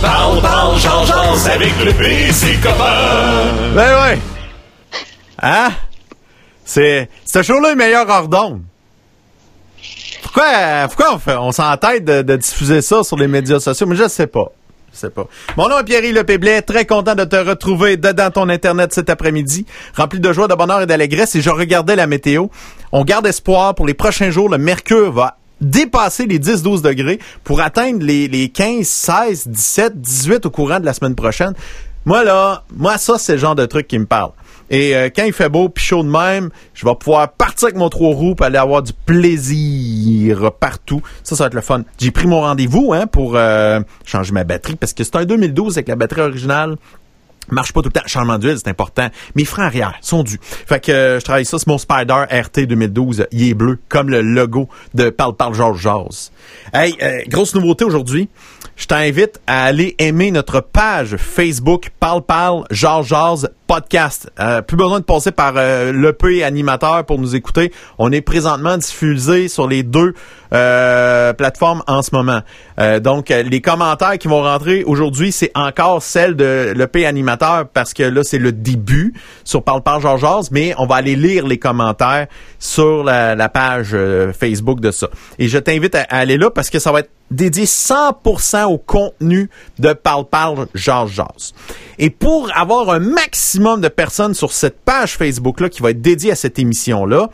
Parle, 0.00 0.40
parle, 0.40 0.78
genre, 0.78 1.06
avec 1.52 1.84
le 1.84 1.92
P, 1.92 2.32
c'est 2.32 2.60
copain. 2.60 3.74
Ben 3.74 4.02
ouais. 4.02 4.18
Hein? 5.42 5.70
C'est. 6.64 7.08
Ce 7.24 7.42
show-là 7.42 7.72
est 7.72 7.76
meilleur 7.76 8.08
hors 8.08 8.28
d'onde. 8.28 8.62
Pourquoi, 10.22 10.88
pourquoi 10.88 11.18
on, 11.26 11.48
on 11.48 11.52
s'entête 11.52 12.04
de, 12.04 12.36
diffuser 12.36 12.82
ça 12.82 13.02
sur 13.02 13.16
les 13.16 13.28
médias 13.28 13.60
sociaux? 13.60 13.86
Mais 13.86 13.96
je 13.96 14.08
sais 14.08 14.26
pas. 14.26 14.52
Je 14.92 14.98
sais 14.98 15.10
pas. 15.10 15.26
Mon 15.56 15.68
nom 15.68 15.78
est 15.78 15.84
Pierre 15.84 16.02
Lepéblet, 16.02 16.62
très 16.62 16.84
content 16.84 17.14
de 17.14 17.24
te 17.24 17.36
retrouver 17.36 17.96
dedans 17.96 18.30
ton 18.30 18.48
Internet 18.48 18.92
cet 18.92 19.10
après-midi, 19.10 19.66
rempli 19.96 20.18
de 20.20 20.32
joie, 20.32 20.48
de 20.48 20.54
bonheur 20.54 20.82
et 20.82 20.86
d'allégresse. 20.86 21.34
Et 21.36 21.40
je 21.40 21.50
regardais 21.50 21.96
la 21.96 22.06
météo. 22.06 22.46
On 22.92 23.04
garde 23.04 23.26
espoir 23.26 23.74
pour 23.74 23.86
les 23.86 23.94
prochains 23.94 24.30
jours. 24.30 24.48
Le 24.48 24.58
mercure 24.58 25.12
va 25.12 25.36
dépasser 25.60 26.26
les 26.26 26.38
10-12 26.38 26.82
degrés 26.82 27.18
pour 27.44 27.60
atteindre 27.60 28.04
les, 28.04 28.28
les 28.28 28.48
15, 28.48 28.86
16, 28.86 29.48
17, 29.48 30.00
18 30.00 30.46
au 30.46 30.50
courant 30.50 30.80
de 30.80 30.84
la 30.84 30.94
semaine 30.94 31.14
prochaine. 31.14 31.54
Moi, 32.06 32.24
là, 32.24 32.64
moi, 32.74 32.96
ça, 32.98 33.18
c'est 33.18 33.32
le 33.32 33.38
genre 33.38 33.54
de 33.54 33.66
truc 33.66 33.86
qui 33.86 33.98
me 33.98 34.06
parle. 34.06 34.30
Et 34.70 34.94
euh, 34.94 35.10
quand 35.14 35.24
il 35.24 35.32
fait 35.32 35.48
beau 35.48 35.68
puis 35.68 35.84
chaud 35.84 36.04
de 36.04 36.08
même, 36.08 36.50
je 36.74 36.86
vais 36.86 36.94
pouvoir 36.94 37.32
partir 37.32 37.66
avec 37.66 37.76
mon 37.76 37.88
trois 37.88 38.14
roues 38.14 38.36
pour 38.36 38.46
aller 38.46 38.56
avoir 38.56 38.82
du 38.82 38.92
plaisir 38.92 40.52
partout. 40.52 41.02
Ça, 41.24 41.34
ça 41.34 41.44
va 41.44 41.48
être 41.48 41.54
le 41.54 41.60
fun. 41.60 41.82
J'ai 41.98 42.12
pris 42.12 42.28
mon 42.28 42.40
rendez-vous 42.40 42.92
hein, 42.94 43.06
pour 43.08 43.32
euh, 43.34 43.80
changer 44.04 44.32
ma 44.32 44.44
batterie 44.44 44.76
parce 44.76 44.94
que 44.94 45.02
c'est 45.02 45.16
un 45.16 45.24
2012 45.24 45.76
avec 45.76 45.88
la 45.88 45.96
batterie 45.96 46.20
originale 46.20 46.76
marche 47.50 47.72
pas 47.72 47.82
tout 47.82 47.90
le 47.94 48.00
temps. 48.00 48.06
Changement 48.06 48.38
d'huile, 48.38 48.56
c'est 48.58 48.70
important. 48.70 49.08
Mes 49.34 49.44
freins 49.44 49.64
arrière 49.64 49.94
sont 50.00 50.22
dus. 50.22 50.38
Fait 50.42 50.84
que 50.84 50.92
euh, 50.92 51.18
je 51.20 51.24
travaille 51.24 51.44
ça, 51.44 51.58
c'est 51.58 51.66
mon 51.66 51.78
Spider 51.78 52.24
RT 52.30 52.66
2012. 52.66 53.26
Il 53.32 53.48
est 53.48 53.54
bleu, 53.54 53.78
comme 53.88 54.10
le 54.10 54.22
logo 54.22 54.68
de 54.94 55.10
Parle 55.10 55.36
Parle 55.36 55.54
George 55.54 55.80
Jazz. 55.80 56.32
Hey, 56.72 56.96
grosse 57.28 57.54
nouveauté 57.54 57.84
aujourd'hui 57.84 58.28
je 58.80 58.86
t'invite 58.86 59.40
à 59.46 59.64
aller 59.64 59.94
aimer 59.98 60.30
notre 60.30 60.60
page 60.60 61.16
Facebook 61.18 61.90
Parle 62.00 62.22
Parle 62.22 62.64
Georges 62.70 63.08
Jazz 63.08 63.50
podcast. 63.66 64.32
Euh, 64.40 64.62
plus 64.62 64.78
besoin 64.78 65.00
de 65.00 65.04
passer 65.04 65.32
par 65.32 65.52
euh, 65.56 65.92
l'EP 65.92 66.42
animateur 66.42 67.04
pour 67.04 67.18
nous 67.18 67.36
écouter. 67.36 67.72
On 67.98 68.10
est 68.10 68.22
présentement 68.22 68.78
diffusé 68.78 69.48
sur 69.48 69.68
les 69.68 69.82
deux 69.82 70.14
euh, 70.52 71.32
plateformes 71.32 71.82
en 71.86 72.02
ce 72.02 72.10
moment. 72.12 72.40
Euh, 72.78 73.00
donc, 73.00 73.28
les 73.28 73.60
commentaires 73.60 74.18
qui 74.18 74.28
vont 74.28 74.42
rentrer 74.42 74.84
aujourd'hui, 74.84 75.32
c'est 75.32 75.52
encore 75.54 76.02
celle 76.02 76.36
de 76.36 76.72
l'EP 76.76 77.06
animateur 77.06 77.68
parce 77.68 77.94
que 77.94 78.02
là, 78.02 78.22
c'est 78.24 78.38
le 78.38 78.52
début 78.52 79.14
sur 79.44 79.62
Parle 79.62 79.82
Parle 79.82 80.02
Georges 80.02 80.50
mais 80.50 80.74
on 80.78 80.86
va 80.86 80.96
aller 80.96 81.16
lire 81.16 81.46
les 81.46 81.58
commentaires 81.58 82.26
sur 82.58 83.04
la, 83.04 83.48
page 83.48 83.96
Facebook 84.38 84.80
de 84.80 84.90
ça. 84.90 85.08
Et 85.38 85.48
je 85.48 85.58
t'invite 85.58 85.94
à, 85.94 86.02
aller 86.10 86.36
là 86.36 86.50
parce 86.50 86.70
que 86.70 86.78
ça 86.78 86.92
va 86.92 87.00
être 87.00 87.10
dédié 87.30 87.64
100% 87.64 88.64
au 88.64 88.78
contenu 88.78 89.48
de 89.78 89.92
Parle 89.92 90.26
Parle 90.28 90.66
Georges 90.74 91.14
Jazz. 91.14 91.52
Et 91.98 92.10
pour 92.10 92.50
avoir 92.56 92.90
un 92.90 92.98
maximum 92.98 93.80
de 93.80 93.88
personnes 93.88 94.34
sur 94.34 94.52
cette 94.52 94.80
page 94.80 95.16
Facebook-là 95.16 95.68
qui 95.68 95.82
va 95.82 95.90
être 95.90 96.00
dédiée 96.00 96.32
à 96.32 96.34
cette 96.34 96.58
émission-là, 96.58 97.30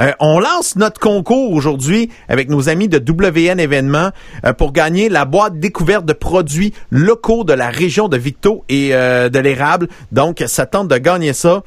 euh, 0.00 0.12
on 0.20 0.38
lance 0.38 0.76
notre 0.76 1.00
concours 1.00 1.52
aujourd'hui 1.52 2.10
avec 2.28 2.48
nos 2.48 2.68
amis 2.68 2.88
de 2.88 2.98
WN 2.98 3.58
Événements 3.58 4.10
euh, 4.44 4.52
pour 4.52 4.72
gagner 4.72 5.08
la 5.08 5.24
boîte 5.24 5.58
découverte 5.58 6.04
de 6.04 6.12
produits 6.12 6.72
locaux 6.90 7.44
de 7.44 7.52
la 7.52 7.70
région 7.70 8.08
de 8.08 8.16
Victo 8.16 8.64
et 8.68 8.94
euh, 8.94 9.28
de 9.28 9.38
l'érable. 9.38 9.88
Donc, 10.12 10.42
ça 10.46 10.66
tente 10.66 10.88
de 10.88 10.98
gagner 10.98 11.32
ça. 11.32 11.62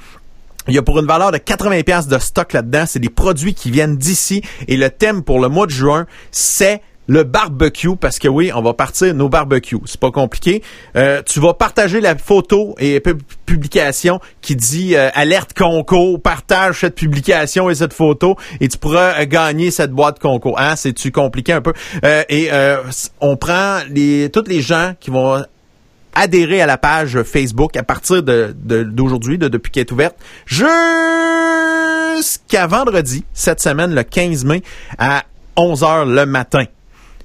Il 0.67 0.75
y 0.75 0.77
a 0.77 0.83
pour 0.83 0.99
une 0.99 1.07
valeur 1.07 1.31
de 1.31 1.37
80 1.37 1.81
pièces 1.81 2.07
de 2.07 2.19
stock 2.19 2.53
là-dedans. 2.53 2.83
C'est 2.87 2.99
des 2.99 3.09
produits 3.09 3.55
qui 3.55 3.71
viennent 3.71 3.97
d'ici. 3.97 4.43
Et 4.67 4.77
le 4.77 4.89
thème 4.89 5.23
pour 5.23 5.39
le 5.39 5.49
mois 5.49 5.65
de 5.65 5.71
juin, 5.71 6.05
c'est 6.29 6.81
le 7.11 7.23
barbecue, 7.23 7.97
parce 7.99 8.19
que 8.19 8.29
oui, 8.29 8.51
on 8.55 8.61
va 8.61 8.73
partir 8.73 9.13
nos 9.13 9.27
barbecues. 9.27 9.81
C'est 9.83 9.99
pas 9.99 10.11
compliqué. 10.11 10.63
Euh, 10.95 11.21
tu 11.25 11.41
vas 11.41 11.53
partager 11.53 11.99
la 11.99 12.17
photo 12.17 12.73
et 12.79 13.03
publication 13.45 14.21
qui 14.39 14.55
dit 14.55 14.95
euh, 14.95 15.09
alerte 15.13 15.51
concours, 15.53 16.21
partage 16.21 16.79
cette 16.79 16.95
publication 16.95 17.69
et 17.69 17.75
cette 17.75 17.91
photo 17.91 18.37
et 18.61 18.69
tu 18.69 18.77
pourras 18.77 19.19
euh, 19.19 19.25
gagner 19.25 19.71
cette 19.71 19.91
boîte 19.91 20.19
concours. 20.19 20.57
Hein, 20.57 20.77
c'est-tu 20.77 21.11
compliqué 21.11 21.51
un 21.51 21.59
peu? 21.61 21.73
et 22.29 22.49
on 23.19 23.35
prend 23.35 23.79
les 23.89 24.29
tous 24.31 24.45
les 24.47 24.61
gens 24.61 24.93
qui 24.99 25.09
vont 25.09 25.43
adhérer 26.13 26.61
à 26.61 26.65
la 26.65 26.77
page 26.77 27.23
Facebook 27.23 27.75
à 27.75 27.83
partir 27.83 28.23
de, 28.23 28.55
d'aujourd'hui, 28.83 29.37
de, 29.37 29.49
depuis 29.49 29.71
qu'elle 29.71 29.81
est 29.81 29.91
ouverte, 29.91 30.15
jusqu'à 30.45 30.67
vendredi, 32.67 33.25
cette 33.33 33.59
semaine, 33.59 33.93
le 33.93 34.03
15 34.03 34.45
mai, 34.45 34.63
à 34.97 35.25
11 35.57 35.81
h 35.81 36.09
le 36.09 36.25
matin 36.25 36.63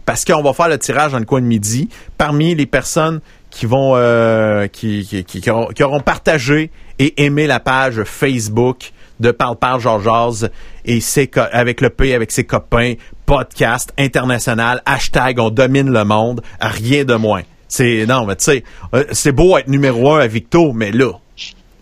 parce 0.07 0.25
qu'on 0.25 0.43
va 0.43 0.55
faire 0.55 0.69
le 0.69 0.79
tirage 0.79 1.13
dans 1.13 1.19
le 1.19 1.27
coin 1.27 1.43
de 1.43 1.47
midi 1.47 1.91
parmi 2.17 2.55
les 2.55 2.65
personnes 2.65 3.21
qui 3.51 3.67
vont 3.67 3.93
euh, 3.97 4.69
qui, 4.69 5.25
auront, 5.51 6.01
partagé 6.01 6.71
et 6.99 7.25
aimé 7.25 7.47
la 7.47 7.61
page 7.61 8.03
Facebook 8.05 8.93
de 9.21 9.31
Parle 9.33 9.57
Parle 9.57 9.81
Georges 9.81 10.49
et 10.85 11.01
c'est 11.01 11.37
avec 11.37 11.81
le 11.81 11.91
P 11.91 12.15
avec 12.15 12.31
ses 12.33 12.45
copains 12.45 12.95
podcast 13.27 13.93
international 13.99 14.81
hashtag 14.87 15.39
on 15.39 15.51
domine 15.51 15.91
le 15.91 16.05
monde 16.05 16.41
rien 16.61 17.05
de 17.05 17.15
moins. 17.15 17.43
C'est 17.69 18.07
non 18.07 18.27
mais 18.27 18.37
tu 18.37 18.45
sais 18.45 18.65
euh, 18.95 19.05
c'est 19.11 19.33
beau 19.33 19.59
être 19.59 19.69
numéro 19.69 20.15
un 20.15 20.21
à 20.21 20.27
Victo 20.27 20.73
mais 20.73 20.93
là 20.93 21.13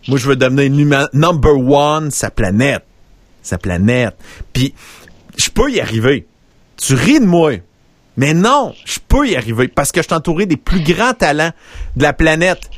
moi 0.09 0.19
je 0.19 0.29
veux 0.29 0.37
devenir 0.37 1.09
number 1.13 1.57
one 1.57 2.11
sa 2.11 2.31
planète. 2.31 2.85
Sa 3.43 3.59
planète. 3.59 4.17
Puis 4.53 4.75
je 5.37 5.51
peux 5.51 5.71
y 5.71 5.81
arriver. 5.81 6.27
Tu 6.77 6.95
ris 6.95 7.21
de 7.21 7.27
moi 7.27 7.53
mais 8.17 8.35
non, 8.35 8.75
je 8.85 8.99
peux 9.07 9.29
y 9.29 9.37
arriver 9.37 9.69
parce 9.69 9.93
que 9.93 10.01
je 10.01 10.07
suis 10.07 10.15
entouré 10.15 10.47
des 10.47 10.57
plus 10.57 10.81
grands 10.81 11.15
talents 11.15 11.51
de 11.97 12.03
la 12.03 12.13
planète. 12.13 12.71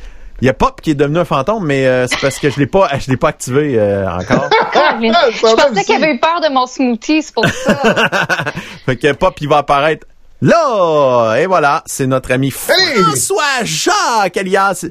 Il 0.42 0.46
y 0.46 0.50
a 0.50 0.54
Pop 0.54 0.80
qui 0.82 0.90
est 0.90 0.94
devenu 0.94 1.18
un 1.18 1.24
fantôme, 1.24 1.64
mais 1.64 1.86
euh, 1.86 2.06
c'est 2.06 2.20
parce 2.20 2.38
que 2.38 2.50
je 2.50 2.58
l'ai 2.58 2.66
pas, 2.66 2.88
je 2.98 3.10
l'ai 3.10 3.16
pas 3.16 3.28
activé 3.28 3.78
euh, 3.78 4.06
encore. 4.08 4.48
je 5.00 5.40
pensais 5.40 5.84
qu'il 5.84 5.94
avait 5.94 6.14
eu 6.14 6.18
peur 6.18 6.40
de 6.42 6.52
mon 6.52 6.66
smoothie, 6.66 7.22
c'est 7.22 7.34
pour 7.34 7.46
ça. 7.46 7.74
fait 8.86 8.96
que 8.96 9.12
Pop, 9.12 9.34
il 9.40 9.48
va 9.48 9.58
apparaître 9.58 10.06
là, 10.42 11.36
et 11.38 11.46
voilà, 11.46 11.82
c'est 11.86 12.06
notre 12.06 12.32
ami 12.32 12.50
François 12.50 13.64
Jacques, 13.64 14.36
alias 14.36 14.84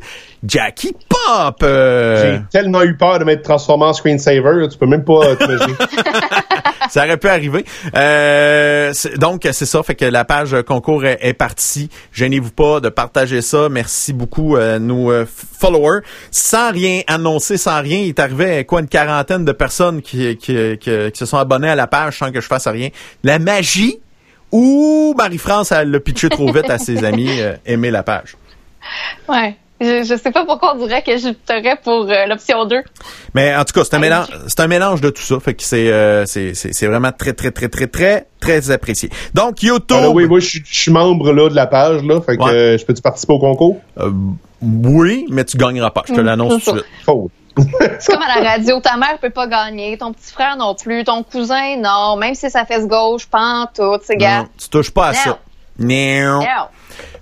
Jackie 0.44 0.96
Pop. 1.08 1.58
J'ai 1.62 2.42
tellement 2.52 2.82
eu 2.82 2.98
peur 2.98 3.20
de 3.20 3.26
m'être 3.26 3.44
transformé 3.44 3.86
en 3.86 3.94
screensaver, 3.94 4.68
tu 4.72 4.78
peux 4.80 4.88
même 4.88 5.04
pas 5.04 5.36
t'imaginer. 5.36 5.76
Ça 6.96 7.04
aurait 7.04 7.18
pu 7.18 7.28
arriver. 7.28 7.66
Euh, 7.94 8.94
donc, 9.18 9.46
c'est 9.52 9.66
ça. 9.66 9.84
Fait 9.84 9.96
que 9.96 10.06
la 10.06 10.24
page 10.24 10.56
concours 10.66 11.04
est, 11.06 11.34
partie. 11.34 11.90
Gênez-vous 12.14 12.52
pas 12.52 12.80
de 12.80 12.88
partager 12.88 13.42
ça. 13.42 13.68
Merci 13.68 14.14
beaucoup 14.14 14.56
à 14.56 14.80
nos 14.80 15.12
euh, 15.12 15.26
followers. 15.28 16.04
Sans 16.32 16.72
rien 16.72 17.02
annoncer, 17.08 17.58
sans 17.58 17.82
rien, 17.82 18.00
il 18.00 18.10
est 18.10 18.20
arrivé 18.20 18.64
quoi 18.64 18.80
une 18.80 18.88
quarantaine 18.88 19.44
de 19.44 19.52
personnes 19.52 20.02
qui, 20.02 20.38
qui, 20.38 20.56
se 20.56 21.26
sont 21.26 21.38
abonnées 21.38 21.70
à 21.70 21.76
la 21.76 21.88
page 21.88 22.20
sans 22.20 22.32
que 22.32 22.40
je 22.40 22.48
fasse 22.48 22.68
rien. 22.68 22.88
La 23.26 23.40
magie? 23.40 24.00
Ou 24.54 25.14
Marie-France, 25.18 25.74
elle 25.74 25.92
l'a 25.92 26.00
pitché 26.00 26.30
trop 26.30 26.50
vite 26.50 26.70
à 26.70 26.78
ses 26.78 27.04
amis, 27.04 27.42
euh, 27.42 27.58
aimer 27.66 27.92
la 27.92 28.04
page. 28.04 28.38
Ouais. 29.28 29.58
Je, 29.82 30.04
je 30.04 30.16
sais 30.16 30.32
pas 30.32 30.46
pourquoi 30.46 30.76
on 30.76 30.86
dirait 30.86 31.04
que 31.04 31.18
je 31.18 31.28
j'opterais 31.28 31.78
pour 31.84 32.10
euh, 32.10 32.26
l'option 32.28 32.66
2. 32.66 32.78
Mais 33.34 33.54
en 33.54 33.66
tout 33.66 33.74
cas, 33.74 33.84
c'est 33.84 33.96
un 33.96 34.00
mélange 34.00 34.28
c'est 34.48 34.60
un 34.62 34.68
mélange 34.68 35.02
de 35.02 35.10
tout 35.10 35.22
ça, 35.22 35.40
fait 35.42 35.54
que 35.54 35.64
c'est 35.64 35.92
euh, 35.92 36.26
c'est 36.26 36.54
c'est 36.54 36.88
vraiment 36.88 37.12
très 37.12 37.34
très 37.34 37.52
très 37.52 37.68
très 37.68 37.88
très 37.88 38.28
très 38.40 38.72
apprécié. 38.72 39.10
Donc 39.34 39.64
YouTube. 39.64 39.98
Ah, 40.02 40.10
Oui, 40.10 40.28
moi 40.28 40.40
je 40.40 40.60
suis 40.64 40.92
membre 40.92 41.34
là 41.34 41.50
de 41.50 41.56
la 41.56 41.68
page 41.68 42.04
là, 42.04 42.22
fait 42.22 42.38
que 42.38 42.44
euh, 42.44 42.78
je 42.78 42.86
peux 42.86 42.94
tu 42.94 43.02
participer 43.02 43.34
au 43.34 43.40
concours? 43.40 43.82
Oui, 44.62 45.26
mais 45.30 45.44
tu 45.44 45.58
gagneras 45.58 45.92
pas, 45.92 46.04
je 46.08 46.14
te 46.14 46.22
mm, 46.22 46.26
l'annonce 46.26 46.64
tout 46.64 46.72
de 46.72 46.78
suite. 46.78 47.32
C'est 48.00 48.12
comme 48.12 48.22
à 48.22 48.42
la 48.42 48.50
radio, 48.50 48.82
ta 48.82 48.98
mère 48.98 49.18
peut 49.22 49.30
pas 49.30 49.48
gagner, 49.48 49.98
ton 49.98 50.12
petit 50.12 50.32
frère 50.32 50.58
non 50.58 50.76
plus, 50.76 51.06
ton 51.06 51.24
cousin 51.24 51.78
non, 51.78 52.18
même 52.18 52.36
si 52.36 52.50
ça 52.50 52.66
fait 52.66 52.86
gauche, 52.86 53.28
pas 53.28 53.70
tout, 53.74 53.98
c'est 54.04 54.18
gars. 54.18 54.46
Tu 54.58 54.68
touches 54.68 54.92
pas 54.92 55.08
à 55.08 55.14
ça. 55.14 55.40
Non. 55.80 56.42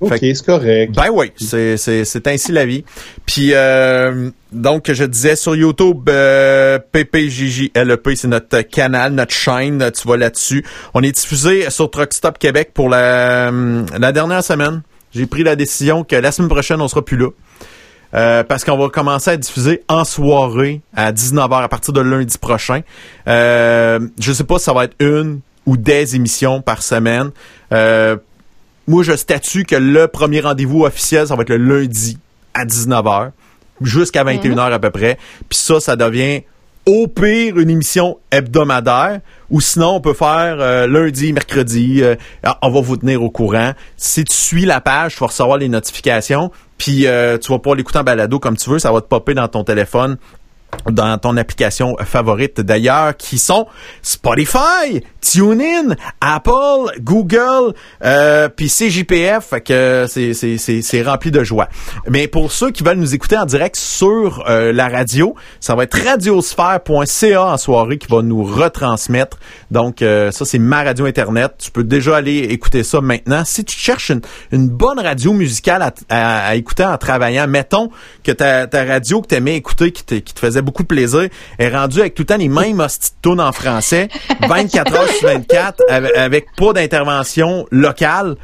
OK, 0.01 0.17
c'est 0.19 0.45
correct. 0.45 0.93
Ben 0.95 1.09
oui, 1.11 1.31
c'est 1.37 2.27
ainsi 2.27 2.51
la 2.51 2.65
vie. 2.65 2.83
Puis 3.25 3.51
euh, 3.53 4.29
donc 4.51 4.91
je 4.91 5.03
disais 5.03 5.35
sur 5.35 5.55
YouTube 5.55 6.09
euh, 6.09 6.79
PPJJLEP, 6.91 8.09
c'est 8.15 8.27
notre 8.27 8.61
canal, 8.61 9.13
notre 9.13 9.33
chaîne, 9.33 9.91
tu 9.91 10.07
vas 10.07 10.17
là-dessus. 10.17 10.65
On 10.93 11.01
est 11.01 11.11
diffusé 11.11 11.69
sur 11.69 11.89
Truck 11.89 12.13
Stop 12.13 12.37
Québec 12.37 12.71
pour 12.73 12.89
la, 12.89 13.51
la 13.97 14.11
dernière 14.11 14.43
semaine. 14.43 14.81
J'ai 15.13 15.25
pris 15.27 15.43
la 15.43 15.55
décision 15.55 16.03
que 16.03 16.15
la 16.15 16.31
semaine 16.31 16.49
prochaine 16.49 16.81
on 16.81 16.87
sera 16.87 17.03
plus 17.03 17.17
là. 17.17 17.29
Euh, 18.15 18.43
parce 18.43 18.63
qu'on 18.63 18.77
va 18.77 18.89
commencer 18.89 19.31
à 19.31 19.37
diffuser 19.37 19.83
en 19.87 20.05
soirée 20.05 20.81
à 20.95 21.11
19h 21.11 21.63
à 21.63 21.67
partir 21.67 21.93
de 21.93 22.01
lundi 22.01 22.37
prochain. 22.37 22.81
Euh, 23.27 23.99
je 24.19 24.31
sais 24.31 24.43
pas 24.43 24.59
si 24.59 24.65
ça 24.65 24.73
va 24.73 24.85
être 24.85 24.95
une 24.99 25.39
ou 25.65 25.77
des 25.77 26.15
émissions 26.15 26.61
par 26.61 26.83
semaine. 26.83 27.31
Euh, 27.71 28.17
moi, 28.87 29.03
je 29.03 29.15
statue 29.15 29.63
que 29.63 29.75
le 29.75 30.07
premier 30.07 30.41
rendez-vous 30.41 30.83
officiel, 30.83 31.27
ça 31.27 31.35
va 31.35 31.43
être 31.43 31.49
le 31.49 31.57
lundi 31.57 32.17
à 32.53 32.65
19h, 32.65 33.31
jusqu'à 33.81 34.23
21h 34.23 34.51
mhm. 34.51 34.59
à 34.59 34.79
peu 34.79 34.89
près. 34.89 35.17
Puis 35.49 35.57
ça, 35.57 35.79
ça 35.79 35.95
devient 35.95 36.41
au 36.85 37.07
pire 37.07 37.57
une 37.57 37.69
émission 37.69 38.17
hebdomadaire 38.31 39.21
ou 39.49 39.61
sinon 39.61 39.95
on 39.95 40.01
peut 40.01 40.13
faire 40.13 40.57
euh, 40.59 40.85
lundi, 40.85 41.31
mercredi, 41.31 42.03
euh, 42.03 42.15
on 42.61 42.71
va 42.71 42.81
vous 42.81 42.97
tenir 42.97 43.23
au 43.23 43.29
courant. 43.29 43.71
Si 43.95 44.25
tu 44.25 44.35
suis 44.35 44.65
la 44.65 44.81
page, 44.81 45.13
tu 45.13 45.19
vas 45.21 45.27
recevoir 45.27 45.57
les 45.57 45.69
notifications, 45.69 46.51
puis 46.77 47.07
euh, 47.07 47.37
tu 47.37 47.51
vas 47.51 47.59
pouvoir 47.59 47.77
l'écouter 47.77 47.99
en 47.99 48.03
balado 48.03 48.39
comme 48.39 48.57
tu 48.57 48.69
veux, 48.69 48.79
ça 48.79 48.91
va 48.91 48.99
te 48.99 49.07
popper 49.07 49.33
dans 49.33 49.47
ton 49.47 49.63
téléphone 49.63 50.17
dans 50.89 51.17
ton 51.17 51.37
application 51.37 51.95
favorite 52.03 52.61
d'ailleurs, 52.61 53.15
qui 53.17 53.37
sont 53.37 53.67
Spotify, 54.01 55.01
TuneIn, 55.21 55.95
Apple, 56.21 56.99
Google, 56.99 57.73
euh, 58.03 58.49
puis 58.49 58.67
CJPF, 58.67 59.45
fait 59.49 59.61
que 59.61 60.05
c'est, 60.09 60.33
c'est, 60.33 60.57
c'est, 60.57 60.81
c'est 60.81 61.01
rempli 61.01 61.31
de 61.31 61.43
joie. 61.43 61.67
Mais 62.09 62.27
pour 62.27 62.51
ceux 62.51 62.71
qui 62.71 62.83
veulent 62.83 62.97
nous 62.97 63.13
écouter 63.15 63.37
en 63.37 63.45
direct 63.45 63.75
sur 63.75 64.43
euh, 64.49 64.71
la 64.73 64.87
radio, 64.89 65.35
ça 65.59 65.75
va 65.75 65.83
être 65.83 65.97
radiosphère.ca 66.03 67.43
en 67.45 67.57
soirée 67.57 67.97
qui 67.97 68.07
va 68.07 68.21
nous 68.21 68.43
retransmettre. 68.43 69.37
Donc 69.71 70.01
euh, 70.01 70.31
ça, 70.31 70.45
c'est 70.45 70.59
ma 70.59 70.83
radio 70.83 71.05
Internet. 71.05 71.53
Tu 71.59 71.71
peux 71.71 71.83
déjà 71.83 72.17
aller 72.17 72.39
écouter 72.39 72.83
ça 72.83 73.01
maintenant. 73.01 73.43
Si 73.45 73.63
tu 73.63 73.77
cherches 73.77 74.09
une, 74.09 74.21
une 74.51 74.67
bonne 74.69 74.99
radio 74.99 75.33
musicale 75.33 75.81
à, 75.81 75.91
à- 76.09 76.47
à 76.47 76.55
écouter 76.55 76.83
en 76.85 76.97
travaillant, 76.97 77.47
mettons 77.47 77.89
que 78.23 78.31
ta, 78.31 78.67
ta 78.67 78.83
radio 78.83 79.21
que 79.21 79.27
t'aimais 79.27 79.55
écouter, 79.55 79.91
qui 79.91 80.03
qui 80.21 80.33
te 80.33 80.39
faisait 80.39 80.61
beaucoup 80.63 80.83
de 80.83 80.87
plaisir, 80.87 81.27
est 81.59 81.69
rendue 81.69 81.99
avec 81.99 82.15
tout 82.15 82.23
le 82.23 82.27
temps 82.27 82.37
les 82.37 82.49
mêmes 82.49 82.79
hosties 82.79 83.11
en 83.25 83.51
français, 83.51 84.07
24 84.47 84.93
heures 84.95 85.09
sur 85.09 85.27
24, 85.27 85.81
avec, 86.15 86.45
pas 86.55 86.73
d'intervention 86.73 87.65
locale. 87.71 88.35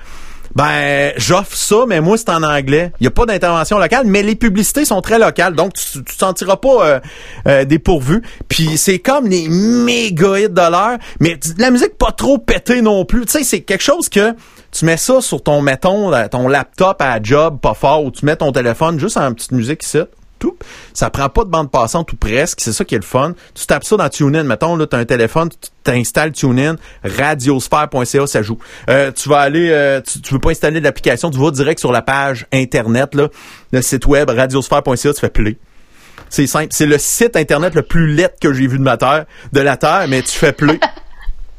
Ben, 0.56 1.14
j'offre 1.16 1.56
ça, 1.56 1.84
mais 1.88 2.02
moi, 2.02 2.18
c'est 2.18 2.30
en 2.30 2.42
anglais. 2.42 2.92
Il 3.00 3.04
n'y 3.04 3.08
a 3.08 3.12
pas 3.12 3.28
d'intervention 3.28 3.78
locale, 3.78 4.08
mais 4.08 4.24
les 4.24 4.34
publicités 4.36 4.84
sont 4.84 5.00
très 5.00 5.20
locales, 5.20 5.54
donc 5.54 5.74
tu, 5.74 5.84
tu 6.00 6.04
te 6.04 6.14
sentiras 6.18 6.56
pas 6.56 6.86
euh, 6.88 7.00
euh, 7.48 7.66
dépourvu. 7.66 8.24
Puis 8.48 8.78
c'est 8.78 8.98
comme 8.98 9.28
les 9.28 9.48
méga 9.48 10.40
hits 10.40 10.50
de 10.50 10.56
l'heure, 10.72 10.98
mais 11.20 11.40
la 11.60 11.70
musique 11.70 11.98
pas 12.00 12.12
trop 12.12 12.40
pétée 12.40 12.82
non 12.82 13.06
plus. 13.06 13.26
Tu 13.28 13.34
sais, 13.34 13.44
c'est 13.44 13.62
quelque 13.62 13.84
chose 13.84 14.10
que 14.10 14.34
tu 14.72 14.86
mets 14.86 14.98
ça 14.98 15.22
sur 15.22 15.44
ton, 15.44 15.62
mettons, 15.62 16.10
la- 16.10 16.30
ton 16.30 16.48
laptop 16.48 17.00
à 17.00 17.22
job, 17.22 17.60
pas 17.62 17.76
fort, 17.76 18.04
ou 18.04 18.10
tu 18.10 18.26
mets 18.26 18.36
ton 18.36 18.52
téléphone 18.52 19.00
juste 19.00 19.18
en 19.18 19.32
petite 19.34 19.52
musique 19.52 19.84
ici. 19.84 20.00
Tout. 20.40 20.58
Ça 20.94 21.10
prend 21.10 21.28
pas 21.30 21.44
de 21.44 21.50
bande 21.50 21.70
passante 21.70 22.12
ou 22.14 22.16
presque. 22.16 22.62
C'est 22.62 22.72
ça 22.74 22.86
qui 22.86 22.96
est 22.96 23.00
le 23.00 23.04
fun. 23.04 23.34
Tu 23.54 23.66
tapes 23.66 23.84
ça 23.84 23.98
dans 23.98 24.08
TuneIn. 24.10 24.44
Mettons, 24.44 24.76
là, 24.78 24.88
t'as 24.88 24.98
un 24.98 25.06
téléphone, 25.06 25.50
tu 25.50 25.70
t'installes 25.84 26.32
TuneIn, 26.32 26.78
radiosphère.ca, 27.04 28.28
ça 28.28 28.42
joue. 28.42 28.58
Euh, 28.90 29.12
tu 29.12 29.30
vas 29.30 29.40
aller, 29.40 29.70
euh, 29.72 30.02
tu, 30.02 30.22
tu 30.22 30.34
veux 30.34 30.40
pas 30.40 30.52
installer 30.52 30.80
l'application, 30.80 31.30
tu 31.30 31.38
vas 31.40 31.52
direct 31.52 31.80
sur 31.80 31.92
la 31.92 32.02
page 32.02 32.48
Internet, 32.54 33.16
là, 33.16 33.28
le 33.72 33.82
site 33.82 34.06
web 34.06 34.30
radiosphère.ca, 34.30 35.14
tu 35.14 35.20
fais 35.20 35.30
play. 35.30 35.58
C'est 36.30 36.48
simple. 36.48 36.68
C'est 36.72 36.86
le 36.86 36.98
site 36.98 37.36
Internet 37.36 37.76
le 37.76 37.82
plus 37.82 38.14
laid 38.14 38.30
que 38.40 38.54
j'ai 38.54 38.68
vu 38.68 38.78
de 38.78 38.84
ma 38.84 38.98
terre, 38.98 39.26
de 39.52 39.62
la 39.62 39.78
Terre, 39.78 40.06
mais 40.08 40.22
tu 40.22 40.32
fais 40.38 40.54
play. 40.54 40.80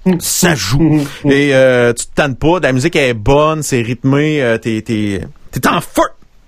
ça 0.20 0.54
joue. 0.54 1.04
Et 1.24 1.54
euh, 1.54 1.92
tu 1.92 2.06
te 2.06 2.14
tannes 2.14 2.36
pas. 2.36 2.60
La 2.60 2.72
musique 2.72 2.96
est 2.96 3.14
bonne, 3.14 3.62
c'est 3.62 3.82
rythmé. 3.82 4.42
euh, 4.42 4.58
t'es, 4.58 4.80
t'es, 4.82 5.22
t'es 5.50 5.68
en 5.68 5.80
feu. 5.80 6.02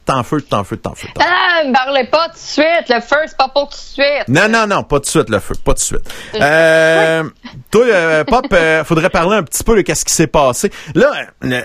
En 0.08 0.22
feu, 0.24 0.44
en 0.50 0.64
feu, 0.64 0.78
en 0.84 0.94
feu. 0.94 1.08
Ah, 1.20 1.62
me 1.64 1.72
parlez 1.72 2.04
pas 2.08 2.26
tout 2.28 2.34
de 2.34 2.38
suite. 2.38 2.88
Le 2.88 3.00
feu, 3.00 3.16
c'est 3.26 3.36
pas 3.36 3.48
pour 3.48 3.68
tout 3.68 3.76
de 3.76 3.80
suite. 3.80 4.28
Non, 4.28 4.48
non, 4.48 4.66
non, 4.66 4.82
pas 4.82 4.98
de 4.98 5.06
suite, 5.06 5.30
le 5.30 5.38
feu, 5.38 5.54
pas 5.64 5.74
de 5.74 5.78
suite. 5.78 6.02
Euh, 6.34 7.22
toi, 7.70 7.84
euh, 7.86 8.24
Pop, 8.24 8.46
euh, 8.52 8.82
faudrait 8.84 9.10
parler 9.10 9.36
un 9.36 9.42
petit 9.44 9.62
peu 9.62 9.76
de 9.76 9.82
qu'est-ce 9.82 10.04
qui 10.04 10.12
s'est 10.12 10.26
passé. 10.26 10.70
Là, 10.94 11.08
euh, 11.44 11.60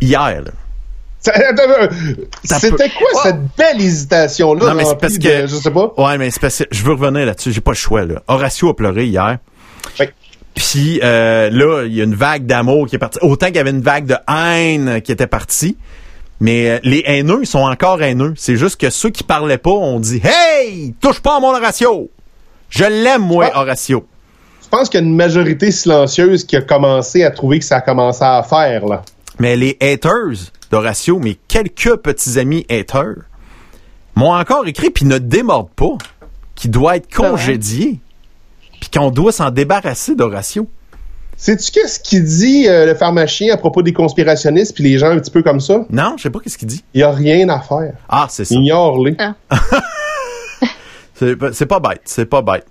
hier, 0.00 0.42
là. 0.42 0.50
Euh, 1.28 1.86
C'était 2.42 2.90
quoi 2.90 3.22
cette 3.22 3.56
belle 3.56 3.80
hésitation-là? 3.80 4.66
Non, 4.70 4.74
mais 4.74 4.84
c'est 4.84 4.98
parce 4.98 5.18
de- 5.18 5.22
que- 5.28 5.46
Je 5.46 5.54
sais 5.56 5.70
pas? 5.70 5.92
Ouais, 5.96 6.18
mais 6.18 6.30
c'est 6.30 6.40
parce 6.40 6.58
que 6.58 6.64
je 6.72 6.82
veux 6.82 6.94
revenir 6.94 7.26
là-dessus. 7.26 7.52
J'ai 7.52 7.60
pas 7.60 7.70
le 7.70 7.76
choix, 7.76 8.04
là. 8.04 8.22
Horatio 8.26 8.70
a 8.70 8.74
pleuré 8.76 9.04
hier. 9.06 9.38
Puis 10.54 11.00
euh, 11.02 11.48
là, 11.50 11.84
il 11.86 11.94
y 11.94 12.00
a 12.00 12.04
une 12.04 12.14
vague 12.14 12.44
d'amour 12.46 12.86
qui 12.88 12.96
est 12.96 12.98
partie. 12.98 13.18
Autant 13.22 13.46
qu'il 13.46 13.56
y 13.56 13.60
avait 13.60 13.70
une 13.70 13.80
vague 13.80 14.04
de 14.06 14.16
haine 14.28 15.00
qui 15.00 15.12
était 15.12 15.26
partie. 15.26 15.78
Mais 16.40 16.70
euh, 16.70 16.78
les 16.82 17.02
haineux, 17.06 17.40
ils 17.42 17.46
sont 17.46 17.60
encore 17.60 18.02
haineux. 18.02 18.34
C'est 18.36 18.56
juste 18.56 18.80
que 18.80 18.90
ceux 18.90 19.10
qui 19.10 19.22
parlaient 19.22 19.58
pas 19.58 19.70
ont 19.70 20.00
dit 20.00 20.20
Hey! 20.24 20.94
Touche 21.00 21.20
pas 21.20 21.36
à 21.36 21.40
mon 21.40 21.54
Horatio! 21.54 22.10
Je 22.68 22.84
l'aime, 22.84 23.22
moi, 23.22 23.50
Ah. 23.54 23.60
Horatio. 23.62 24.06
Je 24.62 24.68
pense 24.68 24.88
qu'il 24.88 25.00
y 25.00 25.02
a 25.02 25.06
une 25.06 25.14
majorité 25.14 25.70
silencieuse 25.70 26.44
qui 26.44 26.56
a 26.56 26.62
commencé 26.62 27.22
à 27.24 27.30
trouver 27.30 27.58
que 27.58 27.64
ça 27.64 27.76
a 27.76 27.80
commencé 27.82 28.22
à 28.24 28.42
faire, 28.42 28.86
là. 28.86 29.02
Mais 29.38 29.56
les 29.56 29.76
haters 29.80 30.50
d'Horatio, 30.70 31.18
mes 31.18 31.36
quelques 31.48 31.96
petits 31.96 32.38
amis 32.38 32.64
haters, 32.70 33.16
m'ont 34.14 34.32
encore 34.34 34.66
écrit 34.66 34.90
puis 34.90 35.04
ne 35.04 35.18
démordent 35.18 35.70
pas 35.76 35.96
qu'il 36.54 36.70
doit 36.70 36.96
être 36.96 37.14
vrai? 37.14 37.28
congédié 37.30 38.00
puis 38.80 38.90
qu'on 38.90 39.10
doit 39.10 39.32
s'en 39.32 39.50
débarrasser 39.50 40.14
d'Horatio. 40.14 40.66
Sais-tu 41.42 41.72
qu'est-ce 41.72 41.98
qu'il 41.98 42.22
dit, 42.22 42.68
euh, 42.68 42.86
le 42.86 42.94
pharmacien, 42.94 43.52
à 43.52 43.56
propos 43.56 43.82
des 43.82 43.92
conspirationnistes 43.92 44.76
puis 44.76 44.84
les 44.84 44.96
gens 44.96 45.08
un 45.10 45.18
petit 45.18 45.32
peu 45.32 45.42
comme 45.42 45.58
ça? 45.58 45.84
Non, 45.90 46.14
je 46.16 46.22
sais 46.22 46.30
pas 46.30 46.38
qu'est-ce 46.38 46.56
qu'il 46.56 46.68
dit. 46.68 46.84
Il 46.94 46.98
n'y 46.98 47.02
a 47.02 47.10
rien 47.10 47.48
à 47.48 47.58
faire. 47.58 47.94
Ah, 48.08 48.28
c'est 48.30 48.44
ça. 48.44 48.54
Ignore-les. 48.54 49.16
C'est 51.14 51.36
pas- 51.36 51.52
c'est 51.52 51.66
pas 51.66 51.78
bête, 51.80 52.00
c'est 52.04 52.26
pas 52.26 52.42
bête. 52.42 52.64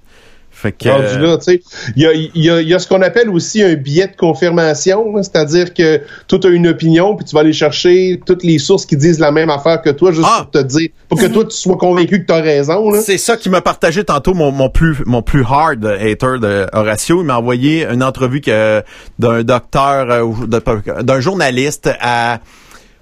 Fait 0.62 0.72
que 0.74 0.88
Rendu 0.90 1.18
là, 1.20 1.38
tu 1.38 1.44
sais. 1.46 1.62
Il 1.96 2.04
y 2.04 2.06
a, 2.06 2.14
il 2.14 2.30
y 2.36 2.50
a- 2.52 2.62
il 2.62 2.68
y 2.68 2.74
a 2.76 2.78
ce 2.80 2.88
qu'on 2.88 3.02
appelle 3.02 3.30
aussi 3.32 3.64
un 3.64 3.74
billet 3.74 4.08
de 4.08 4.16
confirmation, 4.16 5.06
c'est-à-dire 5.18 5.74
que 5.74 6.02
toi, 6.28 6.38
tu 6.40 6.48
as 6.48 6.50
une 6.52 6.68
opinion, 6.68 7.16
puis 7.16 7.26
tu 7.26 7.34
vas 7.34 7.42
aller 7.42 7.52
chercher 7.54 8.22
toutes 8.26 8.44
les 8.44 8.60
sources 8.60 8.86
qui 8.86 8.96
disent 8.96 9.20
la 9.20 9.32
même 9.32 9.50
affaire 9.50 9.82
que 9.82 9.90
toi, 9.90 10.12
juste 10.12 10.28
Ah! 10.30 10.42
pour 10.52 10.52
te 10.62 10.68
dire, 10.68 10.90
pour 11.10 11.20
que 11.20 11.26
toi, 11.26 11.46
tu 11.46 11.56
sois 11.58 11.78
convaincu 11.78 12.22
que 12.22 12.28
tu 12.28 12.34
as 12.34 12.42
raison. 12.42 12.92
C'est 13.02 13.18
ça 13.18 13.38
qui 13.38 13.50
m'a 13.50 13.62
partagé 13.62 14.04
tantôt 14.04 14.34
mon, 14.34 14.52
mon 14.52 14.70
plus 14.70 14.98
mon 15.06 15.22
plus 15.24 15.44
hard 15.44 15.84
hater 15.86 16.38
de 16.40 16.68
Horatio. 16.74 17.22
Il 17.22 17.26
m'a 17.26 17.38
envoyé 17.38 17.86
une 17.88 18.04
entrevue 18.04 18.42
que 18.42 18.84
d'un 19.18 19.42
docteur 19.44 20.12
euh, 20.12 21.02
d'un 21.02 21.20
journaliste 21.20 21.90
à 22.00 22.40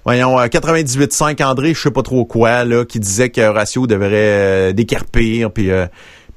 voyons 0.04 0.38
euh, 0.40 0.46
98.5 0.46 1.42
André, 1.44 1.74
je 1.74 1.80
sais 1.82 1.90
pas 1.90 2.02
trop 2.02 2.24
quoi 2.24 2.64
là, 2.64 2.84
qui 2.84 2.98
disait 3.00 3.28
que 3.28 3.40
Horatio 3.42 3.86
devrait 3.86 4.08
euh, 4.12 4.72
décarpir 4.72 5.50
puis 5.50 5.70
euh, 5.70 5.86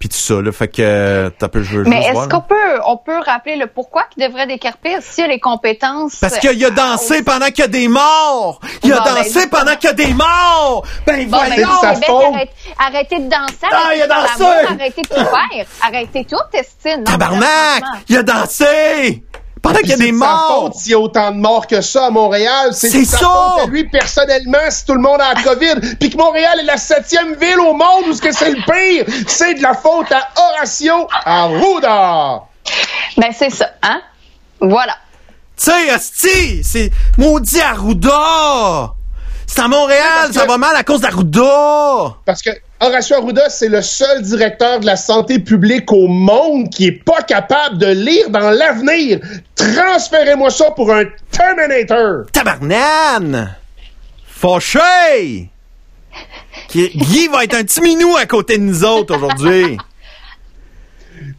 puis 0.03 0.09
tout 0.09 0.17
ça 0.17 0.41
là. 0.41 0.51
Fait 0.51 0.67
que 0.67 0.81
euh, 0.81 1.29
t'as 1.29 1.47
peu 1.47 1.63
je 1.63 1.77
veux 1.77 1.83
Mais 1.85 2.01
est-ce 2.03 2.27
qu'on 2.27 2.41
peut, 2.41 2.55
on 2.85 2.97
peut 2.97 3.19
rappeler 3.25 3.55
le 3.55 3.67
pourquoi 3.67 4.03
qu'il 4.11 4.21
devrait 4.27 4.47
décarpir 4.47 4.97
s'il 5.01 5.23
a 5.23 5.27
les 5.27 5.39
compétences? 5.39 6.17
parce 6.17 6.39
qu'il 6.39 6.65
a 6.65 6.69
dansé 6.71 7.19
euh, 7.19 7.23
pendant 7.23 7.45
qu'il 7.45 7.59
y 7.59 7.61
a 7.61 7.67
des 7.69 7.87
morts. 7.87 8.59
Il 8.83 8.91
a 8.91 8.99
ben, 8.99 9.15
dansé 9.15 9.47
pendant 9.47 9.75
qu'il 9.77 9.85
y 9.85 9.87
a 9.87 9.93
des 9.93 10.13
morts. 10.13 10.83
Ben 11.07 11.25
Bon, 11.29 11.37
ben, 11.37 11.53
voyons. 11.55 12.33
arrête- 12.33 12.49
arrêtez 12.77 13.19
de 13.19 13.29
danser, 13.29 13.55
Ah, 13.71 13.75
arrêtez 13.85 13.97
il 13.99 14.01
a 14.01 14.07
dansé. 14.07 14.43
arrêtez 14.43 15.01
de 15.03 15.07
tout 15.07 15.15
faire, 15.15 15.65
arrêtez 15.81 16.25
tout, 16.25 16.35
Testine. 16.51 17.05
Tabarnak! 17.05 17.83
Il 18.09 18.17
a 18.17 18.23
dansé 18.23 19.23
pendant 19.63 19.79
qu'il 19.79 19.89
y 19.89 19.93
a 19.93 19.97
des 19.97 20.05
c'est 20.07 20.11
de 20.11 20.19
sa 20.19 20.25
morts. 20.25 20.61
faute 20.65 20.75
s'il 20.75 20.91
y 20.91 20.93
a 20.93 20.99
autant 20.99 21.31
de 21.31 21.37
morts 21.37 21.65
que 21.65 21.81
ça 21.81 22.05
à 22.05 22.09
Montréal. 22.11 22.69
C'est 22.73 22.89
C'est 22.89 22.99
de 23.01 23.05
sa 23.05 23.17
ça! 23.17 23.25
faute 23.25 23.63
à 23.63 23.65
lui 23.65 23.83
personnellement 23.89 24.59
si 24.69 24.85
tout 24.85 24.93
le 24.93 25.01
monde 25.01 25.19
a 25.21 25.33
la 25.33 25.41
COVID. 25.41 25.95
Puis 25.99 26.09
que 26.11 26.17
Montréal 26.17 26.59
est 26.59 26.65
la 26.65 26.77
septième 26.77 27.33
ville 27.35 27.59
au 27.59 27.73
monde 27.73 28.03
où 28.09 28.13
ce 28.13 28.21
que 28.21 28.31
c'est 28.31 28.51
le 28.51 28.57
pire. 28.61 29.05
C'est 29.27 29.55
de 29.55 29.63
la 29.63 29.73
faute 29.73 30.11
à 30.11 30.29
Horatio 30.39 31.07
Arruda. 31.25 32.43
Ben, 33.17 33.31
c'est 33.35 33.49
ça, 33.49 33.69
hein? 33.81 34.01
Voilà. 34.59 34.95
Tu 35.57 35.65
sais, 35.71 35.89
Asti, 35.91 36.63
c'est 36.63 36.91
maudit 37.17 37.61
Arruda! 37.61 38.93
C'est 39.55 39.61
à 39.61 39.67
Montréal, 39.67 40.29
que- 40.29 40.33
ça 40.33 40.45
va 40.45 40.57
mal 40.57 40.75
à 40.75 40.83
cause 40.83 41.01
d'Arruda! 41.01 42.15
Parce 42.25 42.41
que 42.41 42.49
Horacio 42.81 43.17
Arruda, 43.17 43.49
c'est 43.49 43.69
le 43.69 43.83
seul 43.83 44.23
directeur 44.23 44.79
de 44.79 44.85
la 44.87 44.95
santé 44.95 45.37
publique 45.37 45.91
au 45.91 46.07
monde 46.07 46.69
qui 46.69 46.87
est 46.87 47.03
pas 47.03 47.21
capable 47.21 47.77
de 47.77 47.85
lire 47.85 48.29
dans 48.31 48.49
l'avenir. 48.49 49.19
Transférez-moi 49.55 50.49
ça 50.49 50.71
pour 50.71 50.91
un 50.91 51.03
Terminator. 51.31 52.25
Tabarnane! 52.31 53.55
Qui- 56.67 56.89
Guy 56.89 57.27
va 57.27 57.43
être 57.43 57.53
un 57.55 57.63
petit 57.63 57.81
minou 57.81 58.15
à 58.17 58.25
côté 58.25 58.57
de 58.57 58.63
nous 58.63 58.83
autres 58.83 59.15
aujourd'hui. 59.15 59.77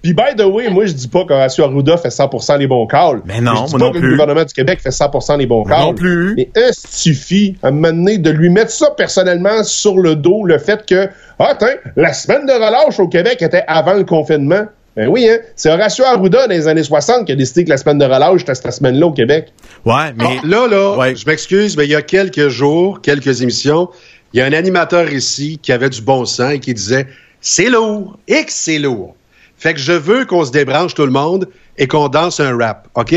Puis, 0.04 0.12
by 0.12 0.36
the 0.36 0.44
way, 0.44 0.68
moi, 0.70 0.84
je 0.86 0.92
dis 0.92 1.08
pas 1.08 1.24
qu'Horacio 1.24 1.64
Arruda 1.64 1.96
fait 1.96 2.10
100% 2.10 2.58
les 2.58 2.66
bons 2.66 2.86
calls. 2.86 3.22
Mais 3.24 3.40
non, 3.40 3.54
je 3.54 3.64
dis 3.64 3.70
moi 3.72 3.78
pas 3.80 3.84
non 3.86 3.90
que 3.92 3.98
plus. 3.98 4.06
le 4.06 4.12
gouvernement 4.12 4.44
du 4.44 4.52
Québec 4.52 4.78
fait 4.82 4.90
100% 4.90 5.38
les 5.38 5.46
bons 5.46 5.64
calls. 5.64 5.80
non 5.80 5.94
plus. 5.94 6.34
Mais 6.36 6.50
est-ce 6.54 6.82
qu'il 6.86 7.14
suffit, 7.14 7.56
à 7.62 7.68
un 7.68 7.70
moment 7.72 7.88
donné, 7.88 8.18
de 8.18 8.30
lui 8.30 8.50
mettre 8.50 8.70
ça 8.70 8.90
personnellement 8.90 9.64
sur 9.64 9.96
le 9.98 10.14
dos, 10.14 10.44
le 10.44 10.58
fait 10.58 10.84
que, 10.86 11.08
ah, 11.38 11.54
tiens, 11.58 11.74
la 11.96 12.12
semaine 12.12 12.44
de 12.46 12.52
relâche 12.52 13.00
au 13.00 13.08
Québec 13.08 13.40
était 13.42 13.64
avant 13.66 13.94
le 13.94 14.04
confinement? 14.04 14.66
Ben 14.96 15.08
oui, 15.08 15.26
hein. 15.28 15.38
C'est 15.56 15.72
Horacio 15.72 16.04
Arruda, 16.04 16.46
dans 16.46 16.52
les 16.54 16.68
années 16.68 16.84
60, 16.84 17.24
qui 17.26 17.32
a 17.32 17.34
décidé 17.34 17.64
que 17.64 17.70
la 17.70 17.78
semaine 17.78 17.98
de 17.98 18.04
relâche, 18.04 18.40
c'était 18.40 18.54
cette 18.54 18.70
semaine-là 18.74 19.06
au 19.06 19.12
Québec. 19.12 19.52
Ouais, 19.84 20.12
mais. 20.16 20.36
Là, 20.44 20.68
là, 20.68 20.96
Ouais. 20.98 21.16
je 21.16 21.26
m'excuse, 21.26 21.76
mais 21.76 21.84
il 21.86 21.90
y 21.90 21.96
a 21.96 22.02
quelques 22.02 22.48
jours, 22.48 23.00
quelques 23.00 23.40
émissions, 23.42 23.88
il 24.32 24.38
y 24.38 24.42
a 24.42 24.44
un 24.44 24.52
animateur 24.52 25.10
ici 25.12 25.58
qui 25.62 25.72
avait 25.72 25.88
du 25.90 26.02
bon 26.02 26.24
sens 26.26 26.52
et 26.52 26.58
qui 26.60 26.74
disait 26.74 27.06
c'est 27.40 27.70
lourd, 27.70 28.18
et 28.28 28.44
que 28.44 28.52
c'est 28.52 28.78
lourd. 28.78 29.16
Fait 29.56 29.74
que 29.74 29.80
je 29.80 29.92
veux 29.92 30.24
qu'on 30.24 30.44
se 30.44 30.50
débranche 30.50 30.94
tout 30.94 31.04
le 31.06 31.12
monde 31.12 31.48
et 31.78 31.86
qu'on 31.88 32.08
danse 32.08 32.40
un 32.40 32.56
rap, 32.58 32.88
OK? 32.94 33.14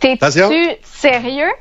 T'es-tu 0.00 0.78
sérieux? 0.82 1.52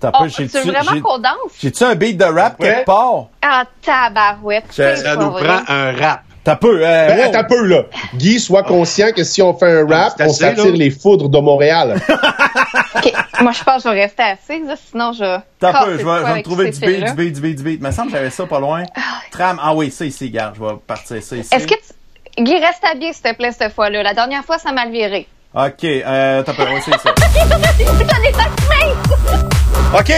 T'as 0.00 0.10
Oh, 0.14 0.18
pas- 0.24 0.28
tu 0.28 0.44
veux 0.44 0.60
vraiment 0.62 0.92
j'ai- 0.92 1.00
qu'on 1.00 1.18
danse? 1.18 1.34
J'ai-tu 1.60 1.82
un 1.84 1.94
beat 1.96 2.16
de 2.16 2.24
rap 2.24 2.60
Ouais. 2.60 2.68
quelque 2.68 2.84
part? 2.86 3.26
Ah, 3.42 3.64
tabarouette. 3.82 4.66
Ça 4.70 5.16
nous 5.16 5.30
prend 5.30 5.62
un 5.68 5.92
rap. 5.96 6.22
T'as 6.44 6.56
peu, 6.56 6.78
euh, 6.84 7.06
Ben, 7.08 7.30
wow. 7.32 7.36
un 7.38 7.44
peu, 7.44 7.64
là. 7.64 7.84
Guy, 8.16 8.38
sois 8.38 8.62
conscient 8.62 9.12
que 9.12 9.24
si 9.24 9.40
on 9.40 9.54
fait 9.56 9.80
un 9.80 9.86
rap, 9.88 10.12
on 10.20 10.24
assez, 10.24 10.34
s'attire 10.44 10.66
les 10.72 10.90
foudres 10.90 11.30
de 11.30 11.38
Montréal. 11.38 11.98
OK. 12.96 13.12
Moi, 13.40 13.52
je 13.52 13.64
pense 13.64 13.82
que 13.82 13.88
je 13.88 13.94
vais 13.94 14.02
rester 14.02 14.22
assise, 14.24 14.66
là, 14.68 14.74
sinon 14.90 15.12
je. 15.12 15.38
T'as 15.58 15.84
peu, 15.84 15.92
je 15.92 15.96
vais, 15.96 16.02
quoi 16.04 16.20
je 16.20 16.24
vais 16.26 16.34
me 16.38 16.42
trouver 16.42 16.70
du 16.70 16.80
beat, 16.80 17.04
du 17.06 17.12
beat, 17.14 17.32
du 17.32 17.40
beat, 17.40 17.56
du 17.56 17.62
beat. 17.62 17.80
Il 17.80 17.86
me 17.86 17.90
semble 17.92 18.10
que 18.12 18.18
j'avais 18.18 18.28
ça 18.30 18.44
pas 18.46 18.60
loin. 18.60 18.82
Tram, 19.30 19.58
ah 19.62 19.74
oui, 19.74 19.90
ça 19.90 20.04
ici, 20.04 20.28
garde, 20.30 20.54
je 20.56 20.60
vais 20.62 20.74
partir 20.86 21.22
ça 21.22 21.34
ici. 21.36 21.48
Est-ce 21.52 21.66
que 21.66 21.74
tu... 21.74 21.80
Guy, 22.36 22.58
reste 22.58 22.84
habillé, 22.84 23.12
s'il 23.12 23.22
te 23.22 23.32
plaît, 23.34 23.52
cette 23.56 23.72
fois-là. 23.72 24.02
La 24.02 24.12
dernière 24.12 24.44
fois, 24.44 24.58
ça 24.58 24.72
m'a 24.72 24.86
viré. 24.86 25.28
Ok, 25.54 25.84
euh, 25.84 26.42
t'as 26.42 26.52
peu, 26.52 26.64
oui, 26.74 26.80
c'est 26.84 26.98
ça. 26.98 27.14
OK. 29.96 30.12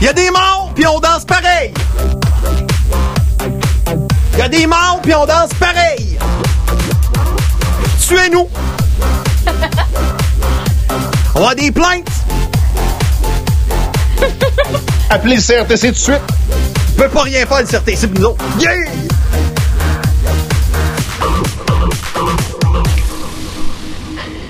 Il 0.00 0.04
y 0.04 0.08
a 0.08 0.12
des 0.12 0.30
morts, 0.32 0.72
puis 0.74 0.84
on 0.84 0.98
danse 0.98 1.24
pareil. 1.24 1.72
Il 4.32 4.38
y 4.38 4.42
a 4.42 4.48
des 4.48 4.66
morts, 4.66 4.98
puis 5.00 5.14
on 5.14 5.24
danse 5.24 5.54
pareil. 5.54 6.18
Tuez-nous. 8.00 8.48
On 11.36 11.46
a 11.46 11.54
des 11.54 11.70
plaintes. 11.70 12.08
Appelez 15.08 15.36
le 15.36 15.40
CRTC 15.40 15.88
tout 15.88 15.92
de 15.92 15.98
suite. 15.98 16.81
Peut 17.02 17.08
pas 17.08 17.22
rien 17.22 17.44
faire, 17.46 17.58
le 17.58 17.64
CRTC, 17.66 17.96
c'est 17.96 18.14
nous 18.16 18.26
autres. 18.26 18.44
Yeah! 18.60 18.70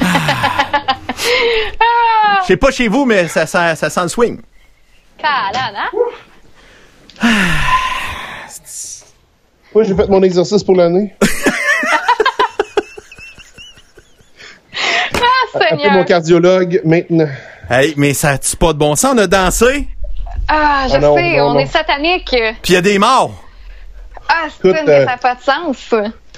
Je 2.43 2.47
sais 2.47 2.57
pas 2.57 2.71
chez 2.71 2.89
vous, 2.89 3.05
mais 3.05 3.29
ça, 3.29 3.47
sent- 3.47 3.77
ça 3.77 3.91
sent 3.91 4.03
le 4.03 4.09
swing. 4.09 4.41
Calane, 5.19 5.77
hein? 5.77 5.91
Moi, 9.75 9.85
j'ai 9.85 9.95
fait 9.95 10.07
mon 10.09 10.23
exercice 10.23 10.63
pour 10.63 10.77
l'année. 10.77 11.15
Ah, 15.55 15.59
Appelez 15.59 15.77
mon 15.77 15.83
Seigneur. 15.91 16.05
cardiologue 16.07 16.81
maintenant. 16.85 17.29
Hey, 17.71 17.93
mais 17.99 18.15
ça 18.15 18.39
tue 18.39 18.57
pas 18.57 18.73
de 18.73 18.79
bon 18.79 18.97
sens, 18.97 19.13
on 19.15 19.19
a 19.19 19.27
dansé, 19.27 19.87
Ah, 20.55 20.87
je 20.89 20.97
Ah 20.97 20.99
non, 20.99 21.17
sais, 21.17 21.37
non, 21.39 21.45
on 21.47 21.53
non. 21.55 21.59
est 21.61 21.67
satanique. 21.67 22.27
puis 22.63 22.73
il 22.73 22.75
y 22.75 22.77
a 22.77 22.83
des 22.83 22.99
morts. 22.99 23.33
Ah, 24.29 24.35
c'est 24.49 24.69
Écoute, 24.69 24.81
mais 24.87 24.93
euh, 24.93 25.05
ça 25.07 25.13
n'a 25.13 25.17
pas 25.17 25.35
de 25.35 25.41
sens. 25.43 25.95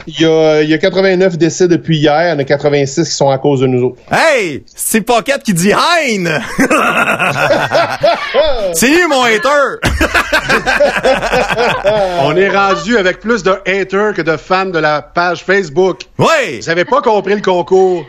Il 0.08 0.20
y, 0.20 0.24
a, 0.24 0.62
il 0.62 0.68
y 0.70 0.74
a 0.74 0.78
89 0.78 1.36
décès 1.38 1.68
depuis 1.68 1.98
hier. 1.98 2.20
Il 2.24 2.28
y 2.30 2.32
en 2.32 2.38
a 2.38 2.44
86 2.44 3.08
qui 3.08 3.14
sont 3.14 3.30
à 3.30 3.38
cause 3.38 3.60
de 3.60 3.66
nous 3.68 3.82
autres. 3.84 3.98
Hey, 4.10 4.64
c'est 4.74 5.02
Pocket 5.02 5.40
qui 5.42 5.52
dit 5.54 5.72
Hein! 5.72 6.40
c'est 8.72 8.88
lui 8.88 9.06
mon 9.08 9.22
hater! 9.22 9.78
On 12.22 12.34
est 12.36 12.48
rendu 12.50 12.96
avec 12.98 13.20
plus 13.20 13.42
de 13.44 13.52
haters 13.66 14.14
que 14.14 14.22
de 14.22 14.36
fans 14.36 14.66
de 14.66 14.78
la 14.80 15.00
page 15.02 15.44
Facebook. 15.44 16.00
Ouais! 16.18 16.58
Vous 16.60 16.70
avez 16.70 16.84
pas 16.84 17.00
compris 17.02 17.34
le 17.36 17.42
concours. 17.42 18.04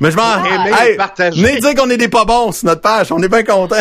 Mais 0.00 0.10
je 0.10 0.16
m'en. 0.16 0.42
Aimez 0.44 0.72
Hey, 0.80 0.96
partagez. 0.96 1.42
venez 1.42 1.58
dire 1.60 1.74
qu'on 1.74 1.90
est 1.90 1.98
des 1.98 2.08
pas 2.08 2.24
bons 2.24 2.52
sur 2.52 2.66
notre 2.68 2.80
page, 2.80 3.12
on 3.12 3.22
est 3.22 3.28
bien 3.28 3.42
contents. 3.42 3.76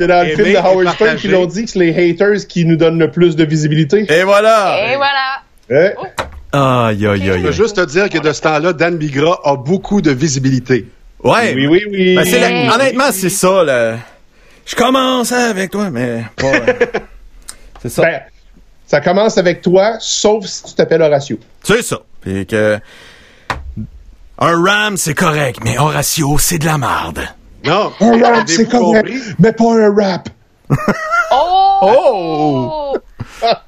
C'est 0.00 0.06
dans 0.06 0.22
le 0.26 0.34
film 0.34 0.44
de 0.48 0.52
et 0.52 0.56
Howard 0.56 0.88
Stern 0.94 1.16
qu'ils 1.18 1.30
l'ont 1.32 1.44
dit 1.46 1.64
que 1.66 1.70
c'est 1.70 1.78
les 1.78 2.10
haters 2.10 2.46
qui 2.48 2.64
nous 2.64 2.76
donnent 2.76 2.98
le 2.98 3.10
plus 3.10 3.36
de 3.36 3.44
visibilité. 3.44 4.06
Et 4.10 4.22
voilà! 4.24 4.92
Et 4.92 4.96
voilà. 4.96 5.42
Hein? 5.70 5.92
Aïe, 6.52 7.06
aïe, 7.06 7.22
Je 7.24 7.32
aïe. 7.32 7.42
veux 7.42 7.52
juste 7.52 7.76
te 7.76 7.84
dire 7.84 8.08
que 8.08 8.18
de 8.18 8.32
ce 8.32 8.40
temps-là, 8.40 8.72
Dan 8.72 8.96
Bigra 8.96 9.38
a 9.44 9.56
beaucoup 9.56 10.00
de 10.00 10.10
visibilité. 10.10 10.88
Ouais. 11.22 11.52
Oui, 11.54 11.66
oui, 11.66 11.84
oui. 11.90 12.14
Ben, 12.16 12.24
c'est 12.24 12.40
la- 12.40 12.48
Oui. 12.48 12.68
Honnêtement, 12.74 13.12
c'est 13.12 13.28
ça, 13.28 13.62
là. 13.62 13.98
Je 14.64 14.74
commence 14.74 15.32
avec 15.32 15.70
toi, 15.70 15.90
mais 15.90 16.24
pas. 16.36 16.46
euh, 16.46 16.72
c'est 17.82 17.88
ça. 17.90 18.02
Ben, 18.02 18.20
ça 18.86 19.00
commence 19.00 19.36
avec 19.36 19.60
toi, 19.60 19.96
sauf 20.00 20.46
si 20.46 20.64
tu 20.64 20.74
t'appelles 20.74 21.02
Horatio. 21.02 21.38
c'est 21.62 21.82
ça. 21.82 21.98
Puis 22.22 22.46
que. 22.46 22.78
Un 24.38 24.62
Ram, 24.64 24.96
c'est 24.96 25.12
correct, 25.14 25.58
mais 25.62 25.78
Horatio, 25.78 26.38
c'est 26.38 26.58
de 26.58 26.64
la 26.64 26.78
marde. 26.78 27.20
Non. 27.64 27.92
Un 28.00 28.22
rap, 28.22 28.48
c'est 28.48 28.68
compris? 28.68 29.20
mais 29.38 29.52
pas 29.52 29.74
un 29.74 29.94
rap. 29.94 30.28
Oh! 31.32 32.92
Oh! 32.92 32.96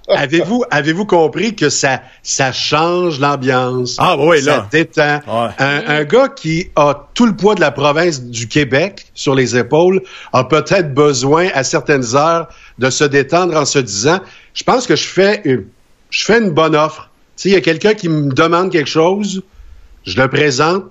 Avez-vous 0.09 0.65
avez-vous 0.71 1.07
compris 1.07 1.55
que 1.55 1.71
ça 1.71 2.03
ça 2.23 2.53
change 2.53 3.21
l'ambiance? 3.21 3.97
Ah, 3.99 4.17
oui, 4.19 4.43
ça 4.43 4.51
là. 4.51 4.69
détend. 4.71 5.21
Ouais. 5.27 5.49
Un, 5.59 5.83
un 5.87 6.05
gars 6.05 6.29
qui 6.29 6.71
a 6.77 7.09
tout 7.15 7.25
le 7.25 7.37
poids 7.37 7.55
de 7.55 7.61
la 7.61 7.71
province 7.71 8.23
du 8.23 8.49
Québec 8.49 9.07
sur 9.15 9.35
les 9.35 9.57
épaules 9.57 10.03
a 10.33 10.45
peut-être 10.45 10.93
besoin 10.93 11.49
à 11.55 11.63
certaines 11.65 12.17
heures 12.17 12.49
de 12.79 12.91
se 12.91 13.05
détendre 13.05 13.57
en 13.57 13.65
se 13.65 13.79
disant 13.79 14.21
je 14.55 14.65
pense 14.65 14.87
que 14.87 14.97
je 14.97 15.07
fais 15.07 15.41
une, 15.45 15.65
je 16.11 16.25
fais 16.25 16.39
une 16.39 16.51
bonne 16.51 16.77
offre. 16.77 17.11
Il 17.45 17.53
y 17.53 17.57
a 17.57 17.61
quelqu'un 17.61 17.95
qui 17.95 18.09
me 18.09 18.33
demande 18.33 18.71
quelque 18.71 18.91
chose, 18.91 19.43
je 20.05 20.21
le 20.21 20.29
présente. 20.29 20.85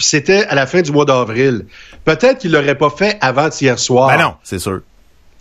Puis 0.00 0.08
c'était 0.08 0.46
à 0.46 0.54
la 0.54 0.66
fin 0.66 0.80
du 0.80 0.92
mois 0.92 1.04
d'avril. 1.04 1.66
Peut-être 2.06 2.38
qu'il 2.38 2.52
l'aurait 2.52 2.78
pas 2.78 2.88
fait 2.88 3.18
avant 3.20 3.50
hier 3.50 3.78
soir. 3.78 4.08
Ben 4.08 4.16
non, 4.16 4.34
c'est 4.42 4.58
sûr. 4.58 4.80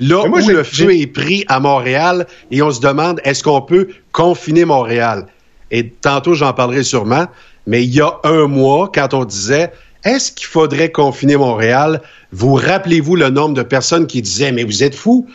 Là 0.02 0.28
moi, 0.28 0.42
où 0.42 0.50
le 0.50 0.64
feu 0.64 0.94
est 0.94 1.08
pris 1.08 1.46
à 1.48 1.62
Montréal 1.62 2.28
et 2.52 2.62
on 2.62 2.70
se 2.70 2.82
demande 2.82 3.22
est-ce 3.24 3.42
qu'on 3.42 3.62
peut 3.62 3.88
confiner 4.12 4.66
Montréal? 4.66 5.28
Et 5.72 5.88
tantôt, 5.88 6.34
j'en 6.34 6.52
parlerai 6.52 6.84
sûrement, 6.84 7.28
mais 7.68 7.86
il 7.86 7.96
y 7.96 8.02
a 8.02 8.20
un 8.26 8.48
mois, 8.48 8.92
quand 8.94 9.14
on 9.14 9.24
disait 9.24 9.72
est-ce 10.04 10.34
qu'il 10.34 10.48
faudrait 10.48 10.92
confiner 10.92 11.38
Montréal? 11.38 12.02
Vous 12.34 12.56
rappelez-vous 12.56 13.16
le 13.16 13.30
nombre 13.30 13.54
de 13.54 13.64
personnes 13.64 14.08
qui 14.08 14.22
disaient 14.22 14.52
mais 14.52 14.66
vous 14.66 14.84
êtes 14.84 14.96
fous? 14.96 15.26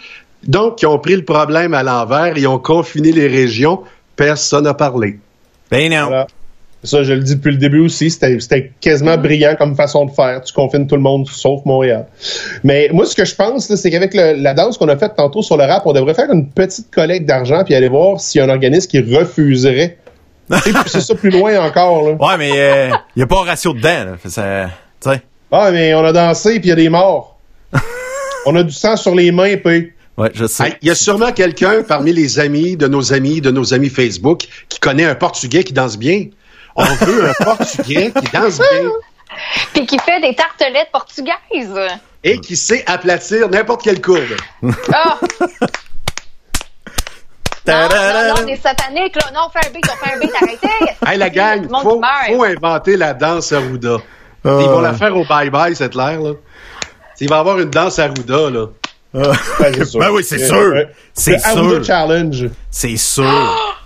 Donc, 0.46 0.76
qui 0.76 0.84
ont 0.84 0.98
pris 0.98 1.16
le 1.16 1.24
problème 1.24 1.72
à 1.72 1.82
l'envers 1.82 2.36
et 2.36 2.46
ont 2.46 2.58
confiné 2.58 3.10
les 3.10 3.26
régions. 3.26 3.84
Personne 4.16 4.64
n'a 4.64 4.74
parlé. 4.74 5.18
Ben 5.70 5.90
non. 5.90 6.08
Voilà. 6.08 6.26
Ça, 6.84 7.02
je 7.02 7.12
le 7.14 7.20
dis 7.20 7.34
depuis 7.36 7.52
le 7.52 7.56
début 7.58 7.80
aussi, 7.80 8.10
c'était 8.10 8.72
quasiment 8.80 9.16
brillant 9.16 9.54
comme 9.58 9.74
façon 9.74 10.04
de 10.04 10.10
faire. 10.12 10.42
Tu 10.42 10.52
confines 10.52 10.86
tout 10.86 10.96
le 10.96 11.00
monde 11.02 11.26
sauf 11.26 11.64
Montréal. 11.64 12.06
Mais 12.62 12.88
moi, 12.92 13.06
ce 13.06 13.14
que 13.14 13.24
je 13.24 13.34
pense, 13.34 13.74
c'est 13.74 13.90
qu'avec 13.90 14.12
la 14.14 14.54
danse 14.54 14.76
qu'on 14.78 14.88
a 14.88 14.96
faite 14.96 15.14
tantôt 15.16 15.42
sur 15.42 15.56
le 15.56 15.64
rap, 15.64 15.82
on 15.86 15.92
devrait 15.92 16.14
faire 16.14 16.30
une 16.30 16.48
petite 16.48 16.90
collecte 16.90 17.26
d'argent 17.26 17.64
puis 17.64 17.74
aller 17.74 17.88
voir 17.88 18.20
s'il 18.20 18.40
y 18.40 18.42
a 18.42 18.46
un 18.46 18.50
organisme 18.50 18.88
qui 18.90 19.00
refuserait. 19.00 19.98
Tu 20.52 20.58
sais, 20.58 20.72
pousser 20.74 21.00
ça 21.00 21.14
plus 21.14 21.30
loin 21.30 21.58
encore. 21.58 22.02
Là. 22.06 22.12
Ouais, 22.20 22.36
mais 22.36 22.50
il 22.50 22.92
n'y 23.16 23.22
a 23.22 23.26
pas 23.26 23.44
dedans, 23.44 24.04
là. 24.04 24.16
Ça- 24.28 24.68
Tu 25.00 25.10
sais. 25.10 25.22
Ah, 25.50 25.70
mais 25.72 25.94
on 25.94 26.04
a 26.04 26.12
dansé 26.12 26.60
puis 26.60 26.64
il 26.64 26.68
y 26.68 26.72
a 26.72 26.76
des 26.76 26.90
morts. 26.90 27.38
on 28.46 28.54
a 28.56 28.62
du 28.62 28.72
sang 28.72 28.96
sur 28.96 29.14
les 29.14 29.32
mains, 29.32 29.56
puis. 29.56 29.92
Ouais, 30.18 30.30
je 30.34 30.44
sais. 30.46 30.76
Il 30.82 30.88
y 30.88 30.90
a 30.90 30.94
sûrement 30.94 31.32
quelqu'un 31.32 31.82
parmi 31.82 32.12
les 32.12 32.38
amis 32.38 32.76
de 32.76 32.86
nos 32.86 33.14
amis, 33.14 33.40
de 33.40 33.50
nos 33.50 33.72
amis 33.72 33.88
Facebook, 33.88 34.42
qui 34.68 34.78
connaît 34.80 35.04
un 35.06 35.14
Portugais 35.14 35.64
qui 35.64 35.72
danse 35.72 35.96
bien. 35.98 36.26
On 36.76 36.84
veut 36.84 37.28
un 37.30 37.44
Portugais 37.44 38.12
qui 38.12 38.32
danse 38.32 38.58
bien. 38.58 38.90
Puis 39.72 39.86
qui 39.86 39.98
fait 39.98 40.20
des 40.20 40.34
tartelettes 40.34 40.90
portugaises. 40.92 41.80
et 42.22 42.38
qui 42.40 42.56
sait 42.56 42.84
aplatir 42.86 43.48
n'importe 43.48 43.82
quelle 43.82 44.00
courbe. 44.00 44.36
Ah! 44.92 45.18
Non, 47.66 47.88
non, 47.88 47.88
non, 47.88 48.34
on 48.44 48.46
est 48.46 48.60
satanique, 48.62 49.16
là. 49.16 49.30
Non, 49.32 49.40
on 49.46 49.50
fait 49.50 49.66
un 49.66 49.70
beat, 49.70 49.84
on 49.90 50.04
fait 50.04 50.14
un 50.14 50.18
beat, 50.20 50.30
arrêtez! 50.34 50.96
Hey, 51.06 51.16
la 51.16 51.30
gang, 51.30 51.66
faut, 51.80 52.02
faut 52.28 52.44
inventer 52.44 52.96
la 52.98 53.14
danse 53.14 53.52
à 53.52 53.60
Ruda. 53.60 53.96
Ah. 54.44 54.58
Ils 54.60 54.66
vont 54.66 54.80
la 54.80 54.92
faire 54.92 55.16
au 55.16 55.24
bye-bye, 55.24 55.74
cette 55.74 55.94
l'air, 55.94 56.20
là. 56.20 56.32
Il 57.20 57.28
va 57.30 57.36
y 57.36 57.38
avoir 57.38 57.58
une 57.58 57.70
danse 57.70 57.98
à 57.98 58.08
Ruda, 58.08 58.50
là. 58.50 58.66
Ben, 59.14 59.32
c'est 59.72 59.84
sûr. 59.86 60.00
Ben 60.00 60.10
oui, 60.10 60.24
c'est 60.24 60.46
sûr. 60.46 60.74
C'est 61.14 61.42
Arruda 61.42 61.76
sûr. 61.76 61.84
Challenge. 61.84 62.50
C'est 62.70 62.96
sûr. 62.98 63.78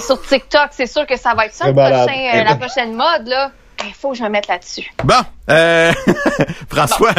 Sur 0.00 0.20
TikTok, 0.22 0.68
c'est 0.72 0.86
sûr 0.86 1.06
que 1.06 1.16
ça 1.18 1.34
va 1.34 1.46
être 1.46 1.54
ça, 1.54 1.66
le 1.68 1.72
prochain, 1.74 2.06
euh, 2.34 2.42
la 2.44 2.56
prochaine 2.56 2.92
mode, 2.94 3.26
là. 3.26 3.50
Il 3.86 3.92
faut 3.92 4.12
que 4.12 4.16
je 4.18 4.22
me 4.22 4.28
mette 4.30 4.46
là-dessus. 4.48 4.90
Bon, 5.04 5.14
euh, 5.50 5.92
François, 6.70 7.12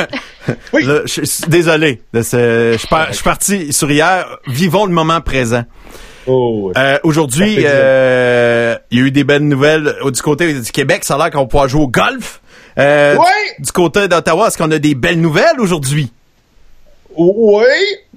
Oui. 0.74 0.84
je 1.06 1.24
suis 1.26 1.48
désolé. 1.48 2.02
de 2.14 2.22
ce- 2.22 2.72
Je 2.74 2.78
suis 2.78 2.88
par- 2.88 3.08
je 3.10 3.14
suis 3.16 3.24
parti 3.24 3.74
sur 3.74 3.92
hier. 3.92 4.26
Vivons 4.48 4.86
le 4.86 4.92
moment 4.94 5.22
présent. 5.22 5.64
Oh. 6.28 6.72
Euh, 6.76 6.98
Aujourd'hui, 7.04 7.58
euh, 7.66 8.76
il 8.90 9.00
y 9.00 9.02
a 9.04 9.06
eu 9.06 9.12
des 9.12 9.24
belles 9.24 9.48
nouvelles 9.48 9.96
du 10.04 10.22
côté 10.22 10.54
du 10.54 10.72
Québec. 10.72 11.04
Ça 11.04 11.16
a 11.16 11.18
l'air 11.18 11.30
qu'on 11.30 11.46
pouvoir 11.46 11.68
jouer 11.68 11.84
au 11.84 11.88
golf. 11.88 12.42
Euh, 12.80 13.16
Ouais. 13.16 13.26
Du 13.60 13.72
côté 13.72 14.08
d'Ottawa, 14.08 14.48
est-ce 14.48 14.58
qu'on 14.58 14.72
a 14.72 14.80
des 14.80 14.96
belles 14.96 15.22
nouvelles 15.22 15.60
aujourd'hui? 15.60 16.12
Oui, 17.18 17.64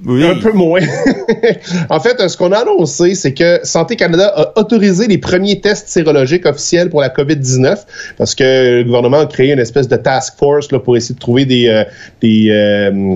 Oui. 0.07 0.25
un 0.25 0.35
peu 0.37 0.53
moins. 0.53 0.81
en 1.91 2.01
fait, 2.01 2.29
ce 2.29 2.37
qu'on 2.37 2.53
a 2.53 2.59
annoncé, 2.59 3.15
c'est 3.15 3.35
que 3.35 3.61
Santé 3.63 3.97
Canada 3.97 4.33
a 4.35 4.59
autorisé 4.61 5.07
les 5.07 5.19
premiers 5.19 5.61
tests 5.61 5.89
sérologiques 5.89 6.47
officiels 6.47 6.91
pour 6.91 7.01
la 7.01 7.09
COVID-19 7.09 7.77
parce 8.17 8.35
que 8.35 8.79
le 8.79 8.85
gouvernement 8.85 9.21
a 9.21 9.27
créé 9.27 9.53
une 9.53 9.59
espèce 9.59 9.89
de 9.89 9.97
task 9.97 10.39
force 10.39 10.71
là, 10.73 10.79
pour 10.81 10.97
essayer 10.97 11.15
de 11.15 11.21
trouver 11.21 11.45
des, 11.45 11.69
euh, 11.69 11.85
des 12.21 12.49
euh, 12.51 13.15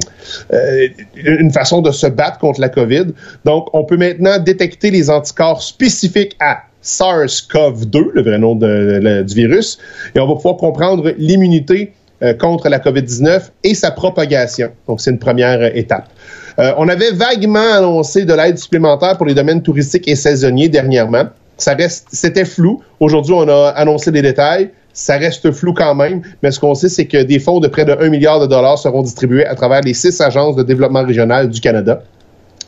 euh, 0.53 0.89
une 1.17 1.53
façon 1.53 1.81
de 1.83 1.91
se 1.91 2.07
battre 2.07 2.39
contre 2.39 2.61
la 2.61 2.69
COVID. 2.69 3.07
Donc, 3.45 3.69
on 3.73 3.85
peut 3.85 3.97
maintenant 3.97 4.39
détecter 4.39 4.91
les 4.91 5.11
anticorps 5.11 5.63
spécifiques 5.63 6.37
à 6.41 6.59
SARS-CoV-2, 6.83 8.11
le 8.13 8.23
vrai 8.23 8.39
nom 8.39 8.55
de- 8.57 8.99
le- 9.03 9.23
du 9.25 9.35
virus, 9.35 9.79
et 10.15 10.21
on 10.21 10.27
va 10.27 10.35
pouvoir 10.35 10.57
comprendre 10.57 11.13
l'immunité 11.17 11.93
euh, 12.23 12.35
contre 12.35 12.69
la 12.69 12.79
COVID-19 12.79 13.51
et 13.65 13.75
sa 13.75 13.91
propagation. 13.91 14.71
Donc, 14.87 15.01
c'est 15.01 15.11
une 15.11 15.19
première 15.19 15.61
euh, 15.61 15.71
étape. 15.75 16.09
Euh, 16.59 16.73
on 16.77 16.89
avait 16.89 17.11
vaguement 17.11 17.73
annoncé 17.75 18.25
de 18.25 18.33
l'aide 18.33 18.59
supplémentaire 18.59 19.17
pour 19.17 19.27
les 19.27 19.35
domaines 19.35 19.63
touristiques 19.63 20.07
et 20.07 20.15
saisonniers 20.15 20.69
dernièrement. 20.69 21.25
Ça 21.57 21.75
reste, 21.75 22.07
c'était 22.13 22.45
flou. 22.45 22.81
Aujourd'hui, 23.01 23.35
on 23.35 23.49
a 23.49 23.69
annoncé 23.71 24.13
des 24.13 24.23
détails. 24.23 24.71
Ça 24.93 25.17
reste 25.17 25.51
flou 25.53 25.73
quand 25.73 25.95
même, 25.95 26.23
mais 26.43 26.51
ce 26.51 26.61
qu'on 26.61 26.75
sait, 26.75 26.91
c'est 26.91 27.07
que 27.07 27.23
des 27.23 27.39
fonds 27.39 27.61
de 27.61 27.67
près 27.67 27.85
de 27.85 27.93
1 27.93 28.11
milliard 28.11 28.41
de 28.41 28.47
dollars 28.47 28.79
seront 28.79 29.03
distribués 29.03 29.47
à 29.47 29.55
travers 29.55 29.81
les 29.81 29.95
six 29.95 30.21
agences 30.21 30.55
de 30.55 30.63
développement 30.63 31.03
régional 31.03 31.49
du 31.49 31.61
Canada. 31.61 32.03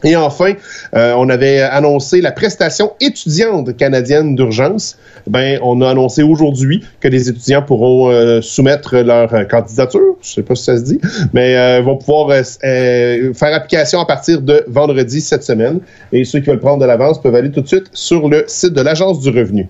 Et 0.05 0.17
enfin, 0.17 0.53
euh, 0.95 1.15
on 1.17 1.29
avait 1.29 1.61
annoncé 1.61 2.21
la 2.21 2.31
prestation 2.31 2.93
étudiante 3.01 3.77
canadienne 3.77 4.37
d'urgence. 4.37 4.99
Ben, 5.27 5.59
on 5.63 5.81
a 5.81 5.91
annoncé 5.91 6.23
aujourd'hui 6.23 6.85
que 7.01 7.09
les 7.09 7.31
étudiants 7.31 7.63
pourront 7.63 8.11
euh, 8.11 8.43
soumettre 8.43 8.97
leur 8.99 9.33
euh, 9.35 9.45
candidature, 9.45 10.17
je 10.21 10.35
sais 10.35 10.43
pas 10.43 10.55
si 10.55 10.65
ça 10.65 10.77
se 10.77 10.83
dit, 10.83 11.01
mais 11.33 11.57
euh, 11.57 11.81
vont 11.81 11.97
pouvoir 11.97 12.31
euh, 12.31 12.43
euh, 12.65 13.33
faire 13.33 13.55
application 13.55 14.01
à 14.01 14.07
partir 14.07 14.43
de 14.43 14.65
vendredi 14.69 15.23
cette 15.23 15.43
semaine. 15.43 15.81
Et 16.13 16.25
ceux 16.25 16.41
qui 16.41 16.51
veulent 16.51 16.61
prendre 16.61 16.81
de 16.81 16.87
l'avance 16.87 17.21
peuvent 17.21 17.35
aller 17.35 17.51
tout 17.51 17.63
de 17.63 17.69
suite 17.69 17.87
sur 17.93 18.29
le 18.29 18.45
site 18.47 18.75
de 18.75 18.83
l'Agence 18.83 19.21
du 19.21 19.31
revenu. 19.31 19.69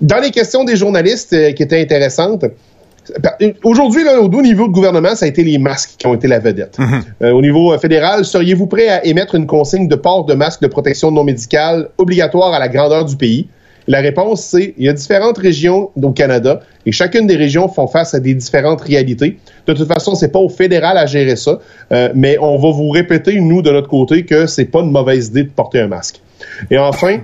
Dans 0.00 0.20
les 0.20 0.30
questions 0.30 0.64
des 0.64 0.76
journalistes 0.76 1.54
qui 1.54 1.62
étaient 1.62 1.80
intéressantes, 1.80 2.46
Aujourd'hui, 3.64 4.04
là, 4.04 4.20
au 4.20 4.42
niveau 4.42 4.68
de 4.68 4.72
gouvernement, 4.72 5.14
ça 5.14 5.24
a 5.24 5.28
été 5.28 5.42
les 5.42 5.58
masques 5.58 5.94
qui 5.98 6.06
ont 6.06 6.14
été 6.14 6.28
la 6.28 6.38
vedette. 6.38 6.78
Euh, 7.22 7.32
au 7.32 7.40
niveau 7.40 7.72
euh, 7.72 7.78
fédéral, 7.78 8.24
seriez-vous 8.24 8.66
prêt 8.66 8.88
à 8.88 9.04
émettre 9.04 9.34
une 9.34 9.46
consigne 9.46 9.88
de 9.88 9.96
port 9.96 10.24
de 10.24 10.34
masques 10.34 10.62
de 10.62 10.68
protection 10.68 11.10
non 11.10 11.24
médicale 11.24 11.88
obligatoire 11.98 12.52
à 12.52 12.58
la 12.58 12.68
grandeur 12.68 13.04
du 13.04 13.16
pays? 13.16 13.48
La 13.88 14.00
réponse, 14.00 14.42
c'est 14.42 14.74
il 14.78 14.84
y 14.84 14.88
a 14.88 14.92
différentes 14.92 15.38
régions 15.38 15.90
au 16.00 16.10
Canada 16.10 16.60
et 16.86 16.92
chacune 16.92 17.26
des 17.26 17.36
régions 17.36 17.68
font 17.68 17.88
face 17.88 18.14
à 18.14 18.20
des 18.20 18.34
différentes 18.34 18.80
réalités. 18.80 19.38
De 19.66 19.72
toute 19.72 19.88
façon, 19.88 20.14
c'est 20.14 20.30
pas 20.30 20.38
au 20.38 20.48
fédéral 20.48 20.96
à 20.96 21.06
gérer 21.06 21.36
ça, 21.36 21.58
euh, 21.92 22.10
mais 22.14 22.38
on 22.40 22.56
va 22.58 22.70
vous 22.70 22.90
répéter, 22.90 23.40
nous, 23.40 23.62
de 23.62 23.70
notre 23.70 23.88
côté, 23.88 24.24
que 24.24 24.46
c'est 24.46 24.66
pas 24.66 24.80
une 24.80 24.92
mauvaise 24.92 25.28
idée 25.28 25.44
de 25.44 25.50
porter 25.50 25.80
un 25.80 25.88
masque. 25.88 26.20
Et 26.70 26.78
enfin, 26.78 27.18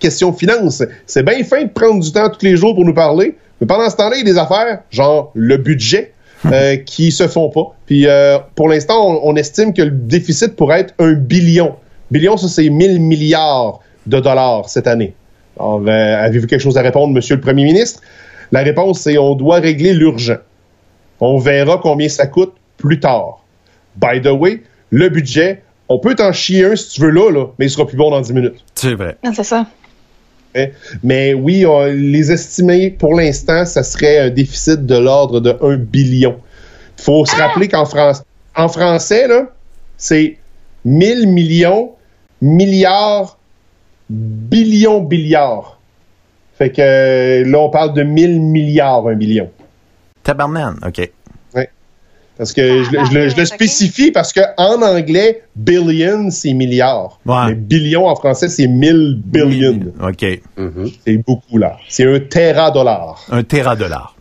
question 0.00 0.32
finance. 0.32 0.82
C'est 1.06 1.22
bien 1.22 1.42
fin 1.44 1.62
de 1.62 1.68
prendre 1.68 2.02
du 2.02 2.10
temps 2.10 2.28
tous 2.28 2.44
les 2.44 2.56
jours 2.56 2.74
pour 2.74 2.84
nous 2.84 2.94
parler, 2.94 3.36
mais 3.60 3.66
pendant 3.66 3.88
ce 3.88 3.96
temps-là, 3.96 4.16
il 4.16 4.26
y 4.26 4.30
a 4.30 4.32
des 4.32 4.38
affaires, 4.38 4.80
genre 4.90 5.30
le 5.34 5.56
budget, 5.56 6.12
euh, 6.46 6.76
qui 6.86 7.10
se 7.10 7.26
font 7.28 7.50
pas. 7.50 7.74
Puis 7.86 8.06
euh, 8.06 8.38
pour 8.54 8.68
l'instant, 8.68 9.06
on, 9.06 9.32
on 9.32 9.36
estime 9.36 9.72
que 9.72 9.82
le 9.82 9.90
déficit 9.90 10.56
pourrait 10.56 10.80
être 10.80 10.94
un 10.98 11.12
billion. 11.12 11.76
Billion, 12.10 12.36
ça 12.36 12.48
c'est 12.48 12.68
1000 12.68 13.00
milliards 13.00 13.80
de 14.06 14.20
dollars 14.20 14.68
cette 14.68 14.86
année. 14.86 15.14
Alors, 15.58 15.82
euh, 15.86 16.24
avez-vous 16.24 16.46
quelque 16.46 16.60
chose 16.60 16.76
à 16.76 16.82
répondre, 16.82 17.12
Monsieur 17.12 17.36
le 17.36 17.40
Premier 17.40 17.64
ministre? 17.64 18.02
La 18.52 18.62
réponse, 18.62 19.00
c'est 19.00 19.18
on 19.18 19.34
doit 19.34 19.58
régler 19.58 19.94
l'urgent. 19.94 20.36
On 21.20 21.38
verra 21.38 21.78
combien 21.82 22.08
ça 22.08 22.26
coûte 22.26 22.54
plus 22.76 23.00
tard. 23.00 23.42
By 23.96 24.20
the 24.20 24.28
way, 24.28 24.62
le 24.90 25.08
budget, 25.08 25.62
on 25.88 25.98
peut 25.98 26.14
t'en 26.14 26.32
chier 26.32 26.64
un 26.64 26.76
si 26.76 26.90
tu 26.90 27.00
veux 27.00 27.10
là, 27.10 27.30
là, 27.30 27.46
mais 27.58 27.66
il 27.66 27.70
sera 27.70 27.86
plus 27.86 27.96
bon 27.96 28.10
dans 28.10 28.20
10 28.20 28.32
minutes. 28.34 28.64
C'est 28.74 28.94
vrai. 28.94 29.16
Ah, 29.24 29.30
c'est 29.34 29.44
ça. 29.44 29.66
Mais 31.02 31.34
oui, 31.34 31.64
on- 31.66 31.84
les 31.86 32.30
estimés, 32.32 32.90
pour 32.90 33.14
l'instant, 33.14 33.64
ça 33.64 33.82
serait 33.82 34.18
un 34.18 34.30
déficit 34.30 34.84
de 34.86 34.96
l'ordre 34.96 35.40
de 35.40 35.56
1 35.62 35.76
billion. 35.76 36.36
Il 36.98 37.02
faut 37.04 37.24
se 37.26 37.36
rappeler 37.36 37.68
qu'en 37.68 37.84
France, 37.84 38.22
en 38.54 38.68
français, 38.68 39.28
là, 39.28 39.48
c'est 39.98 40.36
1000 40.84 41.28
millions, 41.28 41.92
milliards, 42.40 43.38
billions, 44.10 45.00
billiards. 45.02 45.78
Fait 46.58 46.70
que 46.70 46.80
euh, 46.80 47.44
là, 47.50 47.58
on 47.58 47.70
parle 47.70 47.92
de 47.94 48.02
1000 48.02 48.40
milliards, 48.40 49.06
un 49.08 49.14
billion. 49.14 49.50
Tabarnan, 50.22 50.74
OK. 50.86 51.10
Parce 52.38 52.52
que 52.52 52.82
je, 52.82 52.90
le- 52.90 53.04
je 53.06 53.12
le- 53.14 53.28
je 53.30 53.36
le 53.36 53.42
ok. 53.42 53.48
spécifie 53.48 54.10
parce 54.10 54.32
que 54.32 54.40
en 54.58 54.82
anglais, 54.82 55.42
billion, 55.56 56.28
c'est 56.30 56.52
milliard. 56.52 57.18
Ouais. 57.24 57.34
Mais 57.48 57.54
billion 57.54 58.06
en 58.06 58.14
français, 58.14 58.48
c'est 58.48 58.66
1000 58.66 59.20
billion. 59.24 59.80
OK. 60.02 60.24
C'est 61.06 61.16
beaucoup 61.26 61.56
là. 61.58 61.76
C'est 61.88 62.04
un 62.04 62.20
téradollar. 62.20 63.24
Un 63.30 63.42
téradollar. 63.42 64.14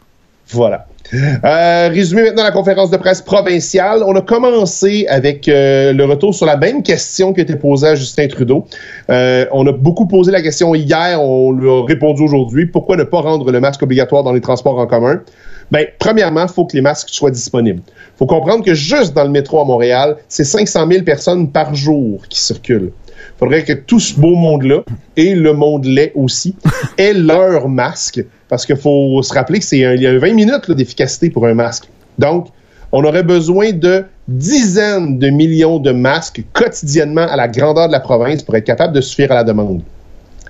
Voilà. 0.49 0.85
Euh, 1.13 1.89
résumé 1.89 2.23
maintenant 2.23 2.43
la 2.43 2.51
conférence 2.51 2.89
de 2.89 2.97
presse 2.97 3.21
provinciale. 3.21 4.01
On 4.07 4.15
a 4.15 4.21
commencé 4.21 5.05
avec 5.07 5.47
euh, 5.47 5.93
le 5.93 6.03
retour 6.05 6.33
sur 6.33 6.45
la 6.47 6.57
même 6.57 6.81
question 6.81 7.31
qui 7.33 7.41
était 7.41 7.57
posée 7.57 7.87
à 7.89 7.95
Justin 7.95 8.27
Trudeau. 8.27 8.65
Euh, 9.11 9.45
on 9.51 9.67
a 9.67 9.71
beaucoup 9.71 10.07
posé 10.07 10.31
la 10.31 10.41
question 10.41 10.73
hier, 10.73 11.21
on 11.21 11.51
lui 11.51 11.69
a 11.69 11.85
répondu 11.85 12.23
aujourd'hui. 12.23 12.65
Pourquoi 12.65 12.95
ne 12.97 13.03
pas 13.03 13.21
rendre 13.21 13.51
le 13.51 13.59
masque 13.59 13.83
obligatoire 13.83 14.23
dans 14.23 14.33
les 14.33 14.41
transports 14.41 14.79
en 14.79 14.87
commun? 14.87 15.21
Ben, 15.71 15.85
premièrement, 15.99 16.43
il 16.43 16.51
faut 16.51 16.65
que 16.65 16.75
les 16.75 16.81
masques 16.81 17.09
soient 17.09 17.31
disponibles. 17.31 17.81
Il 17.87 18.17
faut 18.17 18.25
comprendre 18.25 18.63
que 18.63 18.73
juste 18.73 19.13
dans 19.13 19.23
le 19.23 19.29
métro 19.29 19.59
à 19.59 19.65
Montréal, 19.65 20.17
c'est 20.29 20.43
500 20.43 20.87
000 20.89 21.03
personnes 21.03 21.51
par 21.51 21.73
jour 21.73 22.21
qui 22.29 22.39
circulent. 22.39 22.91
Il 23.07 23.39
faudrait 23.39 23.63
que 23.63 23.73
tout 23.73 23.99
ce 23.99 24.19
beau 24.19 24.35
monde-là, 24.35 24.83
et 25.17 25.35
le 25.35 25.53
monde 25.53 25.85
laid 25.85 26.11
aussi, 26.15 26.55
aient 26.97 27.13
leur 27.13 27.67
masque. 27.67 28.23
Parce 28.47 28.65
qu'il 28.65 28.77
faut 28.77 29.21
se 29.23 29.33
rappeler 29.33 29.59
que 29.59 29.65
c'est 29.65 29.79
il 29.79 30.01
y 30.01 30.07
a 30.07 30.17
20 30.17 30.33
minutes 30.33 30.71
d'efficacité 30.71 31.29
pour 31.29 31.47
un 31.47 31.55
masque. 31.55 31.89
Donc, 32.19 32.47
on 32.91 33.03
aurait 33.03 33.23
besoin 33.23 33.71
de 33.73 34.05
dizaines 34.27 35.19
de 35.19 35.29
millions 35.29 35.79
de 35.79 35.91
masques 35.91 36.43
quotidiennement 36.53 37.27
à 37.27 37.35
la 37.35 37.47
grandeur 37.47 37.87
de 37.87 37.91
la 37.91 37.99
province 37.99 38.43
pour 38.43 38.55
être 38.55 38.65
capable 38.65 38.93
de 38.93 39.01
suffire 39.01 39.31
à 39.31 39.35
la 39.35 39.43
demande. 39.43 39.81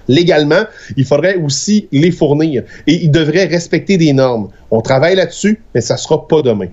Légalement, 0.08 0.64
il 0.98 1.06
faudrait 1.06 1.36
aussi 1.36 1.88
les 1.92 2.12
fournir 2.12 2.64
et 2.88 2.94
ils 2.94 3.12
devraient 3.12 3.46
respecter 3.46 3.98
des 3.98 4.14
normes. 4.14 4.50
On 4.72 4.82
travaille 4.82 5.16
là-dessus, 5.16 5.62
mais 5.74 5.82
ça 5.82 5.98
sera 5.98 6.28
pas 6.28 6.42
demain. 6.42 6.68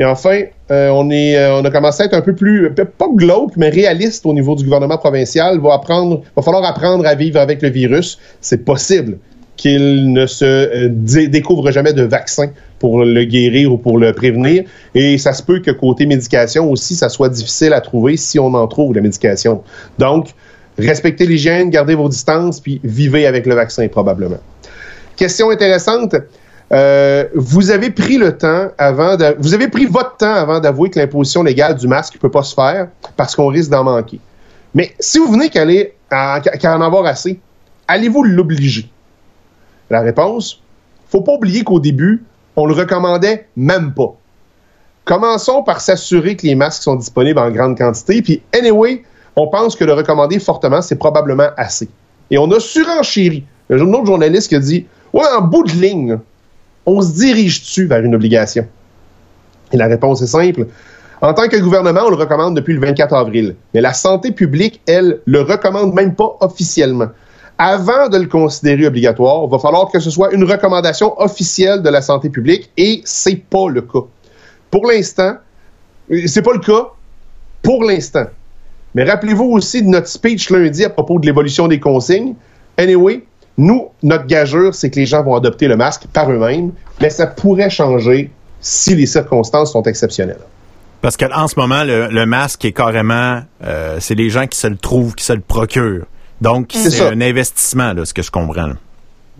Et 0.00 0.04
enfin, 0.04 0.42
euh, 0.70 0.90
on, 0.90 1.10
est, 1.10 1.36
euh, 1.36 1.56
on 1.60 1.64
a 1.64 1.70
commencé 1.70 2.02
à 2.04 2.06
être 2.06 2.14
un 2.14 2.20
peu 2.20 2.34
plus, 2.34 2.72
pe- 2.72 2.84
pas 2.84 3.08
glauque, 3.12 3.56
mais 3.56 3.68
réaliste 3.68 4.24
au 4.26 4.32
niveau 4.32 4.54
du 4.54 4.62
gouvernement 4.64 4.96
provincial. 4.98 5.58
Va, 5.58 5.74
apprendre, 5.74 6.22
va 6.36 6.42
falloir 6.42 6.64
apprendre 6.64 7.04
à 7.04 7.14
vivre 7.16 7.40
avec 7.40 7.62
le 7.62 7.70
virus. 7.70 8.18
C'est 8.40 8.64
possible 8.64 9.18
qu'il 9.56 10.12
ne 10.12 10.26
se 10.26 10.44
euh, 10.44 10.88
dé- 10.88 11.26
découvre 11.26 11.72
jamais 11.72 11.92
de 11.92 12.02
vaccin 12.02 12.50
pour 12.78 13.04
le 13.04 13.24
guérir 13.24 13.72
ou 13.72 13.76
pour 13.76 13.98
le 13.98 14.12
prévenir. 14.12 14.62
Et 14.94 15.18
ça 15.18 15.32
se 15.32 15.42
peut 15.42 15.58
que 15.58 15.72
côté 15.72 16.06
médication 16.06 16.70
aussi, 16.70 16.94
ça 16.94 17.08
soit 17.08 17.28
difficile 17.28 17.72
à 17.72 17.80
trouver 17.80 18.16
si 18.16 18.38
on 18.38 18.54
en 18.54 18.68
trouve 18.68 18.94
la 18.94 19.00
médication. 19.00 19.62
Donc, 19.98 20.28
respectez 20.78 21.26
l'hygiène, 21.26 21.70
gardez 21.70 21.94
vos 21.94 22.08
distances, 22.08 22.60
puis 22.60 22.80
vivez 22.84 23.26
avec 23.26 23.46
le 23.46 23.54
vaccin 23.54 23.86
probablement. 23.88 24.38
Question 25.16 25.50
intéressante. 25.50 26.14
Euh, 26.70 27.24
vous 27.34 27.70
avez 27.70 27.90
pris 27.90 28.18
le 28.18 28.36
temps 28.36 28.68
avant 28.76 29.16
pris 29.68 29.86
votre 29.86 30.16
temps 30.18 30.34
avant 30.34 30.60
d'avouer 30.60 30.90
que 30.90 30.98
l'imposition 30.98 31.42
légale 31.42 31.74
du 31.74 31.88
masque 31.88 32.14
ne 32.14 32.20
peut 32.20 32.30
pas 32.30 32.42
se 32.42 32.54
faire 32.54 32.88
parce 33.16 33.34
qu'on 33.34 33.48
risque 33.48 33.70
d'en 33.70 33.84
manquer. 33.84 34.20
Mais 34.74 34.94
si 35.00 35.18
vous 35.18 35.32
venez 35.32 35.48
qu'à 35.48 35.64
en 35.64 36.80
avoir 36.82 37.06
assez, 37.06 37.40
allez-vous 37.86 38.22
l'obliger? 38.22 38.90
La 39.88 40.00
réponse, 40.00 40.62
faut 41.08 41.22
pas 41.22 41.32
oublier 41.32 41.64
qu'au 41.64 41.80
début, 41.80 42.22
on 42.54 42.66
le 42.66 42.74
recommandait 42.74 43.48
même 43.56 43.94
pas. 43.94 44.14
Commençons 45.06 45.62
par 45.62 45.80
s'assurer 45.80 46.36
que 46.36 46.46
les 46.46 46.54
masques 46.54 46.82
sont 46.82 46.96
disponibles 46.96 47.38
en 47.38 47.50
grande 47.50 47.78
quantité, 47.78 48.20
puis 48.20 48.42
anyway, 48.54 49.04
on 49.38 49.46
pense 49.46 49.76
que 49.76 49.84
le 49.84 49.92
recommander 49.92 50.40
fortement, 50.40 50.82
c'est 50.82 50.96
probablement 50.96 51.50
assez. 51.56 51.88
Et 52.30 52.38
on 52.38 52.50
a 52.50 52.58
surenchéri. 52.58 53.44
Un 53.70 53.80
autre 53.92 54.06
journaliste 54.06 54.48
qui 54.48 54.56
a 54.56 54.58
dit, 54.58 54.86
ouais, 55.12 55.24
en 55.38 55.42
bout 55.42 55.62
de 55.62 55.70
ligne, 55.70 56.18
on 56.84 57.00
se 57.00 57.12
dirige-tu 57.12 57.86
vers 57.86 58.02
une 58.02 58.16
obligation? 58.16 58.66
Et 59.72 59.76
la 59.76 59.86
réponse 59.86 60.22
est 60.22 60.26
simple. 60.26 60.66
En 61.20 61.34
tant 61.34 61.46
que 61.46 61.56
gouvernement, 61.56 62.00
on 62.06 62.10
le 62.10 62.16
recommande 62.16 62.56
depuis 62.56 62.74
le 62.74 62.80
24 62.80 63.14
avril. 63.14 63.54
Mais 63.74 63.80
la 63.80 63.92
santé 63.92 64.32
publique, 64.32 64.80
elle, 64.86 65.20
le 65.24 65.42
recommande 65.42 65.94
même 65.94 66.16
pas 66.16 66.36
officiellement. 66.40 67.08
Avant 67.58 68.08
de 68.08 68.18
le 68.18 68.26
considérer 68.26 68.86
obligatoire, 68.88 69.44
il 69.44 69.50
va 69.50 69.58
falloir 69.60 69.88
que 69.90 70.00
ce 70.00 70.10
soit 70.10 70.32
une 70.32 70.44
recommandation 70.44 71.20
officielle 71.20 71.82
de 71.82 71.88
la 71.90 72.02
santé 72.02 72.28
publique 72.28 72.70
et 72.76 73.02
c'est 73.04 73.36
pas 73.36 73.68
le 73.68 73.82
cas. 73.82 74.04
Pour 74.70 74.86
l'instant, 74.86 75.34
euh, 76.10 76.22
c'est 76.26 76.42
pas 76.42 76.52
le 76.52 76.60
cas 76.60 76.88
pour 77.62 77.84
l'instant. 77.84 78.26
Mais 78.94 79.04
rappelez-vous 79.04 79.44
aussi 79.44 79.82
de 79.82 79.88
notre 79.88 80.08
speech 80.08 80.50
lundi 80.50 80.84
à 80.84 80.90
propos 80.90 81.18
de 81.18 81.26
l'évolution 81.26 81.68
des 81.68 81.78
consignes. 81.78 82.34
Anyway, 82.76 83.24
nous, 83.56 83.88
notre 84.02 84.26
gageure, 84.26 84.74
c'est 84.74 84.90
que 84.90 84.96
les 84.96 85.06
gens 85.06 85.22
vont 85.22 85.34
adopter 85.34 85.68
le 85.68 85.76
masque 85.76 86.04
par 86.12 86.30
eux-mêmes, 86.30 86.72
mais 87.00 87.10
ça 87.10 87.26
pourrait 87.26 87.70
changer 87.70 88.30
si 88.60 88.94
les 88.94 89.06
circonstances 89.06 89.72
sont 89.72 89.82
exceptionnelles. 89.82 90.40
Parce 91.00 91.16
qu'en 91.16 91.46
ce 91.46 91.58
moment, 91.58 91.84
le, 91.84 92.08
le 92.08 92.26
masque 92.26 92.64
est 92.64 92.72
carrément, 92.72 93.40
euh, 93.64 93.98
c'est 94.00 94.14
les 94.16 94.30
gens 94.30 94.46
qui 94.46 94.58
se 94.58 94.66
le 94.66 94.76
trouvent, 94.76 95.14
qui 95.14 95.24
se 95.24 95.32
le 95.32 95.40
procurent. 95.40 96.06
Donc, 96.40 96.72
C'est 96.72 97.06
un 97.06 97.20
investissement, 97.20 97.92
là, 97.92 98.04
ce 98.04 98.14
que 98.14 98.22
je 98.22 98.30
comprends. 98.30 98.66
là. 98.68 98.74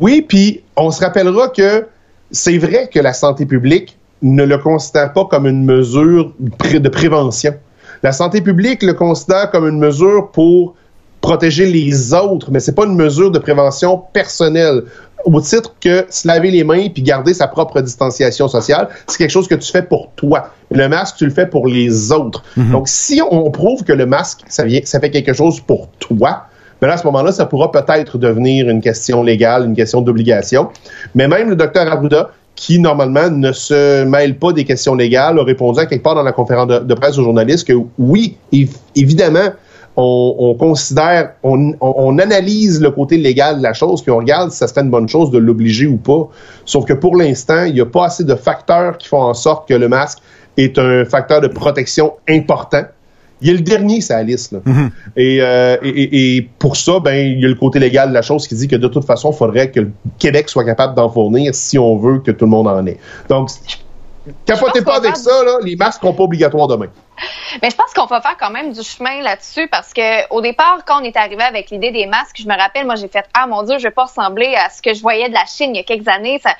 Oui, 0.00 0.24
puis 0.26 0.62
on 0.76 0.90
se 0.90 1.00
rappellera 1.00 1.48
que 1.48 1.86
c'est 2.30 2.58
vrai 2.58 2.88
que 2.92 3.00
la 3.00 3.12
santé 3.12 3.46
publique 3.46 3.96
ne 4.22 4.44
le 4.44 4.58
considère 4.58 5.12
pas 5.12 5.24
comme 5.24 5.46
une 5.46 5.64
mesure 5.64 6.32
de 6.38 6.88
prévention. 6.88 7.54
La 8.02 8.12
santé 8.12 8.40
publique 8.40 8.82
le 8.82 8.94
considère 8.94 9.50
comme 9.50 9.68
une 9.68 9.78
mesure 9.78 10.30
pour 10.30 10.74
protéger 11.20 11.66
les 11.66 12.14
autres, 12.14 12.50
mais 12.50 12.60
c'est 12.60 12.74
pas 12.74 12.84
une 12.84 12.94
mesure 12.94 13.30
de 13.30 13.38
prévention 13.38 14.02
personnelle. 14.12 14.84
Au 15.24 15.40
titre 15.40 15.74
que 15.80 16.06
se 16.08 16.28
laver 16.28 16.50
les 16.52 16.62
mains 16.62 16.88
puis 16.88 17.02
garder 17.02 17.34
sa 17.34 17.48
propre 17.48 17.80
distanciation 17.80 18.46
sociale, 18.46 18.88
c'est 19.08 19.18
quelque 19.18 19.30
chose 19.30 19.48
que 19.48 19.56
tu 19.56 19.70
fais 19.70 19.82
pour 19.82 20.12
toi. 20.14 20.50
Le 20.70 20.88
masque, 20.88 21.16
tu 21.16 21.24
le 21.24 21.32
fais 21.32 21.46
pour 21.46 21.66
les 21.66 22.12
autres. 22.12 22.44
Donc, 22.56 22.88
si 22.88 23.20
on 23.28 23.50
prouve 23.50 23.82
que 23.82 23.92
le 23.92 24.06
masque, 24.06 24.42
ça, 24.48 24.64
vient, 24.64 24.80
ça 24.84 25.00
fait 25.00 25.10
quelque 25.10 25.32
chose 25.32 25.60
pour 25.60 25.88
toi, 25.98 26.44
mais 26.80 26.88
là, 26.88 26.94
à 26.94 26.96
ce 26.96 27.04
moment-là, 27.06 27.32
ça 27.32 27.46
pourra 27.46 27.72
peut-être 27.72 28.18
devenir 28.18 28.68
une 28.68 28.80
question 28.80 29.22
légale, 29.22 29.64
une 29.64 29.74
question 29.74 30.00
d'obligation. 30.00 30.68
Mais 31.14 31.26
même 31.26 31.50
le 31.50 31.56
docteur 31.56 31.90
Arruda, 31.90 32.30
qui 32.58 32.80
normalement 32.80 33.30
ne 33.30 33.52
se 33.52 34.02
mêle 34.04 34.36
pas 34.36 34.52
des 34.52 34.64
questions 34.64 34.96
légales, 34.96 35.38
a 35.38 35.44
répondu 35.44 35.78
à 35.78 35.86
quelque 35.86 36.02
part 36.02 36.16
dans 36.16 36.24
la 36.24 36.32
conférence 36.32 36.66
de, 36.66 36.94
presse 36.94 37.16
aux 37.16 37.22
journalistes 37.22 37.64
que 37.68 37.72
oui, 37.98 38.36
év- 38.52 38.74
évidemment, 38.96 39.50
on, 39.96 40.34
on 40.38 40.54
considère, 40.54 41.34
on, 41.44 41.70
on- 41.80 41.94
on 41.96 42.18
analyse 42.18 42.80
le 42.80 42.90
côté 42.90 43.16
légal 43.16 43.58
de 43.58 43.62
la 43.62 43.74
chose, 43.74 44.02
puis 44.02 44.10
on 44.10 44.16
regarde 44.18 44.50
si 44.50 44.56
ça 44.58 44.66
serait 44.66 44.80
une 44.80 44.90
bonne 44.90 45.08
chose 45.08 45.30
de 45.30 45.38
l'obliger 45.38 45.86
ou 45.86 45.98
pas. 45.98 46.28
Sauf 46.64 46.84
que 46.84 46.94
pour 46.94 47.14
l'instant, 47.14 47.62
il 47.64 47.74
n'y 47.74 47.80
a 47.80 47.86
pas 47.86 48.06
assez 48.06 48.24
de 48.24 48.34
facteurs 48.34 48.98
qui 48.98 49.06
font 49.06 49.22
en 49.22 49.34
sorte 49.34 49.68
que 49.68 49.74
le 49.74 49.88
masque 49.88 50.18
est 50.56 50.78
un 50.80 51.04
facteur 51.04 51.40
de 51.40 51.46
protection 51.46 52.14
important. 52.28 52.82
Il 53.40 53.48
y 53.48 53.50
a 53.50 53.54
le 53.54 53.60
dernier 53.60 54.00
la 54.08 54.22
liste. 54.22 54.52
là. 54.52 54.58
et, 55.16 55.38
euh, 55.40 55.76
et- 55.82 55.88
et- 55.88 56.36
et 56.36 56.42
pour 56.58 56.76
ça, 56.76 56.98
ben, 57.00 57.14
il 57.14 57.40
y 57.40 57.44
a 57.44 57.48
le 57.48 57.54
côté 57.54 57.78
légal 57.78 58.08
de 58.08 58.14
la 58.14 58.22
chose 58.22 58.46
qui 58.48 58.54
dit 58.54 58.66
que 58.68 58.76
de 58.76 58.88
toute 58.88 59.04
façon, 59.04 59.30
il 59.32 59.36
faudrait 59.36 59.70
que 59.70 59.80
le 59.80 59.90
Québec 60.18 60.48
soit 60.48 60.64
capable 60.64 60.94
d'en 60.94 61.08
fournir 61.08 61.54
si 61.54 61.78
on 61.78 61.96
veut 61.96 62.18
que 62.18 62.30
tout 62.32 62.44
le 62.46 62.50
monde 62.50 62.66
en 62.68 62.84
ait. 62.86 62.98
Donc, 63.28 63.50
capotez 64.44 64.82
pas 64.82 64.96
avec 64.96 65.16
ça, 65.16 65.44
là, 65.44 65.58
les 65.62 65.76
masques 65.76 66.00
seront 66.00 66.14
pas 66.14 66.24
obligatoires 66.24 66.66
demain. 66.68 66.86
Mais 67.62 67.70
je 67.70 67.76
pense 67.76 67.92
qu'on 67.94 68.06
va 68.06 68.20
faire 68.20 68.36
quand 68.38 68.50
même 68.50 68.72
du 68.72 68.82
chemin 68.82 69.20
là-dessus 69.22 69.68
parce 69.68 69.92
que 69.92 70.28
au 70.32 70.40
départ, 70.40 70.78
quand 70.86 71.00
on 71.00 71.04
est 71.04 71.16
arrivé 71.16 71.42
avec 71.42 71.70
l'idée 71.70 71.90
des 71.90 72.06
masques, 72.06 72.36
je 72.40 72.48
me 72.48 72.56
rappelle, 72.56 72.86
moi 72.86 72.96
j'ai 72.96 73.08
fait 73.08 73.24
ah 73.34 73.46
mon 73.46 73.62
dieu, 73.62 73.78
je 73.78 73.84
vais 73.84 73.90
pas 73.92 74.04
ressembler 74.04 74.54
à 74.56 74.70
ce 74.70 74.82
que 74.82 74.94
je 74.94 75.00
voyais 75.02 75.28
de 75.28 75.34
la 75.34 75.46
Chine 75.46 75.74
il 75.74 75.78
y 75.78 75.80
a 75.80 75.84
quelques 75.84 76.08
années. 76.08 76.40
Ça... 76.42 76.54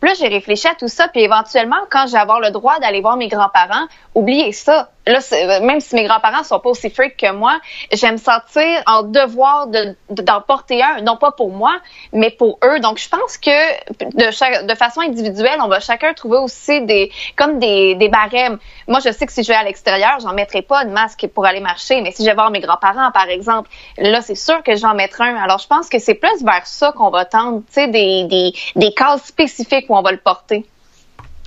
Puis 0.00 0.10
j'ai 0.18 0.28
réfléchi 0.28 0.68
à 0.68 0.74
tout 0.74 0.88
ça, 0.88 1.08
puis 1.08 1.22
éventuellement, 1.22 1.76
quand 1.90 2.06
je 2.06 2.14
avoir 2.16 2.40
le 2.40 2.50
droit 2.50 2.78
d'aller 2.78 3.00
voir 3.00 3.16
mes 3.16 3.28
grands-parents, 3.28 3.86
oubliez 4.14 4.52
ça. 4.52 4.88
Là, 5.06 5.20
c'est- 5.20 5.60
même 5.60 5.80
si 5.80 5.94
mes 5.94 6.04
grands-parents 6.04 6.44
sont 6.44 6.58
pas 6.60 6.70
aussi 6.70 6.88
freaks 6.88 7.18
que 7.18 7.30
moi, 7.30 7.58
je 7.92 8.00
vais 8.00 8.12
me 8.12 8.16
sentir 8.16 8.82
en 8.86 9.02
devoir 9.02 9.66
de- 9.66 9.94
de- 10.08 10.22
d'en 10.22 10.40
porter 10.40 10.82
un, 10.82 11.02
non 11.02 11.16
pas 11.16 11.32
pour 11.32 11.50
moi, 11.50 11.76
mais 12.12 12.30
pour 12.30 12.58
eux. 12.64 12.80
Donc, 12.80 12.98
je 12.98 13.08
pense 13.08 13.36
que 13.36 14.66
de, 14.66 14.74
façon 14.74 15.00
individuelle, 15.00 15.58
on 15.62 15.68
va 15.68 15.80
chacun 15.80 16.14
trouver 16.14 16.38
aussi 16.38 16.80
des 16.82 17.12
comme 17.36 17.58
des 17.58 18.08
barèmes. 18.10 18.58
Moi, 18.88 19.00
je 19.04 19.10
sais 19.12 19.26
que 19.26 19.32
si 19.32 19.42
je 19.42 19.48
vais 19.48 19.54
à 19.54 19.64
l'extérieur, 19.64 20.03
j'en 20.20 20.32
mettrai 20.34 20.62
pas 20.62 20.84
de 20.84 20.90
masque 20.90 21.26
pour 21.34 21.46
aller 21.46 21.60
marcher, 21.60 22.00
mais 22.00 22.12
si 22.12 22.22
je 22.24 22.28
vais 22.28 22.34
voir 22.34 22.50
mes 22.50 22.60
grands-parents, 22.60 23.10
par 23.12 23.28
exemple, 23.28 23.68
là, 23.98 24.20
c'est 24.22 24.34
sûr 24.34 24.62
que 24.62 24.76
j'en 24.76 24.94
mettrai 24.94 25.24
un. 25.24 25.36
Alors, 25.36 25.58
je 25.58 25.66
pense 25.66 25.88
que 25.88 25.98
c'est 25.98 26.14
plus 26.14 26.42
vers 26.44 26.66
ça 26.66 26.92
qu'on 26.92 27.10
va 27.10 27.24
tendre, 27.24 27.62
des, 27.76 28.24
des, 28.24 28.94
spécifiques 29.24 29.86
où 29.88 29.96
on 29.96 30.02
va 30.02 30.12
le 30.12 30.18
porter. 30.18 30.64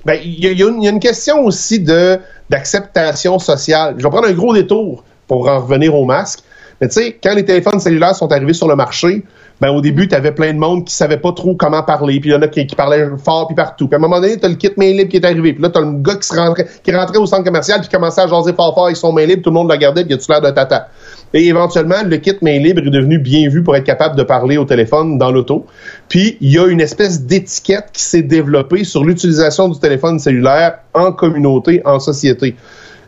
Ben, 0.04 0.18
il 0.22 0.38
y, 0.38 0.62
a- 0.62 0.68
une- 0.68 1.00
question 1.00 1.44
aussi 1.44 1.80
d'acceptation 1.80 3.38
sociale. 3.38 3.94
Je 3.98 4.04
vais 4.04 4.10
prendre 4.10 4.28
un 4.28 4.32
gros 4.32 4.54
détour 4.54 5.04
pour 5.26 5.48
en 5.48 5.60
revenir 5.60 5.94
au 5.94 6.04
masque. 6.04 6.40
Mais 6.80 6.88
tu 6.88 6.94
sais, 6.94 7.18
quand 7.22 7.34
les 7.34 7.44
téléphones 7.44 7.80
cellulaires 7.80 8.14
sont 8.14 8.30
arrivés 8.30 8.52
sur 8.52 8.68
le 8.68 8.76
marché, 8.76 9.24
ben 9.60 9.70
au 9.70 9.80
début, 9.80 10.06
tu 10.06 10.14
avais 10.14 10.32
plein 10.32 10.52
de 10.52 10.58
monde 10.58 10.84
qui 10.84 10.94
savait 10.94 11.16
pas 11.16 11.32
trop 11.32 11.54
comment 11.54 11.82
parler, 11.82 12.20
puis 12.20 12.30
il 12.30 12.32
y 12.32 12.36
en 12.36 12.42
a 12.42 12.48
qui, 12.48 12.66
qui 12.66 12.76
parlaient 12.76 13.06
fort 13.22 13.46
puis 13.48 13.56
partout. 13.56 13.88
Puis 13.88 13.96
à 13.96 13.98
un 13.98 14.00
moment 14.00 14.20
donné, 14.20 14.38
tu 14.38 14.46
as 14.46 14.48
le 14.48 14.54
kit 14.54 14.70
main 14.76 14.92
libre 14.92 15.10
qui 15.10 15.16
est 15.16 15.24
arrivé, 15.24 15.52
puis 15.52 15.62
là 15.62 15.70
tu 15.70 15.78
as 15.78 15.82
le 15.82 16.00
gars 16.00 16.14
qui 16.14 16.28
se 16.28 16.36
rentrait 16.36 16.66
qui 16.82 16.94
rentrait 16.94 17.18
au 17.18 17.26
centre 17.26 17.44
commercial 17.44 17.80
puis 17.80 17.88
commençait 17.88 18.20
à 18.20 18.26
jaser 18.26 18.52
fort 18.52 18.74
fort 18.74 18.86
avec 18.86 18.96
son 18.96 19.12
main 19.12 19.26
libre, 19.26 19.42
tout 19.42 19.50
le 19.50 19.54
monde 19.54 19.68
le 19.68 19.74
regardait, 19.74 20.04
puis 20.04 20.12
il 20.12 20.14
a 20.14 20.18
tout 20.18 20.30
l'air 20.30 20.40
de 20.40 20.50
tata? 20.50 20.88
Et 21.34 21.46
éventuellement, 21.46 22.02
le 22.04 22.16
kit 22.16 22.36
main 22.40 22.58
libre 22.58 22.80
est 22.86 22.90
devenu 22.90 23.18
bien 23.18 23.48
vu 23.48 23.62
pour 23.62 23.76
être 23.76 23.84
capable 23.84 24.16
de 24.16 24.22
parler 24.22 24.56
au 24.56 24.64
téléphone 24.64 25.18
dans 25.18 25.30
l'auto. 25.30 25.66
Puis, 26.08 26.38
il 26.40 26.52
y 26.52 26.58
a 26.58 26.66
une 26.66 26.80
espèce 26.80 27.24
d'étiquette 27.24 27.90
qui 27.92 28.02
s'est 28.02 28.22
développée 28.22 28.84
sur 28.84 29.04
l'utilisation 29.04 29.68
du 29.68 29.78
téléphone 29.78 30.18
cellulaire 30.18 30.78
en 30.94 31.12
communauté, 31.12 31.82
en 31.84 32.00
société. 32.00 32.56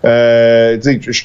Euh, 0.04 0.78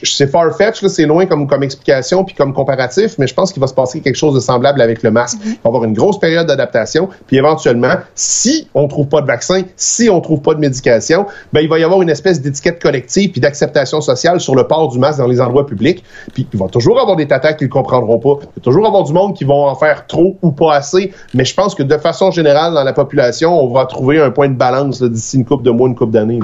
c'est 0.03 0.27
far-fetch, 0.27 0.81
là, 0.81 0.89
c'est 0.89 1.05
loin 1.05 1.25
comme, 1.25 1.47
comme 1.47 1.63
explication 1.63 2.23
puis 2.23 2.35
comme 2.35 2.53
comparatif, 2.53 3.15
mais 3.17 3.27
je 3.27 3.33
pense 3.33 3.53
qu'il 3.53 3.61
va 3.61 3.67
se 3.67 3.73
passer 3.73 4.01
quelque 4.01 4.17
chose 4.17 4.35
de 4.35 4.39
semblable 4.39 4.81
avec 4.81 5.03
le 5.03 5.11
masque. 5.11 5.38
Il 5.43 5.51
va 5.51 5.55
y 5.63 5.67
avoir 5.67 5.83
une 5.85 5.93
grosse 5.93 6.19
période 6.19 6.47
d'adaptation, 6.47 7.09
puis 7.27 7.38
éventuellement, 7.38 7.95
si 8.15 8.67
on 8.73 8.88
trouve 8.88 9.07
pas 9.07 9.21
de 9.21 9.27
vaccin, 9.27 9.61
si 9.75 10.09
on 10.09 10.19
trouve 10.21 10.41
pas 10.41 10.53
de 10.53 10.59
médication, 10.59 11.25
ben 11.53 11.61
il 11.61 11.69
va 11.69 11.79
y 11.79 11.83
avoir 11.83 12.01
une 12.01 12.09
espèce 12.09 12.41
d'étiquette 12.41 12.81
collective 12.81 13.31
puis 13.31 13.41
d'acceptation 13.41 14.01
sociale 14.01 14.39
sur 14.39 14.55
le 14.55 14.67
port 14.67 14.89
du 14.89 14.99
masque 14.99 15.19
dans 15.19 15.27
les 15.27 15.39
endroits 15.39 15.65
publics. 15.65 16.03
Puis 16.33 16.47
il 16.51 16.59
va 16.59 16.67
toujours 16.67 16.99
avoir 16.99 17.15
des 17.15 17.27
tatas 17.27 17.53
qui 17.53 17.65
le 17.65 17.69
comprendront 17.69 18.19
pas. 18.19 18.41
Il 18.41 18.59
va 18.59 18.61
toujours 18.61 18.85
avoir 18.85 19.03
du 19.03 19.13
monde 19.13 19.35
qui 19.35 19.43
vont 19.43 19.67
en 19.67 19.75
faire 19.75 20.05
trop 20.07 20.38
ou 20.41 20.51
pas 20.51 20.75
assez. 20.75 21.13
Mais 21.33 21.45
je 21.45 21.53
pense 21.53 21.75
que 21.75 21.83
de 21.83 21.97
façon 21.97 22.31
générale 22.31 22.73
dans 22.73 22.83
la 22.83 22.93
population, 22.93 23.57
on 23.61 23.73
va 23.73 23.85
trouver 23.85 24.19
un 24.19 24.31
point 24.31 24.49
de 24.49 24.55
balance 24.55 25.01
d'ici 25.01 25.38
une 25.38 25.45
coupe 25.45 25.63
de 25.63 25.71
mois, 25.71 25.88
une 25.88 25.95
coupe 25.95 26.11
d'années. 26.11 26.39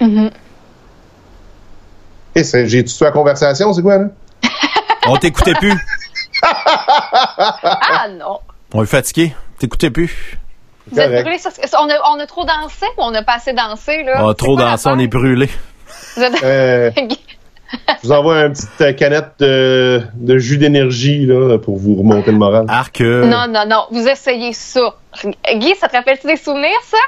Eh, 0.00 0.30
c'est- 2.36 2.66
j'ai 2.66 2.84
tué 2.84 3.04
la 3.04 3.10
conversation, 3.10 3.72
c'est 3.72 3.82
quoi 3.82 3.98
là? 3.98 4.04
On 5.06 5.16
t'écoutait 5.16 5.54
plus. 5.54 5.74
Ah 6.42 8.06
non! 8.18 8.38
On 8.74 8.82
est 8.82 8.86
fatigué. 8.86 9.34
T'écoutais 9.58 9.90
plus. 9.90 10.38
Vous 10.90 10.98
êtes 10.98 11.40
ça- 11.40 11.50
on, 11.80 11.88
a, 11.88 11.94
on 12.14 12.18
a 12.18 12.26
trop 12.26 12.44
dansé 12.44 12.86
ou 12.98 13.02
on 13.02 13.14
a 13.14 13.22
pas 13.22 13.34
assez 13.34 13.52
dansé, 13.52 14.02
là? 14.02 14.24
On 14.24 14.28
a 14.30 14.34
trop 14.34 14.56
dansé, 14.56 14.88
on 14.90 14.98
est 14.98 15.06
brûlé. 15.06 15.48
Vous 16.16 16.22
êtes- 16.22 16.42
Euh, 16.42 16.90
je 16.98 18.06
vous 18.08 18.12
envoie 18.12 18.40
une 18.42 18.52
petite 18.52 18.80
euh, 18.80 18.92
canette 18.92 19.30
de, 19.38 20.02
de 20.14 20.38
jus 20.38 20.58
d'énergie 20.58 21.24
là, 21.24 21.56
pour 21.58 21.78
vous 21.78 21.94
remonter 21.96 22.30
le 22.32 22.36
moral. 22.38 22.66
Arc. 22.68 23.00
euh, 23.00 23.24
Non, 23.26 23.46
non, 23.48 23.64
non. 23.66 23.86
Vous 23.90 24.06
essayez 24.06 24.52
ça. 24.52 24.94
Guy, 25.54 25.74
ça 25.80 25.88
te 25.88 25.96
rappelle-tu 25.96 26.26
des 26.26 26.36
souvenirs, 26.36 26.68
ça? 26.84 26.98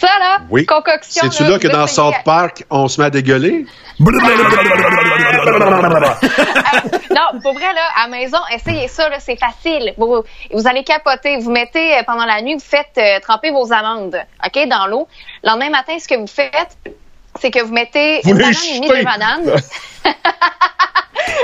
Ça, 0.00 0.18
là? 0.18 0.38
Oui. 0.48 0.64
Concoction. 0.64 1.30
C'est-tu 1.30 1.44
là 1.44 1.58
que 1.58 1.68
dans 1.68 1.86
South 1.86 2.14
Park, 2.24 2.64
on 2.70 2.88
se 2.88 2.98
met 2.98 3.08
à 3.08 3.10
dégueuler? 3.10 3.66
Non, 7.10 7.38
pour 7.42 7.52
vrai, 7.52 7.70
là, 7.74 7.82
à 7.96 8.04
la 8.04 8.08
maison, 8.08 8.38
essayez 8.50 8.88
ça, 8.88 9.10
là, 9.10 9.20
c'est 9.20 9.36
facile. 9.36 9.92
Vous, 9.98 10.22
vous 10.54 10.66
allez 10.66 10.84
capoter. 10.84 11.36
Vous 11.36 11.50
mettez, 11.50 11.98
euh, 11.98 12.02
pendant 12.06 12.24
la 12.24 12.40
nuit, 12.40 12.54
vous 12.54 12.60
faites 12.60 12.96
euh, 12.96 13.20
tremper 13.20 13.50
vos 13.50 13.70
amandes, 13.74 14.16
OK, 14.42 14.68
dans 14.68 14.86
l'eau. 14.86 15.06
Le 15.44 15.50
lendemain 15.50 15.68
matin, 15.68 15.98
ce 15.98 16.08
que 16.08 16.18
vous 16.18 16.26
faites, 16.26 16.78
c'est 17.40 17.50
que 17.50 17.62
vous 17.62 17.72
mettez 17.72 18.20
Vous 18.24 18.30
une 18.30 18.38
banane 18.38 18.54
et 18.70 18.74
demie 18.78 18.88
de 18.88 19.04
banane. 19.04 19.44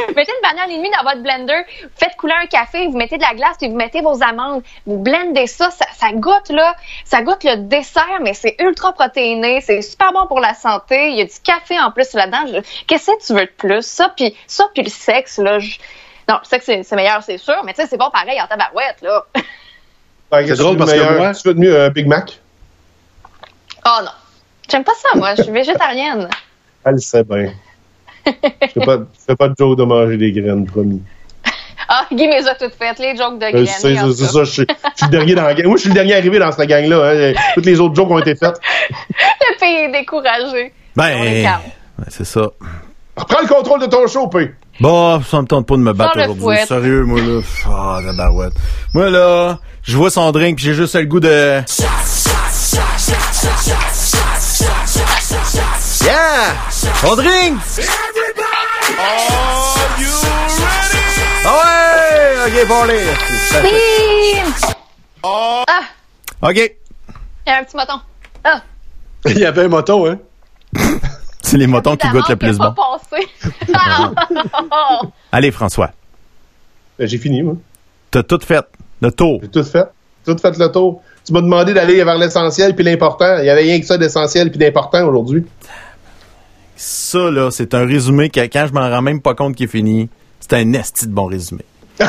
Vous 0.08 0.14
mettez 0.14 0.32
une 0.32 0.48
banane 0.48 0.70
et 0.70 0.76
demie 0.78 0.90
dans 0.90 1.02
votre 1.08 1.22
blender, 1.22 1.62
vous 1.82 1.88
faites 1.96 2.16
couler 2.16 2.34
un 2.42 2.46
café, 2.46 2.86
vous 2.86 2.96
mettez 2.96 3.16
de 3.16 3.22
la 3.22 3.34
glace 3.34 3.56
et 3.62 3.68
vous 3.68 3.76
mettez 3.76 4.00
vos 4.00 4.22
amandes. 4.22 4.62
Vous 4.86 4.98
blendez 4.98 5.46
ça, 5.46 5.70
ça, 5.70 5.86
ça 5.94 6.12
goûte 6.12 6.48
là, 6.50 6.74
ça 7.04 7.22
goûte 7.22 7.44
le 7.44 7.56
dessert, 7.56 8.18
mais 8.22 8.34
c'est 8.34 8.56
ultra 8.60 8.92
protéiné, 8.92 9.60
c'est 9.60 9.82
super 9.82 10.12
bon 10.12 10.26
pour 10.26 10.40
la 10.40 10.54
santé. 10.54 11.10
Il 11.10 11.16
y 11.18 11.20
a 11.22 11.24
du 11.24 11.40
café 11.42 11.78
en 11.78 11.90
plus 11.90 12.12
là-dedans. 12.14 12.60
Qu'est-ce 12.86 13.10
que 13.10 13.26
tu 13.26 13.32
veux 13.34 13.46
de 13.46 13.52
plus? 13.56 13.82
Ça 13.82 14.12
puis 14.16 14.34
ça 14.46 14.66
puis 14.74 14.82
le 14.84 14.90
sexe 14.90 15.38
là. 15.38 15.58
je- 15.58 15.78
Non, 16.28 16.36
le 16.42 16.48
sexe 16.48 16.64
c'est 16.66 16.96
meilleur, 16.96 17.22
c'est 17.22 17.38
sûr, 17.38 17.62
mais 17.64 17.72
tu 17.74 17.82
sais 17.82 17.88
c'est 17.88 17.98
bon 17.98 18.10
pareil 18.10 18.40
en 18.40 18.46
tabarouette 18.46 19.00
là. 19.02 19.24
C'est 20.32 20.54
drôle 20.56 20.76
parce 20.76 20.92
que 20.92 21.16
moi- 21.18 21.32
Tu 21.34 21.46
veux 21.48 21.54
de 21.54 21.60
mieux 21.60 21.80
un 21.80 21.88
Big 21.90 22.06
Mac? 22.08 22.40
oh 23.86 23.98
non, 24.02 24.10
j'aime 24.70 24.84
pas 24.84 24.92
ça 25.00 25.16
moi. 25.18 25.34
Je 25.36 25.42
suis 25.42 25.52
végétarienne. 25.52 26.28
Elle 26.84 27.00
sait 27.00 27.24
bien. 27.24 27.52
Je 28.26 28.32
fais 28.74 28.80
pas, 28.86 28.96
je 28.98 29.24
fais 29.26 29.36
pas 29.36 29.48
de 29.48 29.54
joke 29.58 29.78
de 29.78 29.84
manger 29.84 30.16
des 30.16 30.32
graines, 30.32 30.66
promis. 30.66 31.02
Ah, 31.88 32.04
Guy 32.12 32.26
les 32.26 32.48
a 32.48 32.54
toutes 32.56 32.74
faites, 32.74 32.98
les 32.98 33.16
jokes 33.16 33.38
de 33.38 33.44
Euh, 33.44 33.50
graines. 33.52 33.66
C'est 33.68 33.94
ça, 34.26 34.42
je 34.42 34.50
suis 34.50 34.66
je 34.66 34.96
suis 34.96 35.06
le 35.06 35.10
dernier 35.10 35.34
dans 35.36 35.44
la 35.44 35.54
gang. 35.54 35.66
Moi, 35.66 35.76
je 35.76 35.82
suis 35.82 35.88
le 35.90 35.94
dernier 35.94 36.14
arrivé 36.14 36.36
dans 36.40 36.50
cette 36.50 36.68
gang-là. 36.68 37.12
hein. 37.12 37.32
Toutes 37.54 37.64
les 37.66 37.78
autres 37.78 37.94
jokes 37.94 38.10
ont 38.10 38.18
été 38.18 38.34
faites. 38.34 38.56
Le 38.90 39.60
pays 39.60 39.74
est 39.84 39.92
découragé. 39.92 40.72
Ben, 40.96 41.16
ben, 41.22 42.04
c'est 42.08 42.24
ça. 42.24 42.50
Reprends 43.16 43.40
le 43.40 43.46
contrôle 43.46 43.80
de 43.82 43.86
ton 43.86 44.04
show, 44.08 44.26
P. 44.26 44.50
Bon, 44.80 45.22
ça 45.22 45.40
me 45.40 45.46
tente 45.46 45.66
pas 45.68 45.76
de 45.76 45.80
me 45.82 45.92
battre 45.92 46.18
aujourd'hui. 46.18 46.56
Sérieux, 46.66 47.04
moi, 47.04 47.20
là. 47.20 47.40
Ah, 47.68 48.00
la 48.04 48.12
barouette. 48.14 48.54
Moi, 48.92 49.08
là, 49.08 49.60
je 49.84 49.96
vois 49.96 50.10
son 50.10 50.32
drink, 50.32 50.56
puis 50.56 50.64
j'ai 50.66 50.74
juste 50.74 50.96
le 50.96 51.04
goût 51.06 51.20
de... 51.20 51.60
Yeah! 56.06 56.54
Son 56.70 57.16
drink! 57.16 57.58
Ah 61.44 61.52
ouais! 61.58 62.46
OK, 62.46 62.68
bon, 62.68 62.82
allez. 62.82 63.00
Oui! 63.64 64.38
Ah, 65.24 65.64
OK. 66.42 66.54
il 66.56 66.70
y 67.48 67.50
a 67.50 67.58
un 67.58 67.64
petit 67.64 67.76
moton. 67.76 67.94
Ah, 68.44 68.62
Il 69.26 69.38
y 69.38 69.44
avait 69.44 69.64
un 69.64 69.68
moton, 69.68 70.06
hein? 70.08 70.18
C'est 71.42 71.56
les 71.58 71.66
motons 71.66 71.96
qui 71.96 72.06
goûtent 72.08 72.28
le 72.28 72.36
plus 72.36 72.56
bon. 72.56 72.72
Ah! 73.74 74.12
Allez, 75.32 75.50
François. 75.50 75.90
Ben, 77.00 77.08
J'ai 77.08 77.18
fini, 77.18 77.42
moi. 77.42 77.54
T'as 78.12 78.22
tout 78.22 78.38
fait. 78.40 78.64
Le 79.02 79.10
tour. 79.10 79.40
J'ai 79.42 79.48
tout 79.48 79.64
fait. 79.64 79.88
Tout 80.24 80.38
fait 80.38 80.56
le 80.56 80.70
tour. 80.70 81.02
Tu 81.24 81.32
m'as 81.32 81.40
demandé 81.40 81.74
d'aller 81.74 82.04
vers 82.04 82.16
l'essentiel 82.16 82.76
puis 82.76 82.84
l'important. 82.84 83.38
Il 83.38 83.46
y 83.46 83.50
avait 83.50 83.62
rien 83.62 83.80
que 83.80 83.86
ça 83.86 83.98
d'essentiel 83.98 84.50
puis 84.50 84.58
d'important 84.60 85.04
aujourd'hui. 85.04 85.44
Ça, 86.76 87.30
là, 87.30 87.50
c'est 87.50 87.74
un 87.74 87.86
résumé 87.86 88.28
que 88.30 88.40
quand 88.40 88.66
je 88.68 88.72
m'en 88.72 88.88
rends 88.88 89.02
même 89.02 89.20
pas 89.20 89.34
compte 89.34 89.54
qu'il 89.56 89.64
est 89.64 89.70
fini, 89.70 90.08
C'est 90.40 90.52
un 90.54 90.72
esti 90.74 91.06
de 91.06 91.12
bon 91.12 91.24
résumé. 91.26 91.62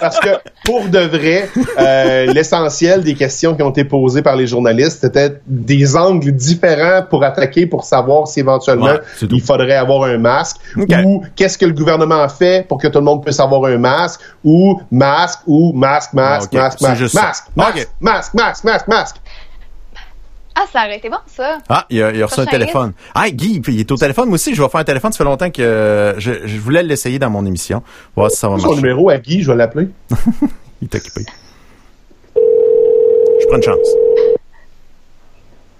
Parce 0.00 0.18
que, 0.20 0.28
pour 0.64 0.88
de 0.88 0.98
vrai, 1.00 1.48
euh, 1.78 2.26
l'essentiel 2.32 3.02
des 3.02 3.14
questions 3.14 3.54
qui 3.54 3.62
ont 3.62 3.70
été 3.70 3.84
posées 3.84 4.22
par 4.22 4.36
les 4.36 4.46
journalistes, 4.46 4.98
c'était 5.02 5.38
des 5.46 5.94
angles 5.96 6.32
différents 6.32 7.02
pour 7.08 7.22
attaquer, 7.24 7.66
pour 7.66 7.84
savoir 7.84 8.26
si 8.26 8.40
éventuellement 8.40 8.86
Ouais, 8.86 9.00
il 9.30 9.40
faudrait 9.42 9.76
avoir 9.76 10.04
un 10.04 10.18
masque, 10.18 10.56
Ok. 10.76 10.88
ou 11.04 11.22
qu'est-ce 11.36 11.58
que 11.58 11.66
le 11.66 11.72
gouvernement 11.72 12.22
a 12.22 12.28
fait 12.28 12.66
pour 12.66 12.78
que 12.78 12.88
tout 12.88 12.98
le 12.98 13.04
monde 13.04 13.22
puisse 13.22 13.38
avoir 13.38 13.64
un 13.66 13.78
masque, 13.78 14.20
ou 14.42 14.80
masque, 14.90 15.40
ou 15.46 15.72
masque, 15.72 16.12
masque, 16.14 16.50
Ah, 16.54 16.68
ok. 16.68 16.80
masque, 16.80 16.80
masque, 16.80 17.00
masque, 17.14 17.44
masque, 17.54 17.76
Ok. 17.76 17.88
masque, 18.00 18.34
masque, 18.34 18.64
masque, 18.64 18.88
masque. 18.88 19.16
Ah, 20.54 20.64
ça 20.70 20.84
aurait 20.84 20.98
été 20.98 21.08
bon, 21.08 21.16
ça. 21.26 21.58
Ah, 21.68 21.86
il 21.88 22.02
a, 22.02 22.12
il 22.12 22.22
a 22.22 22.26
reçu 22.26 22.40
un 22.40 22.46
téléphone. 22.46 22.92
Ah, 23.14 23.30
Guy, 23.30 23.62
il 23.68 23.80
est 23.80 23.90
au 23.90 23.96
téléphone. 23.96 24.26
Moi 24.28 24.34
aussi, 24.34 24.54
je 24.54 24.62
vais 24.62 24.68
faire 24.68 24.80
un 24.80 24.84
téléphone. 24.84 25.10
Ça 25.12 25.18
fait 25.18 25.24
longtemps 25.24 25.50
que 25.50 25.62
euh, 25.62 26.18
je, 26.20 26.46
je 26.46 26.58
voulais 26.58 26.82
l'essayer 26.82 27.18
dans 27.18 27.30
mon 27.30 27.46
émission. 27.46 27.82
Voir 28.14 28.30
si 28.30 28.36
ça 28.36 28.48
va 28.48 28.58
Son 28.58 28.66
marcher. 28.68 28.82
numéro 28.82 29.08
à 29.08 29.16
Guy, 29.18 29.42
je 29.42 29.50
vais 29.50 29.56
l'appeler. 29.56 29.88
Il 30.82 30.88
est 30.88 30.94
occupé. 30.94 31.22
Je 32.36 33.46
prends 33.46 33.56
une 33.56 33.62
chance. 33.62 33.88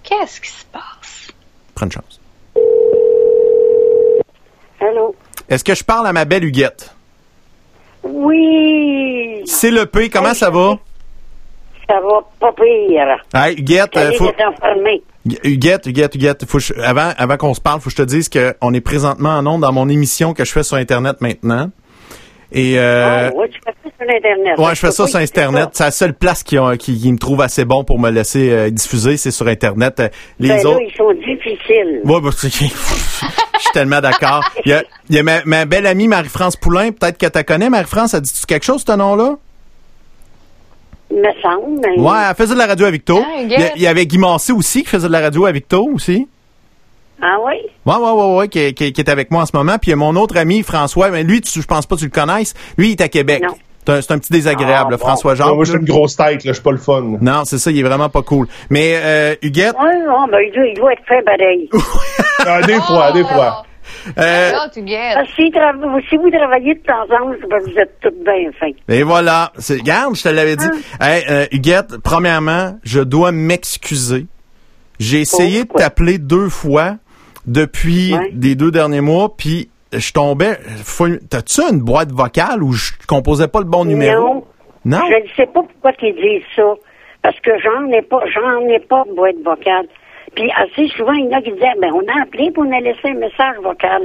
Qu'est-ce 0.04 0.40
qui 0.40 0.50
se 0.50 0.64
passe? 0.72 1.28
Prends 1.74 1.86
une 1.86 1.92
chance. 1.92 2.20
Allô? 4.80 5.14
Est-ce 5.48 5.64
que 5.64 5.74
je 5.74 5.84
parle 5.84 6.06
à 6.06 6.12
ma 6.12 6.24
belle 6.24 6.44
Huguette? 6.44 6.94
Oui, 8.02 9.42
C'est 9.44 9.70
le 9.70 9.86
P, 9.86 10.08
comment 10.10 10.34
ça 10.34 10.50
va? 10.50 10.78
Ça 11.88 12.00
va 12.00 12.20
pas 12.40 12.52
pire. 12.52 13.16
Hey, 13.34 13.54
Huguette, 13.58 13.96
euh, 13.96 14.12
faut... 14.18 14.30
Huguette, 15.44 15.86
Huguette, 15.86 16.14
Huguette, 16.14 16.44
faut 16.46 16.58
que 16.58 16.64
je- 16.64 16.74
avant, 16.80 17.10
avant 17.16 17.36
qu'on 17.36 17.54
se 17.54 17.60
parle, 17.60 17.80
faut 17.80 17.90
que 17.90 17.96
je 17.96 18.02
te 18.02 18.08
dise 18.08 18.28
qu'on 18.28 18.72
est 18.74 18.80
présentement 18.80 19.30
en 19.30 19.46
ondes 19.46 19.60
dans 19.62 19.72
mon 19.72 19.88
émission 19.88 20.34
que 20.34 20.44
je 20.44 20.52
fais 20.52 20.62
sur 20.64 20.76
Internet 20.76 21.16
maintenant. 21.20 21.70
Et 22.54 22.78
euh, 22.78 23.28
Ah, 23.30 23.32
oui, 23.34 23.46
tu 23.50 23.60
fais 23.64 23.72
ça 23.82 23.90
sur 24.04 24.14
Internet. 24.16 24.58
ouais, 24.58 24.74
je 24.74 24.80
fais 24.80 24.90
ça 24.90 25.04
Oui, 25.04 25.10
sur 25.10 25.18
Internet. 25.20 25.68
C'est 25.72 25.84
la 25.84 25.90
seule 25.90 26.14
place 26.14 26.42
qui, 26.42 26.58
ont- 26.58 26.76
qui, 26.76 26.98
qui 27.00 27.12
me 27.12 27.18
trouve 27.18 27.40
assez 27.40 27.64
bon 27.64 27.82
pour 27.84 27.98
me 27.98 28.10
laisser 28.10 28.50
euh, 28.50 28.68
diffuser, 28.70 29.16
c'est 29.16 29.30
sur 29.30 29.46
Internet. 29.46 30.00
Euh, 30.00 30.08
Les 30.40 30.48
Ben 30.48 30.56
là, 30.62 30.70
autres. 30.70 30.80
ils 30.82 30.92
sont 30.96 31.12
difficiles. 31.14 32.00
Ouais, 32.04 32.30
c'est- 32.36 32.48
je 32.52 33.60
suis 33.60 33.72
tellement 33.72 34.00
d'accord. 34.00 34.42
Il 34.66 34.70
y 34.70 34.74
a, 34.74 34.82
il 35.08 35.16
y 35.16 35.18
a 35.18 35.22
ma, 35.22 35.42
ma 35.44 35.64
belle 35.64 35.86
amie 35.86 36.08
Marie-France 36.08 36.56
Poulain, 36.56 36.90
peut-être 36.90 37.16
que 37.16 37.26
tu 37.26 37.44
connais. 37.44 37.70
Marie-France, 37.70 38.12
a 38.14 38.20
dit-tu 38.20 38.44
quelque 38.44 38.64
chose, 38.64 38.84
ce 38.86 38.92
nom-là? 38.92 39.36
Me 41.14 41.40
semble. 41.42 41.80
mais- 41.80 42.00
Ouais, 42.02 42.16
elle 42.28 42.34
faisait 42.36 42.54
de 42.54 42.58
la 42.58 42.66
radio 42.66 42.86
à 42.86 42.90
Victo. 42.90 43.20
Ah, 43.22 43.40
Il 43.42 43.50
y, 43.50 43.54
a- 43.56 43.76
il 43.76 43.82
y 43.82 43.86
avait 43.86 44.06
Guy 44.06 44.18
Massé 44.18 44.52
aussi 44.52 44.82
qui 44.82 44.88
faisait 44.88 45.08
de 45.08 45.12
la 45.12 45.20
radio 45.20 45.46
à 45.46 45.52
Victo 45.52 45.88
aussi. 45.94 46.26
Ah 47.20 47.36
oui? 47.44 47.54
Ouais, 47.86 47.94
ouais, 47.94 48.10
ouais, 48.10 48.36
ouais, 48.36 48.48
qui, 48.48 48.74
qui- 48.74 48.92
qui 48.92 49.00
est 49.00 49.08
avec 49.08 49.30
moi 49.30 49.42
en 49.42 49.46
ce 49.46 49.56
moment. 49.56 49.72
Puis 49.78 49.88
il 49.88 49.90
y 49.90 49.92
a 49.92 49.96
mon 49.96 50.16
autre 50.16 50.36
ami, 50.36 50.62
François, 50.62 51.10
mais 51.10 51.22
lui, 51.22 51.40
tu, 51.40 51.60
je 51.60 51.66
pense 51.66 51.86
pas 51.86 51.94
que 51.94 52.00
tu 52.00 52.06
le 52.06 52.10
connaisses. 52.10 52.54
Lui, 52.76 52.88
il 52.88 52.90
est 52.92 53.00
à 53.00 53.08
Québec. 53.08 53.42
Non. 53.46 53.54
C'est 53.84 53.92
un, 53.92 54.00
c'est 54.00 54.12
un 54.12 54.18
petit 54.18 54.32
désagréable, 54.32 54.94
Ah. 54.94 54.98
François 54.98 55.34
Jean. 55.34 55.48
Non, 55.48 55.56
moi, 55.56 55.64
j'ai 55.64 55.72
une 55.74 55.84
grosse 55.84 56.16
tête, 56.16 56.44
là, 56.44 56.50
je 56.50 56.52
suis 56.52 56.62
pas 56.62 56.70
le 56.70 56.78
fun. 56.78 57.02
Non, 57.20 57.42
c'est 57.44 57.58
ça, 57.58 57.70
il 57.70 57.78
est 57.78 57.82
vraiment 57.82 58.08
pas 58.08 58.22
cool. 58.22 58.46
Mais 58.70 58.94
euh, 59.02 59.34
Huguette, 59.42 59.74
Oui, 59.80 59.88
non, 60.06 60.26
ben, 60.30 60.38
il 60.46 60.52
doit, 60.52 60.66
il 60.66 60.74
doit 60.76 60.92
être 60.92 61.04
fait 61.06 61.22
pareil. 61.22 61.68
Ah, 62.44 62.60
des 62.62 62.74
fois, 62.80 63.12
des 63.12 63.22
fois. 63.24 63.64
Euh, 64.18 64.50
tu. 64.72 64.80
Ah, 64.94 65.22
si, 65.36 66.16
vous 66.16 66.30
travaillez 66.30 66.74
de 66.74 66.80
temps 66.80 67.02
en 67.04 67.32
temps, 67.48 67.58
vous 67.64 67.78
êtes 67.78 67.98
toutes 68.00 68.22
bien 68.24 68.50
fins. 68.58 68.70
et 68.88 69.02
voilà. 69.02 69.52
Regarde, 69.56 70.16
je 70.16 70.22
te 70.22 70.28
l'avais 70.28 70.56
dit. 70.56 70.66
Ah. 71.00 71.10
Hey, 71.16 71.24
euh, 71.30 71.46
Huguette, 71.52 71.98
premièrement, 72.02 72.78
je 72.84 73.00
dois 73.00 73.32
m'excuser. 73.32 74.26
J'ai 74.98 75.20
essayé 75.20 75.64
de 75.64 75.68
t'appeler 75.68 76.18
deux 76.18 76.48
fois 76.48 76.96
depuis 77.46 78.14
Ouais. 78.14 78.30
les 78.34 78.54
deux 78.54 78.70
derniers 78.70 79.00
mois, 79.00 79.34
puis 79.36 79.68
je 79.92 80.12
tombais. 80.12 80.58
T'as-tu 81.28 81.60
une 81.62 81.80
boîte 81.80 82.12
vocale 82.12 82.62
où 82.62 82.72
je 82.72 82.92
composais 83.08 83.48
pas 83.48 83.58
le 83.60 83.66
bon 83.66 83.84
numéro? 83.84 84.34
Non. 84.34 84.44
Non? 84.84 85.00
Je 85.08 85.22
ne 85.22 85.28
sais 85.36 85.46
pas 85.46 85.60
pourquoi 85.62 85.92
ils 86.02 86.14
disent 86.14 86.46
ça. 86.56 86.62
Parce 87.22 87.38
que 87.40 87.50
j'en 87.62 87.86
ai 87.92 88.02
pas, 88.02 88.20
j'en 88.34 88.68
ai 88.68 88.80
pas 88.80 89.04
de 89.08 89.14
boîte 89.14 89.36
vocale. 89.44 89.86
Puis 90.34 90.50
assez 90.52 90.88
souvent, 90.96 91.12
il 91.12 91.26
y 91.30 91.34
en 91.34 91.38
a 91.38 91.42
qui 91.42 91.52
disaient, 91.52 91.74
ben, 91.80 91.90
on 91.92 92.00
a 92.00 92.22
appelé 92.22 92.50
pour 92.52 92.64
on 92.64 92.72
a 92.72 92.80
laissé 92.80 93.08
un 93.08 93.14
message 93.14 93.56
vocal. 93.62 94.02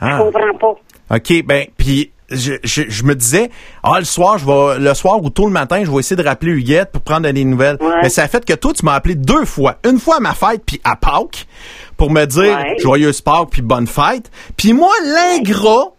Ah. 0.00 0.18
Je 0.18 0.22
comprends 0.24 0.58
pas. 0.58 1.16
OK, 1.16 1.46
ben, 1.46 1.66
puis 1.76 2.10
je, 2.30 2.54
je, 2.62 2.82
je 2.88 3.04
me 3.04 3.14
disais, 3.14 3.50
ah, 3.82 3.98
le 3.98 4.04
soir, 4.04 4.38
je 4.38 4.44
vais, 4.46 4.78
le 4.78 4.94
soir 4.94 5.22
ou 5.22 5.30
tôt 5.30 5.46
le 5.46 5.52
matin, 5.52 5.82
je 5.84 5.90
vais 5.90 5.98
essayer 5.98 6.20
de 6.20 6.26
rappeler 6.26 6.52
Huguette 6.52 6.92
pour 6.92 7.02
prendre 7.02 7.30
des 7.30 7.44
nouvelles. 7.44 7.78
Ouais. 7.80 8.02
Mais 8.02 8.08
ça 8.10 8.22
a 8.24 8.28
fait 8.28 8.44
que 8.44 8.52
toi, 8.52 8.72
tu 8.74 8.84
m'as 8.84 8.94
appelé 8.94 9.14
deux 9.14 9.44
fois. 9.44 9.76
Une 9.88 9.98
fois 9.98 10.16
à 10.16 10.20
ma 10.20 10.34
fête, 10.34 10.62
puis 10.66 10.80
à 10.84 10.96
Pâques, 10.96 11.46
pour 11.96 12.10
me 12.10 12.24
dire 12.26 12.58
Ouais. 12.58 12.76
joyeuse 12.78 13.20
Pâques, 13.22 13.50
puis 13.50 13.62
bonne 13.62 13.86
fête. 13.86 14.30
Puis 14.56 14.72
moi, 14.74 14.92
l'ingrat, 15.04 15.92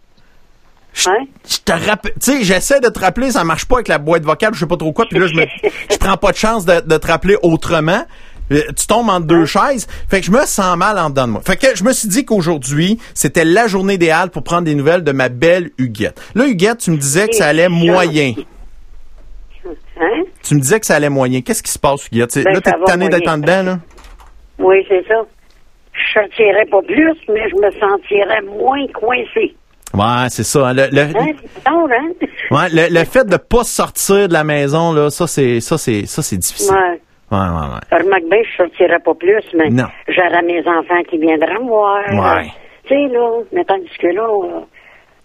je 0.93 1.57
te 1.63 1.71
rappelle, 1.71 2.13
tu 2.13 2.31
sais, 2.31 2.43
j'essaie 2.43 2.79
de 2.79 2.89
te 2.89 2.99
rappeler, 2.99 3.31
ça 3.31 3.43
marche 3.43 3.65
pas 3.65 3.75
avec 3.75 3.87
la 3.87 3.97
boîte 3.99 4.23
vocale, 4.23 4.53
je 4.53 4.59
sais 4.59 4.65
pas 4.67 4.77
trop 4.77 4.91
quoi, 4.91 5.05
puis 5.09 5.19
là, 5.19 5.27
je 5.27 5.33
me, 5.35 5.45
je 5.91 5.97
prends 5.97 6.17
pas 6.17 6.31
de 6.31 6.37
chance 6.37 6.65
de, 6.65 6.81
de 6.81 6.97
te 6.97 7.07
rappeler 7.07 7.37
autrement. 7.41 8.03
Euh, 8.51 8.61
Tu 8.75 8.87
tombes 8.87 9.09
entre 9.09 9.25
deux 9.27 9.45
chaises. 9.45 9.87
Fait 10.09 10.19
que 10.21 10.25
je 10.25 10.31
me 10.31 10.45
sens 10.45 10.75
mal 10.77 10.97
en 10.97 11.09
dedans 11.09 11.27
de 11.27 11.31
moi. 11.33 11.41
Fait 11.45 11.55
que 11.57 11.75
je 11.75 11.83
me 11.83 11.93
suis 11.93 12.07
dit 12.07 12.25
qu'aujourd'hui, 12.25 12.97
c'était 13.13 13.45
la 13.45 13.67
journée 13.67 13.93
idéale 13.95 14.29
pour 14.29 14.43
prendre 14.43 14.63
des 14.63 14.75
nouvelles 14.75 15.03
de 15.03 15.11
ma 15.11 15.29
belle 15.29 15.69
Huguette. 15.77 16.19
Là, 16.35 16.47
Huguette, 16.47 16.79
tu 16.79 16.91
me 16.91 16.97
disais 16.97 17.27
que 17.27 17.35
ça 17.35 17.47
allait 17.47 17.69
moyen. 17.69 18.33
Hein? 20.01 20.23
Tu 20.43 20.55
me 20.55 20.61
disais 20.61 20.79
que 20.79 20.85
ça 20.85 20.95
allait 20.95 21.09
moyen. 21.09 21.41
Qu'est-ce 21.41 21.61
qui 21.63 21.71
se 21.71 21.79
passe, 21.79 22.07
Huguette? 22.07 22.33
Ben, 22.43 22.53
là, 22.53 22.61
t'es 22.61 22.71
tanné 22.85 23.09
d'être 23.09 23.27
en 23.27 23.37
dedans, 23.37 23.63
là? 23.63 23.79
Oui, 24.57 24.77
c'est 24.87 25.05
ça. 25.07 25.15
Je 25.93 26.19
sortirais 26.19 26.65
pas 26.71 26.81
plus, 26.81 27.15
mais 27.27 27.49
je 27.49 27.55
me 27.55 27.71
sentirais 27.79 28.41
moins 28.41 28.85
coincé. 28.93 29.55
Ouais, 29.93 30.27
c'est 30.29 30.43
ça. 30.43 30.67
hein. 30.69 30.73
Le, 30.73 30.87
le- 30.91 31.01
Hein? 31.01 31.33
Hein? 31.65 32.09
ouais, 32.51 32.69
le, 32.71 32.93
le 32.93 33.05
fait 33.05 33.25
de 33.27 33.37
pas 33.37 33.63
sortir 33.63 34.27
de 34.27 34.33
la 34.33 34.43
maison, 34.43 34.93
là, 34.93 35.09
ça, 35.09 35.27
c'est, 35.27 35.59
ça, 35.59 35.77
c'est, 35.77 36.05
ça, 36.05 36.21
c'est 36.21 36.37
difficile. 36.37 36.71
Ouais. 36.73 37.01
Ouais, 37.31 37.37
ouais, 37.37 37.45
ouais. 37.45 38.03
Remarque 38.03 38.23
bien, 38.29 38.39
je 38.43 38.57
sortirais 38.57 38.99
pas 38.99 39.13
plus, 39.15 39.43
mais 39.57 39.69
Non. 39.69 39.85
j'aurais 40.07 40.41
mes 40.43 40.59
enfants 40.67 41.01
qui 41.09 41.17
viendraient 41.17 41.59
me 41.59 41.67
voir. 41.67 42.03
Ouais. 42.09 42.47
Tu 42.85 42.95
sais, 42.95 43.07
là, 43.13 43.29
mais 43.53 43.63
tandis 43.65 43.89
que 43.99 44.07
là, 44.07 44.23
euh, 44.27 44.59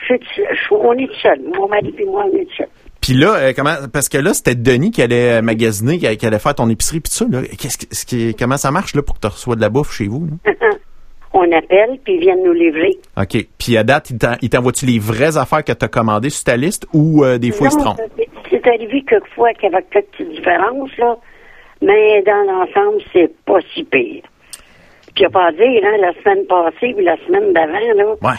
je 0.01 0.05
suis 0.05 0.19
tout- 0.19 0.43
je 0.51 0.57
suis- 0.57 0.75
on 0.75 0.93
est 0.93 1.07
tout 1.07 1.21
seul. 1.23 1.41
Mon 1.59 1.69
mari 1.69 1.95
et 1.99 2.05
moi, 2.05 2.25
on 2.31 2.37
est 2.37 2.45
tout 2.45 2.57
seul. 2.59 2.69
Puis 3.01 3.15
là, 3.15 3.35
euh, 3.37 3.53
comment 3.57 3.75
parce 3.93 4.09
que 4.09 4.19
là, 4.19 4.33
c'était 4.35 4.55
Denis 4.55 4.91
qui 4.91 5.03
allait 5.03 5.39
euh, 5.39 5.43
magasiner, 5.43 5.99
qui 5.99 6.07
allait, 6.07 6.17
qui 6.17 6.27
allait 6.27 6.39
faire 6.39 6.55
ton 6.55 6.69
épicerie 6.71 7.01
puis 7.01 7.11
tout 7.11 7.17
ça. 7.17 7.27
Là. 7.31 7.43
Qu'est-ce 7.59 7.79
que- 7.79 7.95
ce 7.95 8.05
qui, 8.07 8.35
comment 8.35 8.57
ça 8.57 8.71
marche 8.71 8.95
là 8.95 9.03
pour 9.03 9.15
que 9.17 9.21
tu 9.21 9.27
reçois 9.27 9.57
de 9.57 9.61
la 9.61 9.69
bouffe 9.71 9.93
chez 9.93 10.07
vous? 10.09 10.27
là? 10.27 10.53
on 11.33 11.43
appelle, 11.53 11.99
puis 12.05 12.15
ils 12.15 12.21
viennent 12.21 12.43
nous 12.45 12.53
livrer. 12.53 12.97
OK. 13.19 13.47
Puis 13.59 13.77
à 13.77 13.83
date, 13.83 14.11
il 14.11 14.19
t'en- 14.19 14.37
il 14.41 14.49
t'envoie-tu 14.51 14.87
les 14.87 14.99
vraies 14.99 15.37
affaires 15.37 15.65
que 15.65 15.73
tu 15.73 15.85
as 15.85 15.89
commandées 15.89 16.31
sur 16.31 16.45
ta 16.45 16.57
liste 16.57 16.87
ou 16.95 17.25
euh, 17.25 17.39
des 17.39 17.51
fois, 17.51 17.67
il 17.69 17.73
se 17.73 17.77
Non, 17.79 17.85
trompe? 17.85 18.01
c'est- 18.17 18.29
C'est 18.51 18.67
arrivé 18.69 19.03
quelquefois 19.09 19.53
qu'il 19.55 19.71
y 19.71 19.75
avait 19.75 19.85
quelques 19.91 20.07
petites 20.13 20.31
différences, 20.31 20.97
là, 20.97 21.17
mais 21.85 22.23
dans 22.23 22.45
l'ensemble, 22.53 23.03
c'est 23.13 23.31
pas 23.45 23.59
si 23.75 23.85
pire. 23.85 24.23
Puis, 25.15 25.25
à 25.25 25.31
pas 25.31 25.47
à 25.47 25.53
dire, 25.53 25.83
hein, 25.85 25.97
la 26.01 26.13
semaine 26.23 26.45
passée 26.47 26.95
ou 26.97 27.01
la 27.01 27.17
semaine 27.27 27.53
d'avant, 27.53 27.73
là, 27.97 28.05
Ouais. 28.23 28.37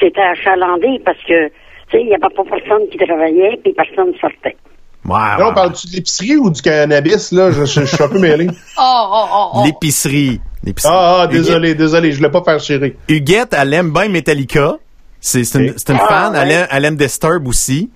c'était 0.00 0.20
achalandé 0.20 1.00
parce 1.04 1.18
que, 1.18 1.46
tu 1.48 1.52
sais, 1.92 2.00
il 2.00 2.06
n'y 2.08 2.14
avait 2.14 2.34
pas 2.34 2.42
personne 2.44 2.88
qui 2.90 2.98
travaillait, 2.98 3.58
puis 3.62 3.72
personne 3.74 4.12
sortait. 4.20 4.56
Ouais, 5.04 5.12
Là, 5.14 5.36
ouais, 5.38 5.44
on 5.50 5.54
parle-tu 5.54 5.86
de 5.86 5.92
l'épicerie 5.92 6.36
ou 6.36 6.50
du 6.50 6.60
cannabis, 6.60 7.30
là? 7.30 7.52
Je, 7.52 7.64
je- 7.64 7.80
je 7.82 7.84
suis 7.94 8.02
un 8.02 8.08
peu 8.08 8.18
mêlé. 8.18 8.48
Oh, 8.76 8.82
oh, 9.12 9.24
oh, 9.32 9.48
oh. 9.54 9.62
L'épicerie. 9.64 10.40
L'épicerie. 10.64 10.92
Ah, 10.96 11.18
ah, 11.22 11.26
désolé, 11.28 11.76
désolé, 11.76 12.10
je 12.10 12.16
voulais 12.16 12.30
pas 12.30 12.42
faire 12.42 12.58
chérir. 12.58 12.92
Huguette, 13.08 13.54
elle 13.56 13.72
aime 13.74 13.92
bien 13.92 14.08
Metallica. 14.08 14.74
C'est 15.20 15.44
c'est 15.44 15.60
une, 15.60 15.74
c'est 15.78 15.90
une 15.92 15.98
Ah, 16.02 16.06
fan. 16.32 16.34
Elle, 16.36 16.50
aime, 16.50 16.66
elle 16.72 16.84
aime 16.84 16.96
Disturb 16.96 17.46
aussi. 17.48 17.88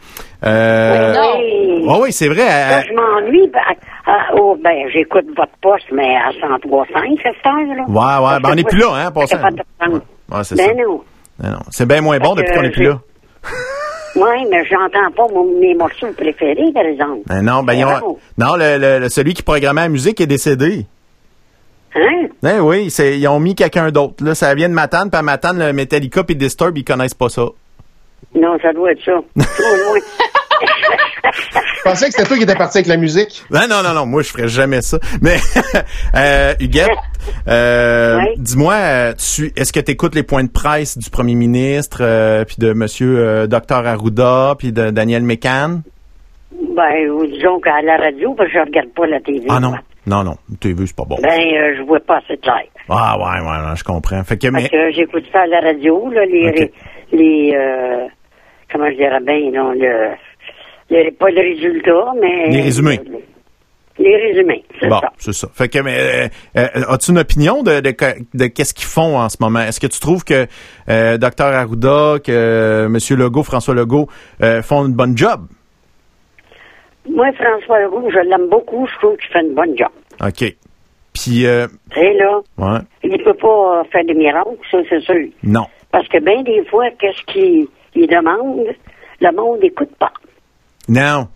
Euh, 0.45 1.15
Non. 1.15 1.39
Oui. 1.39 1.87
ouais, 1.89 1.99
oui, 2.03 2.13
c'est 2.13 2.29
vrai. 2.29 2.47
Là, 2.47 2.83
je 2.83 2.93
m'ennuie. 2.95 3.49
Ben, 3.53 3.61
ah, 4.13 4.35
oh, 4.37 4.57
ben, 4.63 4.89
j'écoute 4.93 5.27
votre 5.37 5.53
poste, 5.63 5.87
mais 5.93 6.17
à 6.17 6.31
103.5, 6.31 7.23
cette 7.23 7.47
heure-là. 7.47 7.85
Ouais, 7.89 8.27
ouais, 8.35 8.41
ben, 8.41 8.49
on 8.51 8.55
n'est 8.55 8.65
plus 8.65 8.79
là, 8.79 8.93
hein. 8.95 9.11
Pas 9.11 9.25
de 9.25 9.63
prendre. 9.79 10.01
Ouais, 10.31 10.45
c'est 10.45 10.57
Ben 10.57 10.69
ça. 10.77 10.83
non. 10.83 11.01
Non, 11.43 11.51
non. 11.53 11.59
C'est 11.71 11.87
bien 11.87 12.01
moins 12.01 12.19
bon 12.19 12.35
depuis 12.35 12.53
qu'on 12.55 12.63
n'est 12.63 12.71
plus 12.71 12.85
là. 12.85 12.99
Oui, 14.17 14.45
mais 14.51 14.65
j'entends 14.67 15.11
pas 15.17 15.33
mon- 15.33 15.59
mes 15.61 15.75
morceaux 15.75 16.13
préférés, 16.17 16.73
par 16.75 16.85
exemple. 16.85 17.21
Ben 17.27 17.43
non, 17.43 17.63
ben 17.63 17.75
ils 17.75 17.85
ont- 17.85 17.89
Bravo. 17.89 18.19
non, 18.39 18.57
le, 18.57 18.77
le- 18.77 18.99
le- 18.99 19.09
celui 19.09 19.35
qui 19.35 19.43
programmait 19.45 19.83
la 19.83 19.89
musique 19.89 20.21
est 20.21 20.27
décédé. 20.27 20.85
Hein? 21.95 22.27
Ben 22.43 22.61
oui, 22.61 22.91
c'est, 22.91 23.19
ils 23.19 23.29
ont 23.29 23.39
mis 23.41 23.55
quelqu'un 23.55 23.91
d'autre. 23.91 24.25
Là, 24.25 24.35
ça 24.35 24.55
vient 24.55 24.69
de 24.69 24.75
Matane, 24.75 25.11
puis 25.11 25.19
à 25.19 25.23
Matane, 25.23 25.59
le 25.59 25.73
Metallica 25.73 26.25
puis 26.25 26.35
Disturb, 26.37 26.77
ils 26.79 26.85
connaissent 26.85 27.15
pas 27.15 27.29
ça. 27.29 27.47
Non, 28.35 28.57
ça 28.61 28.73
doit 28.73 28.93
être 28.93 29.05
ça. 29.05 29.13
Trop 29.39 29.77
loin. 29.93 30.01
Je 30.63 31.83
pensais 31.85 32.07
que 32.07 32.13
c'était 32.13 32.27
toi 32.29 32.37
qui 32.37 32.43
étais 32.43 32.55
parti 32.57 32.79
avec 32.79 32.89
la 32.89 32.97
musique. 32.97 33.43
Non, 33.51 33.61
non, 33.69 33.83
non, 33.83 33.95
non, 33.95 34.07
moi, 34.07 34.23
je 34.23 34.29
ferais 34.31 34.49
jamais 34.49 34.83
ça. 34.83 34.99
Mais, 35.23 35.37
euh, 36.15 36.55
Huguette, 36.61 36.89
euh, 37.49 38.19
Oui. 38.19 38.27
dis-moi, 38.37 38.75
euh, 38.75 39.13
tu, 39.15 39.53
est-ce 39.57 39.73
que 39.73 39.81
tu 39.81 39.93
écoutes 39.93 40.15
les 40.15 40.23
points 40.23 40.45
de 40.45 40.51
presse 40.51 40.99
du 40.99 41.09
premier 41.11 41.35
ministre, 41.35 41.99
euh, 42.03 42.45
puis 42.45 42.57
de 42.59 42.73
monsieur 42.73 43.19
euh, 43.19 43.47
Dr 43.47 43.87
Arruda, 43.87 44.55
puis 44.59 44.73
de 44.73 44.91
Daniel 44.91 45.23
Mécan? 45.23 45.81
Ben, 46.77 47.27
disons 47.33 47.61
qu'à 47.61 47.81
la 47.83 47.97
radio, 47.97 48.35
parce 48.35 48.51
que 48.51 48.59
je 48.59 48.65
regarde 48.65 48.91
pas 48.95 49.07
la 49.07 49.21
TV. 49.21 49.47
Ah 49.49 49.61
non, 49.61 49.71
moi. 49.71 49.79
non, 50.07 50.23
non, 50.25 50.35
TV, 50.61 50.87
c'est 50.87 50.97
pas 50.97 51.05
bon. 51.05 51.17
Ben, 51.23 51.29
euh, 51.31 51.75
je 51.79 51.83
vois 51.83 52.01
pas 52.01 52.19
assez 52.19 52.37
clair. 52.39 52.65
Ah 52.89 53.17
ouais, 53.19 53.41
ouais, 53.41 53.69
ouais, 53.71 53.77
je 53.77 53.85
comprends. 53.85 54.23
Fait 54.25 54.37
que, 54.37 54.49
mais, 54.49 54.61
Parce 54.61 54.71
que 54.71 54.91
j'écoute 54.93 55.25
ça 55.33 55.43
à 55.43 55.47
la 55.47 55.61
radio, 55.61 56.11
là, 56.11 56.25
les, 56.27 56.73
les, 57.13 57.53
euh, 57.55 58.07
comment 58.73 58.91
je 58.91 58.97
dirais 58.97 59.21
bien, 59.21 59.51
non, 59.53 59.73
le, 59.73 60.11
le- 60.91 61.11
pas 61.13 61.31
le 61.31 61.41
résultat, 61.41 62.13
mais... 62.21 62.49
Les 62.51 62.63
résumés. 62.63 63.01
Les 63.99 64.17
résumés, 64.17 64.65
c'est 64.81 64.89
Bon, 64.89 64.99
ça. 65.01 65.13
c'est 65.19 65.33
ça. 65.35 65.49
Fait 65.53 65.69
que, 65.69 65.79
mais, 65.81 65.99
euh, 65.99 66.29
euh, 66.57 66.67
as-tu 66.89 67.11
une 67.11 67.19
opinion 67.19 67.63
de, 67.63 67.81
de, 67.81 67.95
de 68.35 68.47
qu'est-ce 68.47 68.73
qu'ils 68.73 68.87
font 68.87 69.19
en 69.19 69.29
ce 69.29 69.37
moment? 69.41 69.61
Est-ce 69.61 69.79
que 69.79 69.87
tu 69.89 70.01
trouves 70.01 70.25
que 70.25 70.47
euh, 70.89 71.19
Dr 71.19 71.45
Arruda, 71.45 72.15
que 72.25 72.33
euh, 72.33 72.87
M. 72.87 72.97
Legault, 73.19 73.43
François 73.43 73.75
Legault, 73.75 74.07
euh, 74.43 74.63
font 74.63 74.87
une 74.87 74.95
bonne 74.95 75.19
job? 75.19 75.43
Moi, 77.09 77.27
François 77.33 77.81
Legault, 77.83 78.11
je 78.11 78.19
l'aime 78.21 78.49
beaucoup, 78.49 78.87
je 78.87 78.99
trouve 78.99 79.17
qu'il 79.19 79.31
fait 79.31 79.41
une 79.41 79.55
bonne 79.55 79.77
job. 79.77 79.89
OK. 80.23 80.55
Puis, 81.13 81.47
euh, 81.47 81.67
sais, 81.93 82.15
là, 82.15 82.41
ouais, 82.57 82.79
il 83.03 83.23
peut 83.23 83.35
pas 83.35 83.81
euh, 83.81 83.85
faire 83.91 84.05
des 84.05 84.15
miracles, 84.15 84.57
ça, 84.71 84.79
c'est 84.89 85.01
sûr. 85.01 85.29
non. 85.43 85.67
Parce 85.93 86.07
que 86.09 86.19
bien 86.21 86.41
des 86.43 86.65
fois, 86.67 86.85
qu'est-ce 86.99 87.23
qu'il 87.33 87.67
il 87.97 88.07
demande, 88.07 88.67
le 89.21 89.33
monde 89.37 89.59
n'écoute 89.61 89.91
pas. 89.99 90.13
Non. 90.91 91.29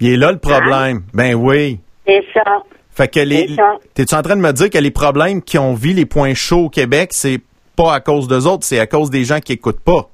Il 0.00 0.12
est 0.12 0.16
là 0.16 0.32
le 0.32 0.38
problème. 0.38 1.02
Ben 1.14 1.34
oui. 1.34 1.80
C'est 2.06 2.22
ça. 2.34 2.62
Fait 2.90 3.08
que 3.08 3.20
les. 3.20 3.48
C'est. 3.48 3.62
T'es-tu 3.94 4.14
en 4.14 4.22
train 4.22 4.36
de 4.36 4.40
me 4.42 4.52
dire 4.52 4.68
que 4.70 4.78
les 4.78 4.90
problèmes 4.90 5.40
qui 5.42 5.58
ont 5.58 5.74
vu 5.74 5.92
les 5.92 6.06
points 6.06 6.34
chauds 6.34 6.64
au 6.66 6.68
Québec, 6.70 7.10
c'est 7.12 7.40
pas 7.76 7.94
à 7.94 8.00
cause 8.00 8.26
d'eux 8.28 8.46
autres, 8.46 8.64
c'est 8.64 8.78
à 8.78 8.86
cause 8.86 9.10
des 9.10 9.24
gens 9.24 9.38
qui 9.40 9.52
écoutent 9.52 9.80
pas? 9.80 10.08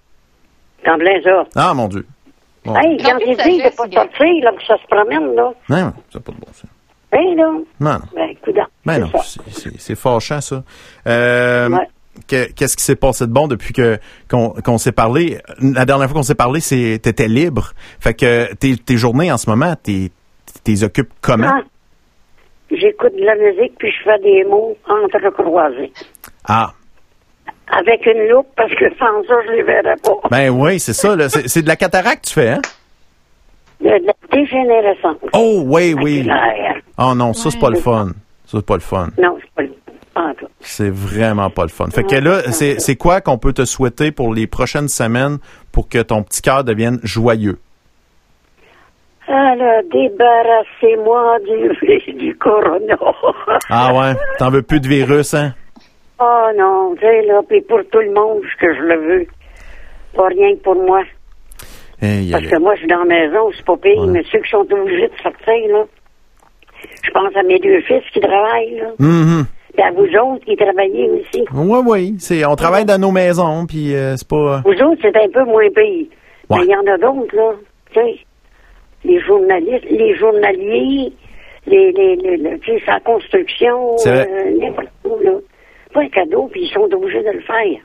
T'en 0.84 0.98
plein 0.98 1.20
ça. 1.22 1.44
Ah, 1.54 1.74
mon 1.74 1.88
Dieu. 1.88 2.06
Bon. 2.64 2.74
Hey, 2.76 2.96
quand 2.98 3.18
de 3.18 3.24
dit 3.24 3.58
de 3.58 3.76
pas 3.76 3.88
sortir, 3.90 4.44
là, 4.44 4.52
que 4.52 4.64
ça 4.66 4.76
se 4.76 4.86
promène, 4.88 5.34
là. 5.34 5.50
Non, 5.68 5.76
ça 6.12 6.18
n'a 6.18 6.20
pas 6.20 6.32
de 6.32 6.38
bon 6.38 6.52
sens. 6.52 6.66
Hein, 7.12 7.34
là? 7.36 7.44
Non, 7.80 7.92
non. 7.92 8.00
Ben, 8.14 8.34
coudonc, 8.44 8.62
Ben 8.86 8.94
c'est 8.94 9.00
non, 9.00 9.10
c'est- 9.22 9.40
c'est 9.50 9.80
c'est 9.80 9.94
fâchant, 9.96 10.40
ça. 10.40 10.62
Euh, 11.06 11.68
Ouais. 11.68 11.88
Que- 12.28 12.50
Qu'est-ce 12.52 12.76
qui 12.76 12.84
s'est 12.84 12.96
passé 12.96 13.26
de 13.26 13.32
bon 13.32 13.48
depuis 13.48 13.72
que 13.72 13.98
qu'on 14.30 14.78
s'est 14.78 14.92
parlé? 14.92 15.38
La 15.60 15.84
dernière 15.84 16.06
fois 16.08 16.16
qu'on 16.16 16.22
s'est 16.22 16.34
parlé, 16.34 16.60
c'est 16.60 16.98
t'étais 17.02 17.28
libre. 17.28 17.72
Fait 18.00 18.14
que 18.14 18.52
tes, 18.54 18.76
tes 18.76 18.96
journées 18.96 19.30
en 19.32 19.38
ce 19.38 19.48
moment, 19.50 19.74
t'es 19.82 20.10
t'es 20.64 20.82
occupes 20.84 21.10
comment? 21.20 21.48
Ah, 21.50 21.62
J'écoute 22.70 23.14
de 23.14 23.24
la 23.24 23.34
musique, 23.36 23.74
puis 23.78 23.90
je 23.90 24.02
fais 24.02 24.18
des 24.20 24.44
mots 24.44 24.76
entrecroisés. 24.88 25.92
Ah, 26.48 26.72
Avec 27.68 28.06
une 28.06 28.28
loupe, 28.30 28.46
parce 28.56 28.72
que 28.74 28.88
sans 28.98 29.22
ça, 29.28 29.34
je 29.46 29.52
les 29.52 29.62
verrais 29.62 29.96
pas. 30.02 30.28
ben 30.30 30.48
oui, 30.50 30.80
c'est 30.80 30.94
ça. 30.94 31.16
C'est 31.28 31.62
de 31.62 31.68
la 31.68 31.76
cataracte 31.76 32.24
tu 32.28 32.34
fais, 32.34 32.48
hein? 32.50 32.62
De 33.80 33.88
la 33.88 34.12
dégénérescence. 34.30 35.16
Oh, 35.34 35.64
oui, 35.66 35.92
oui. 35.94 36.26
Oh 36.98 37.14
non, 37.14 37.32
ça, 37.34 37.50
c'est 37.50 37.58
pas 37.58 37.70
le 37.70 37.76
fun. 37.78 38.08
Ça, 38.46 38.58
c'est 38.58 38.66
pas 38.66 38.74
le 38.74 38.80
fun. 38.80 39.08
Non, 39.18 39.36
c'est 39.40 39.50
pas 39.54 39.62
le... 39.62 39.68
tout. 39.68 39.74
C'est 40.60 40.90
vraiment 40.90 41.50
pas 41.50 41.62
le 41.62 41.68
fun. 41.68 41.86
Fait 41.90 42.04
que 42.04 42.16
là, 42.16 42.42
c'est 42.52 42.96
quoi 42.96 43.20
qu'on 43.20 43.38
peut 43.38 43.52
te 43.52 43.64
souhaiter 43.64 44.12
pour 44.12 44.34
les 44.34 44.46
prochaines 44.46 44.88
semaines 44.88 45.38
pour 45.72 45.88
que 45.88 46.02
ton 46.02 46.22
petit 46.22 46.42
cœur 46.42 46.64
devienne 46.64 46.98
joyeux? 47.02 47.58
Alors, 49.28 49.82
débarrassez-moi 49.90 51.38
du, 51.46 52.12
du 52.18 52.36
corona. 52.36 52.96
Ah 53.70 53.94
ouais? 53.94 54.14
T'en 54.38 54.50
veux 54.50 54.62
plus 54.62 54.80
de 54.80 54.88
virus, 54.88 55.32
hein? 55.34 55.54
Oh 56.20 56.48
non, 56.56 56.94
tu 56.96 57.00
sais, 57.02 57.22
là, 57.22 57.40
puis 57.48 57.60
pour 57.62 57.80
tout 57.90 58.00
le 58.00 58.12
monde, 58.12 58.40
ce 58.52 58.56
que 58.60 58.74
je 58.74 58.80
le 58.80 58.96
veux. 58.96 59.26
Pas 60.14 60.26
rien 60.28 60.54
que 60.56 60.60
pour 60.62 60.74
moi. 60.74 61.02
Hey, 62.00 62.30
Parce 62.32 62.46
que 62.46 62.58
moi, 62.58 62.74
je 62.74 62.80
suis 62.80 62.88
dans 62.88 62.98
la 62.98 63.04
maison, 63.04 63.50
c'est 63.56 63.64
pas 63.64 63.76
pire, 63.76 64.00
Ouais. 64.02 64.08
mais 64.08 64.22
ceux 64.30 64.40
qui 64.40 64.50
sont 64.50 64.66
obligés 64.70 65.08
de 65.08 65.16
sortir, 65.22 65.68
là, 65.68 65.84
je 67.04 67.10
pense 67.12 67.36
à 67.36 67.42
mes 67.44 67.58
deux 67.60 67.80
fils 67.82 68.02
qui 68.12 68.20
travaillent, 68.20 68.76
là, 68.80 68.86
puis 68.98 69.06
à 69.80 69.90
vous 69.92 70.04
autres 70.04 70.44
qui 70.44 70.56
travaillez 70.56 71.08
aussi. 71.10 71.44
Oui, 71.54 71.78
oui. 71.86 72.14
C'est, 72.18 72.44
on 72.44 72.56
travaille 72.56 72.84
dans 72.84 73.00
nos 73.00 73.10
maisons, 73.12 73.64
puis 73.66 73.94
euh, 73.94 74.16
c'est 74.16 74.28
pas. 74.28 74.62
Vous 74.64 74.72
autres, 74.72 74.98
c'est 75.02 75.16
un 75.16 75.28
peu 75.28 75.44
moins. 75.44 75.64
Ouais. 75.64 76.08
Mais 76.50 76.64
il 76.64 76.70
y 76.70 76.76
en 76.76 76.92
a 76.92 76.98
d'autres, 76.98 77.34
là, 77.34 77.52
tu 77.92 78.00
sais, 78.00 78.16
les 79.04 79.20
journalistes, 79.20 79.86
les 79.90 80.14
journaliers, 80.16 81.12
les, 81.66 81.92
les, 81.92 82.16
les, 82.16 82.36
le- 82.36 82.58
tu 82.58 82.72
sais, 82.78 82.82
sa 82.84 83.00
construction, 83.00 83.96
euh, 84.06 84.24
n'importe 84.60 84.88
où, 85.04 85.16
là. 85.22 85.32
Pas 85.94 86.02
un 86.02 86.08
cadeau, 86.08 86.48
puis 86.50 86.62
ils 86.64 86.72
sont 86.72 86.88
obligés 86.92 87.22
de 87.22 87.30
le 87.32 87.40
faire. 87.42 87.80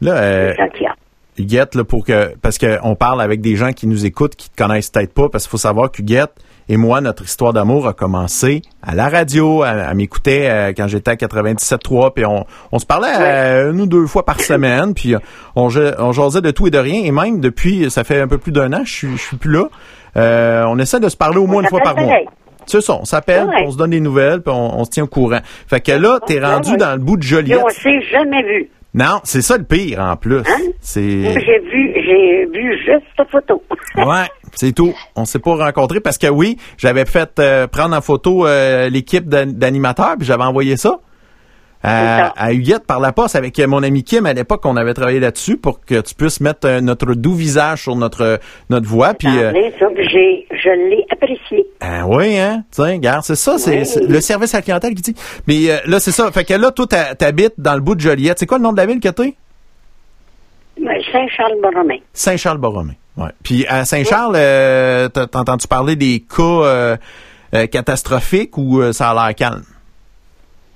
Là, 0.00 0.16
euh, 0.22 0.50
C'est 0.52 0.56
ça 0.62 0.68
qu'il 0.68 0.82
y 0.82 0.86
a. 0.86 0.94
Huguette, 1.36 1.74
là, 1.74 1.82
pour 1.84 2.04
que. 2.06 2.36
Parce 2.40 2.58
qu'on 2.58 2.94
parle 2.94 3.20
avec 3.20 3.40
des 3.40 3.56
gens 3.56 3.72
qui 3.72 3.86
nous 3.88 4.06
écoutent, 4.06 4.36
qui 4.36 4.48
te 4.50 4.56
connaissent 4.56 4.90
peut-être 4.90 5.12
pas, 5.12 5.28
parce 5.28 5.44
qu'il 5.44 5.50
faut 5.50 5.56
savoir 5.56 5.90
qu'Huguette 5.90 6.30
et 6.68 6.76
moi, 6.76 7.00
notre 7.00 7.24
histoire 7.24 7.52
d'amour 7.52 7.86
a 7.86 7.92
commencé 7.92 8.62
à 8.82 8.94
la 8.94 9.08
radio. 9.08 9.64
Elle, 9.64 9.84
elle 9.88 9.96
m'écoutait 9.96 10.48
euh, 10.50 10.72
quand 10.76 10.88
j'étais 10.88 11.10
à 11.12 11.14
97.3, 11.16 12.12
puis 12.14 12.24
on, 12.24 12.46
on 12.72 12.78
se 12.78 12.86
parlait 12.86 13.08
euh, 13.20 13.72
une 13.72 13.80
ou 13.82 13.86
deux 13.86 14.06
fois 14.06 14.24
par 14.24 14.40
semaine, 14.40 14.94
puis 14.94 15.14
on, 15.56 15.68
ja- 15.68 15.94
on 15.98 16.12
jasait 16.12 16.40
de 16.40 16.50
tout 16.50 16.66
et 16.66 16.70
de 16.70 16.78
rien, 16.78 17.02
et 17.04 17.10
même 17.10 17.40
depuis, 17.40 17.90
ça 17.90 18.04
fait 18.04 18.20
un 18.20 18.28
peu 18.28 18.38
plus 18.38 18.52
d'un 18.52 18.72
an, 18.72 18.80
je 18.84 18.92
suis, 18.92 19.16
je 19.16 19.22
suis 19.22 19.36
plus 19.36 19.52
là. 19.52 19.64
Euh, 20.16 20.64
on 20.68 20.78
essaie 20.78 21.00
de 21.00 21.08
se 21.08 21.16
parler 21.16 21.38
au 21.38 21.46
moins 21.46 21.62
une 21.62 21.68
fois 21.68 21.80
par 21.80 21.96
mois. 21.96 22.14
C'est 22.66 22.80
ça, 22.80 22.94
on 22.98 23.04
s'appelle, 23.04 23.46
on 23.66 23.70
se 23.72 23.76
donne 23.76 23.90
des 23.90 24.00
nouvelles, 24.00 24.40
puis 24.40 24.54
on, 24.54 24.80
on 24.80 24.84
se 24.84 24.90
tient 24.90 25.04
au 25.04 25.08
courant. 25.08 25.40
Fait 25.68 25.80
que 25.80 25.92
là, 25.92 26.18
t'es 26.26 26.40
rendu 26.40 26.76
dans 26.78 26.92
le 26.92 26.98
bout 26.98 27.18
de 27.18 27.22
Joliette. 27.22 27.58
on 27.62 27.68
s'est 27.68 28.00
jamais 28.10 28.42
vu. 28.42 28.70
Non, 28.94 29.20
c'est 29.24 29.42
ça 29.42 29.58
le 29.58 29.64
pire 29.64 29.98
en 30.00 30.16
plus. 30.16 30.38
Hein? 30.38 30.58
C'est 30.80 31.00
J'ai 31.02 31.58
vu, 31.58 31.92
j'ai 31.96 32.46
vu 32.46 32.78
juste 32.78 33.06
ta 33.16 33.24
photo. 33.24 33.60
ouais, 33.96 34.26
c'est 34.54 34.72
tout. 34.72 34.94
On 35.16 35.24
s'est 35.24 35.40
pas 35.40 35.56
rencontrés 35.56 36.00
parce 36.00 36.16
que 36.16 36.28
oui, 36.28 36.56
j'avais 36.78 37.04
fait 37.04 37.30
euh, 37.40 37.66
prendre 37.66 37.96
en 37.96 38.00
photo 38.00 38.46
euh, 38.46 38.88
l'équipe 38.88 39.28
d'an- 39.28 39.46
d'animateurs 39.52 40.14
puis 40.16 40.26
j'avais 40.26 40.44
envoyé 40.44 40.76
ça. 40.76 41.00
À, 41.86 42.28
à 42.42 42.52
Huguette 42.54 42.86
par 42.86 42.98
la 42.98 43.12
poste 43.12 43.36
avec 43.36 43.58
mon 43.58 43.82
ami 43.82 44.02
Kim 44.04 44.24
à 44.24 44.32
l'époque 44.32 44.62
on 44.64 44.76
avait 44.76 44.94
travaillé 44.94 45.20
là-dessus 45.20 45.58
pour 45.58 45.80
que 45.84 46.00
tu 46.00 46.14
puisses 46.14 46.40
mettre 46.40 46.66
euh, 46.66 46.80
notre 46.80 47.12
doux 47.14 47.34
visage 47.34 47.82
sur 47.82 47.94
notre 47.94 48.40
notre 48.70 48.86
voix 48.88 49.12
puis 49.12 49.28
euh, 49.28 49.52
je 49.52 50.70
l'ai 50.88 51.04
apprécié. 51.10 51.66
ah 51.80 52.06
oui, 52.06 52.38
hein? 52.38 52.64
Tiens, 52.70 52.92
regarde, 52.94 53.22
c'est 53.24 53.34
ça, 53.36 53.58
c'est 53.58 53.82
Oui. 54.00 54.06
le 54.08 54.20
service 54.22 54.54
à 54.54 54.58
la 54.58 54.62
clientèle 54.62 54.94
qui 54.94 55.02
dit. 55.02 55.14
Mais 55.46 55.70
euh, 55.70 55.76
là, 55.86 56.00
c'est 56.00 56.10
ça. 56.10 56.30
Fait 56.32 56.44
que 56.44 56.54
là, 56.54 56.70
toi, 56.70 56.86
t'ha- 56.86 57.14
t'habites 57.14 57.54
dans 57.58 57.74
le 57.74 57.80
bout 57.80 57.94
de 57.94 58.00
Joliette. 58.00 58.38
C'est 58.38 58.46
quoi 58.46 58.56
le 58.56 58.64
nom 58.64 58.72
de 58.72 58.78
la 58.78 58.86
ville 58.86 58.98
que 59.00 59.08
t'es? 59.10 59.34
Saint-Charles-Borromé. 61.12 62.02
Saint-Charles-Borromé. 62.12 62.98
Ouais. 63.16 63.30
Puis 63.42 63.66
à 63.68 63.84
Saint-Charles, 63.84 64.34
euh, 64.36 65.08
t'as 65.08 65.26
t'as 65.26 65.38
entendu 65.40 65.66
parler 65.68 65.96
des 65.96 66.20
cas 66.20 66.42
euh, 66.42 66.96
euh, 67.54 67.66
catastrophiques 67.66 68.56
ou 68.58 68.80
euh, 68.80 68.92
ça 68.92 69.10
a 69.10 69.14
l'air 69.26 69.34
calme? 69.34 69.62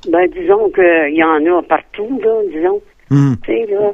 Ben, 0.08 0.28
disons 0.30 0.70
qu'il 0.70 1.14
y 1.14 1.24
en 1.24 1.44
a 1.46 1.62
partout, 1.62 2.20
là, 2.22 2.30
disons. 2.52 2.80
Hum. 3.10 3.36
Tu 3.44 3.52
sais, 3.52 3.66
là, 3.72 3.90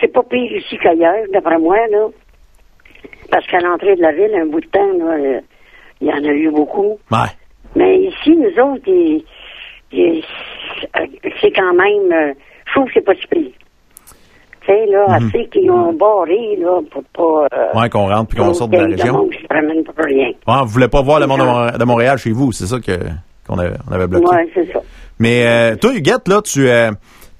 c'est- 0.00 0.12
pas 0.12 0.22
pire 0.22 0.52
ici 0.56 0.78
qu'ailleurs, 0.78 1.24
d'après 1.32 1.58
moi, 1.58 1.76
là. 1.90 2.06
Parce 3.30 3.46
qu'à 3.48 3.58
l'entrée 3.60 3.96
de 3.96 4.02
la 4.02 4.12
ville, 4.12 4.34
un 4.34 4.46
bout 4.46 4.60
de 4.60 4.66
temps, 4.66 4.92
là, 4.98 5.14
euh, 5.18 5.40
il 6.00 6.08
y 6.08 6.12
en 6.12 6.24
a 6.24 6.32
eu 6.32 6.50
beaucoup. 6.50 6.98
Ouais. 7.10 7.28
Mais 7.74 7.98
ici, 8.04 8.36
nous 8.36 8.62
autres, 8.62 8.84
c'est 11.40 11.50
quand 11.52 11.74
même... 11.74 12.12
euh, 12.12 12.32
je 12.66 12.72
trouve 12.72 12.86
que 12.86 12.92
c'est 12.94 13.00
pas 13.04 13.14
si 13.14 13.26
pire. 13.26 13.50
Tu 14.62 14.72
sais, 14.72 14.86
là, 14.86 15.04
assez 15.10 15.46
qu'ils 15.48 15.70
ont 15.70 15.92
barré, 15.92 16.56
là, 16.58 16.80
pour 16.90 17.02
pas... 17.04 17.56
euh. 17.56 17.80
Ouais, 17.80 17.88
qu'on 17.88 18.08
rentre 18.08 18.28
puis 18.30 18.38
qu'on 18.38 18.54
sorte 18.54 18.70
de 18.72 18.78
la 18.78 18.86
région. 18.86 19.12
monde 19.18 19.30
promène 19.48 19.84
pour 19.84 19.94
rien. 20.04 20.28
Ouais, 20.46 20.60
vous 20.62 20.66
voulez 20.68 20.88
pas 20.88 21.02
voir 21.02 21.20
le 21.20 21.26
monde 21.26 21.40
de 21.78 21.84
Montréal 21.84 22.18
chez 22.18 22.30
vous, 22.32 22.50
c'est 22.52 22.66
ça 22.66 22.78
que 22.80 22.92
qu'on 23.46 23.58
avait, 23.58 23.76
on 23.88 23.92
avait 23.92 24.06
bloqué. 24.06 24.26
Ouais, 24.26 24.48
c'est 24.54 24.72
ça. 24.72 24.80
Mais 25.18 25.46
euh, 25.46 25.76
toi, 25.76 25.92
Huguette, 25.94 26.28
là, 26.28 26.42
tu 26.42 26.68
euh, 26.68 26.90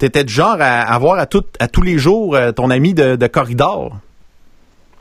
étais 0.00 0.24
du 0.24 0.32
genre 0.32 0.56
à, 0.60 0.82
à 0.82 0.98
voir 0.98 1.18
à, 1.18 1.26
tout, 1.26 1.44
à 1.60 1.68
tous 1.68 1.82
les 1.82 1.98
jours 1.98 2.34
euh, 2.36 2.52
ton 2.52 2.70
ami 2.70 2.94
de, 2.94 3.16
de 3.16 3.26
corridor? 3.26 3.92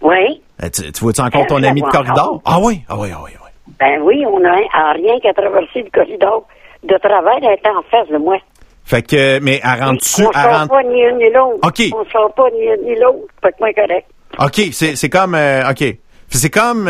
Oui. 0.02 0.42
Euh, 0.64 0.70
Tu, 0.70 0.92
tu 0.92 1.02
vois-tu 1.04 1.22
encore 1.22 1.48
ton 1.48 1.64
ami 1.64 1.82
de 1.82 1.88
corridor? 1.88 2.36
encore. 2.36 2.42
Ah 2.46 2.60
oui, 2.62 2.82
ah 2.90 2.96
oui, 2.98 3.10
ah 3.14 3.20
oui, 3.24 3.32
oui. 3.34 3.50
Ben 3.80 4.00
oui, 4.04 4.24
on 4.28 4.44
a 4.44 4.50
un- 4.50 4.90
à 4.90 4.94
rien 4.94 5.20
qu'à 5.22 5.34
traverser 5.34 5.84
le 5.84 5.90
corridor 5.92 6.48
de 6.84 6.96
travers, 6.98 7.38
elle 7.42 7.58
était 7.58 7.70
en 7.70 7.82
face 7.90 8.08
de 8.10 8.18
moi. 8.18 8.38
Fait 8.84 9.02
que, 9.02 9.40
mais 9.40 9.60
elle 9.64 9.84
rentre-tu, 9.84 10.24
on 10.26 10.32
elle 10.32 10.42
sort 10.42 10.52
rentre- 10.60 10.70
pas 10.70 10.84
ni 10.84 11.02
une 11.02 11.18
ni 11.18 11.30
l'autre. 11.32 11.60
OK. 11.68 11.82
On 12.00 12.06
sort 12.12 12.34
pas 12.36 12.50
ni 12.52 12.66
une 12.66 12.86
ni 12.86 12.96
l'autre. 13.00 13.28
Fait 13.42 13.52
que 13.52 13.56
moi, 13.60 13.74
correct. 13.74 14.06
OK, 14.40 14.62
c'est 14.72 15.10
comme 15.10 15.34
euh, 15.34 15.70
OK. 15.70 15.84
C'est 16.30 16.50
comme 16.52 16.84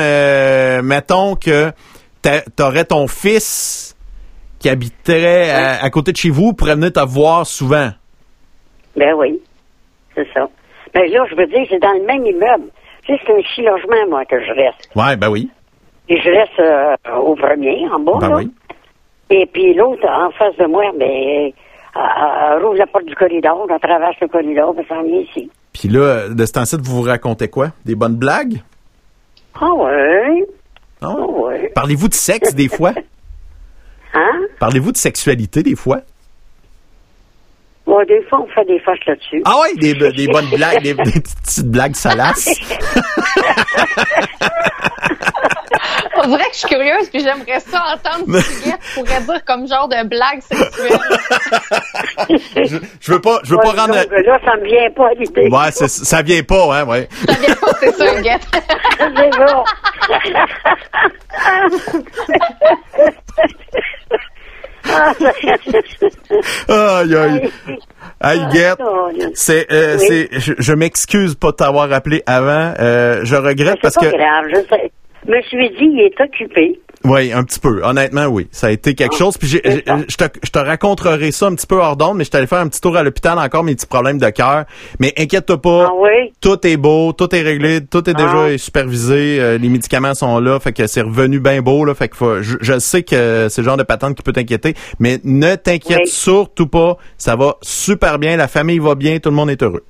mettons 0.85 1.35
que 1.35 1.71
t'a- 2.21 2.41
t'aurais 2.55 2.85
ton 2.85 3.07
fils 3.07 3.94
qui 4.65 4.69
habiterait 4.69 5.51
à, 5.51 5.83
à 5.83 5.89
côté 5.91 6.11
de 6.11 6.17
chez 6.17 6.31
vous 6.31 6.53
pourrait 6.53 6.73
venir 6.73 6.91
te 6.91 6.99
voir 6.99 7.45
souvent. 7.45 7.89
Ben 8.97 9.13
oui. 9.15 9.39
C'est 10.15 10.25
ça. 10.33 10.49
Ben 10.91 11.03
là, 11.11 11.23
je 11.29 11.35
veux 11.35 11.45
dire, 11.45 11.67
c'est 11.69 11.77
dans 11.79 11.91
le 11.93 12.03
même 12.03 12.25
immeuble. 12.25 12.71
Tu 13.03 13.13
sais, 13.13 13.21
c'est 13.27 13.31
un 13.31 13.41
six 13.53 13.61
logements, 13.61 14.09
moi, 14.09 14.25
que 14.25 14.43
je 14.43 14.51
reste. 14.53 14.89
Ouais, 14.95 15.15
ben 15.17 15.29
oui. 15.29 15.51
Et 16.09 16.19
je 16.19 16.29
reste 16.31 16.59
euh, 16.59 16.95
au 17.19 17.35
premier, 17.35 17.87
en 17.93 17.99
bas, 17.99 18.17
Ben 18.19 18.29
là. 18.29 18.35
oui. 18.37 18.51
Et 19.29 19.45
puis 19.45 19.75
l'autre, 19.75 20.03
en 20.09 20.31
face 20.31 20.57
de 20.57 20.65
moi, 20.65 20.85
ben, 20.97 21.51
elle, 21.95 22.63
rouvre 22.63 22.77
la 22.79 22.87
porte 22.87 23.05
du 23.05 23.13
corridor, 23.13 23.67
elle 23.69 23.79
traverse 23.79 24.15
le 24.19 24.27
corridor, 24.27 24.73
elle 24.79 24.87
s'en 24.87 25.03
vient 25.03 25.19
ici. 25.19 25.51
Puis 25.73 25.89
là, 25.89 26.29
de 26.29 26.43
ce 26.43 26.53
temps-ci, 26.53 26.75
vous 26.81 27.03
vous 27.03 27.07
racontez 27.07 27.49
quoi? 27.49 27.67
Des 27.85 27.93
bonnes 27.93 28.15
blagues? 28.15 28.63
Ah 29.61 29.71
ouais? 29.75 30.43
Ah 31.01 31.13
ouais? 31.19 31.71
Parlez-vous 31.75 32.07
de 32.07 32.15
sexe 32.15 32.55
des 32.55 32.67
fois? 32.67 32.93
Hein? 34.15 34.41
Parlez-vous 34.59 34.91
de 34.91 34.97
sexualité 34.97 35.61
des 35.61 35.75
fois? 35.75 36.01
Bon, 37.85 38.03
des 38.07 38.21
fois, 38.23 38.41
on 38.41 38.47
fait 38.47 38.65
des 38.65 38.79
fâches 38.79 39.05
là-dessus. 39.05 39.43
Ah 39.45 39.61
des, 39.77 39.93
des 39.93 40.27
bonnes 40.27 40.49
blagues, 40.49 40.81
des, 40.81 40.95
des 40.95 41.21
petites 41.21 41.67
blagues 41.69 41.95
salaces. 41.95 42.49
On 46.25 46.29
dirait 46.29 46.45
que 46.49 46.53
je 46.53 46.57
suis 46.59 46.67
curieuse, 46.67 47.09
puis 47.09 47.19
j'aimerais 47.21 47.59
ça 47.59 47.83
entendre 47.93 48.39
ce 48.39 48.63
que 48.63 48.95
pourrait 48.95 49.21
dire 49.21 49.45
comme 49.45 49.67
genre 49.67 49.87
de 49.87 50.07
blague 50.07 50.41
sexuelle. 50.41 50.99
je, 52.65 52.77
je 52.99 53.11
veux 53.11 53.21
pas, 53.21 53.39
je 53.43 53.51
veux 53.51 53.57
Ouais, 53.57 53.63
pas 53.63 53.81
rendre. 53.81 53.93
donc, 53.93 54.11
là, 54.25 54.39
ça 54.43 54.55
me 54.57 54.63
vient 54.65 54.89
pas 54.95 55.09
l'idée. 55.19 55.49
Ouais, 55.51 55.71
c'est- 55.71 55.87
ça 55.87 56.21
vient 56.21 56.43
pas, 56.43 56.79
hein, 56.79 56.85
ouais. 56.85 57.07
Ça 57.27 57.33
vient 57.33 57.55
pas, 57.55 57.71
c'est 57.79 57.91
ça, 57.95 58.17
Huguette. 58.19 58.41
C'est 58.97 59.37
bon. 59.37 59.63
Ah, 64.87 65.13
Aïe, 66.99 67.15
aïe. 67.15 67.49
Aïe, 68.21 68.47
Guette. 68.51 68.79
C'est, 69.33 69.65
euh, 69.71 69.97
Oui? 69.99 70.05
c'est, 70.07 70.39
je, 70.39 70.53
je 70.57 70.73
m'excuse 70.73 71.35
pas 71.35 71.47
de 71.51 71.55
t'avoir 71.55 71.91
appelé 71.91 72.21
avant. 72.27 72.73
Euh, 72.79 73.21
je 73.23 73.35
regrette 73.35 73.79
parce 73.81 73.95
pas 73.95 74.01
que, 74.01 74.11
grave, 74.15 74.45
je 74.49 74.55
sais. 74.69 74.91
Je 75.27 75.31
me 75.31 75.41
suis 75.41 75.69
dit, 75.69 75.75
il 75.93 75.99
est 76.01 76.21
occupé. 76.21 76.79
oui, 77.03 77.31
un 77.33 77.43
petit 77.43 77.59
peu. 77.59 77.81
Honnêtement, 77.83 78.25
oui, 78.27 78.47
ça 78.51 78.67
a 78.67 78.71
été 78.71 78.93
quelque 78.95 79.15
chose. 79.15 79.37
Puis 79.37 79.47
je 79.47 79.57
te, 79.59 80.23
je 80.43 80.49
te 80.51 80.59
raconterai 80.59 81.31
ça 81.31 81.47
un 81.47 81.55
petit 81.55 81.67
peu 81.67 81.75
hors 81.77 81.95
d'onde, 81.97 82.17
mais 82.17 82.23
je 82.23 82.29
suis 82.29 82.37
allé 82.37 82.47
faire 82.47 82.59
un 82.59 82.67
petit 82.67 82.81
tour 82.81 82.95
à 82.97 83.03
l'hôpital 83.03 83.37
encore 83.39 83.63
mes 83.63 83.75
petits 83.75 83.85
problèmes 83.87 84.17
de 84.19 84.29
cœur. 84.29 84.65
Mais 84.99 85.13
inquiète-toi 85.17 85.61
pas. 85.61 85.87
Ah 85.89 85.93
oui? 85.99 86.31
Tout 86.41 86.65
est 86.65 86.77
beau, 86.77 87.11
tout 87.13 87.33
est 87.35 87.41
réglé, 87.41 87.79
tout 87.85 88.07
est 88.09 88.13
déjà 88.13 88.45
Ah. 88.53 88.57
supervisé, 88.57 89.39
euh, 89.39 89.57
les 89.57 89.69
médicaments 89.69 90.13
sont 90.13 90.39
là, 90.39 90.59
fait 90.59 90.73
que 90.73 90.85
c'est 90.87 91.01
revenu 91.01 91.39
bien 91.39 91.61
beau 91.61 91.85
là, 91.85 91.93
fait 91.95 92.07
que 92.09 92.15
faut- 92.15 92.41
je, 92.41 92.57
je 92.61 92.79
sais 92.79 93.03
que 93.03 93.47
c'est 93.49 93.61
le 93.61 93.65
genre 93.65 93.77
de 93.77 93.83
patente 93.83 94.15
qui 94.15 94.23
peut 94.23 94.33
t'inquiéter, 94.33 94.73
mais 94.99 95.19
ne 95.23 95.55
t'inquiète 95.55 96.01
Oui. 96.03 96.07
surtout 96.07 96.67
pas, 96.67 96.97
ça 97.17 97.35
va 97.35 97.55
super 97.61 98.19
bien, 98.19 98.37
la 98.37 98.47
famille 98.47 98.79
va 98.79 98.95
bien, 98.95 99.17
tout 99.19 99.29
le 99.29 99.35
monde 99.35 99.49
est 99.49 99.61
heureux. 99.63 99.83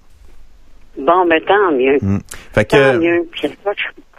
Bon, 0.98 1.26
mais 1.28 1.42
tant 1.42 1.72
mieux. 1.74 1.98
Mm. 2.02 2.20
Fait 2.54 2.64
Tant 2.66 2.78
que 2.78 2.98
mieux. 3.00 3.28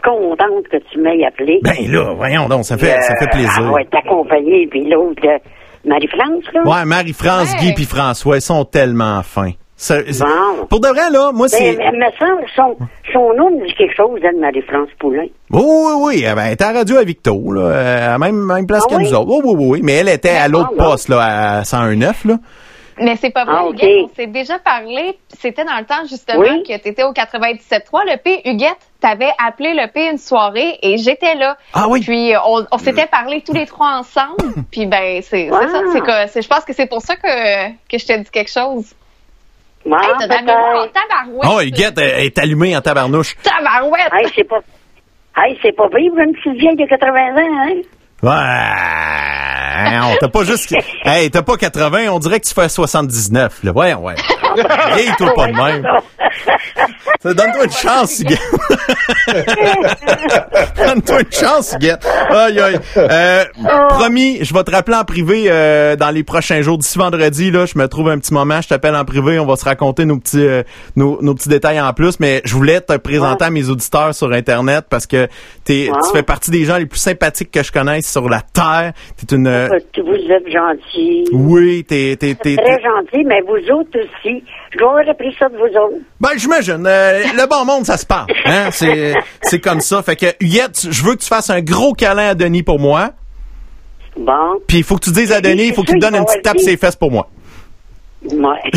Puis, 0.06 0.14
Je 0.14 0.28
suis 0.28 0.38
contente 0.38 0.68
que 0.70 0.76
tu 0.92 0.98
m'aies 1.00 1.24
appelé. 1.26 1.60
ben 1.62 1.74
là, 1.90 2.12
voyons 2.16 2.48
donc, 2.48 2.64
ça 2.64 2.78
fait 2.78 3.00
ça 3.02 3.14
fait 3.16 3.26
Euh, 3.26 3.30
plaisir. 3.30 3.72
Va 3.72 3.80
être 3.80 3.94
accompagnée, 3.96 4.66
puis 4.70 4.88
l'autre, 4.88 5.22
euh, 5.26 5.38
Marie-France, 5.84 6.44
là. 6.54 6.62
Ouais, 6.64 6.84
Marie-France, 6.84 7.52
Ouais. 7.52 7.58
Guy 7.60 7.74
puis 7.74 7.84
François, 7.84 8.36
ils 8.36 8.40
sont 8.42 8.64
tellement 8.64 9.22
fins. 9.22 9.52
Ça- 9.78 9.98
c'est- 10.10 10.24
Bon. 10.24 10.64
Pour 10.70 10.80
de 10.80 10.88
vrai 10.88 11.10
là, 11.10 11.32
moi 11.34 11.48
Ben, 11.52 11.58
c'est 11.58 11.74
elle 11.78 11.98
me 11.98 12.10
semble, 12.18 12.46
son, 12.56 12.76
son 13.12 13.34
nom 13.34 13.50
me 13.50 13.66
dit 13.66 13.74
quelque 13.74 13.94
chose, 13.94 14.18
elle, 14.22 14.36
Marie-France 14.40 14.88
Poulain. 14.98 15.26
Oui, 15.50 15.62
oui, 15.62 15.92
oui. 16.00 16.22
Ben, 16.34 16.44
elle 16.46 16.52
était 16.54 16.64
à 16.64 16.72
radio 16.72 16.96
à 16.96 17.04
Victo, 17.04 17.52
là, 17.52 17.60
euh, 17.60 18.06
à 18.08 18.10
la 18.12 18.18
même, 18.18 18.36
même 18.36 18.66
place 18.66 18.84
Ah 18.86 18.90
que 18.90 18.96
oui? 18.96 19.04
nous 19.04 19.14
autres. 19.14 19.28
Oui, 19.30 19.40
oui, 19.44 19.54
oui, 19.58 19.66
oui. 19.72 19.80
Mais 19.82 19.92
elle 19.96 20.08
était 20.08 20.30
à 20.30 20.48
l'autre 20.48 20.72
Ah, 20.78 20.82
poste, 20.82 21.08
là, 21.10 21.58
à 21.58 21.64
101.9, 21.64 22.24
là. 22.24 22.38
Mais 22.98 23.16
c'est 23.16 23.28
pas 23.30 23.44
vrai, 23.44 23.56
Ah. 23.58 23.66
Huguette. 23.68 24.04
On 24.04 24.14
s'est 24.16 24.26
déjà 24.28 24.58
parlé. 24.58 25.18
C'était 25.28 25.64
dans 25.66 25.76
le 25.78 25.84
temps, 25.84 26.06
justement, 26.08 26.40
Oui. 26.40 26.62
que 26.62 26.80
tu 26.80 26.88
étais 26.88 27.02
au 27.04 27.12
97.3. 27.12 28.00
Le 28.06 28.16
P, 28.16 28.40
Huguette, 28.48 28.85
t'avais 29.00 29.30
appelé 29.44 29.74
le 29.74 29.90
P 29.92 30.08
une 30.10 30.18
soirée 30.18 30.78
et 30.82 30.96
j'étais 30.98 31.34
là. 31.34 31.56
Ah 31.74 31.86
oui? 31.88 32.00
Puis 32.00 32.32
on, 32.46 32.66
on 32.70 32.78
s'était 32.78 33.06
parlé 33.06 33.42
tous 33.46 33.52
les 33.52 33.66
trois 33.66 33.98
ensemble. 33.98 34.36
puis 34.70 34.86
ben, 34.86 35.20
c'est 35.22 35.50
Wow. 35.50 35.60
ça. 35.62 35.80
C'est 35.92 36.00
que, 36.00 36.26
c'est- 36.28 36.42
je 36.42 36.48
pense 36.48 36.64
que 36.64 36.72
c'est 36.72 36.86
pour 36.88 37.02
ça 37.02 37.16
que, 37.16 37.68
que 37.90 37.98
je 37.98 38.06
t'ai 38.06 38.18
dit 38.18 38.30
quelque 38.30 38.50
chose. 38.50 38.86
Ouais, 39.84 39.98
hey, 40.02 40.10
t'as 40.18 40.26
de 40.26 40.32
la 40.32 40.40
mémoire 40.42 40.84
en 40.84 40.88
tabarouette. 40.88 41.48
Oh, 41.48 41.60
Huguette 41.60 41.98
elle 41.98 42.24
est 42.26 42.38
allumée 42.38 42.76
en 42.76 42.80
tabarnouche. 42.80 43.36
Tabarouette! 43.42 44.10
Hey, 44.12 44.26
c'est 44.34 44.44
pas... 44.44 44.58
Hey, 45.36 45.56
c'est 45.62 45.76
pas 45.76 45.88
pire, 45.88 46.12
une 46.18 46.32
petite 46.34 46.58
vieille 46.58 46.76
de 46.76 46.86
80 46.86 47.36
ans, 47.36 47.68
hein? 47.68 47.82
Ouais. 48.22 49.98
On 50.12 50.16
t'a 50.16 50.28
pas 50.28 50.42
juste... 50.44 50.74
Hey, 51.04 51.30
t'as 51.30 51.42
pas 51.42 51.56
80, 51.56 52.08
on 52.10 52.18
dirait 52.18 52.40
que 52.40 52.46
tu 52.48 52.54
fais 52.54 52.68
79, 52.68 53.62
là. 53.62 53.70
Voyons, 53.72 54.02
ouais. 54.04 54.14
Vieille-toi 54.94 55.34
pas 55.34 55.46
de 55.46 55.52
même. 55.52 55.86
Ça, 57.22 57.34
Donne-toi 57.34 57.64
une 57.64 57.70
chance, 57.72 58.20
Huguette. 58.20 58.40
Donne-toi 60.76 61.20
une 61.20 61.32
chance, 61.32 61.72
Huguette. 61.74 62.06
Aïe, 62.30 62.60
aïe. 62.60 62.78
Euh, 62.96 63.44
promis, 63.88 64.44
je 64.44 64.52
vais 64.54 64.62
te 64.64 64.70
rappeler 64.70 64.96
en 64.96 65.04
privé 65.04 65.44
euh, 65.48 65.96
dans 65.96 66.10
les 66.10 66.22
prochains 66.24 66.62
jours. 66.62 66.78
D'ici 66.78 66.98
vendredi, 66.98 67.50
là, 67.50 67.66
je 67.66 67.78
me 67.78 67.86
trouve 67.88 68.08
un 68.10 68.18
petit 68.18 68.34
moment, 68.34 68.60
je 68.60 68.68
t'appelle 68.68 68.94
en 68.94 69.04
privé, 69.04 69.38
on 69.38 69.46
va 69.46 69.56
se 69.56 69.64
raconter 69.64 70.04
nos 70.04 70.18
petits 70.18 70.44
euh, 70.46 70.62
nos, 70.96 71.20
nos 71.22 71.34
petits 71.34 71.48
détails 71.48 71.80
en 71.80 71.92
plus. 71.92 72.20
Mais 72.20 72.40
je 72.44 72.54
voulais 72.54 72.80
te 72.80 72.96
présenter 72.96 73.44
à 73.44 73.50
mes 73.50 73.68
auditeurs 73.68 74.14
sur 74.14 74.32
Internet 74.32 74.86
parce 74.88 75.06
que 75.06 75.28
t'es, 75.64 75.88
Ouais. 75.90 75.98
tu 76.04 76.16
fais 76.16 76.22
partie 76.22 76.50
des 76.50 76.64
gens 76.64 76.78
les 76.78 76.86
plus 76.86 76.98
sympathiques 76.98 77.50
que 77.50 77.62
je 77.62 77.70
connaisse 77.70 78.10
sur 78.10 78.28
la 78.28 78.40
Terre. 78.40 78.92
T'es 79.16 79.36
une... 79.36 79.48
Vous 79.48 80.32
êtes 80.32 80.48
gentils. 80.50 81.24
oui, 81.32 81.84
t'es... 81.84 82.16
t'es, 82.18 82.34
t'es, 82.34 82.56
Très 82.56 82.82
gentils, 82.82 83.24
mais 83.24 83.40
vous 83.42 83.72
autres 83.74 83.98
aussi. 84.00 84.42
Je 84.72 84.78
dois 84.78 84.90
avoir 84.90 85.08
appris 85.08 85.34
ça 85.38 85.48
de 85.48 85.56
vous 85.56 85.64
autres. 85.64 86.02
Ben, 86.20 86.30
j'imagine. 86.36 86.86
Euh, 86.96 87.22
le 87.36 87.46
bon 87.48 87.64
monde, 87.64 87.84
ça 87.86 87.96
se 87.96 88.06
parle. 88.06 88.26
Hein? 88.44 88.68
C'est, 88.72 89.14
c'est 89.42 89.60
comme 89.60 89.80
ça. 89.80 90.02
Fait 90.02 90.16
que, 90.16 90.26
Huguette, 90.40 90.86
je 90.90 91.02
veux 91.04 91.14
que 91.14 91.20
tu 91.22 91.28
fasses 91.28 91.50
un 91.50 91.60
gros 91.60 91.92
câlin 91.92 92.28
à 92.30 92.34
Denis 92.34 92.62
pour 92.62 92.78
moi. 92.78 93.10
Bon. 94.16 94.58
Puis 94.66 94.78
il 94.78 94.84
faut 94.84 94.96
que 94.96 95.04
tu 95.04 95.12
dises 95.12 95.30
à 95.32 95.40
Denis, 95.40 95.68
il 95.68 95.74
faut 95.74 95.82
qu'il 95.82 95.94
te 95.96 96.00
donne 96.00 96.16
une 96.16 96.24
petite 96.24 96.42
tape 96.42 96.58
sur 96.58 96.68
les 96.70 96.76
fesses 96.76 96.96
pour 96.96 97.10
moi. 97.10 97.28
Ouais. 98.24 98.60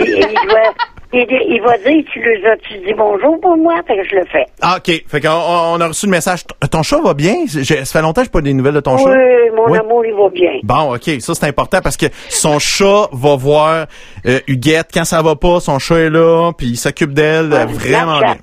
il, 0.00 0.08
il 0.08 0.48
doit- 0.48 0.74
il, 1.14 1.54
il 1.54 1.62
va 1.62 1.78
dire, 1.78 2.04
tu 2.12 2.20
lui 2.20 2.46
as-tu 2.46 2.78
dit 2.86 2.94
bonjour 2.96 3.40
pour 3.40 3.56
moi? 3.56 3.74
Fait 3.86 3.96
que 3.96 4.04
je 4.08 4.16
le 4.16 4.24
fais. 4.26 4.44
Ah, 4.60 4.76
OK. 4.78 5.04
Fait 5.08 5.20
qu'on 5.20 5.28
on 5.30 5.80
a 5.80 5.86
reçu 5.88 6.06
le 6.06 6.10
message. 6.10 6.44
Ton 6.70 6.82
chat 6.82 7.00
va 7.00 7.14
bien? 7.14 7.46
Ça 7.46 7.84
fait 7.84 8.02
longtemps 8.02 8.22
que 8.22 8.26
je 8.26 8.30
pas 8.32 8.40
des 8.40 8.52
nouvelles 8.52 8.74
de 8.74 8.80
ton 8.80 8.96
chat. 8.98 9.10
Oui, 9.10 9.50
mon 9.56 9.70
Oui. 9.70 9.78
amour, 9.78 10.04
il 10.04 10.14
va 10.14 10.28
bien. 10.30 10.60
Bon, 10.62 10.94
OK. 10.94 11.20
Ça, 11.20 11.34
c'est 11.34 11.46
important 11.46 11.80
parce 11.82 11.96
que 11.96 12.06
son 12.28 12.58
chat 12.58 13.08
va 13.12 13.36
voir 13.36 13.86
euh, 14.26 14.40
Huguette. 14.48 14.88
Quand 14.92 15.04
ça 15.04 15.22
va 15.22 15.36
pas, 15.36 15.60
son 15.60 15.78
chat 15.78 15.96
est 16.00 16.10
là, 16.10 16.52
puis 16.56 16.66
il 16.68 16.76
s'occupe 16.76 17.12
d'elle 17.12 17.48
vraiment 17.68 18.18
bien. 18.20 18.36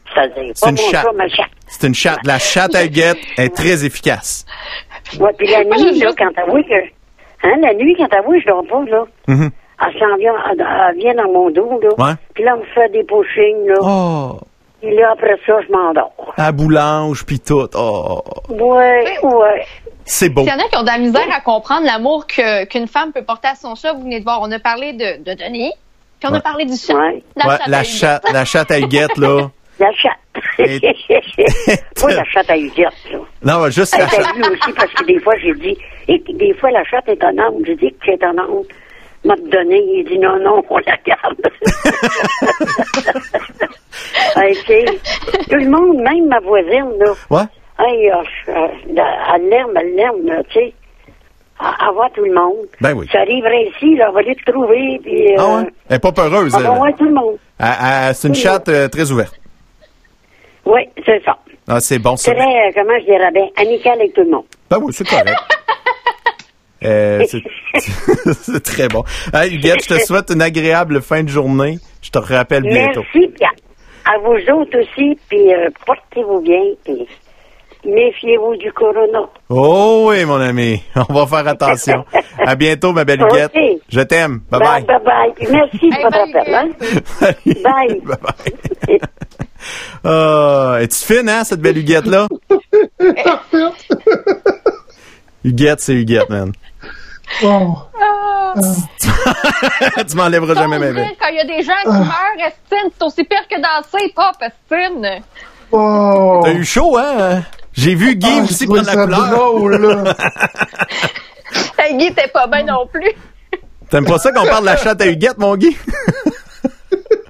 C'est 0.56 0.70
une 0.70 0.78
chatte. 0.78 1.04
chat, 1.06 1.12
ma 1.16 1.28
chatte. 1.28 1.46
C'est 1.68 1.88
une 1.88 1.96
chatte. 1.96 2.20
La 2.26 2.40
chatte 2.40 2.76
à 2.76 2.84
Huguette 2.86 3.18
est 3.38 3.54
très 3.56 3.86
efficace. 3.86 4.46
Ouais, 5.20 5.32
puis 5.38 5.48
la 5.48 5.64
nuit, 5.64 6.00
là, 6.00 6.12
quand 6.18 6.32
t'avoues 6.34 6.64
que... 6.64 6.76
Hein, 7.44 7.56
la 7.62 7.74
nuit, 7.74 7.96
quand 7.98 8.08
t'avoues, 8.08 8.40
je 8.40 8.46
dors 8.46 8.64
pas, 8.68 8.84
là. 8.90 9.04
Mhm. 9.28 9.50
Elle 9.84 10.00
s'en 10.00 10.16
vient, 10.18 10.34
elle, 10.52 10.66
elle 10.90 10.98
vient 10.98 11.16
dans 11.16 11.32
mon 11.32 11.50
dos, 11.50 11.80
là. 11.82 11.90
Ouais. 11.98 12.14
Puis 12.34 12.44
là, 12.44 12.54
elle 12.56 12.62
me 12.62 12.66
fait 12.74 12.90
des 12.90 13.04
pushings, 13.04 13.68
là. 13.68 13.76
Oh, 13.82 14.40
Puis 14.82 14.96
là, 14.96 15.12
après 15.14 15.38
ça, 15.46 15.54
je 15.68 15.72
m'endors. 15.72 16.34
à 16.38 16.52
boulange, 16.52 17.26
puis 17.26 17.40
tout. 17.40 17.68
Oh, 17.76 18.22
Ouais, 18.50 19.18
ouais. 19.24 19.66
c'est 20.06 20.30
beau. 20.30 20.42
Il 20.44 20.48
y 20.50 20.52
en 20.52 20.60
a 20.60 20.68
qui 20.70 20.78
ont 20.78 20.82
de 20.82 20.88
la 20.88 20.98
misère 21.00 21.28
à 21.36 21.42
comprendre 21.42 21.86
l'amour 21.86 22.28
que- 22.28 22.66
qu'une 22.66 22.88
femme 22.88 23.12
peut 23.12 23.24
porter 23.24 23.48
à 23.50 23.56
son 23.56 23.76
chat. 23.76 23.94
Vous 23.94 24.02
venez 24.04 24.20
de 24.20 24.24
voir, 24.24 24.40
on 24.42 24.52
a 24.52 24.60
parlé 24.60 24.94
de, 24.94 25.24
de 25.24 25.34
Denis, 25.34 25.72
puis 26.20 26.30
on 26.30 26.34
Ouais. 26.34 26.38
a 26.38 26.42
parlé 26.42 26.66
du 26.66 26.76
chat. 26.78 26.94
Ouais. 26.94 27.24
La 27.36 27.48
Ouais, 27.48 27.58
chatte. 27.58 27.68
la 27.68 27.78
à 27.80 27.84
chatte, 27.84 28.24
la 28.34 28.46
chatte 28.46 28.72
à 28.72 28.80
Huguette, 28.80 29.18
là. 29.18 29.50
La 29.80 29.92
chatte. 29.94 30.12
Et- 30.60 30.80
Pas 32.02 32.14
la 32.14 32.24
chatte 32.26 32.50
à 32.52 32.56
Huguette, 32.58 32.94
là. 33.12 33.18
Non, 33.44 33.68
juste 33.72 33.96
Elle 33.96 34.02
la 34.02 34.10
chatte. 34.10 34.26
t'a 34.26 34.34
vu 34.34 34.42
aussi, 34.44 34.74
parce 34.74 34.94
que 34.94 35.04
des 35.06 35.20
fois, 35.20 35.34
j'ai 35.42 35.54
dit, 35.56 35.76
et 36.08 36.20
des 36.20 36.54
fois, 36.54 36.70
la 36.70 36.84
chatte 36.84 37.08
est 37.10 37.24
en 37.24 37.36
âme. 37.40 37.56
J'ai 37.66 37.76
dit 37.78 37.90
que 37.90 37.96
c'est 38.06 38.24
en 38.24 38.38
âme. 38.38 38.62
M'a 39.24 39.36
donné, 39.36 39.78
il 39.98 40.06
dit 40.10 40.18
non, 40.18 40.38
non, 40.40 40.64
on 40.70 40.78
la 40.80 40.98
garde. 41.06 41.36
tout 45.50 45.56
le 45.56 45.70
monde, 45.70 45.98
même 46.02 46.28
ma 46.28 46.40
voisine, 46.40 46.92
là. 47.00 47.14
Ouais. 47.30 47.44
Hey, 47.80 48.10
euh, 48.12 48.16
euh, 48.50 48.68
elle 49.36 49.50
l'aime, 49.50 49.68
elle 49.76 49.96
l'aime, 49.96 50.44
tu 50.50 50.60
sais. 50.60 50.74
À, 51.60 51.88
à 51.88 51.92
voir 51.92 52.12
tout 52.14 52.24
le 52.26 52.34
monde. 52.34 52.66
Ben 52.80 52.94
oui. 52.94 53.08
Ça 53.12 53.20
arriverait 53.20 53.66
ici, 53.68 53.96
là, 53.96 54.08
on 54.10 54.14
va 54.14 54.20
aller 54.22 54.36
te 54.36 54.52
trouver, 54.52 55.00
puis... 55.04 55.36
Ah 55.38 55.44
euh, 55.44 55.58
ouais? 55.62 55.70
Elle 55.90 55.96
est 55.98 56.00
pas 56.00 56.12
peureuse, 56.12 56.56
elle. 56.56 56.64
va 56.64 56.72
voir 56.72 56.96
tout 56.98 57.06
le 57.06 57.14
monde. 57.14 57.38
Elle- 57.60 57.68
elle- 57.84 58.16
c'est 58.16 58.28
une 58.28 58.36
chatte 58.36 58.70
euh, 58.70 58.88
très 58.88 59.12
ouverte. 59.12 59.40
Oui, 60.66 60.82
c'est 61.06 61.24
ça. 61.24 61.38
Ah, 61.68 61.80
c'est 61.80 62.00
bon, 62.00 62.16
ça. 62.18 62.34
Très, 62.34 62.42
euh, 62.44 62.72
comment 62.74 62.98
je 63.00 63.06
dirais 63.06 63.32
bien, 63.32 63.48
amical 63.58 63.94
avec 64.00 64.14
tout 64.14 64.22
le 64.24 64.32
monde. 64.32 64.46
Ben 64.70 64.80
oui, 64.82 64.92
c'est 64.94 65.08
correct. 65.08 65.30
Euh, 66.84 67.24
c'est 68.42 68.64
très 68.64 68.88
bon. 68.88 69.04
Hey, 69.34 69.56
Huguette, 69.56 69.84
je 69.84 69.96
te 69.96 70.00
souhaite 70.06 70.32
une 70.32 70.42
agréable 70.42 71.02
fin 71.02 71.24
de 71.24 71.30
journée. 71.30 71.80
Je 72.02 72.10
te 72.10 72.20
rappelle 72.20 72.64
bientôt. 72.64 73.04
Merci, 73.14 73.32
puis 73.34 73.46
à, 74.06 74.18
vous 74.20 74.60
autres 74.60 74.80
aussi, 74.80 75.18
puis 75.30 75.54
euh, 75.54 75.70
portez-vous 75.86 76.42
bien, 76.42 76.62
puis 76.84 77.08
méfiez-vous 77.86 78.56
du 78.58 78.72
corona. 78.74 79.30
Oh 79.50 80.08
oui, 80.10 80.26
mon 80.26 80.40
ami. 80.42 80.82
On 81.10 81.14
va 81.14 81.26
faire 81.28 81.48
attention. 81.48 82.04
À 82.40 82.56
bientôt, 82.56 82.94
ma 82.94 83.06
belle 83.06 83.22
Huguette. 83.22 83.52
Je 83.90 84.02
t'aime. 84.02 84.42
Bye 84.50 84.60
Bye, 84.60 84.84
bye. 84.84 85.00
bye, 85.00 85.06
bye. 85.06 85.34
Puis 85.36 85.48
merci 85.52 85.90
de 85.90 86.02
votre 86.02 86.12
bye, 86.12 86.42
appel, 86.42 86.56
hein? 86.56 86.70
Bye. 87.46 88.02
bye 88.04 88.18
bye. 88.18 89.00
Ah, 90.04 90.78
es-tu 90.82 91.06
fine, 91.06 91.30
hein, 91.30 91.44
cette 91.44 91.62
belle 91.62 91.78
Huguette-là? 91.78 92.28
Huguette, 95.44 95.80
c'est 95.80 95.94
Huguette, 95.94 96.30
man. 96.30 96.52
Ah. 97.44 98.54
tu 100.10 100.16
m'enlèveras 100.16 100.56
jamais 100.56 100.80
ma 100.80 100.92
vie. 100.92 101.16
Quand 101.20 101.28
il 101.30 101.36
y 101.36 101.40
a 101.40 101.46
des 101.46 101.64
gens 101.64 101.74
qui 101.84 101.90
meurent, 101.90 102.48
Estine, 102.48 102.90
c'est 102.98 103.04
aussi 103.06 103.24
pire 103.24 103.48
que 103.50 103.56
danser, 103.62 104.14
pop, 104.16 104.36
Estine. 104.42 105.22
Oh! 105.72 106.42
T'as 106.44 106.54
eu 106.54 106.64
chaud, 106.66 106.98
hein? 106.98 107.44
J'ai 107.74 107.96
vu 107.96 108.16
Guy 108.16 108.40
Ah, 108.40 108.44
aussi 108.44 108.66
prendre 108.68 108.84
la 108.86 108.94
couleur. 108.94 109.30
drôle, 109.30 109.76
là. 109.78 110.16
Hey, 111.78 111.98
Guy, 111.98 112.14
t'es 112.14 112.28
pas 112.28 112.48
bien 112.48 112.64
non 112.64 112.86
plus. 112.92 113.12
T'aimes 113.90 114.06
pas 114.06 114.18
ça 114.20 114.32
qu'on 114.32 114.46
parle 114.46 114.62
de 114.62 114.68
la 114.70 114.78
chatte 114.78 115.02
à 115.02 115.08
Huguette, 115.08 115.38
mon 115.38 115.56
Guy? 115.56 115.76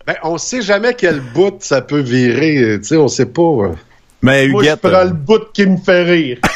Ben, 0.08 0.16
on 0.24 0.40
sait 0.40 0.64
jamais 0.64 0.96
quel 0.96 1.20
bout 1.20 1.58
ça 1.60 1.82
peut 1.82 2.00
virer. 2.00 2.80
Tu 2.80 2.84
sais, 2.88 2.98
on 2.98 3.08
sait 3.08 3.28
pas. 3.28 3.70
Mais 4.24 4.48
Moi, 4.48 4.62
je 4.64 4.68
Huguette. 4.68 4.82
prends 4.82 4.94
euh, 4.94 5.04
le 5.06 5.10
bout 5.14 5.52
qui 5.54 5.66
me 5.66 5.78
fait 5.78 6.04
rire. 6.04 6.38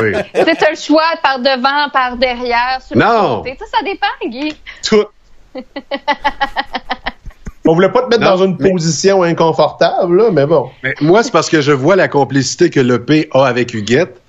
Oui. 0.00 0.12
C'est 0.32 0.62
un 0.70 0.74
choix 0.74 1.02
par 1.22 1.38
devant, 1.40 1.88
par 1.92 2.16
derrière, 2.16 2.80
sur 2.86 2.96
Non. 2.96 3.38
le 3.44 3.50
côté. 3.50 3.56
Ça, 3.58 3.78
ça 3.78 3.84
dépend, 3.84 4.06
Guy. 4.28 4.54
Tout. 4.82 5.04
On 7.66 7.74
voulait 7.74 7.90
pas 7.90 8.02
te 8.02 8.08
mettre 8.08 8.22
Non, 8.22 8.36
dans 8.36 8.44
une 8.44 8.56
mais- 8.60 8.70
position 8.70 9.22
inconfortable, 9.22 10.16
là, 10.18 10.30
mais 10.30 10.44
bon. 10.46 10.68
Mais 10.82 10.94
moi, 11.00 11.22
c'est 11.22 11.30
parce 11.32 11.48
que 11.48 11.60
je 11.62 11.72
vois 11.72 11.96
la 11.96 12.08
complicité 12.08 12.68
que 12.68 12.80
le 12.80 13.02
P 13.04 13.28
a 13.32 13.44
avec 13.46 13.72
Huguette. 13.72 14.20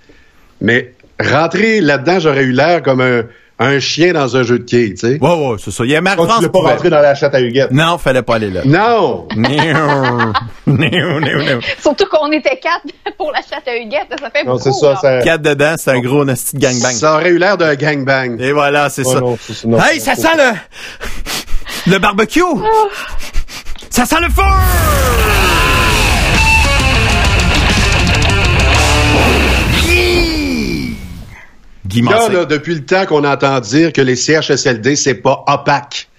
Mais 0.61 0.93
rentrer 1.20 1.82
là-dedans, 1.82 2.20
j'aurais 2.20 2.43
eu 2.43 2.53
l'air 2.53 2.82
comme 2.82 3.01
un, 3.01 3.24
un 3.58 3.80
chien 3.80 4.12
dans 4.14 4.36
un 4.36 4.43
jeu 4.43 4.60
de 4.60 4.64
quilles, 4.66 4.95
tu 4.95 5.08
sais. 5.08 5.18
Ouais, 5.22 5.30
ouais, 5.34 5.56
c'est 5.64 5.72
ça. 5.72 5.86
Il 5.86 5.91
y 5.91 5.95
a 5.95 5.99
Quand 5.99 6.12
tu 6.12 6.18
Marie-France. 6.18 6.36
voulais 6.38 6.49
pas 6.49 6.60
pouvait- 6.60 6.72
rentrer 6.74 6.89
dans 6.89 6.99
la 7.01 7.16
chatte 7.16 7.36
à 7.36 7.39
Huguette. 7.41 7.72
Non, 7.72 7.97
fallait 7.97 8.22
pas 8.22 8.36
aller 8.36 8.49
là. 8.51 8.62
Non! 8.66 9.28
Niou. 9.36 9.47
Niou, 10.68 11.20
niou, 11.22 11.41
niou. 11.43 11.60
Surtout 11.82 12.06
qu'on 12.12 12.32
était 12.34 12.58
quatre 12.60 12.86
pour 13.18 13.32
la 13.32 13.39
chatte 13.39 13.68
à 13.68 13.78
Huguette. 13.78 14.08
Ça 14.20 14.30
fait 14.30 14.43
Non, 14.43 14.53
beaucoup. 14.58 14.64
c'est 14.64 14.95
ça. 14.97 15.22
Quatre 15.24 15.41
dedans, 15.41 15.76
c'est 15.78 15.91
un 15.91 15.99
gros 15.99 16.26
nasty 16.26 16.58
de 16.58 16.62
gangbang. 16.62 16.91
Ça 16.91 17.14
aurait 17.14 17.30
eu 17.30 17.38
l'air 17.38 17.58
d'un 17.58 17.76
gangbang. 17.76 18.38
Et 18.41 18.51
voilà, 18.51 18.89
c'est 18.89 19.06
Ouais, 19.06 19.14
ça. 19.14 19.20
non, 19.22 19.38
non, 19.68 19.78
hey, 19.86 19.99
ça 20.01 20.16
sent 20.16 20.28
le... 20.38 21.91
Le 21.93 21.99
barbecue! 21.99 22.41
Ça 23.89 24.06
sent 24.06 24.18
le 24.22 24.30
feu! 24.30 25.74
Guy 31.86 32.01
Là, 32.01 32.45
depuis 32.45 32.75
le 32.75 32.86
temps 32.86 33.05
qu'on 33.05 33.23
entend 33.23 33.59
dire 33.59 33.93
que 33.93 34.01
les 34.01 34.15
CHSLD, 34.15 34.95
c'est 34.95 35.15
pas 35.15 35.43
opaque. 35.47 36.09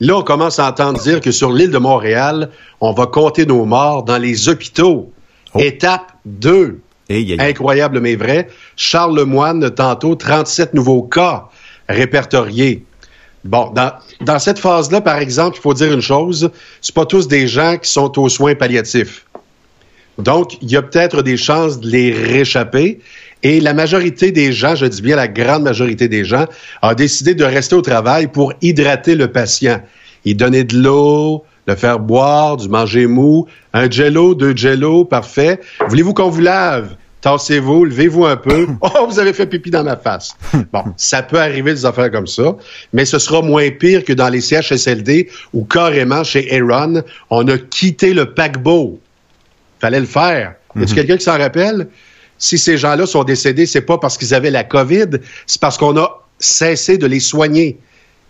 Là, 0.00 0.18
on 0.18 0.22
commence 0.22 0.58
à 0.58 0.68
entendre 0.68 1.00
dire 1.00 1.20
que 1.20 1.30
sur 1.30 1.52
l'île 1.52 1.70
de 1.70 1.78
Montréal, 1.78 2.50
on 2.80 2.92
va 2.92 3.06
compter 3.06 3.46
nos 3.46 3.64
morts 3.64 4.02
dans 4.02 4.18
les 4.18 4.48
hôpitaux. 4.48 5.10
Oh. 5.54 5.58
Étape 5.58 6.12
2. 6.26 6.80
Hey, 7.08 7.22
hey, 7.22 7.32
hey. 7.32 7.40
Incroyable 7.40 8.00
mais 8.00 8.16
vrai. 8.16 8.48
Charles 8.76 9.16
Lemoine, 9.16 9.70
tantôt, 9.70 10.14
37 10.14 10.74
nouveaux 10.74 11.02
cas 11.02 11.48
répertoriés. 11.88 12.84
Bon, 13.44 13.70
dans, 13.70 13.92
dans 14.20 14.38
cette 14.38 14.58
phase-là, 14.58 15.00
par 15.00 15.18
exemple, 15.18 15.56
il 15.58 15.62
faut 15.62 15.72
dire 15.72 15.92
une 15.92 16.00
chose, 16.00 16.50
c'est 16.80 16.94
pas 16.94 17.06
tous 17.06 17.28
des 17.28 17.46
gens 17.46 17.78
qui 17.78 17.88
sont 17.90 18.18
aux 18.18 18.28
soins 18.28 18.54
palliatifs. 18.54 19.24
Donc, 20.18 20.58
il 20.62 20.70
y 20.70 20.76
a 20.76 20.82
peut-être 20.82 21.22
des 21.22 21.36
chances 21.36 21.78
de 21.78 21.88
les 21.88 22.12
réchapper. 22.12 23.00
Et 23.42 23.60
la 23.60 23.74
majorité 23.74 24.32
des 24.32 24.52
gens, 24.52 24.74
je 24.74 24.86
dis 24.86 25.02
bien 25.02 25.16
la 25.16 25.28
grande 25.28 25.62
majorité 25.62 26.08
des 26.08 26.24
gens, 26.24 26.46
a 26.82 26.94
décidé 26.94 27.34
de 27.34 27.44
rester 27.44 27.74
au 27.76 27.82
travail 27.82 28.28
pour 28.28 28.52
hydrater 28.62 29.14
le 29.14 29.30
patient. 29.30 29.80
Y 30.24 30.34
donner 30.34 30.64
de 30.64 30.76
l'eau, 30.76 31.44
le 31.66 31.74
faire 31.76 31.98
boire, 31.98 32.56
du 32.56 32.68
manger 32.68 33.06
mou, 33.06 33.46
un 33.72 33.90
jello, 33.90 34.34
deux 34.34 34.56
jello, 34.56 35.04
parfait. 35.04 35.60
Voulez-vous 35.88 36.14
qu'on 36.14 36.30
vous 36.30 36.40
lave? 36.40 36.96
Tassez-vous, 37.20 37.84
levez-vous 37.84 38.24
un 38.24 38.36
peu. 38.36 38.66
Oh, 38.80 39.06
vous 39.08 39.18
avez 39.18 39.32
fait 39.32 39.46
pipi 39.46 39.70
dans 39.70 39.82
ma 39.82 39.96
face. 39.96 40.36
Bon, 40.72 40.84
ça 40.96 41.22
peut 41.22 41.40
arriver 41.40 41.72
des 41.72 41.84
affaires 41.84 42.10
comme 42.10 42.26
ça, 42.26 42.56
mais 42.92 43.04
ce 43.04 43.18
sera 43.18 43.42
moins 43.42 43.68
pire 43.70 44.04
que 44.04 44.12
dans 44.12 44.28
les 44.28 44.40
CHSLD 44.40 45.28
où 45.52 45.64
carrément 45.64 46.22
chez 46.22 46.56
Aaron, 46.56 47.02
on 47.30 47.48
a 47.48 47.58
quitté 47.58 48.14
le 48.14 48.32
paquebot. 48.32 49.00
Fallait 49.80 50.00
le 50.00 50.06
faire. 50.06 50.54
Y 50.76 50.82
a-t-il 50.82 50.94
quelqu'un 50.94 51.16
qui 51.16 51.24
s'en 51.24 51.38
rappelle? 51.38 51.88
Si 52.38 52.58
ces 52.58 52.76
gens-là 52.76 53.06
sont 53.06 53.24
décédés, 53.24 53.66
c'est 53.66 53.80
pas 53.80 53.98
parce 53.98 54.18
qu'ils 54.18 54.34
avaient 54.34 54.50
la 54.50 54.64
COVID, 54.64 55.18
c'est 55.46 55.60
parce 55.60 55.78
qu'on 55.78 55.96
a 55.96 56.22
cessé 56.38 56.98
de 56.98 57.06
les 57.06 57.20
soigner. 57.20 57.78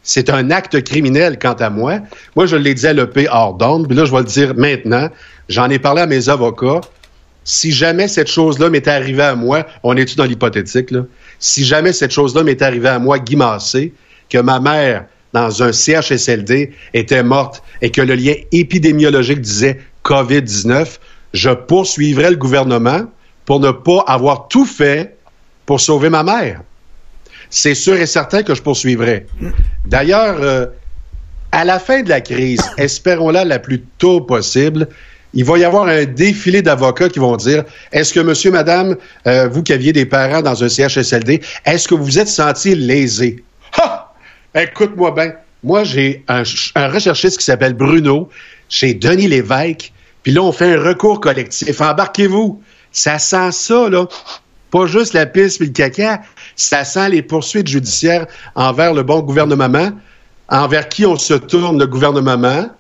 C'est 0.02 0.30
un 0.30 0.50
acte 0.50 0.82
criminel, 0.84 1.38
quant 1.38 1.54
à 1.54 1.68
moi. 1.68 1.98
Moi, 2.36 2.46
je 2.46 2.56
l'ai 2.56 2.74
dit 2.74 2.86
à 2.86 2.92
l'EP 2.92 3.26
hors 3.28 3.54
d'onde, 3.54 3.88
puis 3.88 3.96
là, 3.96 4.04
je 4.04 4.12
vais 4.12 4.18
le 4.18 4.24
dire 4.24 4.54
maintenant. 4.54 5.08
J'en 5.48 5.68
ai 5.68 5.80
parlé 5.80 6.02
à 6.02 6.06
mes 6.06 6.28
avocats. 6.28 6.80
Si 7.42 7.72
jamais 7.72 8.06
cette 8.06 8.28
chose-là 8.28 8.70
m'était 8.70 8.90
arrivée 8.90 9.24
à 9.24 9.34
moi, 9.34 9.66
on 9.82 9.96
est-tu 9.96 10.14
dans 10.14 10.24
l'hypothétique, 10.24 10.92
là? 10.92 11.02
Si 11.38 11.64
jamais 11.64 11.92
cette 11.92 12.12
chose-là 12.12 12.44
m'était 12.44 12.64
arrivée 12.64 12.88
à 12.88 12.98
moi, 12.98 13.18
Guy 13.18 13.36
que 14.28 14.38
ma 14.38 14.60
mère, 14.60 15.06
dans 15.32 15.62
un 15.62 15.72
CHSLD, 15.72 16.72
était 16.94 17.22
morte 17.22 17.62
et 17.82 17.90
que 17.90 18.00
le 18.00 18.14
lien 18.14 18.34
épidémiologique 18.52 19.40
disait 19.40 19.80
COVID-19, 20.04 20.98
je 21.34 21.50
poursuivrais 21.50 22.30
le 22.30 22.36
gouvernement 22.36 23.02
pour 23.46 23.60
ne 23.60 23.70
pas 23.70 24.04
avoir 24.06 24.48
tout 24.48 24.66
fait 24.66 25.16
pour 25.64 25.80
sauver 25.80 26.10
ma 26.10 26.22
mère. 26.22 26.60
C'est 27.48 27.74
sûr 27.74 27.94
et 27.94 28.06
certain 28.06 28.42
que 28.42 28.54
je 28.54 28.60
poursuivrai. 28.60 29.26
D'ailleurs, 29.86 30.36
euh, 30.40 30.66
à 31.52 31.64
la 31.64 31.78
fin 31.78 32.02
de 32.02 32.08
la 32.08 32.20
crise, 32.20 32.60
espérons-la 32.76 33.44
la 33.44 33.58
plus 33.58 33.80
tôt 33.98 34.20
possible, 34.20 34.88
il 35.32 35.44
va 35.44 35.58
y 35.58 35.64
avoir 35.64 35.86
un 35.86 36.04
défilé 36.04 36.62
d'avocats 36.62 37.08
qui 37.08 37.18
vont 37.18 37.36
dire 37.36 37.64
est-ce 37.92 38.12
que 38.12 38.20
monsieur, 38.20 38.50
madame, 38.50 38.96
euh, 39.26 39.48
vous 39.48 39.62
qui 39.62 39.72
aviez 39.72 39.92
des 39.92 40.06
parents 40.06 40.42
dans 40.42 40.64
un 40.64 40.68
CHSLD, 40.68 41.40
est-ce 41.64 41.86
que 41.86 41.94
vous 41.94 42.04
vous 42.04 42.18
êtes 42.18 42.28
senti 42.28 42.74
lésé? 42.74 43.44
Ha! 43.78 44.12
Écoute-moi 44.54 45.10
bien. 45.12 45.32
Moi, 45.62 45.84
j'ai 45.84 46.24
un, 46.28 46.42
un 46.74 46.88
recherchiste 46.88 47.38
qui 47.38 47.44
s'appelle 47.44 47.74
Bruno 47.74 48.28
chez 48.68 48.94
Denis 48.94 49.28
Lévesque. 49.28 49.92
Puis 50.22 50.32
là, 50.32 50.42
on 50.42 50.52
fait 50.52 50.74
un 50.74 50.82
recours 50.82 51.20
collectif. 51.20 51.80
Embarquez-vous. 51.80 52.60
Ça 52.96 53.18
sent 53.18 53.52
ça, 53.52 53.90
là. 53.90 54.06
Pas 54.70 54.86
juste 54.86 55.12
la 55.12 55.26
piste 55.26 55.58
puis 55.58 55.66
le 55.66 55.72
caca. 55.74 56.22
Ça 56.56 56.82
sent 56.82 57.10
les 57.10 57.20
poursuites 57.20 57.68
judiciaires 57.68 58.26
envers 58.54 58.94
le 58.94 59.02
bon 59.02 59.20
gouvernement, 59.20 59.90
envers 60.48 60.88
qui 60.88 61.04
on 61.04 61.16
se 61.16 61.34
tourne, 61.34 61.78
le 61.78 61.86
gouvernement. 61.86 62.70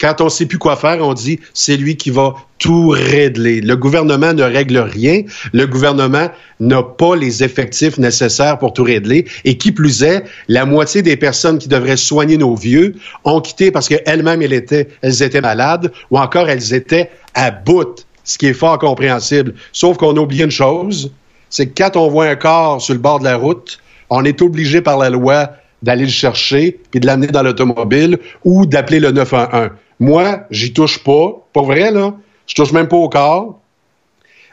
Quand 0.00 0.20
on 0.20 0.28
sait 0.28 0.46
plus 0.46 0.58
quoi 0.58 0.74
faire, 0.74 0.98
on 1.06 1.14
dit 1.14 1.38
c'est 1.54 1.76
lui 1.76 1.96
qui 1.96 2.10
va 2.10 2.34
tout 2.58 2.88
régler. 2.88 3.60
Le 3.60 3.76
gouvernement 3.76 4.32
ne 4.32 4.42
règle 4.42 4.78
rien. 4.78 5.22
Le 5.52 5.68
gouvernement 5.68 6.30
n'a 6.58 6.82
pas 6.82 7.14
les 7.14 7.44
effectifs 7.44 7.96
nécessaires 7.96 8.58
pour 8.58 8.72
tout 8.72 8.82
régler. 8.82 9.24
Et 9.44 9.56
qui 9.56 9.70
plus 9.70 10.02
est, 10.02 10.24
la 10.48 10.66
moitié 10.66 11.00
des 11.02 11.16
personnes 11.16 11.58
qui 11.58 11.68
devraient 11.68 11.96
soigner 11.96 12.38
nos 12.38 12.56
vieux 12.56 12.96
ont 13.22 13.40
quitté 13.40 13.70
parce 13.70 13.86
qu'elles-mêmes 13.86 14.42
elles 14.42 14.52
étaient, 14.52 14.88
elles 15.00 15.22
étaient 15.22 15.40
malades 15.40 15.92
ou 16.10 16.18
encore 16.18 16.48
elles 16.48 16.74
étaient 16.74 17.08
à 17.34 17.52
bout, 17.52 18.04
ce 18.24 18.38
qui 18.38 18.46
est 18.46 18.54
fort 18.54 18.78
compréhensible. 18.78 19.54
Sauf 19.72 19.96
qu'on 19.96 20.16
a 20.16 20.20
oublié 20.20 20.44
une 20.44 20.50
chose, 20.50 21.12
c'est 21.50 21.68
que 21.68 21.82
quand 21.82 21.96
on 21.96 22.08
voit 22.08 22.26
un 22.26 22.36
corps 22.36 22.80
sur 22.80 22.94
le 22.94 23.00
bord 23.00 23.20
de 23.20 23.24
la 23.24 23.36
route, 23.36 23.78
on 24.10 24.24
est 24.24 24.42
obligé 24.42 24.80
par 24.80 24.98
la 24.98 25.10
loi 25.10 25.50
d'aller 25.82 26.04
le 26.04 26.10
chercher 26.10 26.80
puis 26.90 27.00
de 27.00 27.06
l'amener 27.06 27.28
dans 27.28 27.42
l'automobile 27.42 28.18
ou 28.44 28.66
d'appeler 28.66 29.00
le 29.00 29.12
911. 29.12 29.70
Moi, 30.00 30.40
j'y 30.50 30.72
touche 30.72 30.98
pas. 31.04 31.32
Pour 31.52 31.66
vrai, 31.66 31.90
là, 31.90 32.14
je 32.46 32.54
touche 32.54 32.72
même 32.72 32.88
pas 32.88 32.96
au 32.96 33.08
corps. 33.08 33.60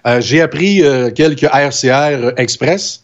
Euh, 0.06 0.22
J'ai 0.22 0.42
appris 0.42 0.84
euh, 0.84 1.10
quelques 1.12 1.44
RCR 1.44 2.34
Express. 2.38 3.04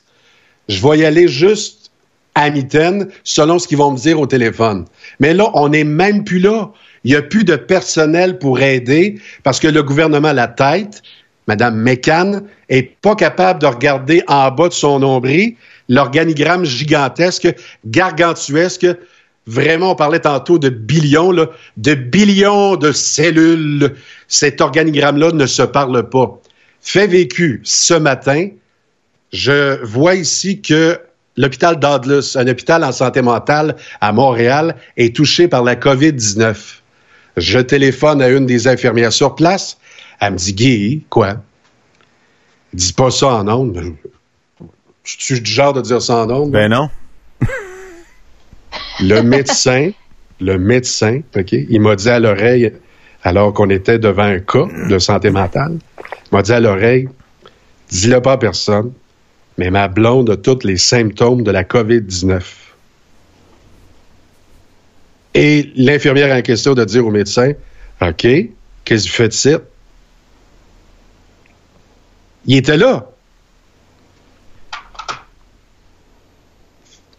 Je 0.68 0.86
vais 0.86 1.00
y 1.00 1.06
aller 1.06 1.28
juste 1.28 1.92
à 2.36 2.50
mitaine, 2.52 3.10
selon 3.24 3.58
ce 3.58 3.68
qu'ils 3.68 3.78
vont 3.78 3.92
me 3.92 3.98
dire 3.98 4.20
au 4.20 4.28
téléphone. 4.28 4.86
Mais 5.20 5.34
là, 5.34 5.50
on 5.56 5.70
n'est 5.70 5.84
même 5.84 6.24
plus 6.24 6.40
là. 6.40 6.72
Il 7.08 7.12
n'y 7.12 7.16
a 7.16 7.22
plus 7.22 7.46
de 7.46 7.56
personnel 7.56 8.38
pour 8.38 8.60
aider 8.60 9.16
parce 9.44 9.62
que 9.62 9.70
le 9.70 9.82
gouvernement 9.82 10.28
a 10.28 10.34
la 10.34 10.50
tête, 10.50 11.02
Mme 11.48 11.78
Mécan, 11.78 12.42
est 12.68 13.00
pas 13.00 13.16
capable 13.16 13.62
de 13.62 13.66
regarder 13.66 14.24
en 14.28 14.52
bas 14.52 14.68
de 14.68 14.74
son 14.74 15.00
nombril 15.00 15.56
l'organigramme 15.88 16.66
gigantesque, 16.66 17.48
gargantuesque. 17.86 18.88
Vraiment, 19.46 19.92
on 19.92 19.96
parlait 19.96 20.20
tantôt 20.20 20.60
de 20.60 20.68
billions, 20.68 21.32
de 21.78 21.94
billions 21.94 22.76
de 22.76 22.92
cellules. 22.92 23.96
Cet 24.28 24.60
organigramme-là 24.60 25.32
ne 25.32 25.46
se 25.46 25.62
parle 25.62 26.10
pas. 26.10 26.42
Fait 26.82 27.08
vécu 27.08 27.62
ce 27.64 27.94
matin, 27.94 28.50
je 29.32 29.82
vois 29.82 30.16
ici 30.16 30.60
que 30.60 31.00
l'hôpital 31.38 31.80
Douglas, 31.80 32.36
un 32.38 32.48
hôpital 32.50 32.84
en 32.84 32.92
santé 32.92 33.22
mentale 33.22 33.78
à 34.02 34.12
Montréal, 34.12 34.76
est 34.98 35.16
touché 35.16 35.48
par 35.48 35.64
la 35.64 35.78
COVID-19. 35.78 36.77
Je 37.38 37.60
téléphone 37.60 38.22
à 38.22 38.30
une 38.30 38.46
des 38.48 38.68
infirmières 38.68 39.14
sur 39.14 39.36
place. 39.36 39.78
Elle 40.20 40.34
me 40.34 40.38
dit, 40.38 40.54
Guy, 40.54 41.06
quoi? 41.10 41.36
Dis 42.74 42.94
pas 42.94 43.12
ça 43.12 43.28
en 43.28 43.48
ondes. 43.48 43.96
Je 45.04 45.16
suis 45.20 45.40
du 45.40 45.50
genre 45.50 45.74
de 45.74 45.82
dire 45.82 46.02
ça 46.02 46.18
en 46.18 46.30
ondes? 46.30 46.52
Ben 46.52 46.70
non. 46.70 46.90
Le 49.00 49.22
médecin, 49.22 49.92
le 50.42 50.58
médecin, 50.58 51.22
OK, 51.36 51.52
il 51.52 51.80
m'a 51.80 51.96
dit 51.96 52.10
à 52.10 52.20
l'oreille, 52.20 52.74
alors 53.24 53.54
qu'on 53.54 53.70
était 53.70 54.00
devant 54.00 54.24
un 54.24 54.40
cas 54.40 54.66
de 54.90 54.98
santé 54.98 55.30
mentale, 55.30 55.78
il 56.00 56.36
m'a 56.36 56.42
dit 56.42 56.52
à 56.52 56.60
l'oreille, 56.60 57.08
dis-le 57.90 58.20
pas 58.22 58.34
à 58.34 58.38
personne, 58.38 58.92
mais 59.60 59.70
ma 59.70 59.88
blonde 59.88 60.32
a 60.32 60.38
tous 60.38 60.64
les 60.64 60.78
symptômes 60.78 61.44
de 61.44 61.52
la 61.52 61.64
COVID-19. 61.64 62.42
Et 65.40 65.72
l'infirmière 65.76 66.36
en 66.36 66.42
question 66.42 66.74
de 66.74 66.84
dire 66.84 67.06
au 67.06 67.12
médecin, 67.12 67.54
OK, 68.02 68.26
qu'est-ce 68.86 69.06
que 69.06 69.10
vous 69.10 69.16
faites 69.16 69.36
ici? 69.36 69.54
Il 72.48 72.58
était 72.58 72.76
là. 72.76 73.08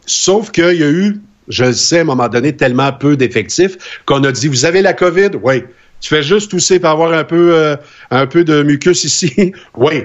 Sauf 0.04 0.50
qu'il 0.50 0.74
y 0.74 0.82
a 0.82 0.90
eu 0.90 1.20
je 1.46 1.64
le 1.64 1.72
sais, 1.72 1.98
à 1.98 2.00
un 2.02 2.04
moment 2.04 2.28
donné, 2.28 2.56
tellement 2.56 2.92
peu 2.92 3.16
d'effectifs 3.16 4.02
qu'on 4.04 4.22
a 4.24 4.32
dit, 4.32 4.48
vous 4.48 4.64
avez 4.64 4.82
la 4.82 4.92
COVID? 4.92 5.30
Oui. 5.42 5.62
Tu 6.00 6.08
fais 6.10 6.22
juste 6.22 6.50
tousser 6.50 6.78
pour 6.78 6.90
avoir 6.90 7.12
un 7.12 7.24
peu, 7.24 7.54
euh, 7.54 7.76
un 8.10 8.26
peu 8.26 8.44
de 8.44 8.62
mucus 8.62 9.04
ici? 9.04 9.52
oui. 9.76 10.04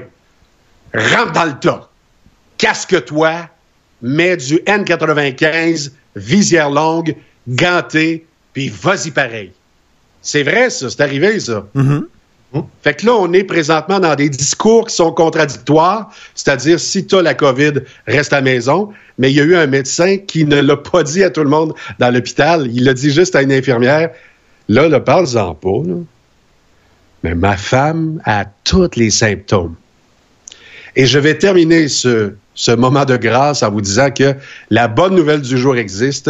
Rentre 0.94 1.32
dans 1.34 1.46
le 1.46 1.60
tas. 1.60 1.90
Casque-toi, 2.58 3.50
mets 4.02 4.38
du 4.38 4.56
N95, 4.58 5.92
visière 6.16 6.70
longue, 6.70 7.16
ganté, 7.48 8.26
puis 8.54 8.70
vas-y 8.70 9.12
pareil. 9.12 9.52
C'est 10.22 10.44
vrai, 10.44 10.70
ça. 10.70 10.90
C'est 10.90 11.02
arrivé, 11.02 11.40
ça. 11.40 11.66
Mhm. 11.74 12.08
Fait 12.84 12.94
que 12.94 13.06
là, 13.08 13.14
on 13.14 13.34
est 13.34 13.44
présentement 13.44 14.00
dans 14.00 14.14
des 14.16 14.30
discours 14.30 14.86
qui 14.86 14.96
sont 14.96 15.12
contradictoires, 15.12 16.12
c'est-à-dire 16.36 16.80
si 16.80 17.08
tu 17.08 17.16
as 17.16 17.24
la 17.24 17.34
COVID, 17.34 17.74
reste 18.06 18.32
à 18.32 18.38
la 18.38 18.42
maison. 18.44 18.92
Mais 19.18 19.32
il 19.32 19.36
y 19.36 19.42
a 19.42 19.44
eu 19.44 19.56
un 19.56 19.66
médecin 19.66 20.18
qui 20.18 20.46
ne 20.46 20.62
l'a 20.62 20.78
pas 20.78 21.02
dit 21.02 21.24
à 21.24 21.32
tout 21.32 21.42
le 21.44 21.50
monde 21.50 21.74
dans 21.98 22.14
l'hôpital. 22.14 22.70
Il 22.72 22.84
l'a 22.84 22.94
dit 22.94 23.12
juste 23.12 23.36
à 23.36 23.42
une 23.42 23.52
infirmière. 23.52 24.12
Là, 24.70 24.88
ne 24.88 24.98
parle-en 25.00 25.56
pas. 25.56 25.82
là. 25.86 25.96
Mais 27.24 27.34
ma 27.34 27.58
femme 27.58 28.22
a 28.26 28.46
tous 28.64 28.96
les 28.98 29.10
symptômes. 29.10 29.76
Et 30.96 31.08
je 31.08 31.18
vais 31.18 31.38
terminer 31.38 31.88
ce, 31.88 32.34
ce 32.54 32.72
moment 32.72 33.06
de 33.06 33.18
grâce 33.18 33.64
en 33.64 33.72
vous 33.72 33.82
disant 33.82 34.12
que 34.12 34.36
la 34.70 34.88
bonne 34.88 35.16
nouvelle 35.16 35.42
du 35.42 35.58
jour 35.58 35.76
existe. 35.76 36.30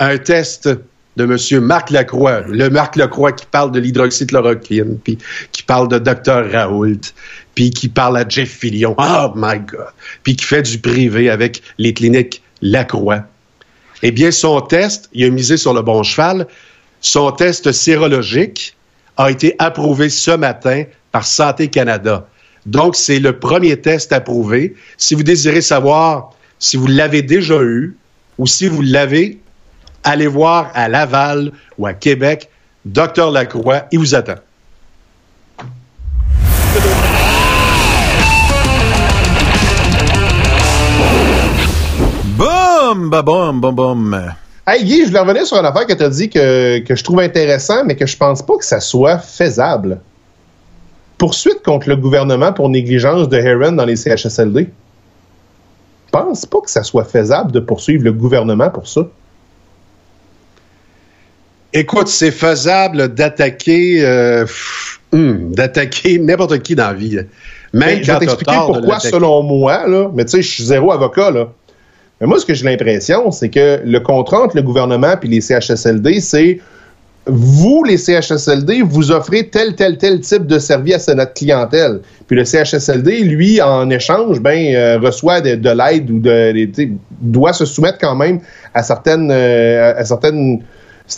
Un 0.00 0.16
test 0.16 0.68
de 1.16 1.24
M. 1.24 1.60
Marc 1.62 1.90
Lacroix, 1.90 2.40
le 2.48 2.70
Marc 2.70 2.96
Lacroix 2.96 3.32
qui 3.32 3.44
parle 3.44 3.70
de 3.70 3.80
l'hydroxychloroquine, 3.80 4.98
puis 4.98 5.18
qui 5.52 5.62
parle 5.62 5.88
de 5.88 5.98
Dr 5.98 6.50
Raoult, 6.50 7.12
puis 7.54 7.70
qui 7.70 7.88
parle 7.88 8.16
à 8.16 8.26
Jeff 8.26 8.48
Fillion, 8.48 8.94
oh 8.96 9.32
my 9.36 9.58
God, 9.58 9.92
puis 10.22 10.36
qui 10.36 10.44
fait 10.46 10.62
du 10.62 10.78
privé 10.78 11.28
avec 11.28 11.62
les 11.76 11.92
cliniques 11.92 12.42
Lacroix. 12.62 13.24
Eh 14.02 14.10
bien, 14.10 14.30
son 14.30 14.62
test, 14.62 15.10
il 15.12 15.26
a 15.26 15.30
misé 15.30 15.58
sur 15.58 15.74
le 15.74 15.82
bon 15.82 16.02
cheval, 16.02 16.46
son 17.02 17.30
test 17.32 17.70
sérologique 17.72 18.74
a 19.18 19.30
été 19.30 19.54
approuvé 19.58 20.08
ce 20.08 20.30
matin 20.30 20.84
par 21.12 21.26
Santé 21.26 21.68
Canada. 21.68 22.26
Donc, 22.64 22.96
c'est 22.96 23.18
le 23.18 23.38
premier 23.38 23.78
test 23.78 24.12
approuvé. 24.12 24.74
Si 24.96 25.14
vous 25.14 25.22
désirez 25.22 25.60
savoir 25.60 26.32
si 26.58 26.78
vous 26.78 26.86
l'avez 26.86 27.20
déjà 27.20 27.60
eu 27.62 27.96
ou 28.38 28.46
si 28.46 28.68
vous 28.68 28.80
l'avez, 28.80 29.39
allez 30.04 30.26
voir 30.26 30.70
à 30.74 30.88
Laval 30.88 31.52
ou 31.78 31.86
à 31.86 31.92
Québec. 31.92 32.48
Docteur 32.84 33.30
Lacroix, 33.30 33.84
il 33.92 33.98
vous 33.98 34.14
attend. 34.14 34.36
Boum, 42.36 43.10
ba 43.10 43.22
boum, 43.22 43.60
boum, 43.60 43.74
boum. 43.74 44.34
Hey 44.66 44.84
Guy, 44.84 45.02
je 45.02 45.08
voulais 45.08 45.20
revenir 45.20 45.46
sur 45.46 45.58
une 45.58 45.66
affaire 45.66 45.86
que 45.86 45.92
tu 45.92 46.02
as 46.02 46.08
dit 46.08 46.30
que, 46.30 46.78
que 46.78 46.94
je 46.94 47.04
trouve 47.04 47.20
intéressant, 47.20 47.84
mais 47.84 47.96
que 47.96 48.06
je 48.06 48.16
pense 48.16 48.40
pas 48.40 48.56
que 48.56 48.64
ça 48.64 48.80
soit 48.80 49.18
faisable. 49.18 50.00
Poursuite 51.18 51.62
contre 51.62 51.88
le 51.88 51.96
gouvernement 51.96 52.52
pour 52.52 52.70
négligence 52.70 53.28
de 53.28 53.36
Heron 53.36 53.72
dans 53.72 53.84
les 53.84 53.96
CHSLD. 53.96 54.70
Je 56.06 56.10
pense 56.10 56.46
pas 56.46 56.60
que 56.60 56.70
ça 56.70 56.82
soit 56.82 57.04
faisable 57.04 57.52
de 57.52 57.60
poursuivre 57.60 58.04
le 58.04 58.12
gouvernement 58.12 58.70
pour 58.70 58.88
ça. 58.88 59.02
Écoute, 61.72 62.08
c'est 62.08 62.30
faisable 62.30 63.14
d'attaquer 63.14 64.04
euh, 64.04 64.44
hum, 65.12 65.52
d'attaquer 65.52 66.18
n'importe 66.18 66.58
qui 66.60 66.74
dans 66.74 66.88
la 66.88 66.94
vie. 66.94 67.16
Même 67.16 67.26
Ben, 67.72 68.02
je 68.02 68.12
vais 68.12 68.18
t'expliquer 68.18 68.56
pourquoi, 68.66 68.98
selon 68.98 69.42
moi, 69.42 69.86
là, 69.86 70.10
mais 70.14 70.24
tu 70.24 70.32
sais, 70.32 70.42
je 70.42 70.48
suis 70.48 70.64
zéro 70.64 70.92
avocat, 70.92 71.30
là. 71.30 71.52
Mais 72.20 72.26
moi, 72.26 72.38
ce 72.38 72.44
que 72.44 72.52
j'ai 72.52 72.64
l'impression, 72.64 73.30
c'est 73.30 73.48
que 73.48 73.80
le 73.84 74.00
contrat 74.00 74.42
entre 74.42 74.56
le 74.56 74.62
gouvernement 74.62 75.14
et 75.22 75.26
les 75.26 75.40
CHSLD, 75.40 76.20
c'est 76.20 76.58
vous, 77.26 77.84
les 77.84 77.96
CHSLD, 77.96 78.82
vous 78.82 79.12
offrez 79.12 79.48
tel, 79.48 79.74
tel, 79.74 79.98
tel 79.98 80.20
type 80.20 80.46
de 80.46 80.58
service 80.58 81.08
à 81.08 81.14
notre 81.14 81.34
clientèle. 81.34 82.00
Puis 82.26 82.36
le 82.36 82.44
CHSLD, 82.44 83.20
lui, 83.20 83.60
en 83.60 83.88
échange, 83.90 84.40
ben, 84.40 84.74
euh, 84.74 84.98
reçoit 84.98 85.40
de, 85.40 85.54
de 85.54 85.70
l'aide 85.70 86.10
ou 86.10 86.18
de, 86.18 86.68
doit 87.20 87.52
se 87.52 87.64
soumettre 87.64 87.98
quand 87.98 88.16
même 88.16 88.40
à 88.74 88.82
certaines, 88.82 89.30
euh, 89.30 89.94
à 89.96 90.04
certaines, 90.04 90.62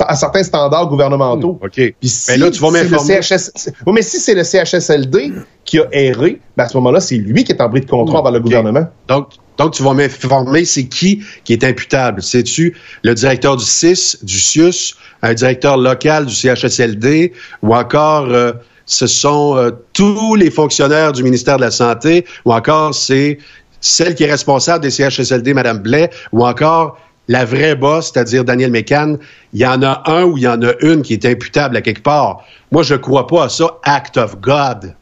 à 0.00 0.16
certains 0.16 0.42
standards 0.42 0.88
gouvernementaux. 0.88 1.58
OK. 1.62 1.72
Puis 1.72 1.94
Ben 2.00 2.08
si 2.08 2.38
là, 2.38 2.50
tu 2.50 2.60
vas 2.60 2.70
m'informer. 2.70 3.20
CHS... 3.22 3.70
Oui, 3.86 3.92
mais 3.94 4.02
si 4.02 4.18
c'est 4.18 4.34
le 4.34 4.44
CHSLD 4.44 5.32
qui 5.64 5.78
a 5.78 5.86
erré, 5.92 6.40
ben 6.56 6.64
à 6.64 6.68
ce 6.68 6.76
moment-là, 6.78 7.00
c'est 7.00 7.16
lui 7.16 7.44
qui 7.44 7.52
est 7.52 7.60
en 7.60 7.68
bris 7.68 7.80
de 7.80 7.90
contrat 7.90 8.20
envers 8.20 8.32
le 8.32 8.38
OK. 8.38 8.44
gouvernement. 8.44 8.86
Donc, 9.08 9.28
donc, 9.58 9.74
tu 9.74 9.82
vas 9.82 9.92
m'informer, 9.92 10.64
c'est 10.64 10.86
qui 10.86 11.22
qui 11.44 11.52
est 11.52 11.62
imputable? 11.62 12.22
C'est-tu 12.22 12.74
le 13.02 13.14
directeur 13.14 13.56
du 13.56 13.64
CIS, 13.64 14.18
du 14.22 14.38
CIUS, 14.38 14.96
un 15.20 15.34
directeur 15.34 15.76
local 15.76 16.26
du 16.26 16.34
CHSLD, 16.34 17.32
ou 17.62 17.74
encore 17.74 18.26
euh, 18.28 18.52
ce 18.86 19.06
sont 19.06 19.56
euh, 19.56 19.70
tous 19.92 20.34
les 20.34 20.50
fonctionnaires 20.50 21.12
du 21.12 21.22
ministère 21.22 21.56
de 21.56 21.62
la 21.62 21.70
Santé, 21.70 22.24
ou 22.44 22.52
encore 22.52 22.94
c'est 22.94 23.38
celle 23.80 24.14
qui 24.14 24.24
est 24.24 24.30
responsable 24.30 24.82
des 24.82 24.90
CHSLD, 24.90 25.54
Mme 25.54 25.78
Blais, 25.78 26.10
ou 26.32 26.46
encore 26.46 26.98
la 27.28 27.44
vraie 27.44 27.74
boss, 27.76 28.10
c'est-à-dire 28.12 28.44
Daniel 28.44 28.70
Mécan, 28.70 29.16
il 29.52 29.60
y 29.60 29.66
en 29.66 29.82
a 29.82 30.02
un 30.06 30.24
ou 30.24 30.36
il 30.38 30.42
y 30.44 30.48
en 30.48 30.60
a 30.62 30.72
une 30.80 31.02
qui 31.02 31.12
est 31.14 31.24
imputable 31.24 31.76
à 31.76 31.80
quelque 31.80 32.02
part. 32.02 32.42
Moi, 32.72 32.82
je 32.82 32.94
crois 32.94 33.26
pas 33.26 33.44
à 33.44 33.48
ça, 33.48 33.66
act 33.84 34.16
of 34.16 34.40
God. 34.40 34.94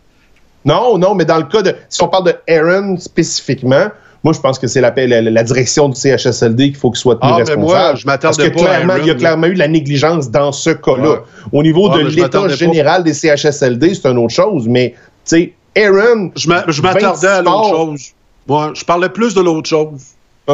Non, 0.64 0.98
non, 0.98 1.14
mais 1.14 1.24
dans 1.24 1.38
le 1.38 1.44
cas 1.44 1.62
de... 1.62 1.74
Si 1.88 2.02
on 2.02 2.08
parle 2.08 2.24
de 2.26 2.34
Aaron 2.52 2.98
spécifiquement, 2.98 3.86
moi, 4.22 4.34
je 4.34 4.40
pense 4.40 4.58
que 4.58 4.66
c'est 4.66 4.82
la, 4.82 4.92
la, 4.94 5.22
la 5.22 5.42
direction 5.42 5.88
du 5.88 5.98
CHSLD 5.98 6.64
qu'il 6.66 6.76
faut 6.76 6.90
qu'il 6.90 7.00
soit 7.00 7.14
tenu 7.16 7.30
Ah, 7.32 7.36
mais 7.38 7.42
responsable. 7.44 7.62
moi, 7.62 7.94
je 7.94 8.06
m'attendais 8.06 8.36
Parce 8.36 8.48
que 8.50 8.54
pas 8.54 8.64
clairement, 8.66 8.96
il 8.96 9.06
y 9.06 9.10
a 9.10 9.14
clairement 9.14 9.46
eu 9.46 9.54
de 9.54 9.58
la 9.58 9.68
négligence 9.68 10.30
dans 10.30 10.52
ce 10.52 10.70
cas-là. 10.70 11.20
Au 11.52 11.62
niveau 11.62 11.88
Ouais, 11.90 12.04
de 12.04 12.08
l'état 12.10 12.46
général 12.48 13.02
des 13.02 13.14
CHSLD, 13.14 13.94
c'est 13.94 14.06
une 14.10 14.18
autre 14.18 14.34
chose. 14.34 14.68
Mais, 14.68 14.90
tu 15.24 15.36
sais, 15.36 15.52
Aaron... 15.74 16.30
Je 16.36 16.48
m'a- 16.50 16.64
je 16.68 16.82
m'attardais 16.82 17.26
à 17.28 17.40
26 17.42 17.44
l'autre 17.50 17.68
chose. 17.70 18.02
Moi, 18.46 18.72
je 18.74 18.84
parlais 18.84 19.08
plus 19.08 19.32
de 19.32 19.40
l'autre 19.40 19.70
chose. 19.70 20.02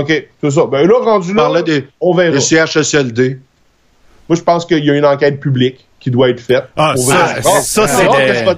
OK, 0.01 0.29
c'est 0.43 0.51
ça. 0.51 0.65
Ben 0.71 0.87
là, 0.87 0.95
rendu 1.03 1.35
là, 1.35 1.43
parlais 1.43 1.63
des, 1.63 1.85
on 2.01 2.15
verra. 2.15 2.33
des 2.33 2.41
CHSLD. 2.41 3.39
Moi, 4.29 4.37
je 4.37 4.43
pense 4.43 4.65
qu'il 4.67 4.85
y 4.85 4.91
a 4.91 4.95
une 4.95 5.05
enquête 5.05 5.39
publique 5.41 5.87
qui 6.01 6.11
doit 6.11 6.29
être 6.31 6.41
faite. 6.41 6.65
Ah, 6.77 6.93
Pour 6.95 7.05
ça, 7.05 7.43
ça, 7.43 7.87
c'est 7.87 7.87
c'est 7.97 8.07
rare 8.07 8.17
de- 8.21 8.27
que 8.27 8.35
je 8.35 8.45
vais- 8.45 8.57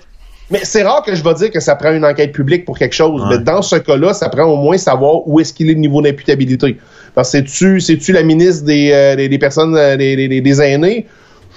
Mais 0.50 0.60
c'est 0.62 0.82
rare 0.82 1.02
que 1.02 1.14
je 1.14 1.22
vais 1.22 1.34
dire 1.34 1.50
que 1.50 1.60
ça 1.60 1.76
prend 1.76 1.92
une 1.92 2.04
enquête 2.06 2.32
publique 2.32 2.64
pour 2.64 2.78
quelque 2.78 2.94
chose. 2.94 3.20
Ouais. 3.22 3.36
Mais 3.36 3.38
dans 3.38 3.60
ce 3.60 3.76
cas-là, 3.76 4.14
ça 4.14 4.30
prend 4.30 4.44
au 4.44 4.56
moins 4.56 4.78
savoir 4.78 5.28
où 5.28 5.40
est-ce 5.40 5.52
qu'il 5.52 5.68
est 5.68 5.74
le 5.74 5.80
niveau 5.80 6.00
d'imputabilité. 6.00 6.78
Parce 7.14 7.30
que 7.32 7.38
c'est-tu, 7.38 7.80
c'est-tu 7.80 8.12
la 8.12 8.22
ministre 8.22 8.64
des, 8.64 8.90
euh, 8.92 9.14
des, 9.16 9.28
des 9.28 9.38
personnes, 9.38 9.76
euh, 9.76 9.96
des, 9.96 10.16
des, 10.16 10.40
des 10.40 10.62
aînés? 10.62 11.06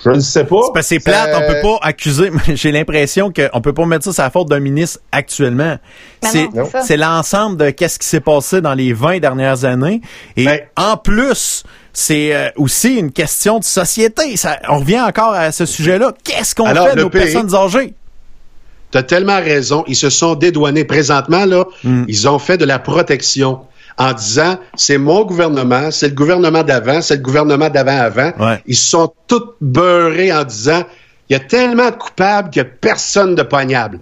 Je 0.04 0.10
ne 0.10 0.20
sais 0.20 0.46
pas. 0.46 0.56
C'est 0.66 0.74
parce 0.74 0.88
que 0.90 0.96
c'est 0.96 1.00
plate, 1.00 1.30
on 1.36 1.48
peut 1.52 1.62
pas 1.62 1.78
accuser. 1.88 2.32
J'ai 2.56 2.72
l'impression 2.72 3.32
qu'on 3.32 3.62
peut 3.62 3.74
pas 3.74 3.86
mettre 3.86 4.06
ça 4.06 4.14
sur 4.14 4.24
la 4.24 4.30
faute 4.32 4.50
d'un 4.50 4.60
ministre 4.60 5.00
actuellement. 5.12 5.78
C'est 6.24 6.44
non, 6.54 6.66
c'est 6.66 6.72
ça. 6.72 6.82
c'est 6.82 6.98
l'ensemble 6.98 7.58
de 7.58 7.70
qu'est-ce 7.70 8.00
qui 8.00 8.08
s'est 8.08 8.20
passé 8.20 8.62
dans 8.62 8.74
les 8.74 8.94
20 8.94 9.20
dernières 9.20 9.64
années. 9.66 10.02
Et 10.38 10.46
Ben- 10.46 10.62
en 10.76 10.98
plus, 10.98 11.64
c'est 11.94 12.34
euh, 12.36 12.50
aussi 12.56 12.96
une 12.96 13.12
question 13.12 13.60
de 13.60 13.64
société. 13.64 14.38
Ça, 14.38 14.58
on 14.70 14.80
revient 14.80 15.02
encore 15.02 15.34
à 15.34 15.52
ce 15.52 15.66
sujet-là. 15.66 16.14
Qu'est-ce 16.24 16.56
qu'on 16.56 16.66
Alors, 16.66 16.90
fait 16.90 16.96
de 16.96 17.02
nos 17.02 17.10
pays- 17.10 17.22
personnes 17.32 17.54
âgées? 17.54 17.94
Tu 18.92 18.98
as 18.98 19.04
tellement 19.04 19.38
raison. 19.38 19.84
Ils 19.88 19.96
se 19.96 20.10
sont 20.10 20.36
dédouanés. 20.36 20.84
Présentement, 20.84 21.46
là, 21.46 21.66
Mm. 21.84 22.04
ils 22.08 22.28
ont 22.28 22.40
fait 22.40 22.58
de 22.58 22.66
la 22.66 22.78
protection 22.80 23.62
en 23.98 24.14
disant 24.14 24.58
c'est 24.76 24.98
mon 24.98 25.24
gouvernement, 25.24 25.92
c'est 25.92 26.10
le 26.10 26.16
gouvernement 26.16 26.64
d'avant, 26.64 27.02
c'est 27.02 27.18
le 27.18 27.22
gouvernement 27.22 27.70
d'avant-avant. 27.70 28.32
Ouais. 28.40 28.62
Ils 28.66 28.76
se 28.76 28.90
sont 28.90 29.14
tous 29.28 29.54
beurrés 29.62 30.34
en 30.34 30.44
disant 30.44 30.84
il 31.30 31.34
y 31.34 31.36
a 31.36 31.40
tellement 31.40 31.90
de 31.90 31.96
coupables 31.96 32.50
qu'il 32.50 32.62
n'y 32.62 32.68
a 32.68 32.72
personne 32.72 33.36
de 33.36 33.44
poignable. 33.44 34.00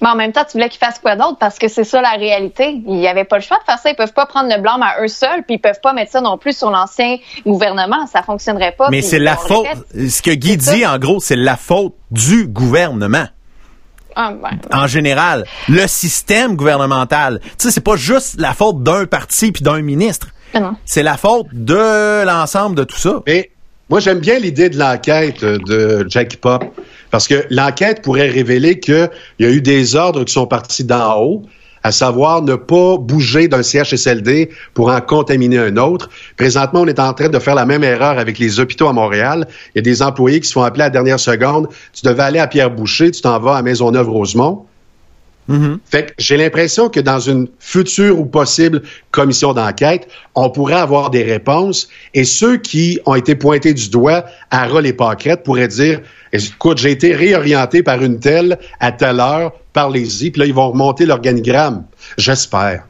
Mais 0.00 0.08
en 0.08 0.16
même 0.16 0.32
temps, 0.32 0.44
tu 0.44 0.52
voulais 0.52 0.68
qu'ils 0.68 0.78
fassent 0.78 0.98
quoi 0.98 1.16
d'autre? 1.16 1.36
Parce 1.38 1.58
que 1.58 1.68
c'est 1.68 1.84
ça 1.84 2.00
la 2.00 2.12
réalité. 2.12 2.82
Il 2.86 2.96
n'y 2.96 3.08
avait 3.08 3.24
pas 3.24 3.36
le 3.36 3.42
choix 3.42 3.58
de 3.58 3.64
faire 3.64 3.78
ça. 3.78 3.90
Ils 3.90 3.96
peuvent 3.96 4.12
pas 4.12 4.26
prendre 4.26 4.48
le 4.54 4.60
blâme 4.60 4.82
à 4.82 5.02
eux 5.02 5.08
seuls, 5.08 5.42
puis 5.46 5.56
ils 5.56 5.60
peuvent 5.60 5.80
pas 5.82 5.92
mettre 5.92 6.12
ça 6.12 6.20
non 6.20 6.38
plus 6.38 6.56
sur 6.56 6.70
l'ancien 6.70 7.16
gouvernement. 7.46 8.06
Ça 8.06 8.22
fonctionnerait 8.22 8.74
pas. 8.76 8.88
Mais 8.90 9.02
c'est 9.02 9.18
la 9.18 9.36
faute. 9.36 9.66
répète. 9.66 10.10
Ce 10.10 10.22
que 10.22 10.30
Guy 10.32 10.60
ça. 10.60 10.72
dit, 10.72 10.86
en 10.86 10.98
gros, 10.98 11.20
c'est 11.20 11.36
la 11.36 11.56
faute 11.56 11.94
du 12.10 12.46
gouvernement. 12.46 13.26
Ah, 14.16 14.32
ben, 14.32 14.58
en 14.72 14.86
général, 14.86 15.44
le 15.68 15.86
système 15.86 16.56
gouvernemental. 16.56 17.40
Tu 17.42 17.50
sais, 17.58 17.70
c'est 17.70 17.80
pas 17.80 17.96
juste 17.96 18.40
la 18.40 18.52
faute 18.52 18.82
d'un 18.82 19.06
parti 19.06 19.52
puis 19.52 19.62
d'un 19.62 19.80
ministre. 19.82 20.28
non. 20.54 20.76
C'est 20.84 21.02
la 21.02 21.16
faute 21.16 21.46
de 21.52 22.24
l'ensemble 22.24 22.76
de 22.76 22.84
tout 22.84 22.96
ça. 22.98 23.22
Mais 23.26 23.50
moi, 23.90 23.98
j'aime 23.98 24.20
bien 24.20 24.38
l'idée 24.38 24.70
de 24.70 24.78
l'enquête 24.78 25.42
euh, 25.42 25.58
de 25.66 26.06
Jackie 26.08 26.36
Pop, 26.36 26.64
parce 27.10 27.26
que 27.26 27.44
l'enquête 27.50 28.02
pourrait 28.02 28.28
révéler 28.28 28.78
qu'il 28.78 29.10
y 29.40 29.44
a 29.44 29.50
eu 29.50 29.60
des 29.60 29.96
ordres 29.96 30.22
qui 30.22 30.32
sont 30.32 30.46
partis 30.46 30.84
d'en 30.84 31.20
haut, 31.20 31.42
à 31.82 31.92
savoir 31.92 32.42
ne 32.42 32.54
pas 32.54 32.96
bouger 32.98 33.48
d'un 33.48 33.62
CHSLD 33.62 34.50
pour 34.74 34.90
en 34.90 35.00
contaminer 35.00 35.58
un 35.58 35.76
autre. 35.76 36.10
Présentement, 36.36 36.82
on 36.82 36.86
est 36.86 36.98
en 36.98 37.12
train 37.12 37.28
de 37.28 37.38
faire 37.38 37.54
la 37.54 37.66
même 37.66 37.84
erreur 37.84 38.18
avec 38.18 38.38
les 38.38 38.60
hôpitaux 38.60 38.88
à 38.88 38.92
Montréal. 38.92 39.46
Il 39.74 39.78
y 39.78 39.80
a 39.80 39.82
des 39.82 40.02
employés 40.02 40.40
qui 40.40 40.48
se 40.48 40.52
font 40.52 40.62
appeler 40.62 40.82
à 40.82 40.86
la 40.86 40.90
dernière 40.90 41.20
seconde. 41.20 41.68
Tu 41.92 42.06
devais 42.06 42.22
aller 42.22 42.38
à 42.38 42.46
Pierre-Boucher, 42.46 43.10
tu 43.10 43.20
t'en 43.22 43.38
vas 43.38 43.56
à 43.56 43.62
Maisonneuve-Rosemont. 43.62 44.66
Fait 45.84 46.06
que 46.06 46.12
j'ai 46.18 46.36
l'impression 46.36 46.88
que 46.88 47.00
dans 47.00 47.18
une 47.18 47.48
future 47.58 48.18
ou 48.20 48.24
possible 48.24 48.82
commission 49.10 49.52
d'enquête, 49.52 50.06
on 50.34 50.50
pourrait 50.50 50.74
avoir 50.74 51.10
des 51.10 51.22
réponses 51.22 51.88
et 52.14 52.24
ceux 52.24 52.56
qui 52.56 53.00
ont 53.06 53.16
été 53.16 53.34
pointés 53.34 53.74
du 53.74 53.90
doigt 53.90 54.24
à 54.50 54.68
les 54.80 54.92
pâquerettes 54.92 55.42
pourraient 55.42 55.68
dire 55.68 56.00
écoute, 56.32 56.78
j'ai 56.78 56.92
été 56.92 57.14
réorienté 57.14 57.82
par 57.82 58.02
une 58.02 58.20
telle 58.20 58.58
à 58.78 58.92
telle 58.92 59.18
heure, 59.18 59.52
parlez-y, 59.72 60.30
puis 60.30 60.40
là, 60.40 60.46
ils 60.46 60.54
vont 60.54 60.70
remonter 60.70 61.06
l'organigramme. 61.06 61.84
J'espère. 62.16 62.84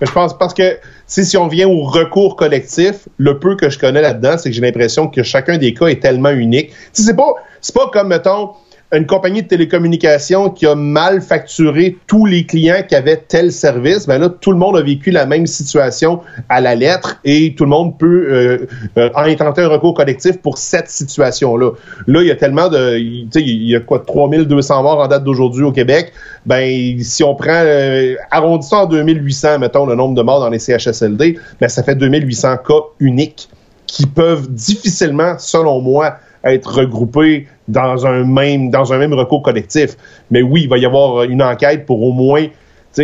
Je 0.00 0.10
pense 0.10 0.36
parce 0.36 0.54
que 0.54 0.78
si, 1.06 1.36
on 1.36 1.46
vient 1.46 1.68
au 1.68 1.82
recours 1.84 2.36
collectif, 2.36 3.08
le 3.18 3.38
peu 3.38 3.56
que 3.56 3.68
je 3.68 3.78
connais 3.78 4.00
là-dedans, 4.00 4.36
c'est 4.38 4.48
que 4.50 4.56
j'ai 4.56 4.62
l'impression 4.62 5.08
que 5.08 5.22
chacun 5.22 5.58
des 5.58 5.74
cas 5.74 5.86
est 5.86 6.00
tellement 6.00 6.30
unique. 6.30 6.70
C'est 6.92 7.14
pas, 7.14 7.34
c'est 7.60 7.74
pas 7.74 7.88
comme, 7.92 8.08
mettons, 8.08 8.50
une 8.92 9.06
compagnie 9.06 9.42
de 9.42 9.48
télécommunications 9.48 10.50
qui 10.50 10.66
a 10.66 10.74
mal 10.74 11.22
facturé 11.22 11.96
tous 12.06 12.26
les 12.26 12.44
clients 12.44 12.82
qui 12.86 12.94
avaient 12.94 13.16
tel 13.16 13.50
service, 13.50 14.06
ben 14.06 14.18
là, 14.18 14.28
tout 14.28 14.52
le 14.52 14.58
monde 14.58 14.76
a 14.76 14.82
vécu 14.82 15.10
la 15.10 15.24
même 15.24 15.46
situation 15.46 16.20
à 16.50 16.60
la 16.60 16.74
lettre 16.74 17.18
et 17.24 17.54
tout 17.54 17.64
le 17.64 17.70
monde 17.70 17.98
peut 17.98 18.26
euh, 18.30 18.66
euh, 18.98 19.10
intenter 19.14 19.62
un 19.62 19.68
recours 19.68 19.94
collectif 19.94 20.38
pour 20.42 20.58
cette 20.58 20.90
situation-là. 20.90 21.70
Là, 22.06 22.20
il 22.20 22.28
y 22.28 22.30
a 22.30 22.36
tellement 22.36 22.68
de... 22.68 22.98
Tu 22.98 23.28
sais, 23.32 23.40
il 23.40 23.70
y 23.70 23.74
a 23.74 23.80
quoi, 23.80 24.00
3200 24.00 24.82
morts 24.82 25.00
en 25.00 25.08
date 25.08 25.24
d'aujourd'hui 25.24 25.64
au 25.64 25.72
Québec. 25.72 26.12
Ben, 26.44 26.98
si 27.00 27.24
on 27.24 27.34
prend... 27.34 27.62
Euh, 27.64 28.14
arrondissons 28.30 28.76
en 28.76 28.86
2800, 28.86 29.58
mettons, 29.58 29.86
le 29.86 29.94
nombre 29.94 30.14
de 30.14 30.22
morts 30.22 30.40
dans 30.40 30.50
les 30.50 30.58
CHSLD, 30.58 31.38
ben 31.60 31.68
ça 31.68 31.82
fait 31.82 31.94
2800 31.94 32.58
cas 32.58 32.74
uniques 33.00 33.48
qui 33.86 34.06
peuvent 34.06 34.50
difficilement, 34.50 35.38
selon 35.38 35.80
moi, 35.80 36.16
être 36.44 36.74
regroupés 36.74 37.46
dans 37.68 38.06
un 38.06 38.24
même 38.24 38.70
dans 38.70 38.92
un 38.92 38.98
même 38.98 39.12
recours 39.14 39.42
collectif. 39.42 39.96
Mais 40.30 40.42
oui, 40.42 40.62
il 40.62 40.68
va 40.68 40.78
y 40.78 40.86
avoir 40.86 41.22
une 41.24 41.42
enquête 41.42 41.86
pour 41.86 42.02
au 42.02 42.12
moins, 42.12 42.46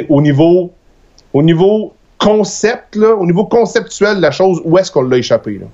au 0.08 0.20
niveau 0.20 0.72
au 1.32 1.42
niveau 1.42 1.92
concept 2.18 2.96
là, 2.96 3.14
au 3.14 3.24
niveau 3.26 3.44
conceptuel 3.44 4.16
de 4.16 4.22
la 4.22 4.30
chose, 4.30 4.60
où 4.64 4.76
est-ce 4.78 4.90
qu'on 4.90 5.02
l'a 5.02 5.18
échappé 5.18 5.58
là? 5.58 5.66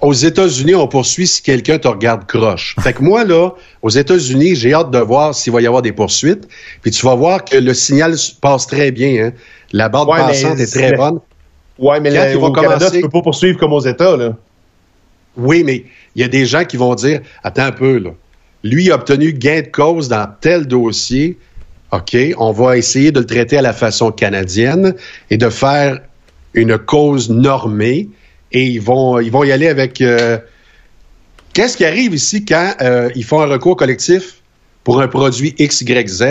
Aux 0.00 0.14
États-Unis, 0.14 0.74
on 0.74 0.86
poursuit 0.88 1.26
si 1.26 1.42
quelqu'un 1.42 1.78
te 1.78 1.86
regarde 1.86 2.24
croche. 2.26 2.74
Fait 2.80 2.94
que 2.94 3.02
moi, 3.02 3.22
là, 3.24 3.50
aux 3.82 3.90
États-Unis, 3.90 4.54
j'ai 4.54 4.72
hâte 4.72 4.90
de 4.90 4.98
voir 4.98 5.34
s'il 5.34 5.52
va 5.52 5.60
y 5.60 5.66
avoir 5.66 5.82
des 5.82 5.92
poursuites. 5.92 6.48
Puis 6.80 6.90
tu 6.90 7.04
vas 7.04 7.14
voir 7.14 7.44
que 7.44 7.58
le 7.58 7.74
signal 7.74 8.14
passe 8.40 8.66
très 8.66 8.92
bien. 8.92 9.26
Hein? 9.26 9.32
La 9.72 9.90
bande 9.90 10.08
Ouais, 10.08 10.16
passante 10.16 10.58
est 10.58 10.72
très 10.72 10.92
bonne. 10.94 11.18
Ouais, 11.78 12.00
mais 12.00 12.08
là, 12.08 12.32
ils 12.32 12.38
vont 12.38 12.50
Canada, 12.50 12.76
commencer- 12.78 12.96
tu 12.96 13.02
peux 13.02 13.10
pas 13.10 13.20
poursuivre 13.22 13.58
comme 13.58 13.74
aux 13.74 13.80
États 13.80 14.16
là. 14.16 14.32
Oui, 15.36 15.62
mais 15.64 15.84
il 16.14 16.22
y 16.22 16.24
a 16.24 16.28
des 16.28 16.46
gens 16.46 16.64
qui 16.64 16.76
vont 16.76 16.94
dire 16.94 17.20
Attends 17.44 17.64
un 17.64 17.72
peu, 17.72 17.98
là. 17.98 18.10
Lui 18.62 18.90
a 18.90 18.96
obtenu 18.96 19.32
gain 19.32 19.62
de 19.62 19.68
cause 19.68 20.08
dans 20.08 20.28
tel 20.40 20.66
dossier. 20.66 21.38
OK, 21.92 22.16
on 22.38 22.52
va 22.52 22.76
essayer 22.76 23.10
de 23.10 23.20
le 23.20 23.26
traiter 23.26 23.56
à 23.56 23.62
la 23.62 23.72
façon 23.72 24.12
canadienne 24.12 24.94
et 25.30 25.36
de 25.38 25.48
faire 25.48 26.00
une 26.54 26.76
cause 26.78 27.30
normée. 27.30 28.08
Et 28.52 28.66
ils 28.66 28.80
vont, 28.80 29.18
ils 29.20 29.30
vont 29.30 29.44
y 29.44 29.52
aller 29.52 29.68
avec. 29.68 30.00
euh, 30.00 30.38
Qu'est-ce 31.52 31.76
qui 31.76 31.84
arrive 31.84 32.14
ici 32.14 32.44
quand 32.44 32.74
euh, 32.80 33.08
ils 33.16 33.24
font 33.24 33.40
un 33.40 33.46
recours 33.46 33.76
collectif 33.76 34.36
pour 34.84 35.00
un 35.00 35.08
produit 35.08 35.54
X, 35.58 35.80
Y, 35.80 36.08
Z? 36.08 36.24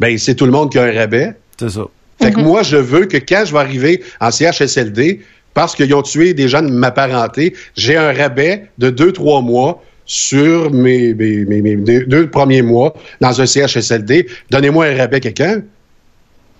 Ben, 0.00 0.18
c'est 0.18 0.34
tout 0.34 0.44
le 0.46 0.52
monde 0.52 0.70
qui 0.70 0.78
a 0.78 0.82
un 0.84 0.92
rabais. 0.92 1.34
C'est 1.58 1.70
ça. 1.70 1.84
Fait 2.20 2.32
que 2.32 2.40
moi, 2.40 2.62
je 2.62 2.76
veux 2.76 3.06
que 3.06 3.16
quand 3.16 3.44
je 3.46 3.52
vais 3.52 3.58
arriver 3.60 4.02
en 4.20 4.30
CHSLD, 4.30 5.20
parce 5.54 5.74
qu'ils 5.74 5.94
ont 5.94 6.02
tué 6.02 6.34
des 6.34 6.48
gens 6.48 6.62
de 6.62 6.70
ma 6.70 6.90
parenté, 6.90 7.54
j'ai 7.76 7.96
un 7.96 8.12
rabais 8.12 8.66
de 8.78 8.90
deux, 8.90 9.12
trois 9.12 9.40
mois 9.42 9.82
sur 10.04 10.70
mes, 10.72 11.14
mes, 11.14 11.44
mes- 11.44 11.62
mes 11.62 11.76
deux, 11.76 12.28
premiers 12.28 12.62
mois 12.62 12.94
dans 13.20 13.40
un 13.40 13.46
CHSLD. 13.46 14.26
Donnez-moi 14.50 14.86
un 14.86 14.96
rabais, 14.96 15.20
quelqu'un. 15.20 15.62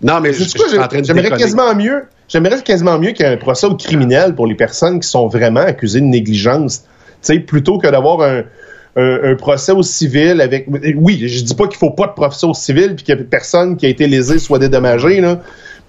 Non, 0.03 0.21
mais 0.21 0.33
je, 0.33 0.45
Sais-tu 0.45 0.59
quoi, 0.59 0.67
je 0.67 0.73
suis 0.73 0.79
en 0.81 0.89
train 0.89 1.01
de 1.01 1.05
J'aimerais 1.05 1.31
quasiment 1.39 1.75
mieux. 1.75 2.05
J'aimerais 2.29 2.63
quasiment 2.63 2.99
mieux 2.99 3.11
qu'il 3.13 3.27
y 3.27 3.29
ait 3.29 3.33
un 3.33 3.37
procès 3.37 3.67
au 3.67 3.77
criminel 3.77 4.35
pour 4.35 4.47
les 4.47 4.55
personnes 4.55 5.01
qui 5.01 5.09
sont 5.09 5.29
vraiment 5.29 5.61
accusées 5.61 6.01
de 6.01 6.07
négligence. 6.07 6.81
Tu 6.81 6.87
sais, 7.35 7.39
plutôt 7.41 7.79
que 7.79 7.87
d'avoir 7.89 8.21
un, 8.23 8.43
un, 8.97 9.21
un 9.33 9.35
procès 9.37 9.73
au 9.73 9.83
civil 9.83 10.41
avec. 10.41 10.67
Oui, 10.97 11.23
je 11.29 11.43
dis 11.45 11.55
pas 11.55 11.67
qu'il 11.69 11.79
faut 11.79 11.91
pas 11.91 12.07
de 12.07 12.13
procès 12.13 12.47
au 12.47 12.55
civil 12.55 12.95
puis 12.97 13.05
que 13.05 13.13
personne 13.23 13.77
qui 13.77 13.87
a 13.87 13.89
été 13.89 14.07
lésé 14.07 14.39
soit 14.39 14.59
dédommagé, 14.59 15.21
là. 15.21 15.41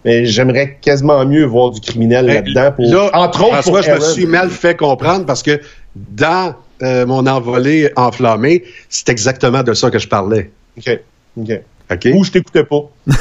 Mais 0.05 0.25
j'aimerais 0.25 0.77
quasiment 0.81 1.25
mieux 1.25 1.45
voir 1.45 1.71
du 1.71 1.79
criminel 1.79 2.25
là-dedans 2.25 2.71
pour. 2.73 2.91
là, 2.93 3.09
entre 3.13 3.45
autres, 3.45 3.63
pour 3.63 3.81
je 3.81 3.91
me 3.91 3.99
suis 3.99 4.25
mal 4.25 4.49
fait 4.49 4.75
comprendre 4.75 5.25
parce 5.25 5.43
que 5.43 5.61
dans 5.95 6.55
euh, 6.81 7.05
mon 7.05 7.25
envolée 7.27 7.91
enflammée, 7.95 8.63
c'est 8.89 9.09
exactement 9.09 9.63
de 9.63 9.73
ça 9.73 9.89
que 9.89 9.99
je 9.99 10.07
parlais. 10.07 10.51
OK. 10.77 10.99
OK. 11.37 11.61
OK? 11.93 12.07
Ou 12.13 12.23
je 12.23 12.31
t'écoutais 12.31 12.63
pas. 12.63 12.81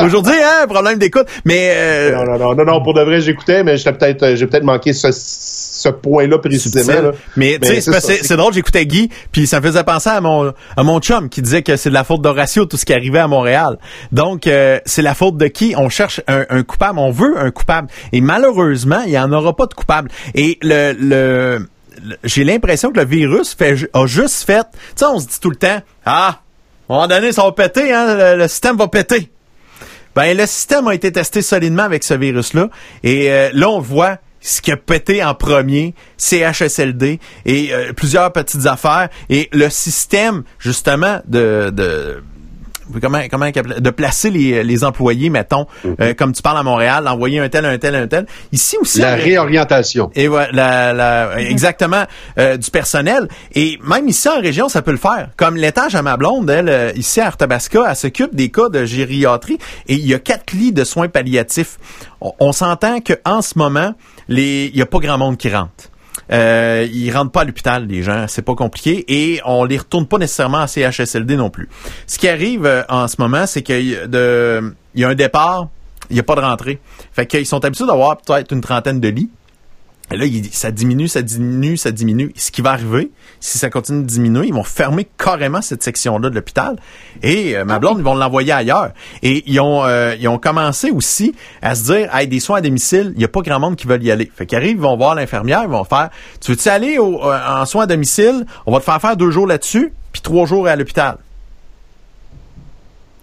Aujourd'hui, 0.00 0.34
hein, 0.42 0.66
problème 0.68 0.98
d'écoute. 0.98 1.26
Mais 1.44 1.70
euh, 1.74 2.12
Non, 2.16 2.24
non, 2.24 2.38
non, 2.38 2.54
non, 2.54 2.64
non, 2.64 2.82
pour 2.82 2.94
de 2.94 3.02
vrai, 3.02 3.20
j'écoutais, 3.20 3.62
mais 3.62 3.76
j'étais 3.76 3.92
peut-être, 3.92 4.22
euh, 4.22 4.36
j'ai 4.36 4.46
peut-être 4.46 4.64
manqué 4.64 4.92
ce, 4.92 5.08
ce 5.12 5.88
point-là 5.88 6.38
précisément. 6.38 7.00
là. 7.02 7.10
Mais 7.36 7.58
tu 7.60 7.68
sais, 7.68 7.80
c'est 7.80 7.90
parce 7.90 8.06
que 8.06 8.12
ça, 8.12 8.18
c'est 8.18 8.24
c'est 8.26 8.36
drôle, 8.36 8.52
j'écoutais 8.54 8.86
Guy, 8.86 9.10
puis 9.32 9.46
ça 9.46 9.60
me 9.60 9.66
faisait 9.66 9.84
penser 9.84 10.10
à 10.10 10.20
mon 10.20 10.52
à 10.76 10.82
mon 10.82 11.00
chum 11.00 11.28
qui 11.28 11.42
disait 11.42 11.62
que 11.62 11.76
c'est 11.76 11.88
de 11.90 11.94
la 11.94 12.04
faute 12.04 12.22
d'Horatio 12.22 12.64
tout 12.66 12.76
ce 12.76 12.84
qui 12.84 12.92
arrivait 12.94 13.18
à 13.18 13.28
Montréal. 13.28 13.78
Donc 14.12 14.46
euh, 14.46 14.78
c'est 14.86 15.02
la 15.02 15.14
faute 15.14 15.36
de 15.36 15.46
qui? 15.46 15.74
On 15.76 15.88
cherche 15.88 16.20
un, 16.26 16.44
un 16.48 16.62
coupable, 16.62 16.98
on 16.98 17.10
veut 17.10 17.34
un 17.38 17.50
coupable. 17.50 17.88
Et 18.12 18.20
malheureusement, 18.20 19.00
il 19.06 19.12
y 19.12 19.18
en 19.18 19.32
aura 19.32 19.54
pas 19.54 19.66
de 19.66 19.74
coupable. 19.74 20.10
Et 20.34 20.58
le 20.62 20.92
le, 20.98 21.58
le- 21.58 21.68
j'ai 22.24 22.44
l'impression 22.44 22.90
que 22.90 23.00
le 23.00 23.06
virus 23.06 23.54
fait 23.54 23.88
a 23.92 24.06
juste 24.06 24.44
fait. 24.44 24.66
Tu 24.72 24.78
sais, 24.96 25.04
on 25.06 25.18
se 25.18 25.26
dit 25.26 25.40
tout 25.40 25.50
le 25.50 25.56
temps, 25.56 25.80
ah, 26.04 26.40
à 26.88 26.92
un 26.92 26.96
moment 26.96 27.08
donné, 27.08 27.32
ça 27.32 27.42
va 27.42 27.52
péter, 27.52 27.92
hein, 27.92 28.36
le, 28.36 28.48
système 28.48 28.76
va 28.76 28.88
péter. 28.88 29.30
Ben, 30.14 30.36
le 30.36 30.46
système 30.46 30.86
a 30.88 30.94
été 30.94 31.10
testé 31.10 31.42
solidement 31.42 31.82
avec 31.82 32.04
ce 32.04 32.14
virus-là. 32.14 32.68
Et 33.02 33.30
euh, 33.30 33.50
là, 33.52 33.68
on 33.68 33.80
voit 33.80 34.18
ce 34.40 34.60
qui 34.60 34.70
a 34.70 34.76
pété 34.76 35.24
en 35.24 35.34
premier, 35.34 35.94
CHSLD 36.18 37.18
et 37.46 37.72
euh, 37.72 37.92
plusieurs 37.94 38.30
petites 38.32 38.66
affaires. 38.66 39.08
Et 39.30 39.48
le 39.52 39.70
système, 39.70 40.44
justement, 40.58 41.20
de 41.26 42.22
Comment, 43.00 43.20
comment 43.30 43.50
de 43.50 43.90
placer 43.90 44.30
les, 44.30 44.62
les 44.64 44.84
employés, 44.84 45.30
mettons, 45.30 45.66
euh, 46.00 46.14
comme 46.14 46.32
tu 46.32 46.42
parles 46.42 46.58
à 46.58 46.62
Montréal, 46.62 47.04
d'envoyer 47.04 47.40
un 47.40 47.48
tel, 47.48 47.64
un 47.64 47.78
tel, 47.78 47.94
un 47.94 48.06
tel. 48.06 48.26
Ici 48.52 48.76
aussi, 48.80 49.00
La 49.00 49.14
on- 49.14 49.16
réorientation. 49.16 50.10
et 50.14 50.28
voilà, 50.28 50.52
la, 50.52 50.92
la- 50.92 51.40
exactement 51.40 52.04
euh, 52.38 52.56
du 52.56 52.70
personnel. 52.70 53.28
Et 53.54 53.78
même 53.82 54.08
ici 54.08 54.28
en 54.28 54.40
région, 54.40 54.68
ça 54.68 54.82
peut 54.82 54.90
le 54.90 54.96
faire. 54.98 55.30
Comme 55.36 55.56
l'étage 55.56 55.94
à 55.94 56.02
ma 56.02 56.16
blonde, 56.16 56.48
elle, 56.50 56.68
euh, 56.68 56.92
ici 56.96 57.20
à 57.20 57.26
Arthabasca, 57.28 57.84
elle 57.88 57.96
s'occupe 57.96 58.34
des 58.34 58.50
cas 58.50 58.68
de 58.68 58.84
gériatrie 58.84 59.58
et 59.88 59.94
il 59.94 60.06
y 60.06 60.14
a 60.14 60.18
quatre 60.18 60.52
lits 60.52 60.72
de 60.72 60.84
soins 60.84 61.08
palliatifs. 61.08 61.78
On, 62.20 62.32
on 62.40 62.52
s'entend 62.52 63.00
que 63.00 63.14
en 63.24 63.42
ce 63.42 63.58
moment, 63.58 63.94
les, 64.28 64.66
il 64.72 64.76
y 64.76 64.82
a 64.82 64.86
pas 64.86 64.98
grand 64.98 65.18
monde 65.18 65.36
qui 65.36 65.48
rentre. 65.48 65.90
Euh, 66.32 66.86
ils 66.92 67.10
rentrent 67.10 67.32
pas 67.32 67.42
à 67.42 67.44
l'hôpital, 67.44 67.86
les 67.86 68.02
gens, 68.02 68.26
c'est 68.28 68.42
pas 68.42 68.54
compliqué, 68.54 69.04
et 69.08 69.40
on 69.44 69.64
les 69.64 69.78
retourne 69.78 70.06
pas 70.06 70.18
nécessairement 70.18 70.58
à 70.58 70.66
CHSLD 70.66 71.36
non 71.36 71.50
plus. 71.50 71.68
Ce 72.06 72.18
qui 72.18 72.28
arrive 72.28 72.66
euh, 72.66 72.82
en 72.88 73.08
ce 73.08 73.16
moment, 73.18 73.46
c'est 73.46 73.62
qu'il 73.62 73.90
y 73.90 75.04
a 75.04 75.08
un 75.08 75.14
départ, 75.14 75.68
il 76.10 76.16
y 76.16 76.20
a 76.20 76.22
pas 76.22 76.34
de 76.34 76.40
rentrée. 76.40 76.80
Fait 77.12 77.26
qu'ils 77.26 77.46
sont 77.46 77.64
habitués 77.64 77.86
d'avoir 77.86 78.16
peut-être 78.18 78.52
une 78.52 78.60
trentaine 78.60 79.00
de 79.00 79.08
lits. 79.08 79.30
Et 80.12 80.18
là, 80.18 80.26
il- 80.26 80.52
ça 80.52 80.70
diminue, 80.70 81.08
ça 81.08 81.22
diminue, 81.22 81.78
ça 81.78 81.90
diminue. 81.90 82.30
Ce 82.36 82.50
qui 82.50 82.60
va 82.60 82.72
arriver, 82.72 83.10
si 83.40 83.56
ça 83.56 83.70
continue 83.70 84.02
de 84.02 84.06
diminuer, 84.06 84.48
ils 84.48 84.54
vont 84.54 84.62
fermer 84.62 85.08
carrément 85.16 85.62
cette 85.62 85.82
section-là 85.82 86.28
de 86.28 86.34
l'hôpital. 86.34 86.76
Et 87.22 87.56
euh, 87.56 87.64
ma 87.64 87.78
blonde, 87.78 87.98
ils 87.98 88.04
vont 88.04 88.14
l'envoyer 88.14 88.52
ailleurs. 88.52 88.90
Et 89.22 89.42
ils 89.50 89.58
ont, 89.60 89.82
euh, 89.86 90.14
ils 90.20 90.28
ont 90.28 90.36
commencé 90.38 90.90
aussi 90.90 91.34
à 91.62 91.74
se 91.74 91.84
dire, 91.84 92.14
hey, 92.14 92.28
des 92.28 92.38
soins 92.38 92.58
à 92.58 92.60
domicile, 92.60 93.12
il 93.14 93.18
n'y 93.18 93.24
a 93.24 93.28
pas 93.28 93.40
grand 93.40 93.58
monde 93.58 93.76
qui 93.76 93.86
veulent 93.86 94.04
y 94.04 94.10
aller. 94.10 94.30
Fait 94.36 94.44
qu'ils 94.44 94.58
arrivent, 94.58 94.76
ils 94.76 94.80
vont 94.82 94.96
voir 94.96 95.14
l'infirmière, 95.14 95.62
ils 95.64 95.70
vont 95.70 95.84
faire, 95.84 96.10
tu 96.38 96.50
veux-tu 96.52 96.68
aller 96.68 96.98
au- 96.98 97.24
euh, 97.24 97.38
en 97.48 97.64
soins 97.64 97.84
à 97.84 97.86
domicile? 97.86 98.44
On 98.66 98.72
va 98.72 98.80
te 98.80 98.84
faire 98.84 99.00
faire 99.00 99.16
deux 99.16 99.30
jours 99.30 99.46
là-dessus, 99.46 99.94
puis 100.12 100.20
trois 100.20 100.44
jours 100.44 100.68
à 100.68 100.76
l'hôpital. 100.76 101.16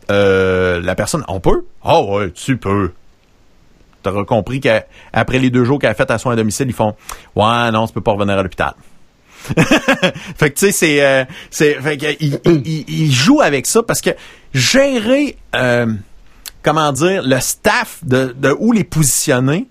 Euh, 0.10 0.82
la 0.82 0.96
personne, 0.96 1.24
on 1.28 1.40
peut? 1.40 1.64
Ah 1.84 2.02
ouais, 2.02 2.32
tu 2.32 2.58
peux. 2.58 2.92
T'auras 4.04 4.26
compris 4.26 4.60
qu'après 4.60 5.40
les 5.40 5.50
deux 5.50 5.64
jours 5.64 5.80
qu'elle 5.80 5.92
a 5.92 5.94
fait 5.96 6.10
à 6.12 6.18
soins 6.18 6.34
à 6.34 6.36
domicile, 6.36 6.68
ils 6.68 6.74
font 6.74 6.96
Ouais, 7.36 7.72
non, 7.72 7.88
tu 7.88 7.94
peux 7.94 8.02
pas 8.02 8.12
revenir 8.14 8.38
à 8.38 8.44
l'hôpital. 8.44 8.74
fait 10.38 10.52
que 10.52 10.60
tu 10.60 10.68
sais, 10.68 10.72
c'est. 10.72 11.04
euh, 11.06 11.26
fait 11.82 11.98
que, 11.98 12.06
il, 12.20 12.40
il- 12.46 12.62
il- 12.68 12.86
il 12.90 13.12
joue 13.12 13.42
avec 13.42 13.66
ça 13.66 13.82
parce 13.84 14.02
que 14.02 14.12
gérer 14.54 15.36
euh, 15.56 15.88
comment 16.62 16.92
dire 16.92 17.24
le 17.26 17.40
staff 17.40 18.00
de, 18.04 18.36
de 18.38 18.56
où 18.60 18.72
les 18.72 18.84
positionner, 18.84 19.68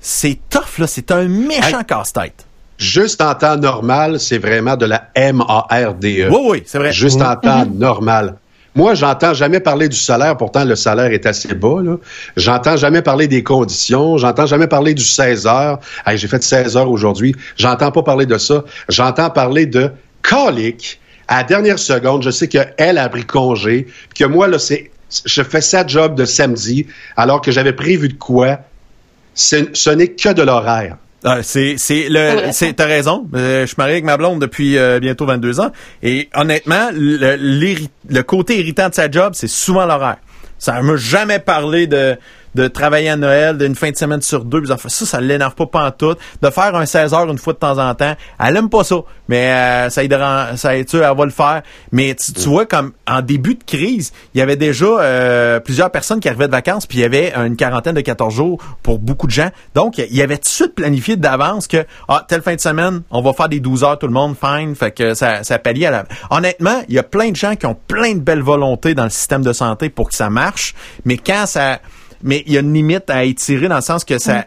c'est 0.00 0.38
tough, 0.50 0.78
là. 0.78 0.86
C'est 0.86 1.10
un 1.12 1.28
méchant 1.28 1.82
casse-tête. 1.82 2.46
Juste 2.76 3.22
en 3.22 3.34
temps 3.34 3.56
normal, 3.56 4.18
c'est 4.20 4.38
vraiment 4.38 4.76
de 4.76 4.84
la 4.84 5.08
M-A-R-D-E. 5.14 6.28
Oui, 6.30 6.38
oui, 6.50 6.62
c'est 6.66 6.78
vrai. 6.78 6.92
Juste 6.92 7.22
en 7.22 7.36
temps 7.36 7.64
normal. 7.66 8.36
Moi, 8.76 8.94
j'entends 8.94 9.34
jamais 9.34 9.60
parler 9.60 9.88
du 9.88 9.96
salaire, 9.96 10.36
pourtant 10.36 10.64
le 10.64 10.74
salaire 10.74 11.12
est 11.12 11.26
assez 11.26 11.54
bas. 11.54 11.76
J'entends 12.36 12.76
jamais 12.76 13.02
parler 13.02 13.28
des 13.28 13.44
conditions, 13.44 14.18
j'entends 14.18 14.46
jamais 14.46 14.66
parler 14.66 14.94
du 14.94 15.04
16 15.04 15.46
heures. 15.46 15.78
Hey, 16.04 16.18
j'ai 16.18 16.26
fait 16.26 16.42
16 16.42 16.76
heures 16.76 16.90
aujourd'hui. 16.90 17.36
J'entends 17.56 17.92
pas 17.92 18.02
parler 18.02 18.26
de 18.26 18.36
ça. 18.36 18.64
J'entends 18.88 19.30
parler 19.30 19.66
de 19.66 19.90
colique 20.22 21.00
À 21.28 21.38
la 21.38 21.44
dernière 21.44 21.78
seconde, 21.78 22.24
je 22.24 22.30
sais 22.30 22.48
qu'elle 22.48 22.98
a 22.98 23.08
pris 23.08 23.24
congé, 23.24 23.86
que 24.14 24.24
moi, 24.24 24.48
là, 24.48 24.58
c'est, 24.58 24.90
je 25.24 25.42
fais 25.42 25.60
sa 25.60 25.86
job 25.86 26.16
de 26.16 26.24
samedi, 26.24 26.86
alors 27.16 27.40
que 27.42 27.52
j'avais 27.52 27.72
prévu 27.72 28.08
de 28.08 28.14
quoi? 28.14 28.58
Ce 29.34 29.90
n'est 29.90 30.08
que 30.08 30.32
de 30.32 30.42
l'horaire. 30.42 30.96
Ah, 31.26 31.42
c'est 31.42 31.76
c'est 31.78 32.08
le 32.10 32.52
c'est 32.52 32.74
t'as 32.74 32.84
raison. 32.84 33.26
Euh, 33.34 33.62
je 33.62 33.66
suis 33.66 33.76
marié 33.78 33.94
avec 33.94 34.04
ma 34.04 34.18
blonde 34.18 34.40
depuis 34.40 34.76
euh, 34.76 35.00
bientôt 35.00 35.24
22 35.24 35.58
ans 35.60 35.70
et 36.02 36.28
honnêtement 36.34 36.90
le, 36.92 37.36
le 38.08 38.22
côté 38.22 38.60
irritant 38.60 38.90
de 38.90 38.94
sa 38.94 39.10
job 39.10 39.32
c'est 39.34 39.48
souvent 39.48 39.86
l'horaire. 39.86 40.18
Ça 40.58 40.80
m'a 40.82 40.96
jamais 40.96 41.38
parlé 41.38 41.86
de 41.86 42.16
de 42.54 42.68
travailler 42.68 43.10
à 43.10 43.16
Noël, 43.16 43.58
d'une 43.58 43.74
fin 43.74 43.90
de 43.90 43.96
semaine 43.96 44.22
sur 44.22 44.44
deux. 44.44 44.64
Ça, 44.66 44.76
ça, 44.88 45.20
l'énerve 45.20 45.54
pas 45.54 45.66
pantoute. 45.66 46.18
De 46.42 46.50
faire 46.50 46.74
un 46.74 46.86
16 46.86 47.14
heures 47.14 47.30
une 47.30 47.38
fois 47.38 47.52
de 47.52 47.58
temps 47.58 47.78
en 47.78 47.94
temps, 47.94 48.14
elle 48.38 48.56
aime 48.56 48.68
pas 48.68 48.84
ça. 48.84 48.96
Mais 49.28 49.50
euh, 49.50 49.90
ça 49.90 50.04
aidera, 50.04 50.56
ça 50.56 50.76
aide, 50.76 50.88
elle 50.92 51.00
va 51.00 51.24
le 51.24 51.30
faire. 51.30 51.62
Mais 51.92 52.14
tu, 52.14 52.32
tu 52.32 52.48
vois, 52.48 52.66
comme 52.66 52.92
en 53.08 53.22
début 53.22 53.54
de 53.54 53.64
crise, 53.64 54.12
il 54.34 54.38
y 54.38 54.42
avait 54.42 54.56
déjà 54.56 54.84
euh, 54.84 55.60
plusieurs 55.60 55.90
personnes 55.90 56.20
qui 56.20 56.28
arrivaient 56.28 56.46
de 56.46 56.52
vacances, 56.52 56.86
puis 56.86 56.98
il 56.98 57.00
y 57.02 57.04
avait 57.04 57.32
une 57.34 57.56
quarantaine 57.56 57.94
de 57.94 58.00
14 58.00 58.34
jours 58.34 58.62
pour 58.82 58.98
beaucoup 58.98 59.26
de 59.26 59.32
gens. 59.32 59.50
Donc, 59.74 59.98
il 59.98 60.14
y 60.14 60.22
avait 60.22 60.36
tout 60.36 60.42
de 60.42 60.48
suite 60.48 60.74
planifié 60.74 61.16
d'avance 61.16 61.66
que, 61.66 61.84
ah, 62.08 62.24
telle 62.28 62.42
fin 62.42 62.54
de 62.54 62.60
semaine, 62.60 63.02
on 63.10 63.22
va 63.22 63.32
faire 63.32 63.48
des 63.48 63.60
12 63.60 63.84
heures 63.84 63.98
tout 63.98 64.06
le 64.06 64.12
monde, 64.12 64.36
fine. 64.38 64.74
Fait 64.74 64.90
que 64.90 65.14
ça, 65.14 65.42
ça 65.42 65.58
palliait 65.58 65.86
à 65.86 65.90
la... 65.90 66.04
Honnêtement, 66.30 66.82
il 66.88 66.94
y 66.94 66.98
a 66.98 67.02
plein 67.02 67.30
de 67.30 67.36
gens 67.36 67.56
qui 67.56 67.66
ont 67.66 67.76
plein 67.88 68.14
de 68.14 68.20
belles 68.20 68.42
volontés 68.42 68.94
dans 68.94 69.04
le 69.04 69.10
système 69.10 69.42
de 69.42 69.52
santé 69.52 69.88
pour 69.88 70.08
que 70.08 70.14
ça 70.14 70.30
marche, 70.30 70.74
mais 71.04 71.16
quand 71.16 71.46
ça 71.46 71.80
mais 72.24 72.42
il 72.46 72.54
y 72.54 72.56
a 72.56 72.60
une 72.60 72.72
limite 72.72 73.08
à 73.10 73.22
étirer 73.24 73.68
dans 73.68 73.76
le 73.76 73.82
sens 73.82 74.04
que 74.04 74.18
ça, 74.18 74.46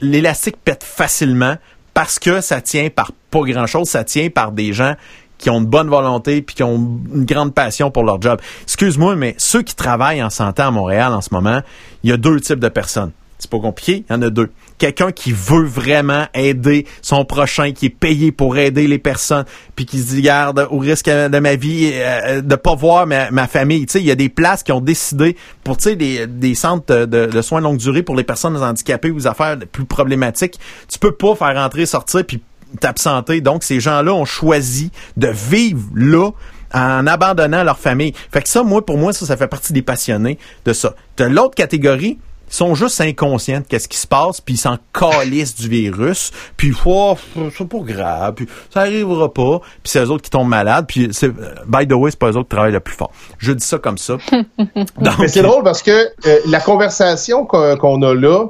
l'élastique 0.00 0.56
pète 0.64 0.84
facilement 0.84 1.56
parce 1.92 2.18
que 2.18 2.40
ça 2.40 2.60
tient 2.60 2.88
par 2.88 3.10
pas 3.30 3.40
grand 3.40 3.66
chose, 3.66 3.88
ça 3.88 4.04
tient 4.04 4.30
par 4.30 4.52
des 4.52 4.72
gens 4.72 4.94
qui 5.38 5.50
ont 5.50 5.60
de 5.60 5.66
bonne 5.66 5.88
volonté 5.88 6.40
puis 6.40 6.54
qui 6.54 6.62
ont 6.62 7.00
une 7.14 7.24
grande 7.24 7.52
passion 7.52 7.90
pour 7.90 8.04
leur 8.04 8.22
job. 8.22 8.40
Excuse-moi, 8.62 9.16
mais 9.16 9.34
ceux 9.38 9.62
qui 9.62 9.74
travaillent 9.74 10.22
en 10.22 10.30
santé 10.30 10.62
à 10.62 10.70
Montréal 10.70 11.12
en 11.12 11.20
ce 11.20 11.28
moment, 11.32 11.60
il 12.02 12.10
y 12.10 12.12
a 12.12 12.16
deux 12.16 12.40
types 12.40 12.60
de 12.60 12.68
personnes. 12.68 13.12
C'est 13.38 13.50
pas 13.50 13.58
compliqué, 13.58 14.04
il 14.08 14.12
y 14.12 14.16
en 14.16 14.22
a 14.22 14.30
deux. 14.30 14.50
Quelqu'un 14.78 15.12
qui 15.12 15.30
veut 15.32 15.64
vraiment 15.64 16.24
aider 16.32 16.86
son 17.02 17.24
prochain, 17.26 17.72
qui 17.72 17.86
est 17.86 17.90
payé 17.90 18.32
pour 18.32 18.56
aider 18.56 18.86
les 18.88 18.98
personnes, 18.98 19.44
puis 19.74 19.84
qui 19.84 19.98
se 20.00 20.08
dit, 20.14 20.22
garde, 20.22 20.66
au 20.70 20.78
risque 20.78 21.08
de 21.10 21.38
ma 21.38 21.54
vie, 21.54 21.90
euh, 21.94 22.40
de 22.40 22.54
pas 22.56 22.74
voir 22.74 23.06
ma, 23.06 23.30
ma 23.30 23.46
famille. 23.46 23.84
Tu 23.86 23.92
sais, 23.92 24.00
il 24.00 24.06
y 24.06 24.10
a 24.10 24.14
des 24.14 24.30
places 24.30 24.62
qui 24.62 24.72
ont 24.72 24.80
décidé 24.80 25.36
pour, 25.64 25.76
tu 25.76 25.90
sais, 25.90 25.96
des, 25.96 26.26
des 26.26 26.54
centres 26.54 27.04
de, 27.04 27.26
de- 27.26 27.42
soins 27.42 27.60
longue 27.60 27.76
durée 27.76 28.02
pour 28.02 28.16
les 28.16 28.24
personnes 28.24 28.56
handicapées 28.56 29.10
ou 29.10 29.16
les 29.18 29.26
affaires 29.26 29.58
plus 29.70 29.84
problématiques. 29.84 30.58
Tu 30.88 30.98
peux 30.98 31.12
pas 31.12 31.34
faire 31.34 31.54
rentrer, 31.54 31.84
sortir, 31.84 32.24
puis 32.24 32.42
t'absenter. 32.80 33.40
Donc, 33.42 33.64
ces 33.64 33.80
gens-là 33.80 34.14
ont 34.14 34.24
choisi 34.24 34.90
de 35.16 35.28
vivre 35.28 35.82
là 35.94 36.30
en 36.74 37.06
abandonnant 37.06 37.64
leur 37.64 37.78
famille. 37.78 38.12
Fait 38.32 38.42
que 38.42 38.48
ça, 38.48 38.62
moi, 38.62 38.84
pour 38.84 38.98
moi, 38.98 39.12
ça, 39.12 39.24
ça 39.26 39.36
fait 39.36 39.46
partie 39.48 39.72
des 39.72 39.82
passionnés 39.82 40.38
de 40.64 40.72
ça. 40.72 40.94
De 41.16 41.24
l'autre 41.24 41.54
catégorie, 41.54 42.18
sont 42.48 42.74
juste 42.74 43.00
inconscients 43.00 43.60
de 43.60 43.64
qu'est-ce 43.66 43.88
qui 43.88 43.98
se 43.98 44.06
passe, 44.06 44.40
puis 44.40 44.54
ils 44.54 44.58
s'en 44.58 44.76
calissent 44.92 45.56
du 45.56 45.68
virus, 45.68 46.30
puis 46.56 46.72
oh, 46.84 47.16
c'est 47.56 47.68
pas 47.68 47.78
grave, 47.78 48.34
puis 48.34 48.48
ça 48.72 48.80
arrivera 48.80 49.32
pas, 49.32 49.60
puis 49.60 49.90
c'est 49.90 50.04
eux 50.04 50.10
autres 50.10 50.22
qui 50.22 50.30
tombent 50.30 50.48
malades, 50.48 50.86
puis 50.86 51.08
c'est, 51.12 51.30
by 51.30 51.86
the 51.88 51.92
way, 51.92 52.10
c'est 52.10 52.18
pas 52.18 52.30
eux 52.30 52.36
autres 52.36 52.48
qui 52.48 52.56
travaillent 52.56 52.72
le 52.72 52.80
plus 52.80 52.94
fort. 52.94 53.12
Je 53.38 53.52
dis 53.52 53.64
ça 53.64 53.78
comme 53.78 53.98
ça. 53.98 54.16
Donc, 54.58 55.18
Mais 55.18 55.28
c'est 55.28 55.42
drôle 55.42 55.64
parce 55.64 55.82
que 55.82 55.90
euh, 55.90 56.38
la 56.46 56.60
conversation 56.60 57.44
qu'on 57.44 57.76
qu'on 57.76 58.02
a 58.02 58.14
là, 58.14 58.46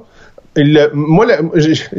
le- 0.57 0.91
moi, 0.95 1.27
le- 1.27 1.51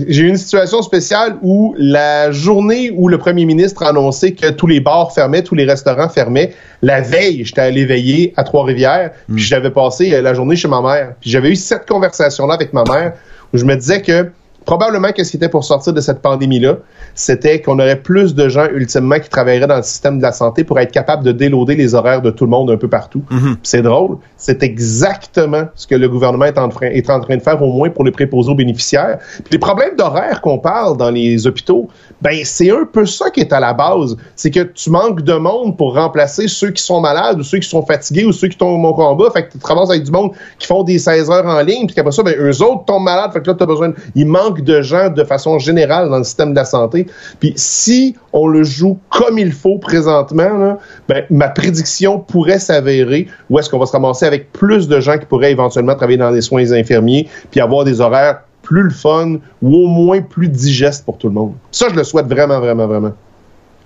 j'ai 0.07 0.21
eu 0.23 0.27
une 0.27 0.37
situation 0.37 0.81
spéciale 0.81 1.35
où 1.41 1.75
la 1.77 2.31
journée 2.31 2.91
où 2.95 3.07
le 3.07 3.17
premier 3.17 3.45
ministre 3.45 3.83
a 3.83 3.89
annoncé 3.89 4.33
que 4.33 4.49
tous 4.51 4.67
les 4.67 4.79
bars 4.79 5.11
fermaient, 5.13 5.43
tous 5.43 5.55
les 5.55 5.65
restaurants 5.65 6.09
fermaient, 6.09 6.53
la 6.81 7.01
veille, 7.01 7.43
j'étais 7.45 7.61
allé 7.61 7.85
veiller 7.85 8.33
à 8.37 8.43
Trois-Rivières, 8.43 9.11
puis 9.33 9.43
j'avais 9.43 9.71
passé 9.71 10.13
euh, 10.13 10.21
la 10.21 10.33
journée 10.33 10.55
chez 10.55 10.67
ma 10.67 10.81
mère. 10.81 11.13
Puis 11.21 11.29
j'avais 11.29 11.51
eu 11.51 11.55
cette 11.55 11.87
conversation-là 11.87 12.53
avec 12.55 12.73
ma 12.73 12.83
mère 12.83 13.13
où 13.53 13.57
je 13.57 13.63
me 13.65 13.75
disais 13.75 14.01
que 14.01 14.29
probablement 14.67 15.11
que 15.11 15.23
ce 15.23 15.31
qui 15.31 15.37
était 15.37 15.49
pour 15.49 15.63
sortir 15.63 15.93
de 15.93 16.01
cette 16.01 16.21
pandémie-là, 16.21 16.77
c'était 17.15 17.61
qu'on 17.61 17.79
aurait 17.79 17.95
plus 18.01 18.35
de 18.35 18.49
gens 18.49 18.67
ultimement 18.71 19.17
qui 19.19 19.29
travailleraient 19.29 19.65
dans 19.65 19.77
le 19.77 19.81
système 19.83 20.17
de 20.19 20.21
la 20.23 20.31
santé 20.33 20.63
pour 20.63 20.77
être 20.79 20.91
capable 20.91 21.23
de 21.23 21.31
déloader 21.31 21.75
les 21.75 21.95
horaires 21.95 22.21
de 22.21 22.29
tout 22.29 22.43
le 22.43 22.51
monde 22.51 22.69
un 22.69 22.77
peu 22.77 22.87
partout. 22.89 23.23
Puis 23.29 23.55
C'est 23.63 23.81
drôle, 23.81 24.17
c'est 24.35 24.61
exactement 24.63 25.63
ce 25.73 25.87
que 25.87 25.95
le 25.95 26.09
gouvernement 26.09 26.45
est 26.45 26.57
en, 26.59 26.69
train, 26.69 26.87
est 26.87 27.09
en 27.09 27.19
train 27.21 27.37
de 27.37 27.41
faire 27.41 27.61
au 27.63 27.71
moins 27.71 27.89
pour 27.89 28.03
les 28.03 28.11
préposés 28.11 28.51
aux 28.51 28.55
bénéficiaires. 28.55 29.17
Puis 29.37 29.53
les 29.53 29.57
problèmes 29.57 29.95
d'horaire 29.95 30.41
qu'on 30.41 30.59
parle 30.59 30.97
dans 30.97 31.09
les 31.09 31.47
hôpitaux, 31.47 31.87
ben 32.21 32.37
c'est 32.43 32.69
un 32.69 32.85
peu 32.85 33.05
ça 33.05 33.29
qui 33.29 33.39
est 33.39 33.53
à 33.53 33.59
la 33.59 33.73
base. 33.73 34.17
C'est 34.35 34.51
que 34.51 34.59
tu 34.61 34.89
manques 34.89 35.21
de 35.21 35.33
monde 35.33 35.77
pour 35.77 35.95
remplacer 35.95 36.47
ceux 36.47 36.71
qui 36.71 36.83
sont 36.83 36.99
malades 36.99 37.39
ou 37.39 37.43
ceux 37.43 37.59
qui 37.59 37.69
sont 37.69 37.83
fatigués 37.85 38.25
ou 38.25 38.31
ceux 38.33 38.49
qui 38.49 38.57
tombent 38.57 38.83
au 38.83 38.93
combat. 38.93 39.29
Fait 39.31 39.45
que 39.47 39.53
tu 39.53 39.59
te 39.59 39.65
ramasses 39.67 39.89
avec 39.91 40.03
du 40.03 40.11
monde 40.11 40.31
qui 40.59 40.67
font 40.67 40.83
des 40.83 40.99
16 40.99 41.29
heures 41.31 41.45
en 41.45 41.61
ligne, 41.61 41.85
puis 41.87 41.95
qu'après 41.95 42.11
ça, 42.11 42.21
ben 42.21 42.35
eux 42.37 42.61
autres 42.61 42.83
tombent 42.85 43.03
malades. 43.03 43.31
Fait 43.31 43.41
que 43.41 43.47
là, 43.49 43.55
tu 43.55 43.63
as 43.63 43.65
besoin... 43.65 43.89
de- 43.89 43.95
Il 44.15 44.25
manque 44.27 44.56
de 44.63 44.81
gens 44.81 45.09
de 45.09 45.23
façon 45.23 45.59
générale 45.59 46.09
dans 46.09 46.17
le 46.17 46.23
système 46.23 46.51
de 46.51 46.55
la 46.55 46.65
santé. 46.65 47.07
Puis 47.39 47.53
si 47.55 48.15
on 48.33 48.47
le 48.47 48.63
joue 48.63 48.99
comme 49.09 49.37
il 49.37 49.51
faut 49.51 49.77
présentement, 49.77 50.77
ben, 51.07 51.23
ma 51.29 51.49
prédiction 51.49 52.19
pourrait 52.19 52.59
s'avérer 52.59 53.27
où 53.49 53.59
est-ce 53.59 53.69
qu'on 53.69 53.79
va 53.79 53.85
se 53.85 53.91
ramasser 53.91 54.25
avec 54.25 54.51
plus 54.51 54.87
de 54.87 54.99
gens 54.99 55.17
qui 55.17 55.25
pourraient 55.25 55.51
éventuellement 55.51 55.95
travailler 55.95 56.17
dans 56.17 56.31
les 56.31 56.41
soins 56.41 56.71
infirmiers 56.71 57.27
puis 57.51 57.59
avoir 57.59 57.83
des 57.83 58.01
horaires 58.01 58.41
plus 58.61 58.83
le 58.83 58.89
fun 58.89 59.37
ou 59.61 59.75
au 59.75 59.87
moins 59.87 60.21
plus 60.21 60.49
digestes 60.49 61.05
pour 61.05 61.17
tout 61.17 61.27
le 61.27 61.33
monde. 61.33 61.53
Ça, 61.71 61.87
je 61.89 61.95
le 61.95 62.03
souhaite 62.03 62.27
vraiment, 62.27 62.59
vraiment, 62.59 62.85
vraiment. 62.85 63.13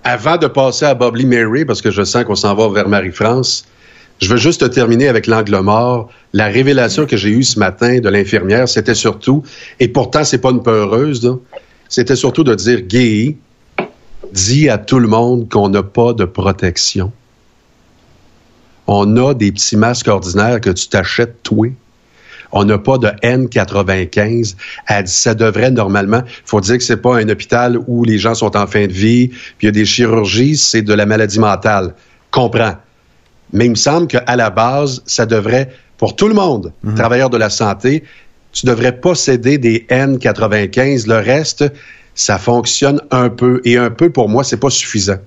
Avant 0.03 0.37
de 0.37 0.47
passer 0.47 0.85
à 0.85 0.95
Bob 0.95 1.15
Lee 1.15 1.27
Mary, 1.27 1.65
parce 1.65 1.81
que 1.81 1.91
je 1.91 2.03
sens 2.03 2.23
qu'on 2.23 2.35
s'en 2.35 2.55
va 2.55 2.67
vers 2.69 2.89
Marie-France, 2.89 3.67
je 4.21 4.29
veux 4.29 4.37
juste 4.37 4.69
terminer 4.69 5.07
avec 5.07 5.25
l'angle 5.25 5.59
mort. 5.59 6.09
La 6.31 6.45
révélation 6.45 7.05
que 7.05 7.17
j'ai 7.17 7.29
eue 7.29 7.43
ce 7.43 7.57
matin 7.57 7.99
de 7.99 8.07
l'infirmière, 8.07 8.69
c'était 8.69 8.95
surtout, 8.95 9.43
et 9.79 9.87
pourtant 9.87 10.23
c'est 10.23 10.37
pas 10.37 10.51
une 10.51 10.61
peureuse, 10.61 11.37
c'était 11.89 12.15
surtout 12.15 12.43
de 12.43 12.53
dire, 12.53 12.81
Guy, 12.81 13.37
dis 14.31 14.69
à 14.69 14.77
tout 14.77 14.99
le 14.99 15.07
monde 15.07 15.49
qu'on 15.49 15.69
n'a 15.69 15.83
pas 15.83 16.13
de 16.13 16.25
protection. 16.25 17.11
On 18.85 19.17
a 19.17 19.33
des 19.33 19.51
petits 19.51 19.75
masques 19.75 20.07
ordinaires 20.07 20.61
que 20.61 20.69
tu 20.69 20.87
t'achètes, 20.87 21.41
toi. 21.43 21.67
On 22.51 22.65
n'a 22.65 22.77
pas 22.77 22.97
de 22.97 23.07
N95. 23.07 24.55
Elle 24.87 25.03
dit, 25.05 25.11
ça 25.11 25.33
devrait 25.33 25.71
normalement, 25.71 26.21
faut 26.45 26.61
dire 26.61 26.77
que 26.77 26.83
c'est 26.83 26.97
pas 26.97 27.17
un 27.17 27.27
hôpital 27.29 27.79
où 27.87 28.03
les 28.03 28.19
gens 28.19 28.35
sont 28.35 28.55
en 28.55 28.67
fin 28.67 28.85
de 28.85 28.91
vie, 28.91 29.29
puis 29.29 29.55
il 29.63 29.65
y 29.65 29.69
a 29.69 29.71
des 29.71 29.85
chirurgies, 29.85 30.57
c'est 30.57 30.81
de 30.81 30.93
la 30.93 31.05
maladie 31.05 31.39
mentale. 31.39 31.95
Comprends. 32.29 32.75
Mais 33.53 33.65
il 33.65 33.71
me 33.71 33.75
semble 33.75 34.07
qu'à 34.07 34.35
la 34.35 34.49
base, 34.49 35.03
ça 35.05 35.25
devrait, 35.25 35.69
pour 35.97 36.15
tout 36.15 36.27
le 36.27 36.33
monde, 36.33 36.73
travailleurs 36.95 37.29
de 37.29 37.37
la 37.37 37.49
santé, 37.49 38.03
tu 38.51 38.65
devrais 38.65 38.93
posséder 38.93 39.57
des 39.57 39.85
N95. 39.89 41.07
Le 41.07 41.15
reste, 41.15 41.65
ça 42.15 42.37
fonctionne 42.37 43.01
un 43.11 43.29
peu. 43.29 43.61
Et 43.65 43.77
un 43.77 43.89
peu, 43.89 44.09
pour 44.09 44.29
moi, 44.29 44.43
c'est 44.43 44.57
pas 44.57 44.69
suffisant. 44.69 45.17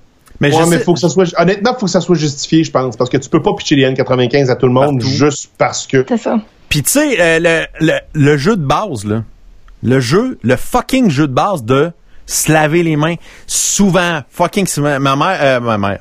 mais 0.41 0.51
je 0.51 0.57
Ouais, 0.57 0.67
mais 0.69 0.79
faut 0.79 0.95
que 0.95 1.01
ça 1.01 1.09
soit, 1.09 1.27
honnêtement, 1.39 1.75
faut 1.79 1.87
que 1.87 1.93
ça 1.93 2.01
soit 2.01 2.17
justifié, 2.17 2.65
je 2.65 2.71
pense, 2.71 2.97
parce 2.97 3.11
que 3.11 3.17
tu 3.17 3.29
peux 3.29 3.43
pas 3.43 3.53
pitcher 3.55 3.77
les 3.77 3.85
N95 3.87 4.51
à 4.51 4.57
tout 4.57 4.67
le 4.67 4.73
monde 4.73 5.01
Partout. 5.01 5.17
juste 5.17 5.51
parce 5.59 5.87
que. 5.87 6.05
C'est 6.09 6.19
ça. 6.19 6.41
Puis 6.69 6.83
tu 6.83 6.91
sais, 6.91 7.21
euh, 7.21 7.39
le, 7.41 7.87
le, 7.87 7.99
le 8.15 8.37
jeu 8.37 8.57
de 8.57 8.65
base, 8.65 9.05
là, 9.05 9.23
le 9.83 10.01
jeu, 10.01 10.39
le 10.43 10.57
fucking 10.57 11.11
jeu 11.11 11.29
de 11.29 11.33
base 11.33 11.63
de 11.63 11.93
se 12.27 12.51
laver 12.51 12.83
les 12.83 12.97
mains, 12.97 13.15
souvent, 13.47 14.23
fucking 14.31 14.67
souvent, 14.67 14.99
ma 14.99 15.15
mère, 15.15 15.39
euh, 15.41 15.61
ma 15.61 15.79
mère, 15.79 16.01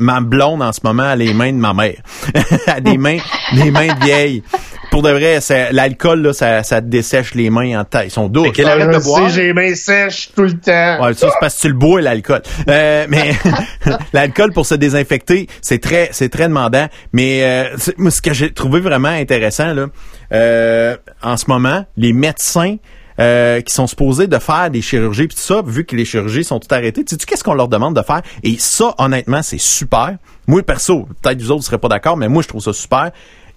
ma 0.00 0.20
blonde 0.20 0.62
en 0.62 0.72
ce 0.72 0.80
moment 0.82 1.04
a 1.04 1.16
les 1.16 1.32
mains 1.34 1.52
de 1.52 1.58
ma 1.58 1.72
mère. 1.74 1.96
Elle 2.34 2.42
a 2.74 2.80
des 2.80 2.98
mains, 2.98 3.18
des 3.54 3.70
mains 3.70 3.94
de 3.94 4.04
vieille. 4.04 4.42
Pour 4.90 5.02
de 5.02 5.10
vrai, 5.10 5.40
c'est- 5.40 5.70
l'alcool, 5.72 6.20
là, 6.22 6.32
ça, 6.32 6.64
ça 6.64 6.80
te 6.80 6.86
dessèche 6.88 7.34
les 7.36 7.48
mains 7.48 7.78
en 7.80 7.84
taille. 7.84 8.08
Ils 8.08 8.10
sont 8.10 8.28
douces. 8.28 8.50
qu'elle 8.50 8.66
arrête 8.68 8.88
Ah, 8.92 8.98
de 8.98 9.04
boire? 9.04 9.28
sais, 9.28 9.34
j'ai 9.36 9.42
les 9.44 9.52
mains 9.52 9.74
sèches 9.76 10.30
tout 10.34 10.42
le 10.42 10.58
temps. 10.58 11.04
Ouais, 11.04 11.14
ça, 11.14 11.28
c'est 11.28 11.38
parce 11.40 11.54
que 11.56 11.60
tu 11.60 11.68
le 11.68 11.74
bois, 11.74 12.00
l'alcool. 12.00 12.42
Euh, 12.68 13.06
mais 13.08 13.30
l'alcool 14.12 14.52
pour 14.52 14.66
se 14.66 14.74
désinfecter, 14.74 15.46
c'est 15.62 15.80
très, 15.80 16.08
c'est 16.12 16.28
très 16.28 16.48
demandant. 16.48 16.88
Mais 17.12 17.44
euh, 17.44 17.76
moi, 17.98 18.10
ce 18.10 18.20
que 18.20 18.32
j'ai 18.32 18.52
trouvé 18.52 18.80
vraiment 18.80 19.08
intéressant, 19.08 19.72
là, 19.74 19.86
euh, 20.32 20.96
en 21.22 21.36
ce 21.36 21.44
moment, 21.48 21.84
les 21.96 22.12
médecins 22.12 22.76
euh, 23.20 23.60
qui 23.60 23.74
sont 23.74 23.86
supposés 23.86 24.26
de 24.26 24.38
faire 24.38 24.70
des 24.70 24.80
chirurgies, 24.80 25.26
puis 25.26 25.36
tout 25.36 25.42
ça, 25.42 25.62
vu 25.64 25.84
que 25.84 25.94
les 25.94 26.04
chirurgies 26.04 26.44
sont 26.44 26.58
toutes 26.58 26.72
arrêtées, 26.72 27.04
tu 27.04 27.16
sais 27.16 27.26
qu'est-ce 27.26 27.44
qu'on 27.44 27.54
leur 27.54 27.68
demande 27.68 27.94
de 27.94 28.02
faire? 28.02 28.22
Et 28.42 28.56
ça, 28.58 28.94
honnêtement, 28.98 29.42
c'est 29.42 29.60
super. 29.60 30.16
Moi, 30.46 30.62
perso, 30.62 31.06
peut-être 31.20 31.40
vous 31.40 31.50
autres 31.50 31.60
ne 31.60 31.64
serez 31.64 31.78
pas 31.78 31.88
d'accord, 31.88 32.16
mais 32.16 32.28
moi, 32.28 32.42
je 32.42 32.48
trouve 32.48 32.62
ça 32.62 32.72
super. 32.72 33.10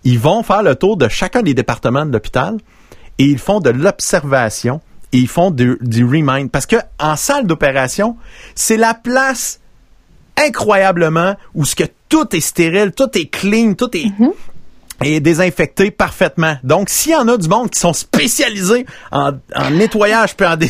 Ils 0.04 0.20
vont 0.20 0.44
faire 0.44 0.64
le 0.64 0.76
tour 0.76 0.98
de 0.98 1.08
chacun 1.08 1.42
des 1.42 1.54
départements 1.54 2.06
de 2.06 2.12
l'hôpital 2.12 2.58
et 3.20 3.26
ils 3.26 3.40
font 3.40 3.60
de 3.60 3.70
l'observation 3.70 4.82
et 5.14 5.18
ils 5.20 5.28
font 5.28 5.50
du, 5.52 5.78
remind. 5.82 6.52
Parce 6.52 6.66
que 6.66 6.76
en 7.00 7.16
salle 7.16 7.48
d'opération, 7.48 8.18
c'est 8.56 8.78
la 8.78 8.94
place 8.94 9.62
incroyablement 10.36 11.36
où 11.54 11.64
tout 12.10 12.36
est 12.36 12.42
stérile, 12.42 12.92
tout 12.92 13.18
est 13.18 13.28
clean, 13.28 13.76
tout 13.76 13.96
est 13.96 14.12
est 15.02 15.20
désinfecté 15.20 15.92
parfaitement. 15.92 16.56
Donc, 16.64 16.90
s'il 16.90 17.12
y 17.12 17.16
en 17.16 17.28
a 17.28 17.38
du 17.38 17.48
monde 17.50 17.70
qui 17.70 17.80
sont 17.80 17.94
spécialisés 17.94 18.86
en, 19.12 19.32
en 19.56 19.70
nettoyage 19.72 20.36
puis 20.36 20.46
en, 20.48 20.56
dés- 20.56 20.70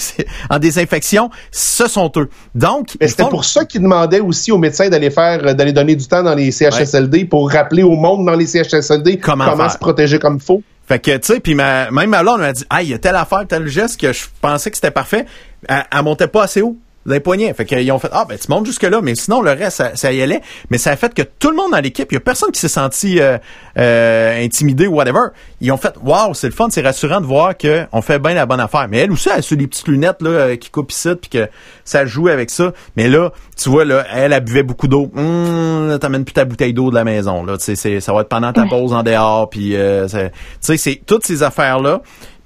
en 0.49 0.59
désinfection, 0.59 1.29
ce 1.51 1.87
sont 1.87 2.11
eux. 2.17 2.29
Donc, 2.55 2.89
c'était 3.01 3.23
font- 3.23 3.29
pour 3.29 3.45
ça 3.45 3.65
qu'ils 3.65 3.81
demandaient 3.81 4.19
aussi 4.21 4.51
aux 4.51 4.57
médecins 4.57 4.89
d'aller 4.89 5.09
faire, 5.11 5.45
euh, 5.45 5.53
d'aller 5.53 5.73
donner 5.73 5.95
du 5.95 6.07
temps 6.07 6.23
dans 6.23 6.35
les 6.35 6.51
CHSLD 6.51 7.25
pour 7.25 7.51
rappeler 7.51 7.83
au 7.83 7.95
monde 7.95 8.25
dans 8.25 8.35
les 8.35 8.47
CHSLD 8.47 9.19
Comment 9.19 9.69
se 9.69 9.77
protéger 9.77 10.19
comme 10.19 10.35
il 10.35 10.41
faut. 10.43 10.63
Fait 10.87 10.99
que, 10.99 11.15
tu 11.17 11.33
sais, 11.33 11.39
puis 11.39 11.55
même 11.55 11.91
ma 11.91 12.21
blonde 12.23 12.41
m'a 12.41 12.51
dit, 12.51 12.65
ah, 12.69 12.83
il 12.83 12.89
y 12.89 12.93
a 12.93 12.97
telle 12.97 13.15
affaire, 13.15 13.43
tel 13.47 13.67
geste 13.67 13.99
que 13.99 14.11
je 14.11 14.23
pensais 14.41 14.69
que 14.69 14.75
c'était 14.75 14.91
parfait. 14.91 15.25
Elle, 15.67 15.83
elle 15.91 16.03
montait 16.03 16.27
pas 16.27 16.43
assez 16.43 16.61
haut. 16.61 16.75
Les 17.05 17.19
poignets. 17.19 17.53
Fait 17.53 17.65
qu'ils 17.65 17.91
ont 17.91 17.99
fait, 17.99 18.09
ah, 18.13 18.25
ben, 18.27 18.37
tu 18.37 18.47
montes 18.49 18.65
jusque-là, 18.65 19.01
mais 19.01 19.15
sinon, 19.15 19.41
le 19.41 19.51
reste, 19.51 19.77
ça, 19.77 19.95
ça 19.95 20.13
y 20.13 20.21
allait. 20.21 20.41
Mais 20.69 20.77
ça 20.77 20.91
a 20.91 20.95
fait 20.95 21.13
que 21.13 21.21
tout 21.21 21.49
le 21.49 21.55
monde 21.57 21.71
dans 21.71 21.79
l'équipe, 21.81 22.07
il 22.11 22.15
y 22.15 22.17
a 22.17 22.21
personne 22.21 22.51
qui 22.51 22.59
s'est 22.59 22.67
senti 22.69 23.19
euh, 23.19 23.37
euh, 23.77 24.43
intimidé 24.43 24.87
ou 24.87 24.95
whatever. 24.95 25.27
Ils 25.59 25.71
ont 25.71 25.77
fait, 25.77 25.93
waouh, 26.01 26.33
c'est 26.33 26.47
le 26.47 26.53
fun, 26.53 26.67
c'est 26.69 26.81
rassurant 26.81 27.19
de 27.21 27.25
voir 27.25 27.53
qu'on 27.57 28.01
fait 28.01 28.19
bien 28.19 28.33
la 28.33 28.45
bonne 28.45 28.59
affaire. 28.59 28.87
Mais 28.89 28.99
elle 28.99 29.11
aussi, 29.11 29.29
elle 29.31 29.39
a 29.39 29.41
sur 29.41 29.57
les 29.57 29.67
petites 29.67 29.87
lunettes, 29.87 30.21
là, 30.21 30.29
euh, 30.29 30.55
qui 30.55 30.69
coupent 30.69 30.91
ici, 30.91 31.09
puis 31.19 31.29
que 31.29 31.49
ça 31.83 32.05
joue 32.05 32.27
avec 32.29 32.49
ça. 32.49 32.71
Mais 32.95 33.07
là, 33.09 33.31
tu 33.61 33.69
vois, 33.69 33.83
là, 33.85 34.05
elle, 34.13 34.31
elle 34.33 34.43
buvait 34.43 34.63
beaucoup 34.63 34.87
d'eau. 34.87 35.11
Hum, 35.15 35.89
là, 35.89 35.99
t'amènes 35.99 36.23
plus 36.25 36.33
ta 36.33 36.45
bouteille 36.45 36.73
d'eau 36.73 36.89
de 36.89 36.95
la 36.95 37.03
maison, 37.03 37.43
là. 37.43 37.57
Tu 37.57 37.65
sais, 37.65 37.75
c'est- 37.75 37.99
ça 37.99 38.13
va 38.13 38.21
être 38.21 38.29
pendant 38.29 38.53
ta 38.53 38.65
pause 38.65 38.93
en 38.93 39.03
dehors, 39.03 39.49
puis, 39.49 39.75
euh, 39.75 40.07
c'est- 40.07 40.29
tu 40.29 40.35
sais, 40.61 40.77
c'est 40.77 41.01
toutes 41.05 41.25
ces 41.25 41.43
affaires-là. 41.43 42.01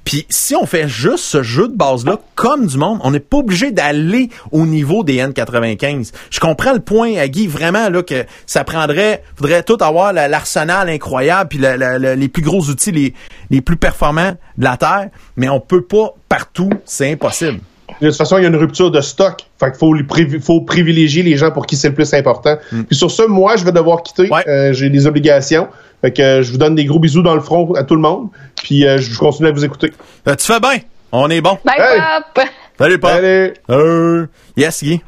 Puis 0.08 0.26
si 0.30 0.56
on 0.56 0.66
fait 0.66 0.88
juste 0.88 1.26
ce 1.26 1.44
jeu 1.44 1.68
de 1.68 1.76
base-là, 1.76 2.18
comme 2.36 2.66
du 2.66 2.78
monde, 2.78 3.00
on 3.04 3.12
n'est 3.12 3.20
pas 3.20 3.40
obligé 3.40 3.72
d'aller 3.72 4.30
au 4.54 4.66
niveau 4.66 5.04
des 5.04 5.18
N95. 5.18 6.14
Je 6.30 6.40
comprends 6.40 6.72
le 6.72 6.80
point, 6.80 7.18
à 7.18 7.26
vraiment, 7.50 7.90
là, 7.90 8.02
que 8.04 8.26
ça 8.46 8.64
prendrait, 8.64 9.22
faudrait 9.36 9.64
tout 9.64 9.76
avoir 9.82 10.14
la- 10.14 10.30
l'arsenal 10.30 10.88
incroyable, 10.88 11.50
puis 11.50 11.60
les 11.60 12.30
plus 12.30 12.42
gros 12.42 12.62
outils, 12.70 12.94
les, 12.94 13.14
les 13.50 13.60
plus 13.60 13.76
performants 13.76 14.32
de 14.58 14.64
la 14.64 14.78
Terre, 14.78 15.10
mais 15.36 15.50
on 15.50 15.60
peut 15.60 15.82
pas 15.84 16.14
partout, 16.30 16.70
c'est 16.86 17.12
impossible. 17.12 17.60
De 18.02 18.08
toute 18.08 18.18
façon, 18.18 18.38
il 18.38 18.42
y 18.44 18.46
a 18.46 18.50
une 18.50 18.56
rupture 18.56 18.92
de 18.92 19.02
stock. 19.02 19.40
Fait 19.60 19.68
qu'il 19.72 19.80
faut, 19.80 19.94
les 19.94 20.04
privi- 20.04 20.40
faut 20.42 20.62
privilégier 20.62 21.24
les 21.24 21.38
gens 21.38 21.52
pour 21.52 21.66
qui 21.66 21.76
c'est 21.78 21.90
le 21.90 21.96
plus 21.96 22.14
important. 22.14 22.58
Puis 22.88 22.96
sur 22.96 23.10
ce, 23.10 23.24
moi, 23.24 23.56
je 23.56 23.64
vais 23.66 23.72
devoir 23.72 24.04
quitter. 24.04 24.28
Mm. 24.28 24.32
Ouais. 24.34 24.48
Euh, 24.48 24.74
J'ai 24.74 24.90
des 24.90 25.08
obligations. 25.08 25.68
Fait 26.02 26.12
que 26.12 26.22
euh, 26.22 26.44
je 26.44 26.52
vous 26.52 26.58
donne 26.58 26.76
des 26.76 26.86
gros 26.86 27.00
bisous 27.00 27.22
dans 27.24 27.34
le 27.34 27.42
front 27.42 27.74
à 27.74 27.84
tout 27.84 27.96
le 27.96 28.02
monde. 28.02 28.28
Puis 28.62 28.86
euh, 28.86 28.98
je 29.00 29.18
continue 29.18 29.48
à 29.50 29.52
vous 29.52 29.66
écouter. 29.66 29.94
Euh, 30.28 30.36
tu 30.36 30.46
fais 30.46 30.60
bien, 30.60 30.78
on 31.12 31.30
est 31.30 31.42
bon. 31.42 31.58
Bye, 31.66 31.76
Hey! 31.80 32.00
Pop! 32.36 32.46
Salut. 32.78 33.00
Allez! 33.04 33.54
Euh, 33.70 34.28
yes, 34.56 34.84
Guy. 34.84 35.02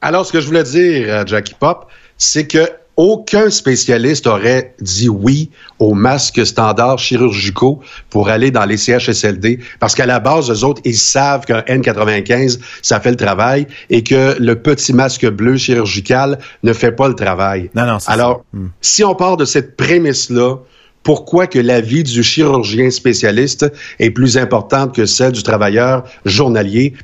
Alors, 0.00 0.24
ce 0.24 0.32
que 0.32 0.40
je 0.40 0.46
voulais 0.46 0.62
dire 0.62 1.12
à 1.12 1.26
Jackie 1.26 1.54
Pop, 1.58 1.86
c'est 2.16 2.46
que 2.46 2.70
aucun 2.98 3.48
spécialiste 3.48 4.26
aurait 4.26 4.74
dit 4.80 5.08
oui 5.08 5.50
aux 5.78 5.94
masques 5.94 6.44
standards 6.44 6.98
chirurgicaux 6.98 7.80
pour 8.10 8.28
aller 8.28 8.50
dans 8.50 8.64
les 8.64 8.76
CHSLD, 8.76 9.60
parce 9.78 9.94
qu'à 9.94 10.04
la 10.04 10.18
base, 10.18 10.50
eux 10.50 10.64
autres, 10.64 10.82
ils 10.84 10.98
savent 10.98 11.46
qu'un 11.46 11.60
N95, 11.60 12.58
ça 12.82 12.98
fait 12.98 13.10
le 13.10 13.16
travail, 13.16 13.68
et 13.88 14.02
que 14.02 14.36
le 14.40 14.60
petit 14.60 14.92
masque 14.92 15.26
bleu 15.30 15.56
chirurgical 15.56 16.38
ne 16.64 16.72
fait 16.72 16.90
pas 16.90 17.06
le 17.06 17.14
travail. 17.14 17.70
Non, 17.76 17.86
non, 17.86 17.98
Alors, 18.08 18.42
ça. 18.52 18.58
Hmm. 18.58 18.68
si 18.80 19.04
on 19.04 19.14
part 19.14 19.36
de 19.36 19.44
cette 19.44 19.76
prémisse-là, 19.76 20.56
pourquoi 21.04 21.46
que 21.46 21.60
l'avis 21.60 22.02
du 22.02 22.24
chirurgien 22.24 22.90
spécialiste 22.90 23.72
est 24.00 24.10
plus 24.10 24.36
importante 24.36 24.92
que 24.92 25.06
celle 25.06 25.32
du 25.32 25.44
travailleur 25.44 26.02
journalier? 26.24 26.94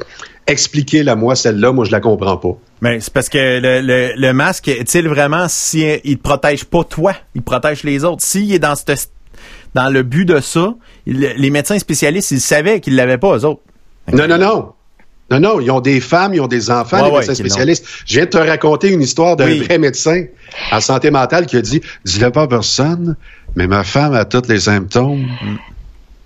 Expliquez-la 0.47 1.17
moi, 1.17 1.35
celle-là, 1.35 1.73
moi 1.73 1.85
je 1.85 1.91
la 1.93 2.01
comprends 2.01 2.37
pas. 2.37 2.57
Mais 2.83 3.01
c'est 3.01 3.13
parce 3.13 3.29
que 3.31 3.39
le, 3.61 3.81
le, 3.81 4.13
le 4.17 4.33
masque, 4.35 4.69
est-il 4.69 5.09
vraiment 5.09 5.47
si 5.49 5.87
il 6.05 6.19
te 6.19 6.23
protège 6.23 6.65
pas 6.65 6.85
toi, 6.85 7.15
il 7.35 7.43
protège 7.43 7.83
les 7.83 8.05
autres? 8.05 8.23
S'il 8.23 8.53
est 8.53 8.59
dans 8.59 8.75
cette 8.77 9.11
dans 9.75 9.89
le 9.89 10.03
but 10.03 10.25
de 10.27 10.41
ça, 10.41 10.75
il- 11.07 11.19
les 11.37 11.51
médecins 11.51 11.79
spécialistes, 11.79 12.31
ils 12.31 12.41
savaient 12.41 12.81
qu'ils 12.81 12.95
l'avaient 12.95 13.19
pas 13.19 13.37
eux 13.39 13.45
autres. 13.45 13.63
Non, 14.13 14.29
non, 14.29 14.39
non. 14.39 14.73
Non, 15.31 15.41
non, 15.41 15.61
ils 15.61 15.71
ont 15.71 15.81
des 15.81 16.01
femmes, 16.01 16.35
ils 16.35 16.41
ont 16.41 16.47
des 16.47 16.71
enfants, 16.71 17.03
Ouais, 17.03 17.11
les 17.11 17.17
médecins 17.17 17.35
spécialistes. 17.35 17.87
Je 18.07 18.15
viens 18.17 18.27
de 18.27 18.31
te 18.31 18.37
raconter 18.37 18.91
une 18.91 19.01
histoire 19.01 19.37
d'un 19.37 19.47
Oui. 19.47 19.61
vrai 19.61 19.79
médecin 19.79 20.27
en 20.71 20.81
santé 20.81 21.11
mentale 21.11 21.47
qui 21.47 21.57
a 21.57 21.63
dit 21.63 21.81
Dis-le 22.05 22.31
pas 22.31 22.43
à 22.43 22.47
personne, 22.47 23.17
mais 23.57 23.67
ma 23.67 23.83
femme 23.83 24.13
a 24.13 24.27
tous 24.27 24.47
les 24.49 24.61
symptômes. 24.61 25.27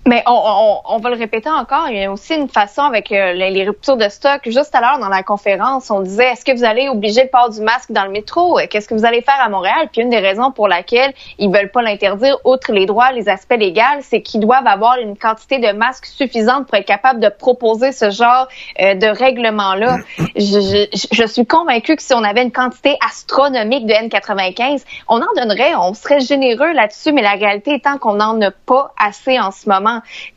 Mais 0.07 0.23
on, 0.25 0.31
on, 0.33 0.95
on 0.95 0.97
va 0.97 1.09
le 1.09 1.17
répéter 1.17 1.49
encore, 1.49 1.89
il 1.89 1.97
y 1.97 2.03
a 2.03 2.11
aussi 2.11 2.33
une 2.33 2.47
façon 2.47 2.81
avec 2.83 3.11
euh, 3.11 3.33
les, 3.33 3.51
les 3.51 3.65
ruptures 3.65 3.97
de 3.97 4.07
stock. 4.07 4.41
Juste 4.45 4.73
à 4.73 4.79
l'heure 4.79 4.97
dans 4.99 5.09
la 5.09 5.23
conférence, 5.23 5.91
on 5.91 5.99
disait 5.99 6.31
est-ce 6.31 6.45
que 6.45 6.55
vous 6.55 6.63
allez 6.63 6.87
obliger 6.87 7.23
le 7.23 7.29
port 7.29 7.49
du 7.49 7.61
masque 7.61 7.91
dans 7.91 8.05
le 8.05 8.11
métro? 8.11 8.59
Qu'est-ce 8.69 8.87
que 8.87 8.93
vous 8.95 9.05
allez 9.05 9.21
faire 9.21 9.39
à 9.39 9.49
Montréal? 9.49 9.89
Puis 9.91 10.01
une 10.01 10.09
des 10.09 10.19
raisons 10.19 10.51
pour 10.51 10.67
laquelle 10.67 11.13
ils 11.37 11.51
veulent 11.51 11.69
pas 11.69 11.81
l'interdire, 11.81 12.37
outre 12.45 12.71
les 12.71 12.85
droits, 12.85 13.11
les 13.11 13.27
aspects 13.27 13.57
légaux, 13.57 13.79
c'est 14.01 14.21
qu'ils 14.21 14.39
doivent 14.39 14.67
avoir 14.67 14.97
une 14.99 15.17
quantité 15.17 15.59
de 15.59 15.71
masques 15.73 16.05
suffisante 16.05 16.65
pour 16.67 16.75
être 16.75 16.87
capable 16.87 17.19
de 17.19 17.29
proposer 17.29 17.91
ce 17.91 18.09
genre 18.09 18.47
euh, 18.81 18.95
de 18.95 19.07
règlement-là. 19.07 19.97
Je, 20.35 20.87
je, 20.93 21.07
je 21.11 21.27
suis 21.27 21.45
convaincue 21.45 21.95
que 21.95 22.01
si 22.01 22.13
on 22.13 22.23
avait 22.23 22.43
une 22.43 22.51
quantité 22.51 22.95
astronomique 23.05 23.85
de 23.85 23.93
N95, 23.93 24.83
on 25.07 25.17
en 25.17 25.33
donnerait, 25.35 25.75
on 25.75 25.93
serait 25.93 26.21
généreux 26.21 26.71
là-dessus, 26.71 27.11
mais 27.11 27.21
la 27.21 27.33
réalité 27.33 27.73
étant 27.73 27.97
qu'on 27.97 28.13
n'en 28.13 28.39
a 28.41 28.51
pas 28.51 28.93
assez 28.97 29.37
en 29.39 29.51
ce 29.51 29.67
moment. 29.67 29.88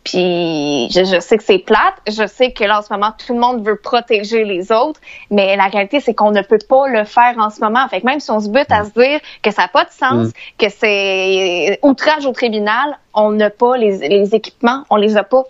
Puis 0.05 0.89
je, 0.91 1.05
je 1.05 1.21
sais 1.21 1.37
que 1.37 1.45
c'est 1.45 1.59
plate, 1.59 1.95
je 2.09 2.27
sais 2.27 2.53
que 2.53 2.65
là 2.65 2.79
en 2.79 2.83
ce 2.83 2.93
moment 2.93 3.13
tout 3.25 3.33
le 3.35 3.41
monde 3.41 3.65
veut 3.65 3.77
protéger 3.77 4.45
les 4.45 4.73
autres, 4.73 5.01
mais 5.31 5.57
la 5.57 5.67
réalité 5.67 6.01
c'est 6.01 6.15
qu'on 6.15 6.31
ne 6.31 6.43
peut 6.43 6.59
pas 6.69 6.89
le 6.89 7.05
faire 7.05 7.35
en 7.39 7.51
ce 7.51 7.61
moment. 7.61 7.87
Fait 7.89 8.01
que 8.01 8.07
même 8.07 8.21
si 8.21 8.31
on 8.31 8.41
se 8.41 8.49
bute 8.49 8.71
à 8.71 8.85
se 8.85 8.91
dire 8.91 9.21
que 9.43 9.51
ça 9.51 9.63
n'a 9.63 9.69
pas 9.69 9.85
de 9.85 9.91
sens, 9.91 10.33
que 10.59 10.67
c'est 10.69 11.79
outrage 11.83 12.27
au 12.27 12.33
tribunal, 12.33 12.99
on 13.15 13.33
n'a 13.33 13.51
pas 13.51 13.77
les, 13.77 14.09
les 14.09 14.35
équipements, 14.35 14.85
on 14.91 14.97
les 14.97 15.17
a 15.17 15.23
pas. 15.23 15.45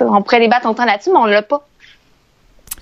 On 0.00 0.22
pourrait 0.22 0.40
débattre 0.40 0.66
longtemps 0.66 0.84
là-dessus, 0.84 1.10
mais 1.12 1.18
on 1.18 1.26
l'a 1.26 1.42
pas. 1.42 1.66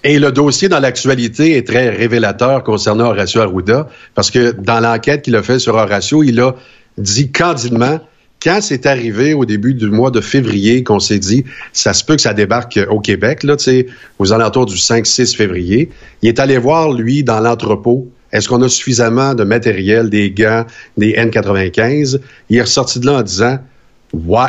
Et 0.04 0.18
le 0.18 0.30
dossier 0.30 0.68
dans 0.68 0.78
l'actualité 0.78 1.56
est 1.56 1.66
très 1.66 1.88
révélateur 1.90 2.62
concernant 2.62 3.06
Horacio 3.06 3.40
Arruda, 3.40 3.88
parce 4.14 4.30
que 4.30 4.52
dans 4.52 4.80
l'enquête 4.80 5.22
qu'il 5.22 5.34
a 5.34 5.42
fait 5.42 5.58
sur 5.58 5.74
Horacio, 5.74 6.22
il 6.22 6.40
a 6.40 6.54
dit 6.96 7.32
candidement, 7.32 7.98
quand 8.42 8.60
c'est 8.60 8.86
arrivé 8.86 9.34
au 9.34 9.44
début 9.44 9.74
du 9.74 9.90
mois 9.90 10.10
de 10.10 10.20
février 10.20 10.84
qu'on 10.84 11.00
s'est 11.00 11.18
dit, 11.18 11.44
ça 11.72 11.92
se 11.92 12.04
peut 12.04 12.16
que 12.16 12.22
ça 12.22 12.34
débarque 12.34 12.78
au 12.88 13.00
Québec, 13.00 13.42
là, 13.42 13.56
tu 13.56 13.64
sais, 13.64 13.86
aux 14.18 14.32
alentours 14.32 14.66
du 14.66 14.76
5-6 14.76 15.36
février, 15.36 15.90
il 16.22 16.28
est 16.28 16.38
allé 16.38 16.56
voir, 16.58 16.92
lui, 16.92 17.24
dans 17.24 17.40
l'entrepôt, 17.40 18.08
est-ce 18.32 18.48
qu'on 18.48 18.62
a 18.62 18.68
suffisamment 18.68 19.34
de 19.34 19.44
matériel, 19.44 20.10
des 20.10 20.30
gants, 20.30 20.64
des 20.96 21.14
N95? 21.14 22.20
Il 22.50 22.56
est 22.56 22.62
ressorti 22.62 23.00
de 23.00 23.06
là 23.06 23.14
en 23.14 23.22
disant, 23.22 23.58
ouais, 24.12 24.48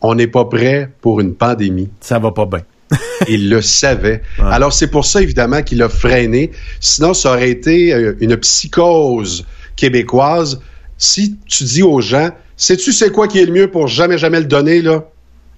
on 0.00 0.14
n'est 0.14 0.28
pas 0.28 0.44
prêt 0.44 0.90
pour 1.00 1.20
une 1.20 1.34
pandémie 1.34 1.90
Ça 2.00 2.18
va 2.18 2.30
pas 2.30 2.46
bien. 2.46 2.62
il 3.28 3.48
le 3.48 3.62
savait. 3.62 4.22
Alors, 4.38 4.72
c'est 4.72 4.88
pour 4.88 5.04
ça, 5.04 5.22
évidemment, 5.22 5.62
qu'il 5.62 5.82
a 5.82 5.88
freiné. 5.88 6.50
Sinon, 6.80 7.14
ça 7.14 7.32
aurait 7.32 7.50
été 7.50 7.92
euh, 7.94 8.16
une 8.20 8.36
psychose 8.36 9.46
québécoise. 9.76 10.60
Si 10.98 11.36
tu 11.46 11.64
dis 11.64 11.82
aux 11.82 12.00
gens, 12.00 12.30
sais-tu 12.56 12.92
c'est 12.92 13.10
quoi 13.10 13.28
qui 13.28 13.38
est 13.40 13.46
le 13.46 13.52
mieux 13.52 13.70
pour 13.70 13.86
jamais, 13.88 14.18
jamais 14.18 14.40
le 14.40 14.46
donner, 14.46 14.82
là? 14.82 15.04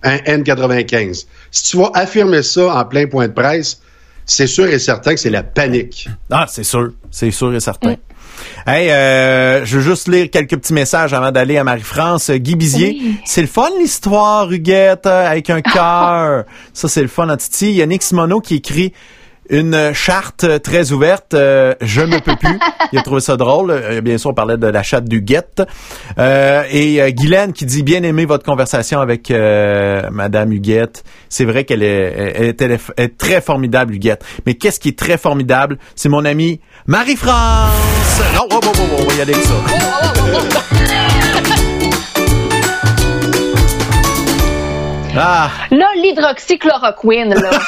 Un 0.03 0.17
N95. 0.19 1.27
Si 1.51 1.65
tu 1.71 1.77
vas 1.79 1.91
affirmer 1.95 2.43
ça 2.43 2.75
en 2.79 2.85
plein 2.85 3.07
point 3.07 3.27
de 3.29 3.33
presse, 3.33 3.81
c'est 4.27 4.47
sûr 4.47 4.67
et 4.67 4.79
certain 4.79 5.15
que 5.15 5.21
c'est 5.21 5.31
la 5.31 5.43
panique. 5.43 6.09
Ah, 6.31 6.47
c'est 6.49 6.65
sûr, 6.65 6.93
c'est 7.11 7.31
sûr 7.31 7.55
et 7.55 7.61
certain. 7.61 7.97
Hey, 8.67 8.91
euh, 8.91 9.65
je 9.65 9.77
veux 9.79 9.83
juste 9.83 10.09
lire 10.09 10.29
quelques 10.31 10.57
petits 10.57 10.73
messages 10.73 11.15
avant 11.15 11.31
d'aller 11.31 11.57
à 11.57 11.65
Marie-France. 11.65 12.31
Euh, 12.31 12.37
Guy 12.37 12.57
Bizier, 12.57 12.99
Oui. 13.01 13.17
c'est 13.25 13.41
le 13.43 13.47
fun 13.47 13.71
l'histoire, 13.79 14.51
Huguette, 14.51 15.07
euh, 15.07 15.27
avec 15.31 15.49
un 15.51 15.61
cœur. 15.63 16.45
Ça, 16.73 16.89
c'est 16.89 17.03
le 17.03 17.09
fun 17.09 17.35
Titi. 17.37 17.71
Il 17.71 17.77
y 17.77 17.83
a 17.83 17.87
Nick 17.87 18.03
Simoneau 18.03 18.41
qui 18.41 18.57
écrit 18.57 18.93
une 19.51 19.93
charte 19.95 20.63
très 20.63 20.93
ouverte. 20.93 21.35
euh, 21.35 21.75
je 21.81 22.01
ne 22.01 22.19
peux 22.19 22.37
plus. 22.37 22.59
Il 22.93 22.99
a 22.99 23.03
trouvé 23.03 23.21
ça 23.21 23.37
drôle. 23.37 23.71
Euh, 23.71 24.01
bien 24.01 24.19
sûr, 24.19 24.31
on 24.31 24.35
parlait 24.35 24.57
de 24.57 24.67
la 24.67 24.83
chatte 24.83 25.05
d'Huguette. 25.05 25.63
Euh, 26.19 26.63
et 26.71 27.01
euh, 27.03 27.11
Guylaine 27.11 27.53
qui 27.53 27.67
dit 27.67 27.83
bien 27.83 28.03
aimé 28.03 28.25
votre 28.25 28.45
conversation 28.45 29.01
avec 29.01 29.31
euh, 29.31 30.03
Madame 30.11 30.53
Huguette. 30.53 31.05
C'est 31.29 31.45
vrai 31.45 31.65
qu'elle 31.65 31.83
est, 31.83 32.13
elle 32.37 32.45
est, 32.47 32.63
elle 32.63 32.73
est- 32.73 32.93
elle 32.97 33.05
est 33.05 33.19
très 33.19 33.41
formidable, 33.41 33.95
Huguette. 33.95 34.25
Mais 34.47 34.55
qu'est-ce 34.55 34.81
qui 34.81 34.89
est 34.91 34.99
très 34.99 35.19
formidable? 35.19 35.79
C'est 35.97 36.09
mon 36.09 36.25
amie 36.25 36.61
Marie-France. 36.87 37.73
Non, 38.35 38.47
oh, 38.51 38.61
oh, 38.65 38.67
oh, 38.67 38.73
oh, 38.99 39.03
on 39.03 39.09
va 39.11 39.15
y 39.15 39.21
aller 39.23 39.35
avec 39.35 39.45
ça. 39.45 39.55
Ah, 45.17 45.49
Là, 45.71 45.89
l'hydroxychloroquine, 45.97 47.35
là. 47.35 47.51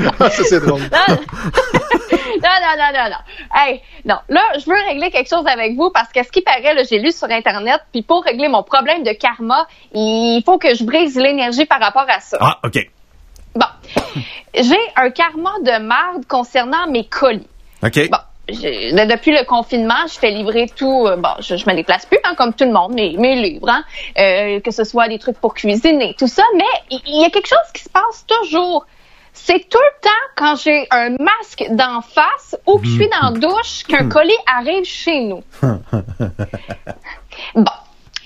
ça, 0.18 0.30
c'est 0.44 0.60
drôle. 0.60 0.80
non, 0.80 1.16
non, 2.42 2.76
non, 2.78 2.90
non, 2.94 3.10
non. 3.10 3.16
Hey, 3.54 3.82
non. 4.04 4.16
Là, 4.28 4.42
je 4.58 4.64
veux 4.66 4.76
régler 4.88 5.10
quelque 5.10 5.28
chose 5.28 5.46
avec 5.46 5.76
vous 5.76 5.90
parce 5.90 6.10
que 6.12 6.22
ce 6.22 6.30
qui 6.30 6.42
paraît, 6.42 6.74
là, 6.74 6.82
j'ai 6.88 6.98
lu 6.98 7.12
sur 7.12 7.30
Internet, 7.30 7.80
puis 7.92 8.02
pour 8.02 8.24
régler 8.24 8.48
mon 8.48 8.62
problème 8.62 9.02
de 9.02 9.12
karma, 9.12 9.66
il 9.92 10.42
faut 10.44 10.58
que 10.58 10.74
je 10.74 10.84
brise 10.84 11.16
l'énergie 11.16 11.66
par 11.66 11.80
rapport 11.80 12.06
à 12.08 12.20
ça. 12.20 12.38
ah, 12.40 12.58
OK. 12.64 12.78
Bon. 13.54 13.66
J'ai 14.54 14.78
un 14.96 15.10
karma 15.10 15.52
de 15.62 15.78
marde 15.84 16.24
concernant 16.26 16.86
mes 16.88 17.04
colis. 17.04 17.46
OK. 17.82 18.10
Bon. 18.10 18.18
Je- 18.52 19.06
depuis 19.06 19.32
le 19.32 19.44
confinement, 19.44 20.06
je 20.06 20.18
fais 20.18 20.30
livrer 20.30 20.66
tout. 20.74 21.06
euh, 21.06 21.16
bon, 21.16 21.30
je, 21.40 21.56
je 21.56 21.68
me 21.68 21.74
déplace 21.74 22.06
plus, 22.06 22.18
hein, 22.24 22.34
comme 22.36 22.52
tout 22.54 22.64
le 22.64 22.72
monde, 22.72 22.92
mes, 22.94 23.16
mes 23.16 23.36
livres, 23.36 23.68
hein, 23.68 23.84
euh, 24.18 24.60
que 24.60 24.70
ce 24.70 24.84
soit 24.84 25.08
des 25.08 25.18
trucs 25.18 25.38
pour 25.38 25.54
cuisiner, 25.54 26.14
tout 26.18 26.26
ça. 26.28 26.42
Mais 26.56 26.64
il 26.90 27.20
y, 27.20 27.24
a 27.24 27.30
quelque 27.30 27.48
chose 27.48 27.58
qui 27.74 27.82
se 27.82 27.88
passe 27.88 28.26
toujours. 28.26 28.86
C'est 29.32 29.68
tout 29.68 29.78
le 29.78 30.02
temps 30.02 30.24
quand 30.36 30.56
j'ai 30.56 30.86
un 30.90 31.10
masque 31.10 31.64
d'en 31.70 32.00
face 32.00 32.56
ou 32.66 32.78
que 32.78 32.86
je 32.86 32.90
suis 32.92 33.08
dans 33.08 33.30
la 33.30 33.38
douche 33.38 33.84
qu'un 33.88 34.08
colis 34.08 34.32
arrive 34.46 34.84
chez 34.84 35.20
nous. 35.20 35.42
Bon. 37.54 37.64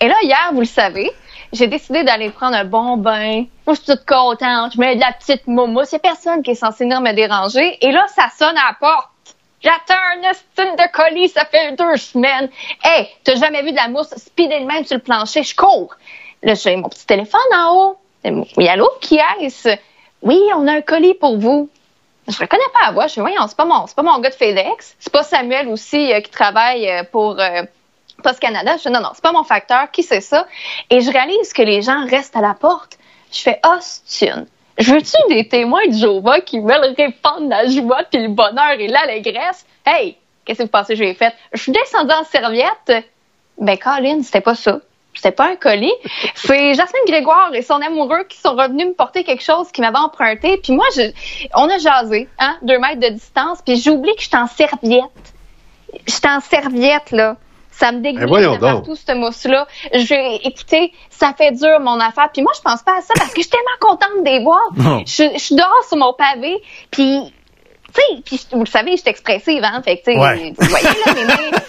Et 0.01 0.09
là, 0.09 0.15
hier, 0.23 0.51
vous 0.53 0.61
le 0.61 0.67
savez, 0.67 1.11
j'ai 1.53 1.67
décidé 1.69 2.05
d'aller 2.05 2.31
prendre 2.31 2.57
un 2.57 2.65
bon 2.65 2.97
bain. 2.97 3.45
Moi, 3.67 3.75
je 3.75 3.81
suis 3.81 3.85
toute 3.87 4.05
contente. 4.07 4.73
Je 4.75 4.81
mets 4.81 4.97
de 4.97 5.01
la 5.01 5.13
petite 5.13 5.47
mousse. 5.47 5.93
Il 5.93 5.95
n'y 5.95 5.97
a 5.97 5.99
personne 6.01 6.43
qui 6.43 6.51
est 6.51 6.55
censé 6.57 6.85
venir 6.85 7.01
me 7.01 7.13
déranger. 7.13 7.79
Et 7.81 7.93
là, 7.93 8.05
ça 8.09 8.29
sonne 8.37 8.57
à 8.57 8.71
la 8.71 8.77
porte. 8.81 9.09
J'attends 9.65 9.95
un 10.17 10.31
estime 10.31 10.77
de 10.77 10.93
colis, 10.93 11.31
ça 11.31 11.47
fait 11.47 11.73
deux 11.73 11.97
semaines. 11.97 12.51
Hey, 12.83 13.09
t'as 13.25 13.37
jamais 13.37 13.63
vu 13.63 13.71
de 13.71 13.77
la 13.77 13.89
mousse 13.89 14.15
speeder 14.15 14.61
de 14.61 14.67
même 14.67 14.85
sur 14.85 14.97
le 14.97 15.03
plancher? 15.03 15.43
Je 15.43 15.57
cours. 15.57 15.95
Là, 16.43 16.55
j'ai 16.55 16.77
mon 16.77 16.91
petit 16.91 17.07
téléphone 17.07 17.41
en 17.55 17.75
haut. 17.75 17.97
Oui, 18.59 18.69
allô, 18.69 18.91
qui 19.01 19.19
est-ce? 19.41 19.71
Oui, 20.21 20.39
on 20.55 20.67
a 20.69 20.73
un 20.73 20.81
colis 20.83 21.15
pour 21.15 21.39
vous. 21.39 21.71
Je 22.29 22.39
reconnais 22.39 22.63
pas 22.75 22.87
la 22.87 22.93
voix. 22.93 23.07
Je 23.07 23.15
dis, 23.15 23.21
voyons, 23.21 23.47
c'est 23.49 23.57
pas 23.57 23.65
mon, 23.65 23.87
c'est 23.87 23.97
pas 23.97 24.03
mon 24.03 24.19
gars 24.19 24.31
de 24.31 24.35
FedEx. 24.35 24.97
C'est 24.99 25.13
pas 25.13 25.23
Samuel 25.23 25.69
aussi 25.69 26.13
euh, 26.13 26.21
qui 26.21 26.31
travaille 26.31 26.91
euh, 26.91 27.05
pour 27.05 27.41
euh, 27.41 27.63
Post 28.23 28.41
Canada. 28.41 28.77
Je 28.77 28.89
dis, 28.89 28.91
non, 28.91 29.01
non, 29.01 29.11
c'est 29.15 29.23
pas 29.23 29.33
mon 29.33 29.45
facteur. 29.45 29.91
Qui 29.91 30.03
c'est 30.03 30.21
ça? 30.21 30.47
Et 30.91 31.01
je 31.01 31.11
réalise 31.11 31.55
que 31.55 31.63
les 31.63 31.81
gens 31.81 32.07
restent 32.07 32.37
à 32.37 32.43
la 32.43 32.55
porte. 32.55 32.99
Je 33.33 33.41
fais, 33.41 33.61
oh, 33.67 33.77
c'est 33.81 34.29
une. 34.29 34.47
Je 34.79 34.93
veux-tu 34.93 35.17
des 35.29 35.47
témoins 35.49 35.87
de 35.87 35.93
Jéhovah 35.93 36.41
qui 36.41 36.59
veulent 36.59 36.95
répandre 36.97 37.49
la 37.49 37.69
joie 37.69 38.03
puis 38.11 38.23
le 38.23 38.29
bonheur 38.29 38.73
et 38.79 38.89
l'allégresse? 38.89 39.65
Hey, 39.87 40.17
qu'est-ce 40.45 40.59
que 40.59 40.63
vous 40.65 40.69
pensez 40.69 40.95
que 40.95 41.05
j'ai 41.05 41.15
fait? 41.15 41.33
Je 41.53 41.63
suis 41.63 41.73
descendue 41.73 42.13
en 42.13 42.25
serviette. 42.25 43.05
Ben, 43.59 43.79
Colin, 43.79 44.23
c'était 44.23 44.41
pas 44.41 44.55
ça. 44.55 44.81
C'était 45.15 45.31
pas 45.31 45.49
un 45.49 45.57
colis. 45.57 45.93
C'est 46.35 46.75
Jasmine 46.75 47.05
Grégoire 47.07 47.55
et 47.55 47.63
son 47.63 47.81
amoureux 47.81 48.25
qui 48.29 48.37
sont 48.39 48.57
revenus 48.57 48.89
me 48.89 48.95
porter 48.95 49.23
quelque 49.23 49.45
chose 49.45 49.71
qu'ils 49.71 49.85
m'avaient 49.85 49.99
emprunté. 49.99 50.57
Puis 50.57 50.73
moi, 50.73 50.87
je, 50.97 51.13
on 51.55 51.69
a 51.69 51.79
jasé, 51.79 52.29
hein, 52.41 52.57
deux 52.63 52.79
mètres 52.81 53.01
de 53.01 53.15
distance. 53.15 53.61
Puis 53.65 53.77
j'ai 53.77 53.91
oublié 53.91 54.15
que 54.17 54.23
j'étais 54.23 54.37
en 54.37 54.49
serviette. 54.49 55.35
J'étais 56.07 56.29
en 56.29 56.41
serviette, 56.41 57.13
là. 57.13 57.37
Ça 57.77 57.91
me 57.93 57.99
Ben 58.01 58.13
dégoûte 58.15 58.29
voyons 58.29 58.55
de 58.55 58.61
partout, 58.61 58.95
cette 58.95 59.17
mousse-là. 59.17 59.67
J'ai, 59.93 60.47
écoutez, 60.47 60.93
ça 61.11 61.35
fait 61.37 61.51
dur, 61.53 61.81
mon 61.81 61.99
affaire. 61.99 62.29
Puis 62.33 62.43
moi, 62.43 62.53
je 62.57 62.61
pense 62.63 62.83
pas 62.83 62.99
à 62.99 63.01
ça 63.01 63.15
parce 63.17 63.31
que 63.33 63.43
je 63.43 63.49
suis 63.49 63.51
tellement 63.51 63.79
contente 63.81 64.25
de 64.25 64.31
les 64.31 64.43
voir. 64.43 64.61
Non. 64.77 65.01
Je, 65.07 65.25
je 65.35 65.39
suis 65.39 65.55
dehors 65.57 65.85
sur 65.89 65.97
mon 65.97 66.13
pavé, 66.15 66.63
puis 66.91 67.21
tu 67.93 68.01
sais, 68.01 68.23
puis 68.25 68.41
vous 68.53 68.61
le 68.65 68.67
savez, 68.67 68.93
je 68.93 69.03
suis 69.03 69.11
expressive, 69.11 69.63
hein, 69.65 69.81
fait 69.85 69.99
que, 69.99 70.05
tu 70.05 70.13
sais, 70.15 70.19
Ouais. 70.19 70.53
vous 70.57 70.67
voyez, 70.69 70.85
là, 70.85 71.13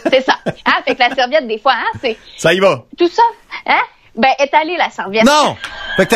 c'est 0.11 0.21
ça. 0.21 0.35
Hein, 0.65 0.81
fait 0.87 0.95
que 0.95 0.99
la 0.99 1.13
serviette, 1.15 1.47
des 1.47 1.59
fois, 1.59 1.73
hein, 1.73 1.97
c'est 2.01 2.17
Ça 2.37 2.53
y 2.53 2.59
va. 2.59 2.83
tout 2.97 3.07
ça, 3.07 3.21
hein, 3.67 3.81
ben, 4.15 4.29
étaler 4.39 4.75
la 4.77 4.89
serviette. 4.89 5.23
Non! 5.25 5.55
Fait 5.97 6.05
que 6.07 6.15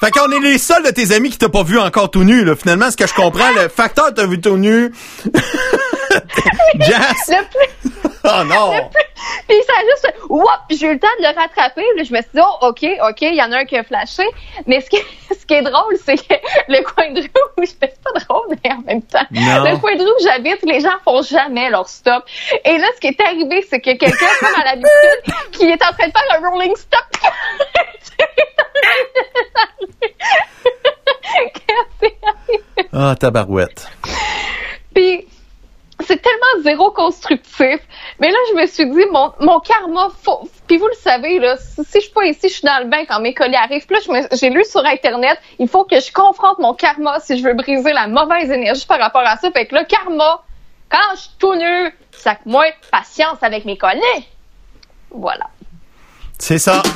Fait 0.00 0.10
qu'on 0.10 0.30
est 0.32 0.40
les 0.40 0.58
seuls 0.58 0.82
de 0.84 0.90
tes 0.90 1.12
amis 1.12 1.30
qui 1.30 1.38
t'ont 1.38 1.50
pas 1.50 1.62
vu 1.62 1.78
encore 1.78 2.10
tout 2.10 2.24
nu, 2.24 2.44
là. 2.44 2.56
Finalement, 2.56 2.90
ce 2.90 2.96
que 2.96 3.06
je 3.06 3.14
comprends, 3.14 3.50
le 3.52 3.68
facteur 3.68 4.12
t'a 4.12 4.26
vu 4.26 4.40
tout 4.40 4.56
nu. 4.56 4.92
Jazz! 6.80 7.28
Le 7.28 7.44
plus, 7.48 7.92
Oh 8.24 8.44
non! 8.44 8.88
puis 9.48 9.56
ça 9.66 9.72
a 9.78 9.82
juste, 9.82 10.14
puis 10.68 10.76
j'ai 10.78 10.86
eu 10.86 10.92
le 10.94 10.98
temps 11.00 11.08
de 11.18 11.24
le 11.24 11.34
rattraper, 11.36 11.82
puis 11.96 12.04
je 12.04 12.12
me 12.12 12.20
suis 12.22 12.30
dit, 12.34 12.40
oh, 12.40 12.68
ok, 12.68 12.84
ok, 13.10 13.22
il 13.22 13.34
y 13.34 13.42
en 13.42 13.50
a 13.52 13.58
un 13.58 13.64
qui 13.64 13.76
a 13.76 13.82
flashé, 13.82 14.22
mais 14.66 14.80
ce 14.80 14.88
qui, 14.90 14.98
ce 15.30 15.44
qui 15.44 15.54
est 15.54 15.62
drôle, 15.62 15.96
c'est 16.04 16.16
que 16.16 16.34
le 16.68 16.82
coin 16.84 17.10
de 17.12 17.20
rue, 17.20 17.66
c'est 17.66 18.00
pas 18.02 18.20
drôle, 18.20 18.56
mais 18.64 18.72
en 18.72 18.80
même 18.82 19.02
temps, 19.02 19.26
Non. 19.32 19.64
le 19.64 19.76
coin 19.78 19.96
de 19.96 20.02
rue 20.02 20.08
où 20.10 20.22
j'habite, 20.24 20.62
les 20.62 20.80
gens 20.80 20.94
font 21.04 21.22
jamais 21.22 21.68
leur 21.70 21.88
stop. 21.88 22.24
Et 22.64 22.78
là, 22.78 22.86
ce 22.94 23.00
qui 23.00 23.08
est 23.08 23.20
arrivé, 23.20 23.66
c'est 23.68 23.80
que 23.80 23.92
quelqu'un, 23.96 24.10
comme 24.40 24.54
à 24.60 24.64
l'habitude, 24.66 25.34
qui 25.52 25.64
est 25.68 25.82
en 25.84 25.92
train 25.92 26.06
de 26.06 26.12
faire 26.12 26.40
un 26.42 26.48
rolling 26.50 26.76
stop. 26.76 27.00
Ah, 32.92 33.14
tabarouette. 33.18 33.88
Puis 34.94 35.26
c'est 36.06 36.20
tellement 36.20 36.62
zéro 36.62 36.90
constructif. 36.90 37.80
Mais 38.18 38.30
là, 38.30 38.36
je 38.50 38.54
me 38.60 38.66
suis 38.66 38.86
dit, 38.86 39.04
mon, 39.10 39.32
mon 39.40 39.60
karma, 39.60 40.08
faut... 40.22 40.48
Puis 40.66 40.76
vous 40.78 40.86
le 40.86 40.96
savez, 41.02 41.38
là, 41.38 41.56
si, 41.56 41.84
si 41.84 41.98
je 41.98 42.00
suis 42.00 42.12
pas 42.12 42.24
ici, 42.24 42.48
je 42.48 42.54
suis 42.54 42.66
dans 42.66 42.78
le 42.82 42.88
bain 42.88 43.04
quand 43.06 43.20
mes 43.20 43.34
colis 43.34 43.56
arrivent. 43.56 43.86
Puis 43.86 43.96
là, 43.96 44.26
j'ai 44.32 44.50
lu 44.50 44.64
sur 44.64 44.84
Internet, 44.84 45.38
il 45.58 45.68
faut 45.68 45.84
que 45.84 46.00
je 46.00 46.12
confronte 46.12 46.58
mon 46.58 46.74
karma 46.74 47.20
si 47.20 47.38
je 47.38 47.44
veux 47.44 47.54
briser 47.54 47.92
la 47.92 48.06
mauvaise 48.06 48.50
énergie 48.50 48.86
par 48.86 48.98
rapport 48.98 49.22
à 49.24 49.36
ça. 49.36 49.50
Fait 49.50 49.66
que 49.66 49.74
là, 49.74 49.84
karma, 49.84 50.42
quand 50.90 51.14
je 51.14 51.20
suis 51.20 51.30
tout 51.38 51.54
nu, 51.54 51.94
ça 52.12 52.34
que 52.34 52.42
moi, 52.46 52.64
patience 52.90 53.38
avec 53.42 53.64
mes 53.64 53.76
colis. 53.76 54.00
Voilà. 55.10 55.46
C'est 56.38 56.58
ça. 56.58 56.82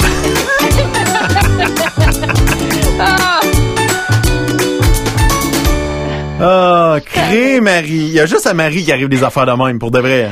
Ah, 2.99 3.41
Ah, 6.41 6.97
crée 7.05 7.61
Marie. 7.61 7.89
Il 8.09 8.13
y 8.13 8.21
a 8.21 8.27
juste 8.27 8.47
à 8.47 8.55
Marie 8.55 8.85
qui 8.85 8.93
arrive 8.93 9.09
des 9.09 9.25
affaires 9.25 9.47
de 9.47 9.53
même, 9.53 9.79
pour 9.79 9.91
de 9.91 9.99
vrai. 10.01 10.31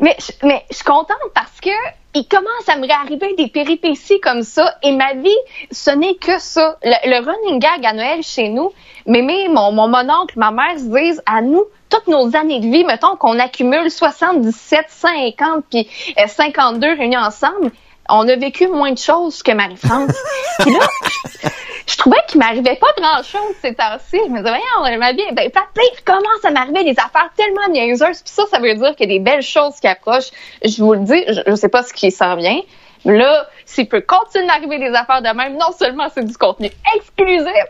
Mais, 0.00 0.16
je- 0.18 0.46
mais 0.46 0.64
je 0.70 0.76
suis 0.76 0.84
contente 0.84 1.16
parce 1.34 1.60
que 1.62 1.70
il 2.14 2.26
commence 2.26 2.68
à 2.68 2.76
me 2.76 2.86
réarriver 2.86 3.34
des 3.36 3.46
péripéties 3.46 4.18
comme 4.20 4.42
ça 4.42 4.74
et 4.82 4.90
ma 4.90 5.14
vie, 5.14 5.30
ce 5.70 5.90
n'est 5.92 6.16
que 6.16 6.40
ça. 6.40 6.76
Le, 6.82 7.18
running 7.24 7.60
gag 7.60 7.86
à 7.86 7.92
Noël 7.92 8.20
chez 8.24 8.48
nous, 8.48 8.72
Mémé, 9.06 9.48
mon, 9.48 9.70
mon 9.70 9.86
mononcle, 9.86 10.36
ma 10.36 10.50
mère 10.50 10.76
se 10.76 10.84
disent 10.92 11.22
à 11.26 11.40
nous, 11.40 11.64
toutes 11.88 12.08
nos 12.08 12.34
années 12.36 12.58
de 12.58 12.66
vie, 12.66 12.84
mettons 12.84 13.14
qu'on 13.16 13.38
accumule 13.38 13.88
77, 13.90 14.86
50 14.88 15.64
puis 15.70 15.88
euh, 16.18 16.26
52 16.26 16.94
réunis 16.96 17.16
ensemble, 17.16 17.70
on 18.08 18.28
a 18.28 18.34
vécu 18.34 18.66
moins 18.66 18.90
de 18.90 18.98
choses 18.98 19.40
que 19.44 19.52
Marie-France. 19.52 20.10
puis 20.58 20.72
là, 20.72 20.80
je, 21.90 21.96
trouvais 21.96 22.18
qu'il 22.28 22.38
m'arrivait 22.38 22.76
pas 22.76 22.92
grand-chose 22.96 23.54
ces 23.60 23.74
temps-ci. 23.74 24.18
Je 24.26 24.30
me 24.30 24.38
disais, 24.38 24.50
voyons, 24.80 24.98
ma 24.98 25.12
vie 25.12 25.22
est 25.22 25.34
bien 25.34 25.50
plate. 25.50 25.68
Puis 25.74 26.04
commence 26.04 26.44
à 26.44 26.50
m'arriver 26.50 26.84
des 26.84 26.98
affaires 26.98 27.30
tellement 27.36 27.68
niaiseuses. 27.68 28.22
Puis 28.22 28.32
ça, 28.32 28.44
ça 28.50 28.58
veut 28.58 28.74
dire 28.74 28.94
qu'il 28.96 29.10
y 29.10 29.14
a 29.14 29.18
des 29.18 29.24
belles 29.24 29.42
choses 29.42 29.78
qui 29.80 29.86
approchent. 29.86 30.30
Je 30.64 30.82
vous 30.82 30.94
le 30.94 31.00
dis, 31.00 31.24
je, 31.28 31.40
je 31.46 31.54
sais 31.54 31.68
pas 31.68 31.82
ce 31.82 31.92
qui 31.92 32.10
s'en 32.10 32.36
vient. 32.36 32.60
Là, 33.04 33.46
s'il 33.64 33.88
peut 33.88 34.02
continuer 34.02 34.46
d'arriver 34.46 34.78
des 34.78 34.94
affaires 34.94 35.22
de 35.22 35.34
même, 35.34 35.54
non 35.54 35.72
seulement 35.78 36.08
c'est 36.12 36.24
du 36.24 36.36
contenu 36.36 36.70
exclusif, 36.96 37.64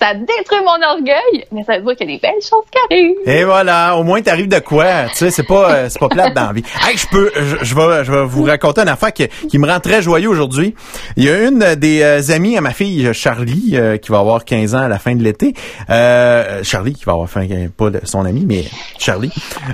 ça 0.00 0.14
détruit 0.14 0.58
mon 0.64 0.86
orgueil, 0.86 1.46
mais 1.52 1.62
ça 1.64 1.78
veut 1.78 1.84
dire 1.84 1.96
qu'il 1.96 2.10
y 2.10 2.12
a 2.12 2.16
des 2.16 2.20
belles 2.20 2.42
choses 2.42 2.64
qui 2.70 2.78
arrivent. 2.90 3.16
Et 3.26 3.44
voilà, 3.44 3.96
au 3.96 4.02
moins 4.02 4.20
t'arrives 4.22 4.48
de 4.48 4.58
quoi, 4.58 5.04
tu 5.10 5.16
sais, 5.16 5.30
c'est 5.30 5.42
pas 5.46 5.70
euh, 5.72 5.86
c'est 5.88 5.98
pas 5.98 6.08
plate 6.08 6.34
dans 6.34 6.46
la 6.48 6.52
vie. 6.52 6.62
Hey, 6.86 6.96
je 6.96 7.06
peux 7.08 7.30
je, 7.34 7.56
je 7.64 7.74
vais 7.74 8.04
je 8.04 8.12
vais 8.12 8.24
vous 8.24 8.42
raconter 8.44 8.80
une 8.82 8.88
affaire 8.88 9.12
qui, 9.12 9.26
qui 9.48 9.58
me 9.58 9.66
rend 9.68 9.80
très 9.80 10.02
joyeux 10.02 10.28
aujourd'hui. 10.28 10.74
Il 11.16 11.24
y 11.24 11.28
a 11.30 11.42
une 11.48 11.74
des 11.76 12.02
euh, 12.02 12.20
amies 12.34 12.56
à 12.58 12.60
ma 12.60 12.72
fille 12.72 13.08
Charlie 13.14 13.72
euh, 13.74 13.96
qui 13.96 14.10
va 14.10 14.18
avoir 14.18 14.44
15 14.44 14.74
ans 14.74 14.82
à 14.82 14.88
la 14.88 14.98
fin 14.98 15.14
de 15.14 15.22
l'été. 15.22 15.54
Euh, 15.90 16.62
Charlie 16.64 16.94
qui 16.94 17.04
va 17.04 17.12
avoir 17.12 17.28
fin 17.28 17.46
pas 17.76 17.90
de- 17.90 18.00
son 18.04 18.24
ami 18.24 18.44
mais 18.46 18.64
Charlie. 18.98 19.32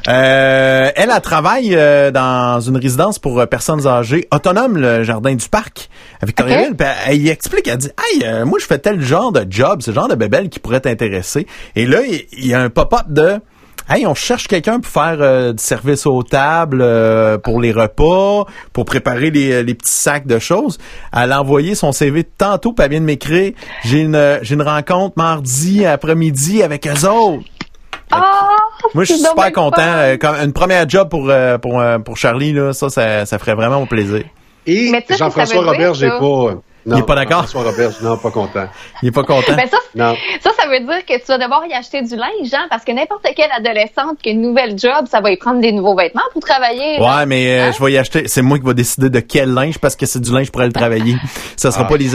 Euh, 0.09 0.91
elle 0.97 1.11
elle 1.15 1.21
travaille 1.23 1.75
euh, 1.75 2.11
dans 2.11 2.61
une 2.61 2.77
résidence 2.77 3.19
pour 3.19 3.47
personnes 3.49 3.87
âgées 3.87 4.29
autonome 4.33 4.77
le 4.77 5.03
jardin 5.03 5.35
du 5.35 5.49
parc 5.49 5.89
à 6.23 6.27
Victoriaville. 6.27 6.77
Puis 6.77 6.87
Elle, 7.07 7.13
elle 7.15 7.23
y 7.23 7.29
explique 7.31 7.67
elle 7.69 7.79
dit 7.79 7.91
"Hey, 7.99 8.23
euh, 8.25 8.45
moi 8.45 8.59
je 8.61 8.67
fais 8.67 8.79
tel 8.79 9.01
genre 9.01 9.33
de 9.33 9.45
job, 9.49 9.83
ce 9.83 9.91
genre 9.93 10.09
de 10.11 10.15
bébelle 10.17 10.49
qui 10.49 10.61
pourrait 10.61 10.81
t'intéresser." 10.81 11.47
Et 11.77 11.87
là 11.87 12.01
il 12.07 12.47
y 12.47 12.55
a 12.55 12.61
un 12.61 12.71
pop-up 12.71 13.07
de 13.09 13.41
Hey, 13.89 14.07
on 14.07 14.15
cherche 14.15 14.47
quelqu'un 14.47 14.79
pour 14.79 14.93
faire 14.93 15.17
euh, 15.21 15.53
du 15.53 15.61
service 15.61 16.07
aux 16.07 16.23
tables, 16.23 16.81
euh, 16.81 17.39
pour 17.39 17.61
les 17.61 17.73
repas, 17.73 18.45
pour 18.73 18.85
préparer 18.85 19.33
les, 19.33 19.65
les 19.65 19.75
petits 19.75 19.91
sacs 19.91 20.29
de 20.29 20.39
choses. 20.39 20.79
Elle 21.13 21.33
a 21.33 21.41
envoyé 21.41 21.75
son 21.75 21.91
CV 21.91 22.23
tantôt, 22.23 22.73
puis 22.73 22.85
elle 22.85 22.93
vient 22.93 23.01
de 23.01 23.07
m'écrire. 23.07 23.53
J'ai 23.83 24.03
une 24.03 24.39
j'ai 24.43 24.55
une 24.55 24.63
rencontre 24.63 25.15
mardi 25.17 25.85
après-midi 25.85 26.63
avec 26.63 26.87
eux 26.87 27.09
autres. 27.09 27.43
Ah! 28.13 28.57
Moi, 28.95 29.05
je 29.05 29.15
suis 29.15 29.23
super 29.23 29.53
content. 29.53 29.83
Euh, 29.83 30.17
comme 30.17 30.35
une 30.37 30.53
première 30.53 30.89
job 30.89 31.09
pour 31.09 31.29
euh, 31.29 31.59
pour 31.59 31.81
euh, 31.81 31.99
pour 31.99 32.17
Charlie 32.17 32.53
là, 32.53 32.73
ça, 32.73 32.91
ça 32.91 33.27
ça 33.27 33.39
ferait 33.39 33.55
vraiment 33.55 33.81
mon 33.81 33.87
plaisir. 33.87 34.25
Et 34.67 34.93
Jean-François 35.17 35.65
Robert, 35.65 35.95
j'ai 35.95 36.09
pas. 36.09 36.55
Non, 36.87 36.97
Il 36.97 37.01
est 37.01 37.07
pas 37.07 37.15
d'accord? 37.15 37.47
Robert, 37.53 37.91
non, 38.03 38.17
pas 38.17 38.31
content. 38.31 38.67
Il 39.03 39.09
est 39.09 39.13
pas 39.13 39.23
content? 39.25 39.55
Ben 39.55 39.69
ça, 39.69 39.77
Non. 39.95 40.15
ça, 40.41 40.51
ça 40.59 40.69
veut 40.69 40.81
dire 40.81 41.05
que 41.07 41.19
tu 41.19 41.27
vas 41.29 41.39
devoir 41.39 41.67
y 41.67 41.75
acheter 41.75 42.01
du 42.03 42.17
linge, 42.17 42.53
hein, 42.55 42.67
parce 42.71 42.85
que 42.85 42.93
n'importe 42.93 43.27
quelle 43.37 43.51
adolescente 43.53 44.19
qui 44.23 44.31
a 44.31 44.33
une 44.33 44.41
nouvelle 44.43 44.79
job, 44.79 45.07
ça 45.11 45.21
va 45.21 45.31
y 45.31 45.37
prendre 45.37 45.61
des 45.61 45.73
nouveaux 45.73 45.95
vêtements 45.97 46.23
pour 46.33 46.43
travailler. 46.43 46.99
là. 46.99 47.19
Ouais, 47.19 47.27
mais 47.27 47.59
euh, 47.61 47.69
Hein? 47.69 47.73
je 47.79 47.85
vais 47.85 47.93
y 47.93 47.99
acheter. 47.99 48.29
C'est 48.29 48.43
moi 48.43 48.59
qui 48.59 48.65
vais 48.65 48.75
décider 48.75 49.11
de 49.11 49.21
quel 49.21 49.53
linge 49.53 49.79
parce 49.79 49.95
que 49.97 50.07
c'est 50.07 50.21
du 50.21 50.33
linge 50.33 50.51
pour 50.51 50.63
aller 50.63 50.73
travailler. 50.73 51.17
Ça 51.57 51.71
sera 51.71 51.85
Ah. 51.85 51.89
pas 51.89 51.97
les 51.97 52.11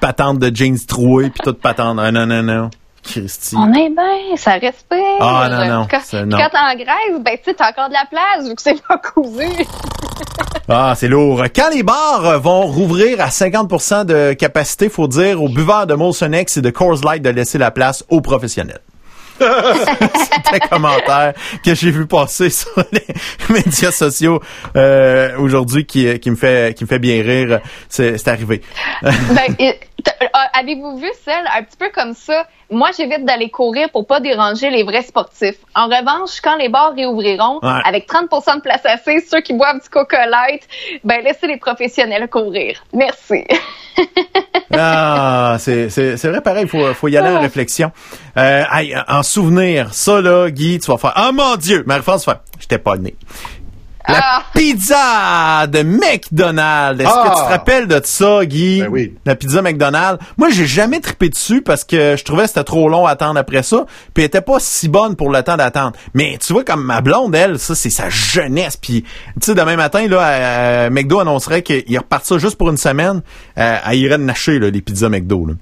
patentes 0.00 0.38
de 0.38 0.54
jeans 0.54 0.76
troués 0.86 1.30
puis 1.30 1.40
toutes 1.44 1.60
patentes. 1.60 1.98
Ah, 2.00 2.10
non, 2.10 2.26
non, 2.26 2.42
non. 2.42 2.70
Christy. 3.08 3.56
On 3.56 3.72
est 3.72 3.90
bien, 3.90 4.36
ça 4.36 4.52
respire. 4.52 4.98
Ah, 5.20 5.48
non, 5.50 5.66
non, 5.66 5.86
Quand, 5.90 6.24
non. 6.26 6.36
quand 6.36 6.48
t'es 6.50 6.58
en 6.58 6.74
Grèce, 6.76 7.20
ben, 7.22 7.36
tu 7.44 7.54
t'as 7.54 7.70
encore 7.70 7.88
de 7.88 7.94
la 7.94 8.04
place, 8.10 8.48
vu 8.48 8.54
que 8.54 8.62
c'est 8.62 8.82
pas 8.82 8.98
cousu. 8.98 9.46
Ah, 10.70 10.92
c'est 10.94 11.08
lourd. 11.08 11.44
Quand 11.56 11.70
les 11.72 11.82
bars 11.82 12.38
vont 12.40 12.66
rouvrir 12.66 13.22
à 13.22 13.30
50 13.30 14.06
de 14.06 14.34
capacité, 14.34 14.90
faut 14.90 15.08
dire 15.08 15.42
aux 15.42 15.48
buveurs 15.48 15.86
de 15.86 15.94
Molson 15.94 16.30
X 16.30 16.58
et 16.58 16.60
de 16.60 16.68
Coors 16.68 17.00
Light 17.04 17.22
de 17.22 17.30
laisser 17.30 17.56
la 17.56 17.70
place 17.70 18.04
aux 18.10 18.20
professionnels. 18.20 18.80
C'est 19.38 20.54
un 20.54 20.58
commentaire 20.68 21.32
que 21.64 21.74
j'ai 21.74 21.90
vu 21.90 22.06
passer 22.06 22.50
sur 22.50 22.70
les 22.92 23.06
médias 23.48 23.92
sociaux 23.92 24.42
euh, 24.76 25.38
aujourd'hui 25.38 25.86
qui, 25.86 26.18
qui 26.18 26.30
me 26.30 26.36
fait 26.36 26.76
qui 26.76 26.84
me 26.84 26.88
fait 26.88 26.98
bien 26.98 27.22
rire. 27.22 27.60
C'est 27.88 28.18
c'est 28.18 28.28
arrivé. 28.28 28.60
Ben, 29.02 29.54
Avez-vous 30.54 30.96
vu 30.98 31.08
celle 31.24 31.44
un 31.56 31.62
petit 31.62 31.76
peu 31.76 31.90
comme 31.94 32.14
ça? 32.14 32.46
Moi, 32.70 32.90
j'évite 32.96 33.24
d'aller 33.24 33.50
courir 33.50 33.88
pour 33.90 34.06
pas 34.06 34.20
déranger 34.20 34.70
les 34.70 34.82
vrais 34.82 35.02
sportifs. 35.02 35.56
En 35.74 35.86
revanche, 35.86 36.40
quand 36.42 36.56
les 36.56 36.68
bars 36.68 36.92
réouvriront, 36.94 37.58
Ouais. 37.62 37.80
avec 37.84 38.06
30% 38.08 38.56
de 38.56 38.60
place 38.60 38.84
assise, 38.84 39.28
ceux 39.30 39.40
qui 39.40 39.54
boivent 39.54 39.80
du 39.82 39.88
Coca 39.88 40.26
Light, 40.26 40.62
ben 41.04 41.22
laissez 41.24 41.46
les 41.46 41.56
professionnels 41.56 42.28
courir. 42.28 42.82
Merci. 42.92 43.44
Ah, 44.70 45.56
c'est 45.58 45.88
vrai 46.24 46.40
pareil, 46.42 46.68
faut 46.68 46.92
faut 46.94 47.08
y 47.08 47.16
aller 47.16 47.34
en 47.34 47.40
réflexion. 47.40 47.90
Euh, 48.36 48.62
hey, 48.70 48.94
en 49.08 49.22
souvenir, 49.22 49.94
ça 49.94 50.20
là, 50.20 50.50
Guy, 50.50 50.78
tu 50.78 50.90
vas 50.90 50.98
faire 50.98 51.14
Ah 51.16 51.32
mon 51.32 51.56
Dieu, 51.56 51.82
Marie-France 51.86 52.28
J'étais 52.60 52.78
pas 52.78 52.96
né. 52.96 53.14
La 54.08 54.20
Ah. 54.22 54.42
pizza 54.54 55.66
de 55.66 55.82
McDonald's. 55.82 57.00
Est-ce 57.02 57.08
que 57.12 57.18
Ah. 57.18 57.32
tu 57.36 57.42
te 57.42 57.48
rappelles 57.48 57.86
de 57.86 58.00
ça, 58.04 58.44
Guy? 58.46 58.80
Ben 58.80 58.88
oui. 58.90 59.14
La 59.26 59.34
pizza 59.36 59.60
McDonald's. 59.62 60.22
Moi, 60.36 60.48
j'ai 60.50 60.66
jamais 60.66 61.00
trippé 61.00 61.28
dessus 61.28 61.62
parce 61.62 61.84
que 61.84 62.16
je 62.16 62.24
trouvais 62.24 62.42
que 62.44 62.48
c'était 62.48 62.64
trop 62.64 62.88
long 62.88 63.06
à 63.06 63.10
attendre 63.10 63.38
après 63.38 63.62
ça. 63.62 63.84
Puis 64.14 64.22
elle 64.22 64.28
était 64.28 64.40
pas 64.40 64.58
si 64.60 64.88
bonne 64.88 65.14
pour 65.16 65.30
le 65.30 65.42
temps 65.42 65.56
d'attendre. 65.56 65.92
Mais 66.14 66.38
tu 66.44 66.52
vois, 66.52 66.64
comme 66.64 66.82
ma 66.84 67.00
blonde, 67.00 67.34
elle, 67.34 67.58
ça, 67.58 67.74
c'est 67.74 67.90
sa 67.90 68.08
jeunesse. 68.08 68.76
Puis, 68.76 69.02
tu 69.02 69.08
sais, 69.42 69.54
demain 69.54 69.76
matin, 69.76 70.06
là, 70.08 70.20
euh, 70.28 70.90
McDo 70.90 71.20
annoncerait 71.20 71.62
qu'il 71.62 71.98
repart 71.98 72.24
ça 72.24 72.38
juste 72.38 72.56
pour 72.56 72.70
une 72.70 72.76
semaine. 72.78 73.20
Euh, 73.58 73.76
elle 73.90 73.98
irait 73.98 74.18
de 74.18 74.22
nacher, 74.24 74.58
là, 74.58 74.70
les 74.70 74.80
pizzas 74.80 75.08
McDo, 75.08 75.46
là. 75.46 75.54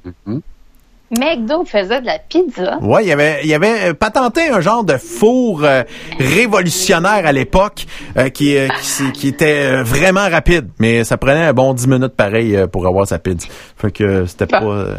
McDo 1.11 1.65
faisait 1.65 2.01
de 2.01 2.07
la 2.07 2.19
pizza. 2.19 2.79
Ouais, 2.81 3.05
il 3.05 3.09
y 3.09 3.13
avait, 3.13 3.41
il 3.45 3.49
y 3.49 3.55
avait 3.55 3.91
euh, 3.91 3.95
patenté 3.95 4.49
un 4.49 4.61
genre 4.61 4.83
de 4.83 4.97
four 4.97 5.63
euh, 5.65 5.83
révolutionnaire 6.19 7.25
à 7.27 7.33
l'époque 7.33 7.87
euh, 8.17 8.29
qui, 8.29 8.57
euh, 8.57 8.69
qui, 8.83 9.13
qui 9.13 9.29
était 9.29 9.71
euh, 9.73 9.83
vraiment 9.85 10.29
rapide, 10.29 10.69
mais 10.79 11.05
ça 11.05 11.17
prenait 11.17 11.45
un 11.45 11.53
bon 11.53 11.75
10 11.75 11.87
minutes 11.89 12.15
pareil 12.17 12.57
euh, 12.57 12.67
pour 12.67 12.87
avoir 12.87 13.07
sa 13.07 13.19
pizza. 13.19 13.47
Fait 13.77 13.91
que 13.93 14.27
c'était 14.27 14.47
pas, 14.47 14.63
euh, 14.65 14.97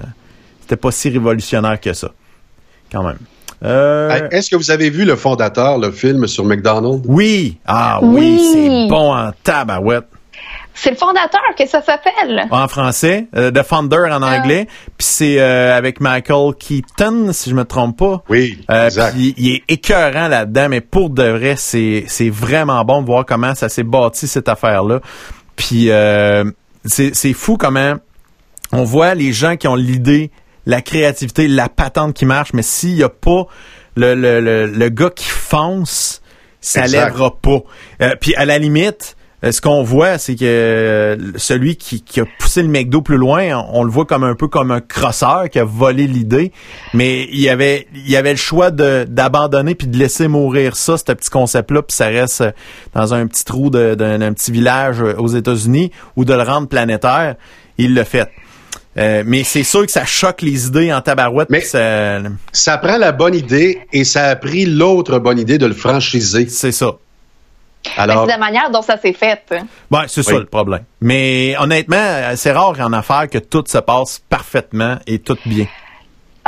c'était 0.62 0.78
pas 0.78 0.92
si 0.92 1.10
révolutionnaire 1.10 1.80
que 1.80 1.92
ça, 1.94 2.12
quand 2.92 3.04
même. 3.04 3.18
Euh, 3.66 4.30
Est-ce 4.32 4.52
que 4.52 4.56
vous 4.56 4.70
avez 4.72 4.90
vu 4.92 5.04
le 5.04 5.16
fondateur, 5.16 5.78
le 5.80 5.92
film 5.92 6.28
sur 6.28 6.46
McDonald's? 6.46 7.04
oui, 7.08 7.58
ah 7.66 8.00
oui, 8.02 8.40
Oui. 8.40 8.50
c'est 8.54 8.88
bon 8.88 9.14
en 9.16 9.32
tabarouette. 9.44 10.06
C'est 10.80 10.92
le 10.92 10.96
fondateur 10.96 11.42
que 11.58 11.66
ça 11.68 11.82
s'appelle. 11.82 12.46
En 12.52 12.68
français, 12.68 13.28
euh, 13.36 13.50
The 13.52 13.64
Founder 13.64 14.06
en 14.12 14.22
Ah. 14.22 14.38
anglais, 14.40 14.68
puis 14.98 15.08
c'est 15.08 15.40
euh, 15.40 15.76
avec 15.76 16.00
Michael 16.00 16.54
Keaton, 16.60 17.32
si 17.34 17.50
je 17.50 17.56
me 17.56 17.66
trompe 17.66 17.98
pas. 17.98 18.22
Oui, 18.30 18.64
Euh, 18.70 18.86
exact. 18.86 19.14
puis 19.14 19.34
il 19.38 19.56
est 19.56 19.64
écœurant 19.70 20.28
là-dedans, 20.28 20.68
mais 20.70 20.82
pour 20.82 21.10
de 21.10 21.24
vrai, 21.24 21.56
c'est 21.58 22.04
c'est 22.08 22.30
vraiment 22.30 22.86
bon 22.86 23.02
de 23.02 23.08
voir 23.08 23.26
comment 23.26 23.56
ça 23.56 23.70
s'est 23.70 23.84
bâti 23.84 24.28
cette 24.28 24.48
affaire-là. 24.50 25.00
Puis 25.56 25.90
euh, 25.90 26.44
c'est 26.86 27.16
c'est 27.16 27.34
fou 27.34 27.58
comment 27.58 27.96
on 28.72 28.84
voit 28.84 29.16
les 29.16 29.34
gens 29.34 29.56
qui 29.58 29.68
ont 29.68 29.76
l'idée, 29.76 30.30
la 30.68 30.82
créativité, 30.84 31.48
la 31.48 31.70
patente 31.70 32.14
qui 32.14 32.26
marche, 32.26 32.54
mais 32.54 32.62
s'il 32.62 32.96
y 32.96 33.04
a 33.04 33.10
pas 33.10 33.48
le 33.96 34.14
le, 34.14 34.42
le, 34.42 34.68
le 34.68 34.90
gars 34.90 35.10
qui 35.10 35.28
fonce, 35.28 36.22
ça 36.62 36.82
Exact. 36.84 37.06
lèvera 37.08 37.36
pas. 37.42 37.60
Euh, 38.04 38.16
puis 38.22 38.36
à 38.36 38.46
la 38.46 38.60
limite. 38.60 39.16
Euh, 39.44 39.52
Ce 39.52 39.62
qu'on 39.62 39.84
voit, 39.84 40.18
c'est 40.18 40.36
que 40.36 40.46
euh, 40.46 41.16
celui 41.36 41.76
qui, 41.76 42.02
qui 42.02 42.20
a 42.20 42.26
poussé 42.40 42.62
le 42.64 42.70
McDo 42.70 43.02
plus 43.02 43.18
loin, 43.18 43.58
on, 43.72 43.82
on 43.82 43.84
le 43.84 43.92
voit 43.92 44.06
comme 44.06 44.24
un 44.24 44.36
peu 44.36 44.48
comme 44.48 44.72
un 44.72 44.82
crosseur 44.82 45.50
qui 45.50 45.60
a 45.60 45.64
volé 45.64 46.08
l'idée, 46.08 46.52
mais 46.94 47.28
il 47.32 47.40
y 47.40 47.50
avait 47.50 47.88
il 47.94 48.10
y 48.10 48.16
avait 48.16 48.32
le 48.32 48.38
choix 48.38 48.72
de 48.72 49.06
d'abandonner 49.08 49.76
puis 49.76 49.88
de 49.88 49.98
laisser 49.98 50.28
mourir 50.28 50.76
ça, 50.76 50.98
ce 50.98 51.04
petit 51.04 51.30
concept-là, 51.30 51.82
puis 51.84 51.96
ça 51.96 52.08
reste 52.08 52.42
euh, 52.42 52.52
dans 52.94 53.14
un 53.14 53.28
petit 53.28 53.46
trou 53.46 53.70
d'un 53.70 54.34
petit 54.34 54.52
village 54.52 55.02
aux 55.02 55.28
États-Unis 55.28 55.92
ou 56.16 56.26
de 56.26 56.34
le 56.34 56.42
rendre 56.44 56.68
planétaire. 56.68 57.36
Il 57.78 57.94
l'a 57.94 58.06
fait. 58.06 58.28
Euh, 58.98 59.22
mais 59.28 59.44
c'est 59.44 59.62
sûr 59.64 59.86
que 59.86 59.92
ça 59.92 60.06
choque 60.06 60.42
les 60.42 60.66
idées 60.66 60.92
en 60.92 61.02
tabarouette. 61.02 61.52
Mais- 61.52 61.62
ça- 61.62 62.20
Ça 62.52 62.80
prend 62.80 62.98
la 62.98 63.12
bonne 63.12 63.36
idée 63.36 63.78
et 63.94 64.04
ça 64.04 64.30
a 64.30 64.36
pris 64.36 64.66
l'autre 64.66 65.20
bonne 65.20 65.38
idée 65.38 65.60
de 65.60 65.68
le 65.68 65.76
franchiser. 65.76 66.48
c'est 66.50 66.72
ça. 66.72 66.94
Ben, 67.96 68.04
Alors, 68.04 68.26
c'est 68.26 68.32
la 68.32 68.38
manière 68.38 68.70
dont 68.72 68.82
ça 68.82 68.98
s'est 68.98 69.14
fait. 69.14 69.44
Ouais, 69.92 70.02
c'est 70.08 70.24
ça 70.24 70.38
le 70.38 70.46
problème. 70.46 70.84
Mais 71.02 71.56
honnêtement, 71.60 72.36
c'est 72.36 72.52
rare 72.52 72.80
en 72.80 72.94
affaires 72.94 73.28
que 73.30 73.38
tout 73.38 73.64
se 73.68 73.78
passe 73.78 74.22
parfaitement 74.30 74.98
et 75.08 75.20
tout 75.20 75.38
bien. 75.46 75.68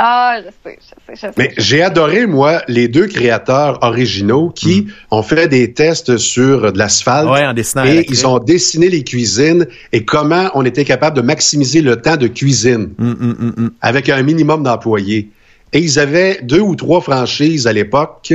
Ah, 0.02 0.38
je 0.38 0.48
sais, 0.64 0.78
je 0.80 0.86
sais, 0.86 0.96
je 1.14 1.20
sais. 1.20 1.32
mais 1.36 1.52
j'ai 1.58 1.82
adoré, 1.82 2.24
moi, 2.24 2.62
les 2.68 2.88
deux 2.88 3.06
créateurs 3.06 3.82
originaux 3.82 4.48
qui 4.48 4.86
ont 5.10 5.22
fait 5.22 5.46
des 5.46 5.74
tests 5.74 6.16
sur 6.16 6.72
de 6.72 6.78
l'asphalte. 6.78 7.28
Ouais, 7.28 7.44
en 7.44 7.52
dessinant 7.52 7.84
Et 7.84 8.06
ils 8.08 8.26
ont 8.26 8.38
dessiné 8.38 8.88
les 8.88 9.04
cuisines 9.04 9.66
et 9.92 10.06
comment 10.06 10.50
on 10.54 10.64
était 10.64 10.86
capable 10.86 11.18
de 11.18 11.20
maximiser 11.20 11.82
le 11.82 12.00
temps 12.00 12.16
de 12.16 12.28
cuisine 12.28 12.94
hum, 12.98 13.52
hum. 13.58 13.70
avec 13.82 14.08
un 14.08 14.22
minimum 14.22 14.62
d'employés. 14.62 15.28
Et 15.74 15.80
ils 15.80 15.98
avaient 15.98 16.40
deux 16.42 16.60
ou 16.60 16.76
trois 16.76 17.02
franchises 17.02 17.66
à 17.66 17.74
l'époque, 17.74 18.32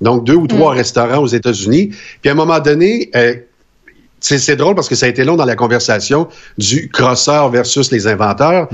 donc 0.00 0.24
deux 0.24 0.34
ou 0.34 0.46
trois 0.46 0.72
restaurants 0.72 1.22
aux 1.22 1.26
États-Unis. 1.26 1.90
Puis 2.20 2.28
à 2.28 2.32
un 2.32 2.36
moment 2.36 2.60
donné, 2.60 3.10
euh, 3.14 3.34
c'est 4.20 4.56
drôle 4.56 4.74
parce 4.74 4.88
que 4.88 4.94
ça 4.94 5.06
a 5.06 5.08
été 5.08 5.22
long 5.24 5.36
dans 5.36 5.44
la 5.44 5.56
conversation 5.56 6.28
du 6.56 6.88
crosseur 6.88 7.50
versus 7.50 7.90
les 7.90 8.06
inventeurs, 8.06 8.68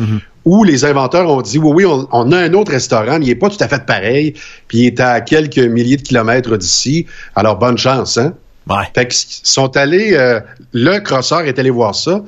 où 0.45 0.63
les 0.63 0.85
inventeurs 0.85 1.29
ont 1.29 1.43
dit 1.43 1.59
oui, 1.59 1.73
oui, 1.75 1.87
on, 1.87 2.07
on 2.13 2.31
a 2.31 2.39
un 2.39 2.55
autre 2.55 2.71
restaurant, 2.71 3.19
mais 3.19 3.25
il 3.25 3.29
n'est 3.29 3.35
pas 3.35 3.51
tout 3.51 3.63
à 3.63 3.67
fait 3.67 3.85
pareil, 3.85 4.35
puis 4.69 4.79
il 4.79 4.87
est 4.87 5.01
à 5.01 5.21
quelques 5.21 5.59
milliers 5.59 5.97
de 5.97 6.03
kilomètres 6.03 6.57
d'ici. 6.57 7.07
Alors 7.35 7.59
bonne 7.59 7.79
chance, 7.79 8.17
hein? 8.17 8.35
Ouais. 8.69 8.85
Fait 8.95 9.09
qu'ils 9.09 9.41
sont 9.43 9.77
allés, 9.77 10.13
euh, 10.15 10.41
le 10.73 10.99
crosseur 11.01 11.41
est 11.41 11.59
allé 11.59 11.71
voir 11.71 11.95
ça, 11.95 12.23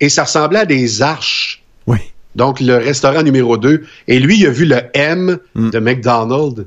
et 0.00 0.10
ça 0.10 0.24
ressemblait 0.24 0.60
à 0.60 0.66
des 0.66 1.00
arches. 1.00 1.62
Oui. 1.86 1.98
Donc, 2.34 2.60
le 2.60 2.76
restaurant 2.76 3.22
numéro 3.22 3.56
2. 3.56 3.84
Et 4.08 4.18
lui, 4.18 4.38
il 4.38 4.46
a 4.46 4.50
vu 4.50 4.66
le 4.66 4.80
M 4.92 5.38
de 5.54 5.78
McDonald's. 5.78 6.64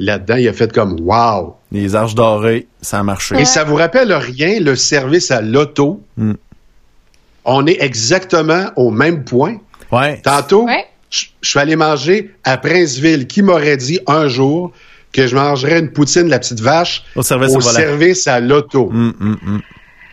Là-dedans, 0.00 0.36
il 0.36 0.48
a 0.48 0.54
fait 0.54 0.72
comme 0.72 0.98
Wow! 1.02 1.56
Les 1.72 1.94
arches 1.94 2.14
dorées, 2.14 2.66
ça 2.80 3.00
a 3.00 3.02
marché. 3.02 3.38
Et 3.38 3.44
ça 3.44 3.64
vous 3.64 3.74
rappelle 3.74 4.10
rien, 4.14 4.58
le 4.58 4.74
service 4.74 5.30
à 5.30 5.42
l'auto? 5.42 6.02
Mm. 6.16 6.32
On 7.44 7.66
est 7.66 7.76
exactement 7.82 8.70
au 8.76 8.90
même 8.90 9.24
point. 9.24 9.58
Ouais. 9.92 10.18
Tantôt, 10.22 10.64
Ouais. 10.64 10.86
je 11.10 11.26
suis 11.42 11.58
allé 11.58 11.76
manger 11.76 12.30
à 12.44 12.56
Princeville. 12.56 13.26
Qui 13.26 13.42
m'aurait 13.42 13.76
dit 13.76 14.00
un 14.06 14.26
jour 14.26 14.72
que 15.12 15.26
je 15.26 15.36
mangerais 15.36 15.80
une 15.80 15.92
poutine 15.92 16.24
de 16.24 16.30
la 16.30 16.38
petite 16.38 16.60
vache 16.60 17.04
Au 17.14 17.22
service 17.22 17.52
au 17.54 18.30
à 18.30 18.40
l'auto? 18.40 18.88
Hum, 18.90 19.12
hum. 19.20 19.60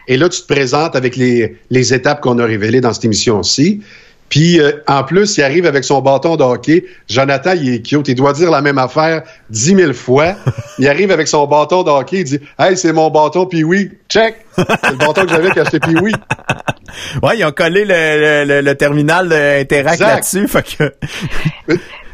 Et 0.10 0.18
là, 0.18 0.28
tu 0.28 0.42
te 0.42 0.48
présentes 0.54 0.98
avec 0.98 1.16
les, 1.16 1.58
les 1.70 1.94
étapes 1.94 2.20
qu'on 2.22 2.40
a 2.40 2.46
révélées 2.46 2.82
dans 2.82 2.94
cette 2.94 3.06
émission-ci. 3.06 3.82
Puis, 4.30 4.60
euh, 4.60 4.72
en 4.88 5.04
plus, 5.04 5.38
il 5.38 5.44
arrive 5.44 5.66
avec 5.66 5.84
son 5.86 6.02
bâton 6.02 6.36
de 6.36 6.44
hockey. 6.44 6.86
Jonathan, 7.10 7.54
il 7.56 7.74
est 7.76 7.82
cute. 7.82 8.08
Il 8.10 8.16
doit 8.16 8.34
dire 8.34 8.52
la 8.52 8.62
même 8.62 8.78
affaire 8.78 9.24
dix 9.50 9.74
mille 9.74 9.94
fois. 9.94 10.36
Il 10.80 10.88
arrive 10.88 11.12
avec 11.12 11.28
son 11.28 11.48
bâton 11.48 11.84
de 11.84 11.90
hockey. 11.90 12.18
Il 12.20 12.24
dit 12.26 12.40
«Hey, 12.60 12.76
c'est 12.78 12.92
mon 12.94 13.10
bâton 13.10 13.46
puis 13.46 13.64
oui, 13.64 13.92
Check! 14.10 14.36
C'est 14.58 14.92
le 14.92 14.98
bâton 14.98 15.24
que 15.24 15.30
j'avais 15.30 15.50
quand 15.52 15.64
j'étais 15.64 15.80
puis 15.80 15.96
oui. 16.02 16.12
Ouais, 17.22 17.38
ils 17.38 17.46
ont 17.46 17.52
collé 17.52 17.84
le, 17.86 17.94
le, 17.94 18.46
le- 18.46 18.62
le 18.62 18.76
terminal 18.76 19.32
Interact 19.32 20.00
là-dessus. 20.00 20.48
Fait 20.48 20.64
que. 20.64 20.94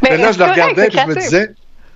Mais 0.01 0.17
là, 0.17 0.31
je 0.31 0.39
le 0.39 0.45
regardais 0.45 0.87
puis 0.89 0.97
je 1.01 1.07
me 1.07 1.15
disais 1.15 1.51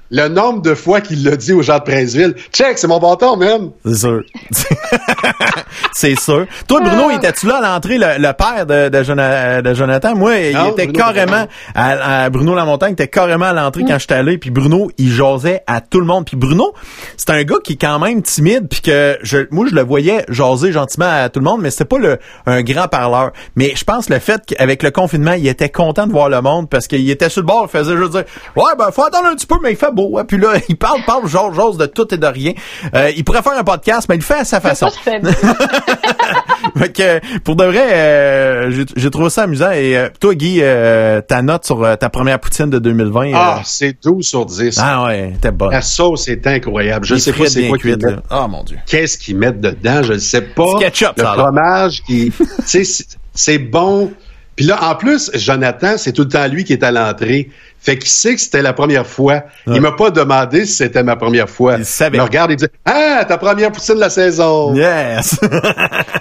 le 0.09 0.27
nombre 0.27 0.61
de 0.61 0.73
fois 0.73 1.01
qu'il 1.01 1.23
l'a 1.23 1.35
dit 1.35 1.53
aux 1.53 1.61
gens 1.61 1.77
de 1.79 1.83
Princeville. 1.83 2.35
Check, 2.53 2.77
c'est 2.77 2.87
mon 2.87 2.99
bâton, 2.99 3.35
man! 3.37 3.71
C'est 3.85 3.95
sûr. 3.95 4.21
c'est 5.93 6.19
sûr. 6.19 6.45
Toi, 6.67 6.81
Bruno, 6.81 7.09
étais-tu 7.11 7.47
là 7.47 7.57
à 7.57 7.61
l'entrée, 7.73 7.97
le, 7.97 8.17
le 8.17 8.33
père 8.33 8.65
de, 8.65 8.89
de, 8.89 9.03
Jona- 9.03 9.61
de 9.61 9.73
Jonathan? 9.73 10.15
Moi, 10.15 10.37
il 10.37 10.49
était 10.69 10.87
Bruno 10.87 10.93
carrément, 10.93 11.47
à, 11.75 12.23
à 12.23 12.29
Bruno 12.29 12.55
Lamontagne 12.55 12.93
était 12.93 13.07
carrément 13.07 13.45
à 13.45 13.53
l'entrée 13.53 13.83
quand 13.87 13.99
j'étais 13.99 14.15
allé, 14.15 14.37
puis 14.37 14.49
Bruno, 14.49 14.89
il 14.97 15.09
jasait 15.11 15.63
à 15.67 15.81
tout 15.81 15.99
le 15.99 16.05
monde. 16.05 16.25
Puis 16.25 16.37
Bruno, 16.37 16.73
c'est 17.17 17.29
un 17.29 17.43
gars 17.43 17.55
qui 17.63 17.73
est 17.73 17.81
quand 17.81 17.99
même 17.99 18.21
timide, 18.21 18.67
puis 18.69 18.81
que 18.81 19.17
je, 19.21 19.39
moi, 19.51 19.65
je 19.69 19.75
le 19.75 19.81
voyais 19.83 20.25
jaser 20.29 20.71
gentiment 20.71 21.09
à 21.09 21.29
tout 21.29 21.39
le 21.39 21.45
monde, 21.45 21.61
mais 21.61 21.71
c'était 21.71 21.85
pas 21.85 21.97
le, 21.99 22.17
un 22.45 22.61
grand 22.61 22.87
parleur. 22.87 23.31
Mais 23.55 23.73
je 23.75 23.83
pense 23.83 24.09
le 24.09 24.19
fait 24.19 24.41
qu'avec 24.45 24.83
le 24.83 24.91
confinement, 24.91 25.33
il 25.33 25.47
était 25.47 25.69
content 25.69 26.07
de 26.07 26.11
voir 26.11 26.29
le 26.29 26.41
monde, 26.41 26.69
parce 26.69 26.87
qu'il 26.87 27.09
était 27.09 27.29
sur 27.29 27.41
le 27.41 27.47
bord, 27.47 27.67
il 27.73 27.77
faisait 27.77 27.97
juste 27.97 28.11
dire, 28.11 28.23
ouais, 28.55 28.71
ben, 28.77 28.91
faut 28.91 29.05
attendre 29.05 29.27
un 29.27 29.35
petit 29.35 29.47
peu, 29.47 29.55
mais 29.61 29.71
il 29.71 29.77
fait 29.77 29.91
beau. 29.97 30.17
hein. 30.17 30.23
Puis 30.27 30.37
là, 30.37 30.53
il 30.69 30.77
parle, 30.77 31.01
parle, 31.05 31.27
jase, 31.27 31.53
jase 31.55 31.77
de 31.77 31.85
tout 31.87 32.13
et 32.13 32.17
de 32.17 32.25
rien. 32.27 32.53
Euh, 32.95 33.11
il 33.17 33.23
pourrait 33.25 33.41
faire 33.41 33.57
un 33.57 33.63
podcast, 33.63 34.05
mais 34.09 34.15
il 34.15 34.19
le 34.19 34.23
fait 34.23 34.35
à 34.39 34.45
sa 34.45 34.61
façon. 34.61 34.89
Ça, 34.89 35.11
fait 36.77 36.93
que, 36.93 37.39
pour 37.39 37.55
de 37.55 37.63
vrai, 37.65 37.85
euh, 37.93 38.85
j'ai- 38.95 39.09
trouvé 39.09 39.29
ça 39.29 39.43
amusant. 39.43 39.71
Et 39.71 39.97
euh, 39.97 40.09
toi, 40.19 40.35
Guy, 40.35 40.59
euh, 40.61 41.21
ta 41.21 41.41
note 41.41 41.65
sur 41.65 41.83
euh, 41.83 41.95
ta 41.95 42.09
première 42.09 42.39
poutine 42.39 42.69
de 42.69 42.79
2020. 42.79 43.31
Ah, 43.33 43.57
euh, 43.57 43.61
c'est 43.65 43.97
12 44.03 44.25
sur 44.25 44.45
10. 44.45 44.77
ah 44.81 45.05
ouais, 45.05 45.33
t'es 45.41 45.51
bonne. 45.51 45.71
La 45.71 45.81
sauce 45.81 46.27
est 46.27 46.45
incroyable. 46.45 47.05
Je 47.05 47.15
Les 47.15 47.19
sais 47.19 47.33
pas 47.33 47.47
c'est 47.47 47.61
bien 47.61 47.69
quoi 47.69 47.77
qu'ils 47.77 47.91
mettent. 47.91 48.19
Ah, 48.29 48.47
mon 48.47 48.63
Dieu. 48.63 48.77
Qu'est-ce 48.85 49.17
qu'ils 49.17 49.37
mettent 49.37 49.61
dedans? 49.61 50.03
Je 50.03 50.13
ne 50.13 50.17
sais 50.19 50.41
pas. 50.41 50.65
Du 50.77 50.83
ketchup, 50.83 51.13
Le 51.17 51.23
ça 51.23 51.33
fromage 51.33 52.03
qui, 52.03 52.31
tu 52.37 52.45
sais, 52.65 52.83
c'est- 52.83 53.17
c'est 53.33 53.57
bon. 53.59 54.11
Puis 54.55 54.65
là, 54.65 54.79
en 54.89 54.95
plus, 54.95 55.29
Jonathan, 55.35 55.93
c'est 55.97 56.11
tout 56.13 56.23
le 56.23 56.29
temps 56.29 56.47
lui 56.47 56.63
qui 56.63 56.73
est 56.73 56.83
à 56.83 56.91
l'entrée. 56.91 57.49
Fait 57.87 57.97
qu'il 57.97 58.09
sait 58.09 58.35
que 58.35 58.41
c'était 58.41 58.61
la 58.61 58.73
première 58.73 59.07
fois. 59.07 59.43
Il 59.65 59.79
m'a 59.79 59.93
pas 59.93 60.11
demandé 60.11 60.65
si 60.65 60.73
c'était 60.73 61.03
ma 61.03 61.15
première 61.15 61.49
fois. 61.49 61.77
Il 61.77 61.85
savait. 61.85 62.17
me 62.17 62.23
regarde 62.23 62.51
et 62.51 62.57
dit 62.57 62.67
Ah, 62.83 63.23
ta 63.25 63.37
première 63.37 63.71
poutine 63.71 63.95
de 63.95 64.01
la 64.01 64.09
saison. 64.09 64.75
Yes! 64.75 65.39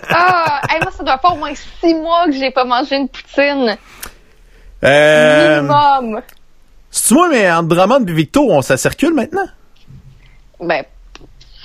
Ah, 0.08 0.60
hey, 0.70 0.78
moi, 0.80 0.92
ça 0.96 1.02
doit 1.02 1.18
faire 1.18 1.32
au 1.32 1.36
moins 1.36 1.52
six 1.80 1.94
mois 1.94 2.26
que 2.26 2.32
j'ai 2.32 2.50
pas 2.52 2.64
mangé 2.64 2.96
une 2.96 3.08
poutine. 3.08 3.76
euh, 4.84 5.60
Minimum. 5.62 6.20
C'est-tu 6.90 7.14
moi, 7.14 7.28
mais 7.30 7.50
entre 7.50 7.68
Drummond 7.68 8.06
et 8.06 8.12
Victo, 8.12 8.46
on, 8.50 8.62
ça 8.62 8.76
circule 8.76 9.12
maintenant? 9.12 9.46
Ben, 10.60 10.84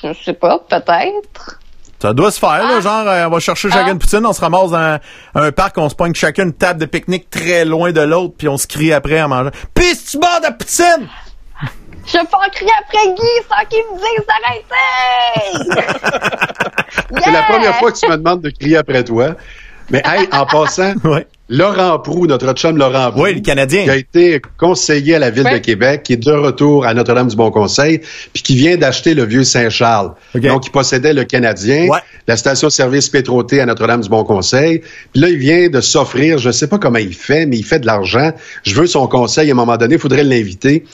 je 0.04 0.14
sais 0.26 0.34
pas, 0.34 0.60
peut-être. 0.68 1.60
Ça 2.02 2.14
doit 2.14 2.32
se 2.32 2.40
faire, 2.40 2.50
là, 2.68 2.78
Ah. 2.78 2.82
genre, 2.82 3.08
euh, 3.08 3.28
on 3.28 3.30
va 3.30 3.40
chercher 3.40 3.70
chacun 3.70 3.86
Ah. 3.90 3.92
une 3.92 4.00
poutine, 4.00 4.26
on 4.26 4.34
se 4.34 4.42
ramasse 4.42 4.72
dans 4.72 4.76
un, 4.76 5.00
un 5.36 5.52
parc, 5.52 5.78
on 5.78 5.88
se 5.88 5.94
pogne 5.94 6.16
chacun 6.16 6.46
une 6.46 6.54
table 6.54 6.80
de 6.80 6.86
pique-nique 6.88 7.30
très 7.30 7.64
loin 7.64 7.92
de 7.92 8.02
l'autre, 8.02 8.34
puis 8.36 8.48
on 8.48 8.58
se 8.58 8.66
crie 8.66 8.92
après 8.92 9.22
en 9.22 9.28
mangeant. 9.30 9.52
Pisse, 9.92 10.06
tu 10.12 10.18
bord 10.20 10.40
de 10.40 10.48
poutine! 10.54 11.10
Je 12.06 12.18
vais 12.18 12.26
pas 12.26 12.50
crier 12.50 12.72
après 12.80 13.14
Guy 13.14 13.24
sans 13.50 13.66
qu'il 13.68 13.84
me 13.92 13.98
dise 14.00 14.26
d'arrêter! 14.26 15.76
C'est 17.24 17.32
la 17.32 17.44
première 17.44 17.76
fois 17.76 17.92
que 17.92 17.98
tu 17.98 18.08
me 18.08 18.16
demandes 18.16 18.42
de 18.42 18.50
crier 18.52 18.78
après 18.78 19.04
toi. 19.04 19.36
Mais 19.92 20.02
hey, 20.06 20.28
en 20.32 20.46
passant, 20.46 20.94
Ouais. 21.04 21.28
Laurent 21.54 22.00
Prou, 22.00 22.28
notre 22.28 22.54
chum 22.54 22.78
Laurent 22.78 23.12
Prou, 23.12 23.24
Oui, 23.24 23.34
le 23.36 23.42
Canadien. 23.42 23.84
qui 23.84 23.90
a 23.90 23.98
été 23.98 24.42
conseiller 24.58 25.16
à 25.16 25.20
la 25.20 25.30
ville 25.32 25.44
Ouais. 25.44 25.56
de 25.60 25.66
Québec, 25.66 26.04
qui 26.04 26.14
est 26.14 26.18
de 26.18 26.32
retour 26.32 26.86
à 26.86 26.94
Notre-Dame-du-Bon-Conseil, 26.94 28.00
puis 28.32 28.42
qui 28.42 28.56
vient 28.56 28.78
d'acheter 28.78 29.14
le 29.14 29.26
vieux 29.26 29.44
Saint-Charles. 29.44 30.14
Donc, 30.36 30.66
il 30.68 30.72
possédait 30.72 31.14
le 31.14 31.26
Canadien, 31.26 31.88
Ouais. 31.90 32.00
la 32.28 32.38
station-service 32.38 33.10
Pétroté 33.10 33.60
à 33.60 33.66
Notre-Dame-du-Bon-Conseil. 33.66 34.80
Puis 35.12 35.22
là, 35.22 35.28
il 35.28 35.38
vient 35.38 35.68
de 35.68 35.82
s'offrir, 35.82 36.38
je 36.38 36.52
sais 36.52 36.68
pas 36.68 36.78
comment 36.78 37.00
il 37.00 37.14
fait, 37.14 37.46
mais 37.46 37.58
il 37.58 37.64
fait 37.66 37.80
de 37.80 37.86
l'argent. 37.86 38.32
Je 38.64 38.74
veux 38.74 38.88
son 38.88 39.08
conseil 39.08 39.50
à 39.50 39.52
un 39.52 39.56
moment 39.56 39.76
donné, 39.76 39.96
il 39.96 40.00
faudrait 40.02 40.24
l'inviter. 40.24 40.86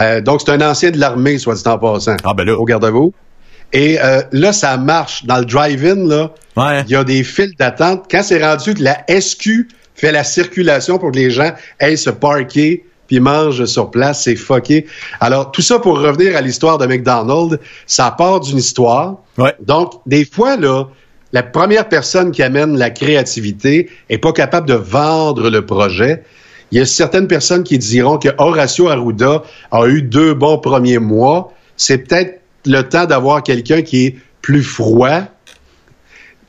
Euh, 0.00 0.22
donc, 0.22 0.40
c'est 0.42 0.52
un 0.52 0.62
ancien 0.66 0.90
de 0.92 0.98
l'armée, 0.98 1.36
soit 1.36 1.56
dit 1.56 1.62
en 1.68 1.76
passant. 1.78 2.16
Ah, 2.24 2.32
ben 2.34 2.44
là. 2.44 2.54
Au 2.58 2.64
garde-à-vous. 2.64 3.12
Et 3.72 3.98
euh, 4.00 4.22
là, 4.32 4.52
ça 4.52 4.76
marche. 4.76 5.24
Dans 5.24 5.38
le 5.38 5.44
drive-in, 5.44 6.06
là, 6.06 6.30
Ouais. 6.56 6.82
il 6.86 6.90
y 6.92 6.96
a 6.96 7.04
des 7.04 7.22
files 7.24 7.54
d'attente. 7.58 8.04
Quand 8.10 8.22
c'est 8.22 8.42
rendu 8.42 8.74
que 8.74 8.82
la 8.82 9.04
SQ 9.08 9.68
fait 9.94 10.12
la 10.12 10.24
circulation 10.24 10.98
pour 10.98 11.10
que 11.12 11.16
les 11.16 11.30
gens 11.30 11.52
aillent 11.80 11.98
se 11.98 12.10
parker 12.10 12.84
puis 13.08 13.20
mangent 13.20 13.64
sur 13.66 13.90
place, 13.90 14.22
c'est 14.24 14.36
fucké. 14.36 14.86
Alors, 15.20 15.52
tout 15.52 15.62
ça 15.62 15.78
pour 15.78 16.00
revenir 16.00 16.36
à 16.36 16.40
l'histoire 16.40 16.78
de 16.78 16.86
McDonald's, 16.86 17.58
ça 17.86 18.10
part 18.10 18.40
d'une 18.40 18.58
histoire. 18.58 19.18
Ouais. 19.38 19.54
Donc, 19.60 19.92
des 20.06 20.24
fois, 20.24 20.56
là, 20.56 20.86
la 21.32 21.42
première 21.42 21.88
personne 21.88 22.30
qui 22.32 22.42
amène 22.42 22.76
la 22.78 22.90
créativité 22.90 23.90
est 24.08 24.18
pas 24.18 24.32
capable 24.32 24.66
de 24.68 24.74
vendre 24.74 25.50
le 25.50 25.64
projet. 25.64 26.24
Il 26.72 26.78
y 26.78 26.80
a 26.80 26.86
certaines 26.86 27.28
personnes 27.28 27.62
qui 27.62 27.78
diront 27.78 28.18
que 28.18 28.28
Horacio 28.38 28.88
Arruda 28.88 29.42
a 29.70 29.86
eu 29.86 30.02
deux 30.02 30.34
bons 30.34 30.58
premiers 30.58 30.98
mois. 30.98 31.52
C'est 31.76 31.98
peut-être 31.98 32.40
le 32.66 32.82
temps 32.82 33.06
d'avoir 33.06 33.42
quelqu'un 33.42 33.82
qui 33.82 34.06
est 34.06 34.16
plus 34.42 34.62
froid. 34.62 35.22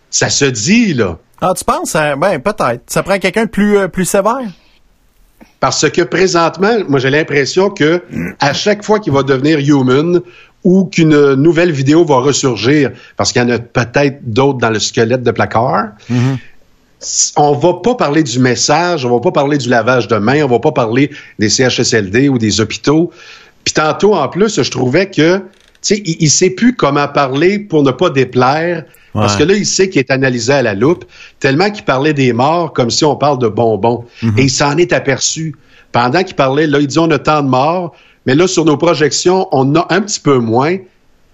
Ça 0.10 0.30
se 0.30 0.46
dit, 0.46 0.94
là. 0.94 1.18
Ah, 1.42 1.54
tu 1.56 1.64
penses? 1.64 1.96
hein? 1.96 2.16
Ben, 2.18 2.40
peut-être. 2.42 2.82
Ça 2.88 3.04
prend 3.04 3.20
quelqu'un 3.20 3.46
de 3.46 3.50
plus, 3.50 3.78
euh, 3.78 3.88
plus 3.88 4.06
sévère? 4.06 4.40
Parce 5.60 5.90
que 5.90 6.02
présentement, 6.02 6.74
moi, 6.88 7.00
j'ai 7.00 7.10
l'impression 7.10 7.70
que 7.70 8.04
à 8.40 8.54
chaque 8.54 8.84
fois 8.84 9.00
qu'il 9.00 9.14
va 9.14 9.24
devenir 9.24 9.60
human 9.60 10.22
ou 10.64 10.86
qu'une 10.86 11.34
nouvelle 11.36 11.72
vidéo 11.72 12.06
va 12.06 12.18
ressurgir, 12.18 12.92
parce 13.16 13.32
qu'il 13.32 13.42
y 13.42 13.46
en 13.46 13.50
a 13.50 13.60
peut-être 13.60 14.20
d'autres 14.24 14.60
dans 14.60 14.70
le 14.70 14.80
squelette 14.80 15.24
de 15.24 15.32
placard, 15.32 15.90
s- 17.02 17.34
on 17.38 17.54
va 17.54 17.74
pas 17.84 17.96
parler 17.96 18.24
du 18.24 18.40
message, 18.40 19.06
on 19.06 19.12
va 19.14 19.20
pas 19.20 19.32
parler 19.32 19.58
du 19.58 19.70
lavage 19.70 20.08
de 20.08 20.18
mains, 20.18 20.44
on 20.44 20.48
va 20.48 20.60
pas 20.60 20.72
parler 20.72 21.12
des 21.40 21.50
CHSLD 21.50 22.30
ou 22.30 22.38
des 22.38 22.62
hôpitaux. 22.62 23.12
Puis 23.64 23.74
tantôt, 23.74 24.16
en 24.16 24.28
plus, 24.30 24.62
je 24.62 24.72
trouvais 24.72 25.10
que, 25.10 25.42
sais, 25.82 26.02
il, 26.06 26.18
il 26.20 26.30
sait 26.30 26.50
plus 26.50 26.76
comment 26.76 27.08
parler 27.08 27.60
pour 27.60 27.84
ne 27.84 27.92
pas 27.92 28.10
déplaire. 28.10 28.84
Parce 29.14 29.36
que 29.36 29.44
là, 29.44 29.56
il 29.56 29.66
sait 29.66 29.90
qu'il 29.90 30.00
est 30.00 30.12
analysé 30.12 30.54
à 30.54 30.62
la 30.62 30.76
loupe, 30.76 31.04
tellement 31.40 31.72
qu'il 31.72 31.84
parlait 31.84 32.14
des 32.14 32.34
morts 32.34 32.72
comme 32.72 32.92
si 32.92 33.04
on 33.04 33.16
parle 33.16 33.40
de 33.40 33.48
bonbons. 33.48 34.06
Et 34.38 34.44
il 34.44 34.50
s'en 34.52 34.78
est 34.78 34.94
aperçu. 34.94 35.56
Pendant 35.92 36.22
qu'il 36.24 36.36
parlait, 36.36 36.68
là, 36.68 36.80
il 36.80 36.86
dit 36.86 37.00
on 37.00 37.10
a 37.10 37.18
tant 37.18 37.42
de 37.42 37.48
morts, 37.50 37.96
mais 38.28 38.36
là, 38.36 38.46
sur 38.48 38.64
nos 38.66 38.78
projections, 38.78 39.48
on 39.52 39.74
a 39.76 39.88
un 39.90 40.02
petit 40.02 40.20
peu 40.20 40.38
moins. 40.38 40.78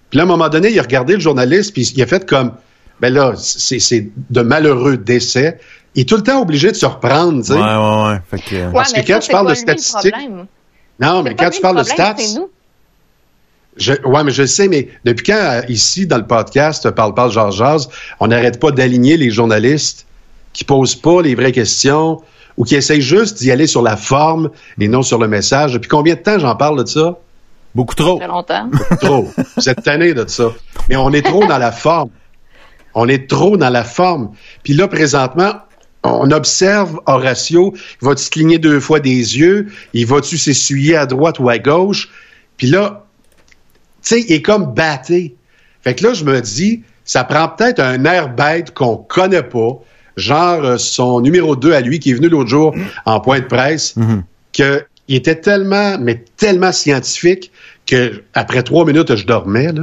Puis 0.08 0.16
là, 0.16 0.22
à 0.22 0.24
un 0.24 0.28
moment 0.28 0.48
donné, 0.48 0.70
il 0.70 0.78
a 0.78 0.82
regardé 0.82 1.14
le 1.14 1.20
journaliste, 1.20 1.74
puis 1.74 1.82
il 1.94 2.02
a 2.02 2.06
fait 2.06 2.24
comme, 2.26 2.52
ben 3.00 3.12
là, 3.12 3.34
c'est 3.36 3.80
c'est 3.80 4.08
de 4.30 4.40
malheureux 4.40 4.96
décès. 4.96 5.58
Il 5.94 6.02
est 6.02 6.08
tout 6.08 6.16
le 6.16 6.22
temps 6.22 6.40
obligé 6.40 6.70
de 6.70 6.76
se 6.76 6.86
reprendre, 6.86 7.40
tu 7.40 7.48
sais. 7.48 7.54
Ouais, 7.54 7.60
ouais, 7.60 8.08
ouais. 8.08 8.20
Fait 8.30 8.38
que, 8.38 8.54
euh, 8.54 8.66
Ouais, 8.68 8.72
Parce 8.72 8.92
que 8.92 9.00
quand 9.00 9.14
ça, 9.14 9.18
tu 9.20 9.30
parles 9.30 9.48
de 9.50 9.54
statistiques-. 9.54 10.14
Non, 11.00 11.22
mais 11.22 11.34
quand 11.34 11.50
tu 11.50 11.58
le 11.58 11.62
parles 11.62 11.78
de 11.78 11.82
stats. 11.82 12.16
Je, 13.76 13.92
ouais, 14.04 14.24
mais 14.24 14.30
je 14.30 14.42
le 14.42 14.48
sais, 14.48 14.68
mais 14.68 14.88
depuis 15.04 15.24
quand, 15.24 15.38
euh, 15.38 15.62
ici, 15.68 16.06
dans 16.06 16.18
le 16.18 16.26
podcast, 16.26 16.90
Parle, 16.90 17.14
Parle, 17.14 17.32
Jase, 17.32 17.56
Jase, 17.56 17.88
on 18.20 18.28
n'arrête 18.28 18.60
pas 18.60 18.70
d'aligner 18.70 19.16
les 19.16 19.30
journalistes 19.30 20.06
qui 20.52 20.64
posent 20.64 20.94
pas 20.94 21.22
les 21.22 21.34
vraies 21.34 21.52
questions 21.52 22.22
ou 22.56 22.64
qui 22.64 22.76
essayent 22.76 23.00
juste 23.00 23.38
d'y 23.38 23.50
aller 23.50 23.66
sur 23.66 23.82
la 23.82 23.96
forme 23.96 24.50
et 24.78 24.86
non 24.86 25.02
sur 25.02 25.18
le 25.18 25.26
message? 25.26 25.72
Depuis 25.72 25.88
combien 25.88 26.14
de 26.14 26.20
temps 26.20 26.38
j'en 26.38 26.54
parle 26.54 26.82
de 26.82 26.88
ça? 26.88 27.18
beaucoup 27.74 27.94
trop. 27.94 28.18
Ça 28.18 28.26
fait 28.26 28.32
longtemps. 28.32 28.70
Trop. 29.00 29.32
Cette 29.58 29.86
année 29.88 30.14
de 30.14 30.24
ça. 30.28 30.52
Mais 30.88 30.96
on 30.96 31.12
est 31.12 31.22
trop 31.22 31.46
dans 31.46 31.58
la 31.58 31.72
forme. 31.72 32.10
On 32.94 33.08
est 33.08 33.28
trop 33.28 33.56
dans 33.56 33.70
la 33.70 33.84
forme. 33.84 34.30
Puis 34.62 34.74
là, 34.74 34.86
présentement, 34.88 35.54
on 36.04 36.30
observe 36.30 37.00
Horatio. 37.06 37.74
Il 38.00 38.06
va-tu 38.06 38.30
cligner 38.30 38.58
deux 38.58 38.78
fois 38.78 39.00
des 39.00 39.38
yeux? 39.38 39.68
Il 39.92 40.06
va-tu 40.06 40.38
s'essuyer 40.38 40.96
à 40.96 41.06
droite 41.06 41.38
ou 41.40 41.48
à 41.48 41.58
gauche? 41.58 42.08
Puis 42.56 42.68
là, 42.68 43.03
sais, 44.08 44.20
il 44.20 44.32
est 44.32 44.42
comme 44.42 44.72
batté. 44.74 45.36
Fait 45.82 45.94
que 45.94 46.04
là, 46.04 46.14
je 46.14 46.24
me 46.24 46.40
dis, 46.40 46.82
ça 47.04 47.24
prend 47.24 47.48
peut-être 47.48 47.80
un 47.80 48.04
air 48.04 48.28
bête 48.30 48.72
qu'on 48.72 48.96
connaît 48.96 49.42
pas, 49.42 49.78
genre 50.16 50.64
euh, 50.64 50.78
son 50.78 51.20
numéro 51.20 51.56
2 51.56 51.72
à 51.72 51.80
lui, 51.80 51.98
qui 51.98 52.10
est 52.10 52.14
venu 52.14 52.28
l'autre 52.28 52.50
jour 52.50 52.74
en 53.04 53.20
point 53.20 53.40
de 53.40 53.46
presse, 53.46 53.94
que 54.52 54.84
il 55.06 55.16
était 55.16 55.38
tellement, 55.38 55.98
mais 56.00 56.24
tellement 56.38 56.72
scientifique 56.72 57.50
que 57.86 58.22
après 58.32 58.62
trois 58.62 58.86
minutes, 58.86 59.14
je 59.16 59.26
dormais, 59.26 59.70
là. 59.72 59.82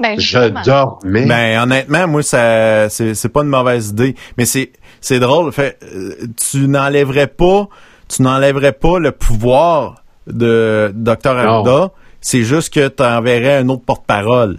Ben, 0.00 0.20
Je 0.20 0.64
dormais. 0.64 1.24
Ben 1.26 1.62
honnêtement, 1.62 2.06
moi 2.06 2.22
ça 2.22 2.88
c'est 2.90 3.14
c'est 3.14 3.28
pas 3.30 3.42
une 3.42 3.48
mauvaise 3.48 3.88
idée, 3.88 4.14
mais 4.36 4.44
c'est 4.44 4.72
c'est 5.00 5.18
drôle. 5.18 5.50
Fait, 5.52 5.78
euh, 5.82 6.14
tu 6.50 6.68
n'enlèverais 6.68 7.26
pas 7.26 7.68
tu 8.08 8.22
n'enlèverais 8.22 8.72
pas 8.72 8.98
le 8.98 9.12
pouvoir 9.12 10.02
de 10.26 10.92
Dr 10.94 11.30
Arruda. 11.30 11.90
C'est 12.20 12.42
juste 12.42 12.72
que 12.74 12.88
tu 12.88 13.02
enverrais 13.02 13.58
un 13.58 13.68
autre 13.68 13.84
porte-parole. 13.84 14.58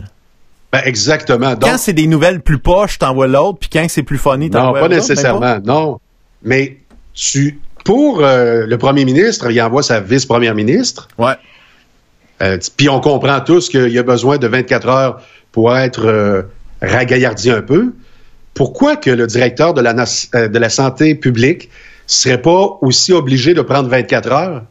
Ben, 0.71 0.81
exactement. 0.85 1.51
Donc, 1.51 1.63
quand 1.69 1.77
c'est 1.77 1.93
des 1.93 2.07
nouvelles 2.07 2.41
plus 2.41 2.59
poches, 2.59 2.99
t'envoies 2.99 3.27
l'autre, 3.27 3.59
puis 3.59 3.69
quand 3.71 3.85
c'est 3.89 4.03
plus 4.03 4.17
funny, 4.17 4.49
non, 4.49 4.59
t'envoies 4.59 4.79
pas 4.81 4.87
l'autre, 4.87 4.95
nécessairement, 5.01 5.57
non. 5.65 5.99
Mais 6.43 6.77
tu, 7.13 7.59
pour 7.83 8.23
euh, 8.23 8.65
le 8.67 8.77
premier 8.77 9.03
ministre, 9.03 9.49
il 9.51 9.59
envoie 9.61 9.81
sa 9.83 9.99
vice-première 9.99 10.53
ministre. 10.55 11.07
Ouais. 11.17 11.33
Euh, 12.41 12.57
Puis 12.77 12.87
on 12.87 12.99
comprend 13.01 13.41
tous 13.41 13.67
qu'il 13.69 13.89
y 13.89 13.97
a 13.99 14.03
besoin 14.03 14.37
de 14.37 14.47
24 14.47 14.87
heures 14.87 15.21
pour 15.51 15.75
être 15.75 16.05
euh, 16.05 16.43
ragaillardi 16.81 17.49
un 17.51 17.61
peu. 17.61 17.91
Pourquoi 18.53 18.95
que 18.95 19.09
le 19.09 19.27
directeur 19.27 19.73
de 19.73 19.81
la, 19.81 19.93
nas- 19.93 20.27
euh, 20.35 20.47
de 20.47 20.57
la 20.59 20.69
santé 20.69 21.15
publique 21.15 21.69
serait 22.07 22.41
pas 22.41 22.77
aussi 22.81 23.11
obligé 23.11 23.53
de 23.53 23.61
prendre 23.61 23.89
24 23.89 24.31
heures? 24.31 24.63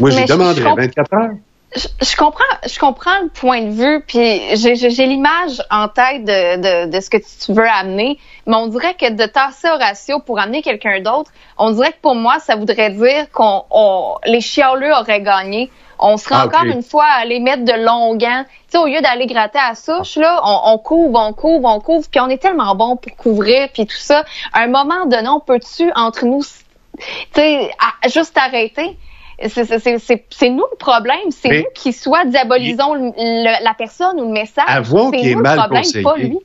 Moi, 0.00 0.10
j'ai 0.10 0.26
je- 0.26 0.32
demandé 0.32 0.60
je 0.60 0.66
comp- 0.66 0.78
24 0.78 1.12
heures. 1.14 1.30
je, 1.74 1.86
je 2.02 2.16
comprends, 2.16 2.44
je 2.66 2.78
comprends 2.78 3.18
le 3.22 3.28
point 3.28 3.62
de 3.62 3.70
vue, 3.70 4.00
puis 4.06 4.40
j'ai 4.56 5.06
l'image 5.06 5.62
en 5.70 5.88
tête 5.88 6.24
de, 6.24 6.86
de, 6.86 6.90
de 6.90 7.00
ce 7.00 7.10
que 7.10 7.18
tu 7.18 7.52
veux 7.52 7.68
amener, 7.68 8.18
mais 8.46 8.56
on 8.56 8.68
dirait 8.68 8.94
que 8.94 9.10
de 9.10 9.26
tasser 9.26 9.68
Horatio 9.68 10.20
pour 10.20 10.38
amener 10.38 10.62
quelqu'un 10.62 11.00
d'autre, 11.00 11.30
on 11.58 11.70
dirait 11.72 11.92
que 11.92 12.00
pour 12.00 12.14
moi, 12.14 12.38
ça 12.38 12.56
voudrait 12.56 12.90
dire 12.90 13.30
qu'on 13.32 13.64
on- 13.70 14.14
les 14.24 14.40
chialeux 14.40 14.92
auraient 14.92 15.20
gagné. 15.22 15.70
On 15.98 16.18
serait 16.18 16.34
Ah, 16.38 16.44
encore 16.46 16.64
une 16.64 16.82
fois 16.82 17.04
à 17.06 17.20
aller 17.22 17.40
mettre 17.40 17.64
de 17.64 17.72
longs 17.72 18.16
gants. 18.16 18.44
Tu 18.44 18.72
sais, 18.72 18.78
au 18.78 18.84
lieu 18.86 19.00
d'aller 19.00 19.26
gratter 19.26 19.58
à 19.58 19.70
la 19.70 19.74
souche, 19.74 20.16
là, 20.16 20.42
on, 20.44 20.72
on 20.74 20.78
couvre, 20.78 21.18
on 21.18 21.32
couvre, 21.32 21.66
on 21.66 21.80
couvre, 21.80 22.06
puis 22.10 22.20
on 22.20 22.28
est 22.28 22.36
tellement 22.36 22.74
bon 22.74 22.96
pour 22.96 23.16
couvrir, 23.16 23.70
puis 23.72 23.86
tout 23.86 23.96
ça. 23.96 24.24
À 24.52 24.60
un 24.60 24.66
moment 24.66 25.06
donné, 25.06 25.26
on 25.28 25.40
peut-tu, 25.40 25.90
entre 25.94 26.26
nous, 26.26 26.42
tu 26.44 27.04
sais, 27.34 27.70
juste 28.12 28.36
arrêter? 28.36 28.98
C'est- 29.38 30.48
nous 30.50 30.64
le 30.70 30.76
problème. 30.78 31.16
C'est 31.30 31.58
nous 31.58 31.64
qui 31.74 31.92
soit 31.92 32.24
diabolisons 32.24 32.94
le- 32.94 33.64
la 33.64 33.74
personne 33.74 34.18
ou 34.20 34.26
le 34.28 34.32
message. 34.32 34.64
Avouons 34.66 35.10
qu'il 35.10 35.28
est 35.28 35.34
nous 35.34 35.42
mal 35.42 35.56
le 35.56 35.60
problème, 35.62 35.82
conseillé. 35.82 36.02
pas 36.04 36.16
lui. 36.16 36.38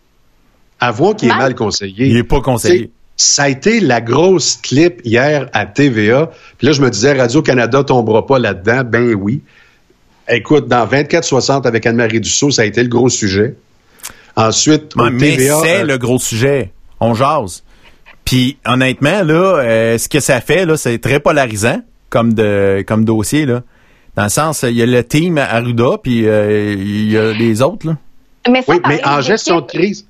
Avouons 0.79 1.13
qu'il 1.13 1.29
est 1.29 1.35
Mal- 1.35 1.55
conseillé. 1.55 2.07
Il 2.07 2.17
est 2.17 2.23
pas 2.23 2.41
conseillé. 2.41 2.91
Ça 3.15 3.43
a 3.43 3.49
été 3.49 3.79
la 3.79 4.01
grosse 4.01 4.55
clip 4.57 5.01
hier 5.05 5.47
à 5.53 5.65
TVA. 5.67 6.31
Puis 6.57 6.67
là, 6.67 6.73
je 6.73 6.81
me 6.81 6.89
disais, 6.89 7.13
Radio-Canada 7.13 7.83
tombera 7.83 8.25
pas 8.25 8.39
là-dedans. 8.39 8.81
Ben 8.83 9.13
oui. 9.13 9.41
Écoute, 10.27 10.67
dans 10.67 10.85
24-60 10.85 11.65
avec 11.65 11.85
Anne-Marie 11.85 12.19
Dussault, 12.19 12.51
ça 12.51 12.63
a 12.63 12.65
été 12.65 12.81
le 12.81 12.89
gros 12.89 13.09
sujet. 13.09 13.55
Ensuite, 14.35 14.95
Ouais, 14.95 15.07
au 15.07 15.11
mais 15.11 15.35
TVA... 15.35 15.59
c'est 15.61 15.81
euh, 15.81 15.83
le 15.85 15.97
gros 15.97 16.17
sujet. 16.19 16.71
On 16.99 17.13
jase. 17.13 17.63
Puis 18.25 18.57
honnêtement, 18.65 19.23
là, 19.23 19.57
euh, 19.59 19.97
ce 19.97 20.07
que 20.09 20.19
ça 20.19 20.39
fait, 20.41 20.65
là, 20.65 20.77
c'est 20.77 20.97
très 20.99 21.19
polarisant 21.19 21.81
comme 22.11 22.33
de 22.35 22.83
comme 22.85 23.03
dossier, 23.05 23.47
là. 23.47 23.63
Dans 24.15 24.23
le 24.23 24.29
sens, 24.29 24.63
il 24.63 24.75
y 24.75 24.83
a 24.83 24.85
le 24.85 25.03
team 25.03 25.37
Arruda, 25.39 25.97
puis 26.03 26.27
euh, 26.27 26.73
il 26.73 27.09
y 27.09 27.17
a 27.17 27.31
les 27.31 27.61
autres, 27.63 27.87
là. 27.87 27.97
Mais 28.51 28.61
ça, 28.61 28.73
Oui, 28.73 28.81
mais 28.87 29.03
en 29.05 29.21
gestion 29.21 29.61
de 29.61 29.65
crise, 29.65 30.05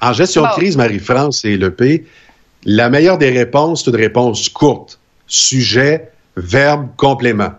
en 0.00 0.12
gestion 0.12 0.42
Bon. 0.42 0.48
de 0.48 0.52
crise, 0.54 0.76
Marie-France 0.76 1.44
et 1.44 1.56
le 1.56 1.70
P, 1.70 2.04
la 2.64 2.90
meilleure 2.90 3.18
des 3.18 3.30
réponses, 3.30 3.84
c'est 3.84 3.90
une 3.90 3.96
réponse 3.96 4.48
courte. 4.48 5.00
Sujet, 5.26 6.10
verbe, 6.36 6.88
complément. 6.96 7.52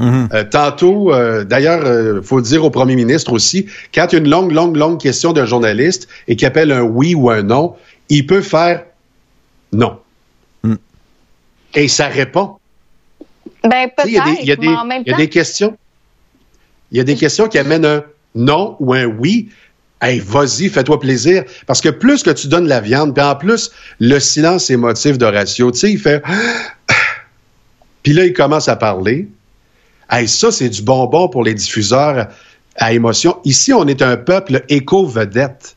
Euh, 0.00 0.44
tantôt, 0.50 1.12
euh, 1.12 1.44
d'ailleurs, 1.44 1.82
il 2.16 2.22
faut 2.22 2.38
le 2.38 2.42
dire 2.42 2.64
au 2.64 2.70
premier 2.70 2.96
ministre 2.96 3.32
aussi, 3.32 3.66
quand 3.94 4.06
il 4.10 4.12
y 4.14 4.16
a 4.16 4.18
une 4.24 4.30
longue, 4.30 4.50
longue, 4.52 4.76
longue 4.76 4.98
question 4.98 5.32
d'un 5.32 5.44
journaliste 5.44 6.08
et 6.28 6.36
qu'il 6.36 6.46
appelle 6.48 6.72
un 6.72 6.80
oui 6.82 7.14
ou 7.14 7.30
un 7.30 7.42
non, 7.42 7.74
il 8.08 8.26
peut 8.26 8.40
faire 8.40 8.84
non. 9.72 9.98
Et 11.74 11.88
ça 11.88 12.08
répond. 12.08 12.56
Ben, 13.68 13.88
Tu 13.96 14.02
sais, 14.04 14.08
Il 14.08 14.14
y 14.14 14.18
a 14.18 14.24
des- 14.24 14.30
il 14.42 14.48
y 14.48 14.52
a 14.52 14.56
peut-être, 14.56 14.60
des- 14.60 14.66
mais 14.68 14.76
en 14.76 14.84
même 14.84 15.02
il 15.06 15.08
y 15.08 15.10
a 15.10 15.14
temps, 15.14 15.18
des 15.22 15.28
questions. 15.28 15.76
Il 16.90 16.98
y 16.98 17.00
a 17.00 17.04
des 17.04 17.14
questions 17.16 17.48
qui 17.48 17.58
amènent 17.58 17.86
un 17.86 18.04
non 18.34 18.76
ou 18.80 18.92
un 18.94 19.04
oui. 19.04 19.48
Hey, 20.00 20.18
vas-y, 20.18 20.68
fais-toi 20.68 20.98
plaisir. 20.98 21.44
Parce 21.66 21.80
que 21.80 21.88
plus 21.88 22.22
que 22.24 22.30
tu 22.30 22.48
donnes 22.48 22.66
la 22.66 22.80
viande, 22.80 23.14
puis 23.14 23.24
en 23.24 23.36
plus, 23.36 23.70
le 24.00 24.18
silence 24.18 24.68
émotif 24.68 25.16
d'Horatio, 25.16 25.70
tu 25.70 25.78
sais, 25.78 25.92
il 25.92 25.98
fait. 25.98 26.22
Puis 28.02 28.12
là, 28.12 28.24
il 28.24 28.32
commence 28.32 28.68
à 28.68 28.74
parler. 28.76 29.28
Hey, 30.10 30.26
ça, 30.28 30.50
c'est 30.50 30.68
du 30.68 30.82
bonbon 30.82 31.28
pour 31.28 31.44
les 31.44 31.54
diffuseurs 31.54 32.26
à 32.76 32.92
émotion. 32.92 33.38
Ici, 33.44 33.72
on 33.72 33.86
est 33.86 34.02
un 34.02 34.16
peuple 34.16 34.64
éco-vedette. 34.68 35.76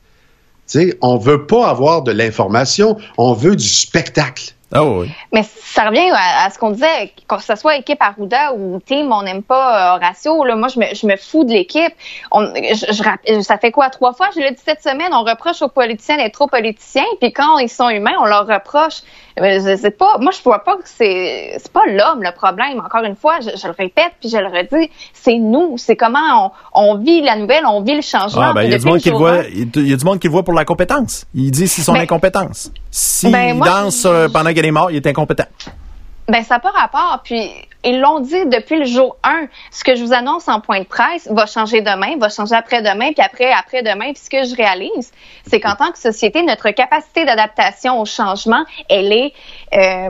Tu 0.67 0.79
sais, 0.79 0.97
on 1.01 1.17
veut 1.17 1.45
pas 1.45 1.69
avoir 1.69 2.01
de 2.01 2.11
l'information, 2.11 2.97
on 3.19 3.33
veut 3.33 3.55
du 3.55 3.67
spectacle. 3.67 4.54
Oh 4.73 5.01
oui. 5.01 5.11
Mais 5.33 5.43
ça 5.43 5.83
revient 5.89 6.09
à, 6.11 6.45
à 6.45 6.49
ce 6.49 6.57
qu'on 6.57 6.71
disait, 6.71 7.11
que 7.27 7.41
ce 7.41 7.55
soit 7.55 7.77
équipe 7.77 8.01
Arruda 8.01 8.53
ou 8.55 8.79
team, 8.85 9.11
on 9.11 9.21
n'aime 9.21 9.43
pas 9.43 9.93
euh, 9.93 9.97
Horatio. 9.97 10.43
Là, 10.43 10.55
moi, 10.55 10.69
je 10.69 10.79
me, 10.79 10.85
je 10.93 11.05
me 11.05 11.15
fous 11.17 11.43
de 11.43 11.51
l'équipe. 11.51 11.93
On- 12.31 12.45
je- 12.55 12.91
je 12.93 13.03
rapp- 13.03 13.41
ça 13.43 13.57
fait 13.57 13.71
quoi, 13.71 13.89
trois 13.89 14.13
fois? 14.13 14.29
Je 14.35 14.39
l'ai 14.41 14.51
dit 14.51 14.61
cette 14.65 14.81
semaine, 14.81 15.09
on 15.13 15.23
reproche 15.23 15.61
aux 15.61 15.67
politiciens 15.69 16.17
d'être 16.17 16.33
trop 16.33 16.47
politiciens, 16.47 17.05
puis 17.21 17.31
quand 17.31 17.57
ils 17.59 17.69
sont 17.69 17.89
humains, 17.89 18.15
on 18.19 18.25
leur 18.25 18.47
reproche. 18.47 19.01
Euh, 19.39 19.59
je 19.59 19.75
sais 19.75 19.91
pas, 19.91 20.17
moi, 20.19 20.31
je 20.31 20.41
vois 20.43 20.63
pas 20.63 20.77
que 20.77 20.83
c'est 20.85 21.57
c'est 21.59 21.71
pas 21.71 21.85
l'homme 21.87 22.23
le 22.23 22.31
problème. 22.31 22.79
Encore 22.79 23.03
une 23.03 23.17
fois, 23.17 23.39
je, 23.41 23.49
je 23.57 23.67
le 23.67 23.73
répète, 23.77 24.13
puis 24.21 24.29
je 24.29 24.37
le 24.37 24.47
redis, 24.47 24.89
c'est 25.13 25.35
nous. 25.37 25.77
C'est 25.77 25.97
comment 25.97 26.51
on, 26.73 26.91
on 26.91 26.97
vit 26.97 27.21
la 27.21 27.35
nouvelle, 27.35 27.65
on 27.65 27.81
vit 27.81 27.95
le 27.95 28.01
changement. 28.01 28.41
Ah, 28.49 28.53
ben, 28.53 28.63
il 28.63 28.71
y 28.71 28.73
a 28.73 28.77
du 28.77 28.85
monde 28.85 28.99
qui 28.99 29.09
le 29.09 29.17
voit, 29.17 29.43
il 29.43 29.87
y 29.89 29.93
a 29.93 29.97
du 29.97 30.05
monde 30.05 30.19
qui 30.19 30.27
le 30.27 30.31
voit 30.31 30.43
pour 30.43 30.53
la 30.53 30.63
compétence. 30.65 31.25
Il 31.35 31.51
dit 31.51 31.67
c'est 31.67 31.81
son 31.81 31.93
Ben- 31.93 32.01
incompétence. 32.01 32.71
S'il 32.91 33.31
Ben, 33.33 33.59
danse 33.59 34.05
euh, 34.05 34.29
pendant 34.29 34.53
qu'elle 34.55 34.65
est 34.65 34.71
morte, 34.71 34.89
il 34.91 34.95
est 34.97 35.07
incompétent. 35.07 35.45
Ben, 36.27 36.43
ça 36.43 36.55
n'a 36.55 36.59
pas 36.59 36.71
rapport. 36.71 37.21
Puis, 37.23 37.51
ils 37.83 37.99
l'ont 37.99 38.19
dit 38.19 38.45
depuis 38.47 38.79
le 38.79 38.85
jour 38.85 39.15
1. 39.23 39.45
Ce 39.69 39.83
que 39.83 39.95
je 39.95 40.03
vous 40.03 40.13
annonce 40.13 40.47
en 40.47 40.59
point 40.59 40.79
de 40.79 40.85
presse 40.85 41.27
va 41.29 41.45
changer 41.45 41.81
demain, 41.81 42.17
va 42.17 42.29
changer 42.29 42.55
après-demain, 42.55 43.11
puis 43.13 43.23
après, 43.23 43.51
après-demain. 43.51 44.11
Puis, 44.13 44.23
ce 44.23 44.29
que 44.31 44.43
je 44.43 44.55
réalise, 44.55 45.11
c'est 45.45 45.59
qu'en 45.59 45.75
tant 45.75 45.91
que 45.91 45.99
société, 45.99 46.41
notre 46.41 46.71
capacité 46.71 47.25
d'adaptation 47.25 48.01
au 48.01 48.05
changement, 48.05 48.65
elle 48.89 49.13
est... 49.13 49.33
euh, 49.73 50.09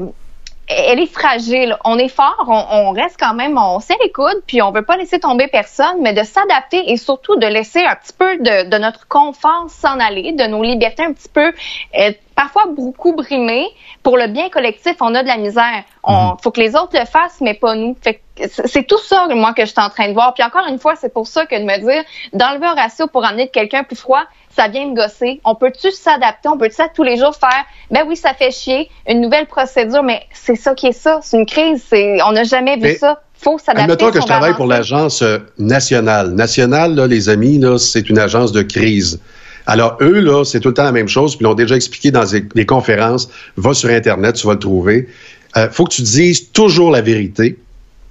elle 0.67 0.99
est 0.99 1.11
fragile. 1.11 1.77
On 1.85 1.97
est 1.97 2.09
fort, 2.09 2.45
on, 2.47 2.65
on 2.69 2.91
reste 2.91 3.17
quand 3.19 3.33
même, 3.33 3.57
on 3.57 3.79
serre 3.79 3.97
les 4.03 4.11
coudes, 4.11 4.41
puis 4.47 4.61
on 4.61 4.71
veut 4.71 4.83
pas 4.83 4.97
laisser 4.97 5.19
tomber 5.19 5.47
personne, 5.47 5.97
mais 6.01 6.13
de 6.13 6.23
s'adapter 6.23 6.91
et 6.91 6.97
surtout 6.97 7.35
de 7.35 7.45
laisser 7.47 7.83
un 7.83 7.95
petit 7.95 8.13
peu 8.17 8.37
de, 8.37 8.69
de 8.69 8.77
notre 8.77 9.07
confort 9.07 9.65
s'en 9.69 9.99
aller, 9.99 10.31
de 10.31 10.45
nos 10.45 10.63
libertés 10.63 11.03
un 11.03 11.13
petit 11.13 11.29
peu, 11.29 11.53
euh, 11.99 12.11
parfois 12.35 12.65
beaucoup 12.67 13.13
brimées. 13.13 13.67
Pour 14.03 14.17
le 14.17 14.27
bien 14.27 14.49
collectif, 14.49 14.95
on 15.01 15.13
a 15.15 15.23
de 15.23 15.27
la 15.27 15.37
misère. 15.37 15.83
On 16.03 16.35
faut 16.41 16.51
que 16.51 16.61
les 16.61 16.75
autres 16.75 16.97
le 16.97 17.05
fassent, 17.05 17.41
mais 17.41 17.53
pas 17.53 17.75
nous. 17.75 17.95
Fait 18.01 18.15
que 18.15 18.19
c'est 18.49 18.85
tout 18.85 18.99
ça, 18.99 19.27
moi, 19.29 19.53
que 19.53 19.61
je 19.63 19.71
suis 19.71 19.81
en 19.81 19.89
train 19.89 20.09
de 20.09 20.13
voir. 20.13 20.33
Puis 20.33 20.43
encore 20.43 20.67
une 20.67 20.79
fois, 20.79 20.95
c'est 20.99 21.13
pour 21.13 21.27
ça 21.27 21.45
que 21.45 21.55
de 21.55 21.63
me 21.63 21.79
dire, 21.79 22.03
d'enlever 22.33 22.65
un 22.65 22.73
ratio 22.73 23.07
pour 23.07 23.25
amener 23.25 23.45
de 23.45 23.51
quelqu'un 23.51 23.83
plus 23.83 23.95
froid, 23.95 24.23
ça 24.55 24.67
vient 24.67 24.87
me 24.87 24.95
gosser. 24.95 25.41
On 25.43 25.55
peut-tu 25.55 25.91
s'adapter? 25.91 26.49
On 26.49 26.57
peut-tu 26.57 26.81
tous 26.93 27.03
les 27.03 27.17
jours 27.17 27.35
faire, 27.35 27.65
ben 27.91 28.03
oui, 28.07 28.15
ça 28.15 28.33
fait 28.33 28.51
chier, 28.51 28.89
une 29.07 29.21
nouvelle 29.21 29.45
procédure, 29.47 30.03
mais 30.03 30.21
c'est 30.33 30.55
ça 30.55 30.73
qui 30.73 30.87
est 30.87 30.91
ça. 30.91 31.19
C'est 31.21 31.37
une 31.37 31.45
crise. 31.45 31.83
C'est, 31.89 32.21
on 32.23 32.31
n'a 32.31 32.43
jamais 32.43 32.75
vu 32.75 32.83
Mais 32.83 32.95
ça. 32.95 33.21
Faut 33.37 33.57
s'adapter. 33.57 33.83
Admettons 33.83 34.11
que 34.11 34.21
je 34.21 34.25
travaille 34.25 34.53
pour 34.53 34.65
l'agence 34.65 35.21
euh, 35.21 35.39
nationale. 35.57 36.31
Nationale, 36.31 36.95
là, 36.95 37.05
les 37.05 37.27
amis, 37.27 37.57
là, 37.59 37.77
c'est 37.77 38.09
une 38.09 38.17
agence 38.17 38.53
de 38.53 38.61
crise. 38.61 39.19
Alors, 39.67 39.97
eux, 39.99 40.19
là, 40.19 40.45
c'est 40.45 40.59
tout 40.59 40.69
le 40.69 40.73
temps 40.73 40.83
la 40.83 40.93
même 40.93 41.09
chose, 41.09 41.35
puis 41.35 41.43
ils 41.43 41.47
l'ont 41.47 41.53
déjà 41.53 41.75
expliqué 41.75 42.11
dans 42.11 42.23
des, 42.23 42.41
des 42.41 42.65
conférences. 42.65 43.29
Va 43.57 43.73
sur 43.73 43.89
Internet, 43.89 44.35
tu 44.35 44.47
vas 44.47 44.53
le 44.53 44.59
trouver. 44.59 45.09
Euh, 45.57 45.69
faut 45.69 45.85
que 45.85 45.93
tu 45.93 46.01
dises 46.01 46.51
toujours 46.51 46.91
la 46.91 47.01
vérité, 47.01 47.57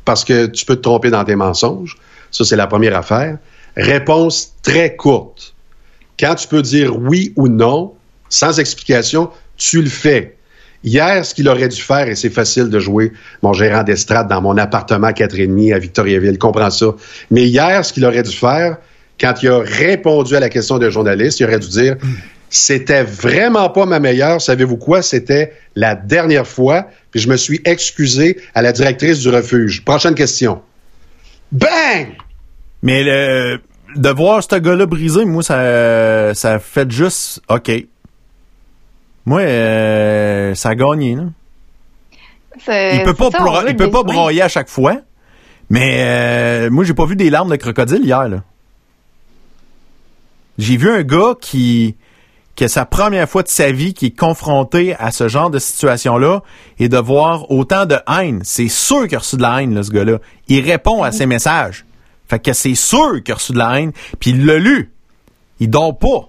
parce 0.04 0.24
que 0.24 0.46
tu 0.46 0.64
peux 0.64 0.76
te 0.76 0.82
tromper 0.82 1.10
dans 1.10 1.24
tes 1.24 1.36
mensonges. 1.36 1.96
Ça, 2.30 2.44
c'est 2.44 2.56
la 2.56 2.66
première 2.66 2.96
affaire. 2.96 3.38
Réponse 3.76 4.52
très 4.62 4.96
courte. 4.96 5.54
Quand 6.18 6.34
tu 6.34 6.48
peux 6.48 6.62
dire 6.62 6.96
oui 6.96 7.32
ou 7.36 7.48
non, 7.48 7.94
sans 8.28 8.58
explication, 8.58 9.30
tu 9.56 9.82
le 9.82 9.88
fais. 9.88 10.36
Hier, 10.84 11.24
ce 11.24 11.34
qu'il 11.34 11.48
aurait 11.48 11.68
dû 11.68 11.80
faire, 11.80 12.08
et 12.08 12.14
c'est 12.14 12.30
facile 12.30 12.68
de 12.68 12.78
jouer 12.78 13.12
mon 13.42 13.54
gérant 13.54 13.82
d'estrade 13.82 14.28
dans 14.28 14.42
mon 14.42 14.58
appartement 14.58 15.06
à 15.06 15.12
4,5 15.12 15.74
à 15.74 15.78
Victoriaville, 15.78 16.38
comprends 16.38 16.70
ça. 16.70 16.94
Mais 17.30 17.46
hier, 17.46 17.84
ce 17.84 17.92
qu'il 17.92 18.04
aurait 18.04 18.22
dû 18.22 18.36
faire, 18.36 18.76
quand 19.18 19.34
il 19.42 19.48
a 19.48 19.60
répondu 19.60 20.36
à 20.36 20.40
la 20.40 20.50
question 20.50 20.78
d'un 20.78 20.90
journaliste, 20.90 21.40
il 21.40 21.46
aurait 21.46 21.58
dû 21.58 21.68
dire 21.68 21.96
c'était 22.50 23.02
vraiment 23.02 23.68
pas 23.70 23.86
ma 23.86 23.98
meilleure. 24.00 24.40
Savez-vous 24.40 24.76
quoi? 24.76 25.02
C'était 25.02 25.52
la 25.74 25.94
dernière 25.94 26.46
fois. 26.46 26.86
Puis 27.10 27.20
je 27.20 27.28
me 27.28 27.36
suis 27.36 27.60
excusé 27.64 28.40
à 28.54 28.62
la 28.62 28.72
directrice 28.72 29.20
du 29.20 29.28
refuge. 29.28 29.84
Prochaine 29.84 30.14
question. 30.14 30.62
Bang! 31.52 32.08
Mais 32.82 33.02
le, 33.02 33.60
de 33.96 34.08
voir 34.10 34.42
ce 34.42 34.56
gars-là 34.56 34.86
brisé, 34.86 35.24
moi, 35.24 35.42
ça, 35.42 36.34
ça 36.34 36.58
fait 36.58 36.90
juste 36.90 37.40
OK. 37.48 37.70
Moi, 39.26 39.40
euh, 39.40 40.54
ça 40.54 40.70
a 40.70 40.74
gagné. 40.74 41.14
Là. 41.16 41.22
Il 42.92 43.02
peut 43.04 43.14
pas, 43.14 43.30
ça, 43.30 43.38
bra- 43.38 43.64
il 43.68 43.76
peut 43.76 43.90
pas 43.90 44.02
broyer 44.02 44.42
à 44.42 44.48
chaque 44.48 44.68
fois. 44.68 44.96
Mais 45.70 45.96
euh, 45.98 46.70
moi, 46.70 46.84
j'ai 46.84 46.94
pas 46.94 47.06
vu 47.06 47.16
des 47.16 47.30
larmes 47.30 47.50
de 47.50 47.56
crocodile 47.56 48.04
hier. 48.04 48.28
là. 48.28 48.42
J'ai 50.58 50.76
vu 50.76 50.90
un 50.90 51.02
gars 51.02 51.34
qui 51.40 51.96
que 52.56 52.68
sa 52.68 52.84
première 52.84 53.28
fois 53.28 53.42
de 53.42 53.48
sa 53.48 53.72
vie 53.72 53.94
qui 53.94 54.06
est 54.06 54.18
confronté 54.18 54.94
à 54.96 55.10
ce 55.10 55.28
genre 55.28 55.50
de 55.50 55.58
situation-là 55.58 56.42
et 56.78 56.88
de 56.88 56.98
voir 56.98 57.50
autant 57.50 57.86
de 57.86 57.96
haine. 58.08 58.40
C'est 58.44 58.68
sûr 58.68 59.08
qu'il 59.08 59.16
a 59.16 59.18
reçu 59.18 59.36
de 59.36 59.42
la 59.42 59.62
haine, 59.62 59.74
là, 59.74 59.82
ce 59.82 59.90
gars-là. 59.90 60.18
Il 60.48 60.60
répond 60.60 61.02
à 61.02 61.12
ses 61.12 61.26
messages. 61.26 61.84
Fait 62.28 62.38
que 62.38 62.52
c'est 62.52 62.74
sûr 62.74 63.22
qu'il 63.22 63.32
a 63.32 63.36
reçu 63.36 63.52
de 63.52 63.58
la 63.58 63.80
haine. 63.80 63.92
Puis 64.20 64.30
il 64.30 64.44
l'a 64.46 64.58
lu. 64.58 64.92
Il 65.60 65.68
dort 65.68 65.98
pas. 65.98 66.28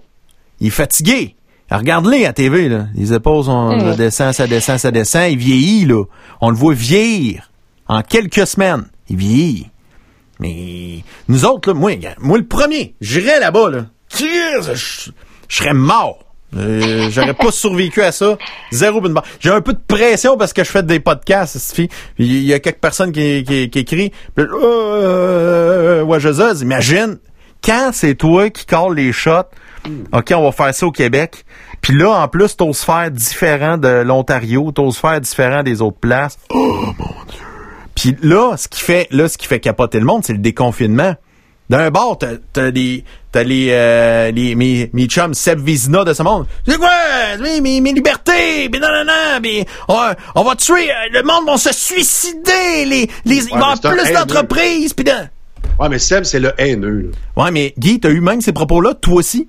Il 0.60 0.68
est 0.68 0.70
fatigué. 0.70 1.36
Regarde-les 1.70 2.26
à 2.26 2.32
TV, 2.32 2.68
là. 2.68 2.86
Les 2.94 3.12
épaules, 3.12 3.44
sont, 3.44 3.78
ça 3.80 3.96
descend, 3.96 4.32
ça 4.32 4.46
descend, 4.46 4.78
ça 4.78 4.90
descend. 4.90 5.30
Il 5.30 5.38
vieillit, 5.38 5.84
là. 5.84 6.04
On 6.40 6.50
le 6.50 6.56
voit 6.56 6.74
vieillir. 6.74 7.50
En 7.88 8.02
quelques 8.02 8.46
semaines. 8.46 8.86
Il 9.08 9.16
vieillit. 9.16 9.68
Mais 10.38 11.02
nous 11.28 11.44
autres, 11.44 11.70
là, 11.70 11.74
moi, 11.74 11.92
moi 12.20 12.38
le 12.38 12.46
premier, 12.46 12.94
j'irais 13.00 13.40
là-bas, 13.40 13.70
là. 13.70 13.86
Christ, 14.08 15.12
Je 15.48 15.56
serais 15.56 15.74
mort. 15.74 16.18
Euh, 16.56 17.08
J'aurais 17.10 17.34
pas 17.34 17.50
survécu 17.50 18.02
à 18.02 18.12
ça. 18.12 18.38
Zéro 18.70 19.00
bonne. 19.00 19.20
J'ai 19.40 19.50
un 19.50 19.60
peu 19.60 19.72
de 19.72 19.80
pression 19.86 20.36
parce 20.36 20.52
que 20.52 20.64
je 20.64 20.70
fais 20.70 20.82
des 20.82 21.00
podcasts. 21.00 21.78
Il 22.18 22.42
y 22.44 22.54
a 22.54 22.60
quelques 22.60 22.78
personnes 22.80 23.12
qui, 23.12 23.44
qui, 23.44 23.68
qui 23.68 23.78
écrivent. 23.80 24.10
Euh, 24.38 26.02
ouais, 26.02 26.20
je 26.20 26.32
zaz. 26.32 26.62
Imagine, 26.62 27.18
quand 27.62 27.90
c'est 27.92 28.14
toi 28.14 28.48
qui 28.50 28.64
calls 28.64 28.94
les 28.94 29.12
shots, 29.12 29.50
OK, 30.12 30.32
on 30.34 30.42
va 30.44 30.52
faire 30.52 30.74
ça 30.74 30.86
au 30.86 30.92
Québec. 30.92 31.44
Puis 31.82 31.96
là, 31.96 32.10
en 32.10 32.28
plus, 32.28 32.56
t'oses 32.56 32.80
faire 32.80 33.10
différent 33.10 33.76
de 33.76 33.88
l'Ontario, 33.88 34.72
t'oses 34.72 34.96
faire 34.98 35.20
différent 35.20 35.62
des 35.62 35.82
autres 35.82 35.98
places. 35.98 36.38
Puis 37.94 38.16
là, 38.22 38.56
ce 38.56 38.68
qui 38.68 38.80
fait, 38.80 39.08
là, 39.10 39.28
ce 39.28 39.38
qui 39.38 39.46
fait 39.46 39.60
capoter 39.60 39.98
le 39.98 40.04
monde, 40.04 40.24
c'est 40.24 40.32
le 40.32 40.38
déconfinement. 40.38 41.14
D'un 41.68 41.90
bord, 41.90 42.16
t'as, 42.18 42.34
t'as 42.52 42.70
les, 42.70 43.02
t'as 43.32 43.42
les, 43.42 43.68
euh, 43.70 44.30
les, 44.30 44.54
mes, 44.54 44.88
mes 44.92 45.06
chums 45.06 45.34
Seb 45.34 45.58
Vizina 45.60 46.04
de 46.04 46.12
ce 46.12 46.22
monde. 46.22 46.46
C'est 46.66 46.76
quoi? 46.78 46.90
Mes, 47.40 47.60
mes, 47.60 47.80
mes 47.80 47.92
libertés! 47.92 48.68
Non, 48.72 48.80
non, 48.88 49.04
non, 49.04 49.64
on, 49.88 50.14
on 50.36 50.44
va 50.44 50.54
tuer, 50.54 50.90
euh, 50.90 50.94
le 51.12 51.22
monde 51.24 51.46
va 51.46 51.56
se 51.58 51.72
suicider! 51.74 52.84
Les, 52.86 53.10
les, 53.24 53.44
il 53.46 53.50
va 53.58 53.74
plus 53.82 54.12
d'entreprises! 54.12 54.92
Pis 54.94 55.04
de... 55.04 55.10
Ouais, 55.80 55.88
mais 55.88 55.98
Seb, 55.98 56.22
c'est 56.24 56.38
le 56.40 56.52
haineux. 56.58 57.10
là. 57.36 57.44
Ouais, 57.44 57.50
mais 57.50 57.74
Guy, 57.78 57.98
t'as 57.98 58.10
eu 58.10 58.20
même 58.20 58.40
ces 58.40 58.52
propos-là, 58.52 58.94
toi 58.94 59.14
aussi? 59.14 59.48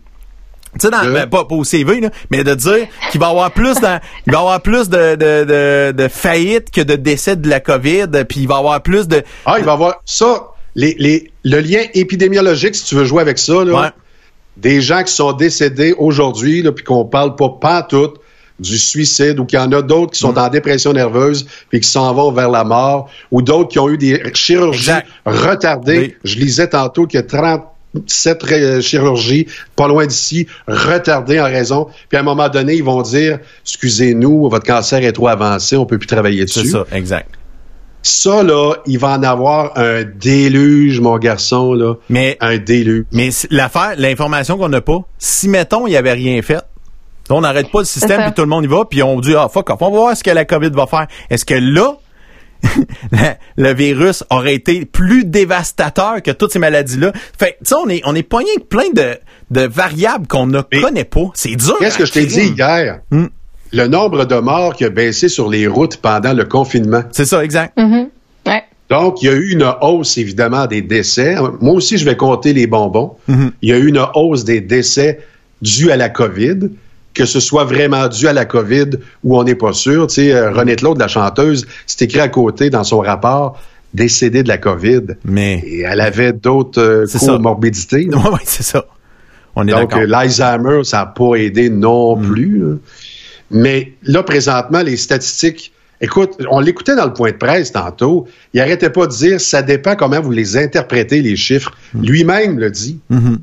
Tu 0.74 0.80
sais, 0.82 0.90
dans, 0.90 1.06
ben, 1.06 1.28
pas, 1.28 1.46
pas 1.46 1.56
au 1.56 1.64
CV, 1.64 2.02
là, 2.02 2.10
mais 2.30 2.44
de 2.44 2.54
dire 2.54 2.88
qu'il 3.12 3.20
va 3.22 3.28
y 3.28 3.30
avoir 3.30 3.52
plus 3.52 3.80
dans, 3.80 4.00
il 4.26 4.34
va 4.34 4.40
avoir 4.40 4.62
plus 4.62 4.90
de, 4.90 5.16
de, 5.16 5.44
de, 5.46 5.92
de 5.96 6.08
faillites 6.08 6.72
que 6.72 6.82
de 6.82 6.96
décès 6.96 7.36
de 7.36 7.48
la 7.50 7.60
COVID, 7.60 8.08
puis 8.28 8.42
il 8.42 8.48
va 8.48 8.56
y 8.56 8.58
avoir 8.58 8.82
plus 8.82 9.08
de, 9.08 9.24
Ah, 9.46 9.56
il 9.60 9.64
va 9.66 9.72
y 9.72 9.74
avoir 9.76 10.02
ça. 10.06 10.48
Les, 10.78 10.96
les, 11.00 11.32
le 11.44 11.60
lien 11.60 11.82
épidémiologique, 11.94 12.76
si 12.76 12.86
tu 12.86 12.96
veux 12.96 13.04
jouer 13.04 13.22
avec 13.22 13.38
ça, 13.40 13.66
là, 13.66 13.82
Ouais. 13.82 13.90
des 14.56 14.80
gens 14.80 15.04
qui 15.04 15.12
sont 15.12 15.34
décédés 15.34 15.94
aujourd'hui, 15.98 16.64
puis 16.72 16.84
qu'on 16.86 17.04
parle 17.04 17.36
pas 17.36 17.50
pantoute 17.60 18.16
du 18.60 18.78
suicide 18.80 19.40
ou 19.40 19.46
qu'il 19.46 19.60
y 19.60 19.62
en 19.62 19.72
a 19.72 19.82
d'autres 19.82 20.14
qui 20.14 20.20
sont 20.20 20.34
Mm. 20.34 20.38
en 20.40 20.48
dépression 20.50 20.94
nerveuse 20.94 21.46
puis 21.70 21.80
qui 21.80 21.88
s'en 21.90 22.12
vont 22.14 22.32
vers 22.32 22.50
la 22.50 22.64
mort 22.64 23.08
ou 23.30 23.42
d'autres 23.44 23.70
qui 23.70 23.78
ont 23.80 23.88
eu 23.90 23.98
des 24.00 24.20
chirurgies 24.34 24.90
Exact. 24.90 25.08
retardées. 25.28 25.98
Oui. 26.00 26.16
Je 26.24 26.36
lisais 26.40 26.68
tantôt 26.68 27.06
qu'il 27.06 27.20
y 27.20 27.24
a 27.24 27.26
37 27.26 28.42
ré- 28.44 28.82
chirurgies 28.82 29.46
pas 29.76 29.88
loin 29.88 30.08
d'ici 30.08 30.48
retardées 30.68 31.40
en 31.40 31.44
raison. 31.46 31.88
Puis 32.10 32.18
à 32.18 32.22
un 32.22 32.24
moment 32.24 32.50
donné, 32.50 32.74
ils 32.76 32.84
vont 32.84 33.04
dire 33.04 33.38
excusez-nous, 33.64 34.50
votre 34.50 34.66
cancer 34.66 35.04
est 35.04 35.12
trop 35.12 35.28
avancé, 35.28 35.78
on 35.78 35.86
peut 35.86 36.00
plus 36.00 36.08
travailler 36.08 36.46
C'est 36.48 36.62
dessus. 36.62 36.72
ça, 36.72 36.86
exact. 36.92 37.30
Ça 38.08 38.42
là, 38.44 38.76
il 38.86 38.98
va 39.00 39.10
en 39.18 39.24
avoir 39.24 39.78
un 39.78 40.04
déluge, 40.04 41.00
mon 41.02 41.18
garçon 41.18 41.74
là, 41.74 41.96
Mais, 42.10 42.38
un 42.40 42.58
déluge. 42.58 43.06
mais 43.12 43.30
l'affaire, 43.50 43.94
l'information 43.98 44.58
qu'on 44.58 44.70
n'a 44.70 44.82
pas, 44.82 45.00
si 45.18 45.50
mettons, 45.50 45.88
il 45.88 45.92
n'y 45.92 45.98
avait 45.98 46.14
rien 46.14 46.42
fait, 46.42 46.62
on 47.30 47.42
n'arrête 47.42 47.70
pas 47.70 47.80
le 47.80 47.86
système 47.86 48.22
puis 48.24 48.34
tout 48.34 48.42
le 48.44 48.48
monde 48.48 48.64
y 48.64 48.68
va 48.68 48.86
puis 48.86 49.04
on 49.04 49.20
dit 49.20 49.36
ah 49.36 49.50
fuck 49.52 49.70
off, 49.70 49.82
on 49.82 49.92
va 49.92 49.98
voir 49.98 50.18
ce 50.18 50.24
que 50.24 50.32
la 50.32 50.46
COVID 50.46 50.70
va 50.70 50.88
faire. 50.88 51.08
Est-ce 51.30 51.44
que 51.46 51.56
là 51.56 51.98
le 53.58 53.74
virus 53.74 54.24
aurait 54.30 54.56
été 54.56 54.86
plus 54.86 55.26
dévastateur 55.26 56.22
que 56.24 56.32
toutes 56.32 56.52
ces 56.54 56.60
maladies-là? 56.60 57.12
Fait 57.38 57.52
que, 57.54 57.58
tu 57.60 57.66
sais, 57.66 57.76
on 57.76 57.88
est, 57.90 58.02
on 58.06 58.16
est 58.16 58.24
pogné 58.24 58.50
avec 58.56 58.70
plein 58.70 58.90
de, 58.96 59.18
de 59.52 59.68
variables 59.68 60.28
qu'on 60.28 60.48
ne 60.48 60.62
Mais- 60.72 60.82
connaît 60.82 61.04
pas. 61.04 61.26
C'est 61.34 61.56
dur. 61.56 61.76
Qu'est-ce 61.80 61.98
que 61.98 62.06
je 62.06 62.14
t'ai 62.14 62.26
dit 62.26 62.54
hier? 62.58 63.02
Hmm. 63.12 63.28
Le 63.74 63.88
nombre 63.88 64.26
de 64.26 64.36
morts 64.36 64.76
qui 64.76 64.86
a 64.86 64.90
baissé 64.90 65.30
sur 65.30 65.50
les 65.50 65.68
routes 65.68 65.98
pendant 65.98 66.34
le 66.34 66.46
confinement. 66.46 67.04
C'est 67.12 67.26
ça, 67.26 67.44
exact. 67.44 67.78
Mhm. 67.78 68.08
Ouais. 68.46 68.64
Donc, 68.90 69.22
il 69.22 69.26
y 69.26 69.30
a 69.30 69.34
eu 69.34 69.52
une 69.52 69.70
hausse, 69.82 70.18
évidemment, 70.18 70.66
des 70.68 70.82
décès. 70.82 71.36
Moi 71.60 71.74
aussi, 71.74 71.98
je 71.98 72.06
vais 72.06 72.16
compter 72.16 72.54
les 72.54 72.68
bonbons. 72.68 73.14
Mhm. 73.28 73.52
Il 73.62 73.70
y 73.70 73.74
a 73.74 73.78
eu 73.78 73.88
une 73.88 74.02
hausse 74.16 74.44
des 74.46 74.62
décès 74.62 75.20
dus 75.62 75.92
à 75.92 75.98
la 75.98 76.10
COVID. 76.10 76.70
Que 77.14 77.26
ce 77.26 77.40
soit 77.40 77.64
vraiment 77.64 78.08
dû 78.10 78.28
à 78.28 78.34
la 78.34 78.46
COVID 78.46 78.92
ou 79.24 79.38
on 79.40 79.44
n'est 79.44 79.56
pas 79.56 79.74
sûr. 79.74 80.06
Tu 80.06 80.14
sais, 80.16 80.34
euh, 80.34 80.52
René 80.52 80.76
Claude, 80.76 81.00
la 81.00 81.08
chanteuse, 81.08 81.66
c'est 81.88 82.04
écrit 82.04 82.20
à 82.20 82.28
côté 82.30 82.70
dans 82.70 82.84
son 82.84 83.00
rapport 83.00 83.60
décédée 83.94 84.44
de 84.44 84.48
la 84.48 84.60
COVID. 84.60 85.02
Mais, 85.26 85.64
Et 85.66 85.82
elle 85.82 86.00
avait 86.02 86.32
d'autres 86.32 86.80
euh, 86.80 87.06
C'est 87.08 87.18
ça. 87.18 87.32
comorbidités. 87.34 88.08
ouais, 88.14 88.16
ouais, 88.30 88.40
c'est 88.46 88.62
ça. 88.62 88.86
On 89.56 89.68
est 89.68 89.72
Donc, 89.72 89.90
d'accord. 89.90 90.02
euh, 90.02 90.06
l'Alzheimer, 90.06 90.84
ça 90.84 90.98
n'a 90.98 91.06
pas 91.08 91.34
aidé 91.38 91.72
non 91.72 92.16
Mm. 92.18 92.22
plus. 92.32 92.60
là. 92.60 92.76
Mais 93.52 93.94
là, 94.04 94.24
présentement, 94.24 94.82
les 94.82 94.98
statistiques, 94.98 95.72
écoute, 96.02 96.34
on 96.50 96.60
l'écoutait 96.60 96.96
dans 96.96 97.06
le 97.06 97.14
point 97.14 97.32
de 97.32 97.38
presse 97.38 97.72
tantôt, 97.72 98.28
il 98.54 98.60
arrêtait 98.60 98.90
pas 98.90 99.08
de 99.08 99.12
dire, 99.12 99.42
ça 99.42 99.62
dépend 99.62 99.96
comment 99.96 100.20
vous 100.22 100.32
les 100.32 100.58
interprétez, 100.58 101.22
les 101.22 101.36
chiffres. 101.36 101.72
Mm. 101.94 102.06
Lui-même 102.06 102.60
le 102.60 102.72
dit. 102.72 103.00
Mhm. 103.10 103.40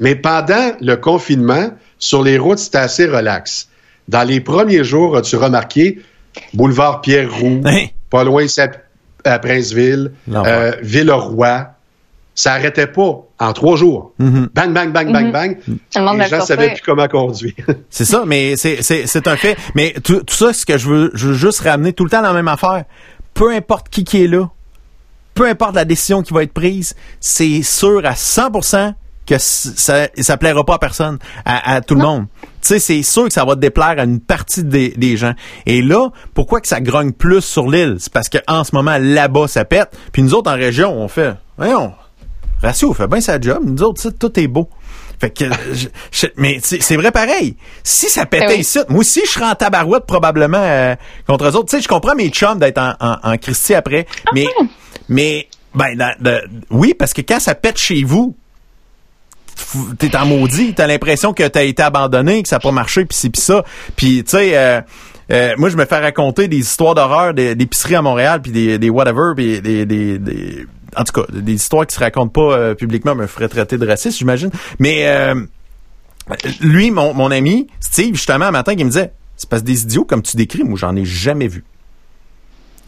Mais 0.00 0.14
pendant 0.14 0.72
le 0.80 0.94
confinement, 0.96 1.70
sur 1.98 2.22
les 2.22 2.38
routes, 2.38 2.58
c'était 2.58 2.78
assez 2.78 3.06
relax. 3.06 3.68
Dans 4.06 4.22
les 4.26 4.40
premiers 4.40 4.84
jours, 4.84 5.16
as-tu 5.16 5.36
remarqué, 5.36 6.00
boulevard 6.54 7.00
Pierre-Roux, 7.00 7.62
Hein? 7.64 7.86
pas 8.08 8.24
loin 8.24 8.46
à, 8.58 8.68
à 9.28 9.38
Princeville, 9.38 10.12
euh, 10.32 10.72
Villeroy, 10.82 11.66
ça 12.38 12.52
arrêtait 12.52 12.86
pas 12.86 13.20
en 13.40 13.52
trois 13.52 13.76
jours. 13.76 14.12
Mhm. 14.20 14.48
Bang, 14.54 14.72
bang, 14.72 14.92
bang, 14.92 15.12
bang, 15.12 15.26
Mhm. 15.26 15.32
bang. 15.32 15.56
Tout 15.64 15.72
le 15.96 16.04
monde 16.04 16.18
Les 16.18 16.24
va 16.24 16.28
gens 16.28 16.36
le 16.38 16.42
savaient 16.42 16.72
plus 16.74 16.82
comment 16.82 17.08
conduire. 17.08 17.52
C'est 17.90 18.04
ça, 18.04 18.22
mais 18.24 18.54
c'est, 18.56 18.80
c'est, 18.82 19.08
c'est 19.08 19.26
un 19.26 19.36
fait. 19.36 19.56
Mais 19.74 19.92
tout, 20.04 20.22
tout 20.22 20.34
ça, 20.36 20.52
ce 20.52 20.64
que 20.64 20.78
je 20.78 20.88
veux, 20.88 21.10
je 21.14 21.28
veux 21.28 21.34
juste 21.34 21.60
ramener 21.60 21.92
tout 21.92 22.04
le 22.04 22.10
temps 22.10 22.22
dans 22.22 22.28
la 22.28 22.34
même 22.34 22.46
affaire. 22.46 22.84
Peu 23.34 23.50
importe 23.52 23.88
qui 23.88 24.04
qui 24.04 24.22
est 24.22 24.28
là, 24.28 24.48
peu 25.34 25.48
importe 25.48 25.74
la 25.74 25.84
décision 25.84 26.22
qui 26.22 26.32
va 26.32 26.44
être 26.44 26.52
prise, 26.52 26.94
c'est 27.18 27.62
sûr 27.62 28.02
à 28.04 28.14
100% 28.14 28.94
que 29.26 29.36
ça, 29.38 30.06
ça 30.16 30.36
plaira 30.36 30.64
pas 30.64 30.74
à 30.74 30.78
personne, 30.78 31.18
à, 31.44 31.74
à 31.74 31.80
tout 31.80 31.96
le 31.96 32.02
monde. 32.02 32.26
Tu 32.62 32.68
sais, 32.68 32.78
c'est 32.78 33.02
sûr 33.02 33.24
que 33.24 33.32
ça 33.32 33.44
va 33.44 33.56
déplaire 33.56 33.96
à 33.98 34.04
une 34.04 34.20
partie 34.20 34.62
des, 34.62 34.90
des 34.90 35.16
gens. 35.16 35.34
Et 35.66 35.82
là, 35.82 36.10
pourquoi 36.34 36.60
que 36.60 36.68
ça 36.68 36.80
grogne 36.80 37.10
plus 37.12 37.40
sur 37.42 37.68
l'île? 37.68 37.96
C'est 37.98 38.12
parce 38.12 38.28
qu'en 38.28 38.62
ce 38.62 38.74
moment, 38.76 38.96
là-bas, 39.00 39.48
ça 39.48 39.64
pète. 39.64 39.90
Puis 40.12 40.22
nous 40.22 40.34
autres, 40.34 40.50
en 40.50 40.54
région, 40.54 40.92
on 40.96 41.08
fait, 41.08 41.34
voyons, 41.58 41.92
Ratio 42.62 42.92
fait 42.94 43.06
bien 43.06 43.20
sa 43.20 43.40
job. 43.40 43.58
Nous 43.64 43.82
autres, 43.82 44.10
tout 44.10 44.38
est 44.40 44.48
beau. 44.48 44.68
Fait 45.20 45.30
que, 45.30 45.44
je- 45.72 45.88
je- 46.12 46.26
mais 46.36 46.58
c'est 46.62 46.80
c'est 46.82 46.96
vrai 46.96 47.10
pareil. 47.10 47.56
Si 47.82 48.08
ça 48.08 48.24
pétait 48.26 48.46
Ben 48.46 48.52
oui. 48.54 48.60
ici, 48.60 48.78
moi 48.88 49.00
aussi, 49.00 49.22
je 49.24 49.30
serais 49.30 49.46
en 49.46 49.54
tabarouette 49.54 50.06
probablement 50.06 50.58
euh, 50.60 50.94
contre 51.26 51.44
eux 51.46 51.56
autres. 51.56 51.66
Tu 51.70 51.76
sais, 51.76 51.82
je 51.82 51.88
comprends 51.88 52.14
mes 52.14 52.28
chums 52.30 52.58
d'être 52.58 52.78
en, 52.78 52.94
en, 53.00 53.16
en 53.22 53.36
Christie 53.36 53.74
après, 53.74 54.06
mais, 54.32 54.46
mais, 55.08 55.48
ben, 55.74 55.96
dans- 55.96 56.14
de- 56.20 56.42
oui, 56.70 56.94
parce 56.94 57.12
que 57.12 57.20
quand 57.22 57.40
ça 57.40 57.54
pète 57.54 57.78
chez 57.78 58.04
vous, 58.04 58.36
t'es 59.98 60.16
en 60.16 60.26
maudit, 60.26 60.72
t'as 60.74 60.86
l'impression 60.86 61.32
que 61.32 61.42
t'as 61.46 61.64
été 61.64 61.82
abandonné, 61.82 62.42
que 62.42 62.48
ça 62.48 62.56
n'a 62.56 62.60
pas 62.60 62.70
marché, 62.72 63.04
puis 63.04 63.16
c'est 63.18 63.30
pis 63.30 63.40
ça. 63.40 63.64
Puis, 63.96 64.22
tu 64.24 64.30
sais, 64.30 64.56
euh, 64.56 64.80
euh, 65.32 65.54
moi, 65.58 65.68
je 65.68 65.76
me 65.76 65.84
fais 65.84 65.98
raconter 65.98 66.46
des 66.48 66.58
histoires 66.58 66.94
d'horreur 66.94 67.34
des- 67.34 67.54
d'épiceries 67.56 67.96
à 67.96 68.02
Montréal, 68.02 68.40
puis 68.40 68.52
des, 68.52 68.78
des 68.78 68.88
whatever, 68.90 69.32
puis 69.36 69.60
des, 69.60 69.84
des, 69.84 70.18
des- 70.18 70.66
en 70.98 71.04
tout 71.04 71.12
cas, 71.12 71.26
des 71.32 71.54
histoires 71.54 71.86
qui 71.86 71.94
se 71.94 72.00
racontent 72.00 72.28
pas 72.28 72.56
euh, 72.56 72.74
publiquement, 72.74 73.14
me 73.14 73.26
ferait 73.26 73.48
traiter 73.48 73.78
de 73.78 73.86
raciste, 73.86 74.18
j'imagine. 74.18 74.50
Mais 74.78 75.06
euh, 75.06 75.34
lui, 76.60 76.90
mon, 76.90 77.14
mon 77.14 77.30
ami, 77.30 77.68
Steve, 77.80 78.14
justement, 78.14 78.46
un 78.46 78.50
matin, 78.50 78.74
qui 78.74 78.84
me 78.84 78.90
disait, 78.90 79.12
c'est 79.36 79.48
parce 79.48 79.62
que 79.62 79.66
des 79.66 79.82
idiots 79.82 80.04
comme 80.04 80.22
tu 80.22 80.36
décris, 80.36 80.64
moi, 80.64 80.76
j'en 80.76 80.94
ai 80.96 81.04
jamais 81.04 81.48
vu. 81.48 81.64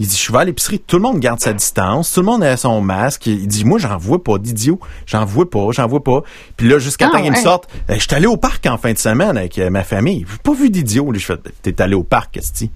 Il 0.00 0.06
dit, 0.06 0.16
je 0.16 0.32
vais 0.32 0.38
à 0.38 0.44
l'épicerie, 0.44 0.80
tout 0.80 0.96
le 0.96 1.02
monde 1.02 1.20
garde 1.20 1.40
sa 1.40 1.52
distance, 1.52 2.10
tout 2.10 2.20
le 2.20 2.26
monde 2.26 2.42
a 2.42 2.56
son 2.56 2.80
masque. 2.80 3.26
Il 3.26 3.46
dit, 3.46 3.66
moi, 3.66 3.78
j'en 3.78 3.98
vois 3.98 4.24
pas 4.24 4.38
d'idiots. 4.38 4.80
J'en 5.04 5.26
vois 5.26 5.48
pas, 5.48 5.68
j'en 5.72 5.86
vois 5.86 6.02
pas. 6.02 6.22
Puis 6.56 6.68
là, 6.68 6.78
jusqu'à 6.78 7.08
Ah, 7.08 7.12
temps 7.12 7.22
qu'il 7.22 7.30
me 7.30 7.36
sorte, 7.36 7.68
euh, 7.90 7.94
je 7.94 8.00
suis 8.00 8.14
allé 8.14 8.26
au 8.26 8.38
parc 8.38 8.64
en 8.64 8.78
fin 8.78 8.94
de 8.94 8.98
semaine 8.98 9.36
avec 9.36 9.58
euh, 9.58 9.68
ma 9.68 9.84
famille. 9.84 10.24
J'ai 10.28 10.38
pas 10.38 10.54
vu 10.54 10.70
d'idiots. 10.70 11.12
Je 11.12 11.18
fais, 11.18 11.36
t'es 11.62 11.82
allé 11.82 11.94
au 11.94 12.02
parc, 12.02 12.32
qu'est-ce 12.32 12.64
que 12.64 12.70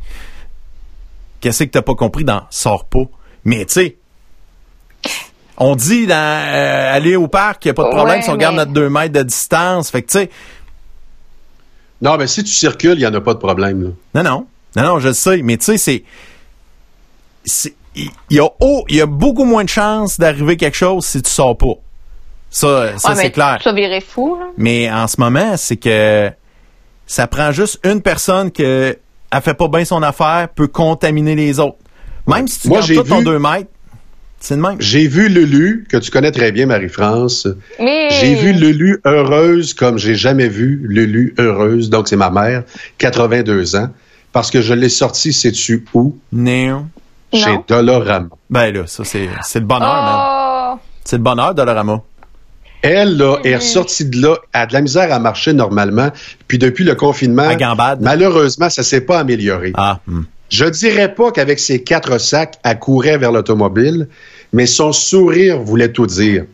Qu'est-ce 1.40 1.64
que 1.64 1.70
t'as 1.70 1.82
pas 1.82 1.94
compris 1.94 2.24
dans 2.24 2.42
sors 2.50 2.84
pas? 2.84 3.04
Mais 3.46 3.64
tu 3.64 3.72
sais, 3.72 3.96
on 5.58 5.76
dit 5.76 6.06
dans 6.06 6.14
euh, 6.16 6.94
aller 6.96 7.16
au 7.16 7.28
parc, 7.28 7.64
il 7.64 7.70
a 7.70 7.74
pas 7.74 7.84
de 7.84 7.88
problème 7.90 8.16
Ouais, 8.18 8.22
si 8.22 8.30
on 8.30 8.36
garde 8.36 8.56
notre 8.56 8.72
2 8.72 8.88
mètres 8.88 9.12
de 9.12 9.22
distance. 9.22 9.90
Fait 9.90 10.02
que 10.02 10.10
tu 10.10 10.18
sais, 10.18 10.30
non, 12.02 12.16
mais 12.16 12.26
si 12.26 12.42
tu 12.44 12.50
circules, 12.52 12.94
il 12.94 12.98
n'y 12.98 13.06
en 13.06 13.14
a 13.14 13.20
pas 13.20 13.34
de 13.34 13.38
problème. 13.38 13.82
là. 14.14 14.22
Non, 14.22 14.30
non. 14.30 14.46
Non, 14.76 14.82
non, 14.94 14.98
je 14.98 15.08
le 15.08 15.14
sais. 15.14 15.40
Mais 15.42 15.56
tu 15.56 15.64
sais, 15.66 15.78
c'est. 15.78 16.04
Il 17.96 18.10
il 18.30 18.36
y, 18.36 18.40
a, 18.40 18.48
oh, 18.60 18.84
il 18.88 18.96
y 18.96 19.00
a 19.00 19.06
beaucoup 19.06 19.44
moins 19.44 19.62
de 19.62 19.68
chances 19.68 20.18
d'arriver 20.18 20.56
quelque 20.56 20.76
chose 20.76 21.04
si 21.06 21.22
tu 21.22 21.30
sors 21.30 21.56
pas. 21.56 21.74
Ça, 22.50 22.98
ça 22.98 23.10
Ouais, 23.10 23.14
c'est 23.16 23.30
clair. 23.30 23.60
Ça 23.62 23.72
virait 23.72 24.00
fou, 24.00 24.36
là. 24.36 24.46
Mais 24.58 24.90
en 24.90 25.06
ce 25.06 25.20
moment, 25.20 25.56
c'est 25.56 25.76
que 25.76 26.28
ça 27.06 27.28
prend 27.28 27.52
juste 27.52 27.78
une 27.84 28.02
personne 28.02 28.50
que 28.50 28.98
elle 29.30 29.42
fait 29.42 29.54
pas 29.54 29.68
bien 29.68 29.84
son 29.84 30.02
affaire, 30.02 30.48
peut 30.54 30.66
contaminer 30.66 31.36
les 31.36 31.60
autres. 31.60 31.76
Même 32.26 32.48
si 32.48 32.60
tu 32.60 32.68
Moi, 32.68 32.78
gardes 32.78 32.88
j'ai 32.88 32.96
tout 32.96 33.02
ton 33.04 33.18
vu- 33.18 33.24
2 33.24 33.38
mètres, 33.38 33.70
c'est 34.44 34.56
le 34.56 34.60
même. 34.60 34.76
J'ai 34.78 35.08
vu 35.08 35.30
Lulu, 35.30 35.86
que 35.88 35.96
tu 35.96 36.10
connais 36.10 36.30
très 36.30 36.52
bien, 36.52 36.66
Marie-France. 36.66 37.48
Mais... 37.80 38.10
J'ai 38.10 38.34
vu 38.34 38.52
Lulu 38.52 39.00
heureuse 39.06 39.72
comme 39.72 39.96
j'ai 39.96 40.14
jamais 40.14 40.48
vu 40.48 40.82
Lulu 40.84 41.34
heureuse. 41.38 41.88
Donc, 41.88 42.08
c'est 42.08 42.16
ma 42.16 42.28
mère, 42.28 42.64
82 42.98 43.76
ans. 43.76 43.88
Parce 44.32 44.50
que 44.50 44.60
je 44.60 44.74
l'ai 44.74 44.90
sortie, 44.90 45.32
sais-tu 45.32 45.86
où? 45.94 46.18
Non. 46.30 46.88
Chez 47.32 47.52
Non. 47.52 47.64
Dolorama. 47.66 48.28
Ben 48.50 48.70
là, 48.70 48.86
ça, 48.86 49.02
c'est 49.04 49.30
c'est 49.42 49.60
le 49.60 49.64
bonheur. 49.64 50.74
Oh! 50.76 50.78
C'est 51.04 51.16
le 51.16 51.22
bonheur, 51.22 51.54
Dolorama. 51.54 52.02
Elle, 52.82 53.16
là, 53.16 53.38
est 53.44 53.56
ressortie 53.56 54.04
de 54.04 54.20
là, 54.20 54.36
a 54.52 54.66
de 54.66 54.74
la 54.74 54.82
misère 54.82 55.10
à 55.10 55.18
marcher 55.20 55.54
normalement. 55.54 56.10
Puis 56.48 56.58
depuis 56.58 56.84
le 56.84 56.94
confinement, 56.94 57.48
malheureusement, 57.98 58.68
ça 58.68 58.82
s'est 58.82 59.00
pas 59.00 59.20
amélioré. 59.20 59.72
Ah, 59.74 60.00
hum. 60.06 60.26
Je 60.50 60.66
dirais 60.66 61.14
pas 61.14 61.32
qu'avec 61.32 61.58
ses 61.58 61.82
quatre 61.82 62.18
sacs, 62.18 62.58
elle 62.62 62.78
courait 62.78 63.18
vers 63.18 63.32
l'automobile, 63.32 64.08
mais 64.54 64.66
son 64.66 64.92
sourire 64.92 65.58
voulait 65.60 65.90
tout 65.90 66.06
dire. 66.06 66.44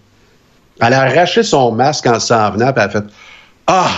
Elle 0.80 0.94
a 0.94 1.02
arraché 1.02 1.42
son 1.42 1.70
masque 1.72 2.06
en 2.06 2.18
s'en 2.18 2.50
venant, 2.52 2.72
puis 2.72 2.82
elle 2.82 2.88
a 2.88 2.88
fait 2.88 3.04
Ah! 3.66 3.90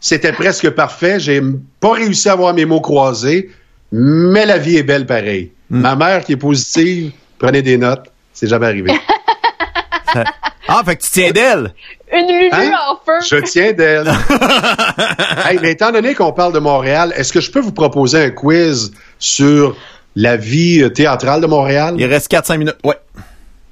C'était 0.00 0.32
presque 0.32 0.70
parfait. 0.70 1.18
J'ai 1.18 1.42
pas 1.80 1.92
réussi 1.94 2.28
à 2.28 2.32
avoir 2.34 2.54
mes 2.54 2.64
mots 2.64 2.80
croisés, 2.80 3.50
mais 3.90 4.46
la 4.46 4.56
vie 4.56 4.76
est 4.76 4.84
belle 4.84 5.04
pareil. 5.06 5.50
Ma 5.68 5.96
mère 5.96 6.24
qui 6.24 6.34
est 6.34 6.36
positive, 6.36 7.10
prenez 7.38 7.60
des 7.62 7.76
notes. 7.76 8.06
C'est 8.32 8.46
jamais 8.48 8.66
arrivé. 8.66 8.92
Ah, 10.70 10.82
fait 10.84 10.96
que 10.96 11.02
tu 11.02 11.10
tiens 11.10 11.30
d'elle. 11.30 11.72
Une 12.12 12.26
Lulu 12.26 12.50
Hein? 12.52 12.72
en 12.90 12.96
feu. 12.96 13.18
Je 13.26 13.36
tiens 13.42 13.72
d'elle. 13.72 14.06
hey, 15.48 15.58
mais 15.62 15.70
étant 15.72 15.90
donné 15.90 16.14
qu'on 16.14 16.32
parle 16.32 16.52
de 16.52 16.58
Montréal, 16.58 17.14
est-ce 17.16 17.32
que 17.32 17.40
je 17.40 17.50
peux 17.50 17.60
vous 17.60 17.72
proposer 17.72 18.24
un 18.24 18.30
quiz 18.30 18.90
sur 19.18 19.74
la 20.18 20.36
vie 20.36 20.82
euh, 20.82 20.90
théâtrale 20.90 21.40
de 21.40 21.46
Montréal? 21.46 21.94
Il 21.96 22.06
reste 22.06 22.30
4-5 22.30 22.58
minutes. 22.58 22.76
Ouais. 22.84 22.98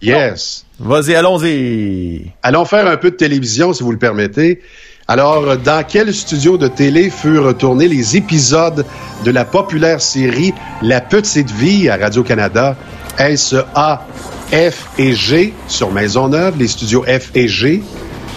Yes. 0.01 0.65
Vas-y, 0.79 1.15
allons-y. 1.15 2.31
Allons 2.43 2.65
faire 2.65 2.87
un 2.87 2.97
peu 2.97 3.11
de 3.11 3.17
télévision, 3.17 3.73
si 3.73 3.83
vous 3.83 3.91
le 3.91 3.99
permettez. 3.99 4.61
Alors, 5.09 5.45
euh, 5.49 5.57
dans 5.57 5.85
quel 5.85 6.15
studio 6.15 6.57
de 6.57 6.69
télé 6.69 7.11
furent 7.11 7.57
tournés 7.57 7.89
les 7.89 8.17
épisodes 8.17 8.85
de 9.25 9.31
la 9.33 9.45
populaire 9.45 10.01
série 10.01 10.55
La 10.83 11.01
Petite 11.01 11.51
Vie 11.51 11.89
à 11.89 11.97
Radio-Canada? 11.97 12.77
Est-ce 13.19 13.57
A, 13.75 14.07
F 14.53 14.89
et 14.99 15.15
G 15.15 15.53
sur 15.67 15.91
Maisonneuve, 15.91 16.59
les 16.59 16.69
studios 16.69 17.05
F 17.09 17.31
et 17.35 17.49
G? 17.49 17.83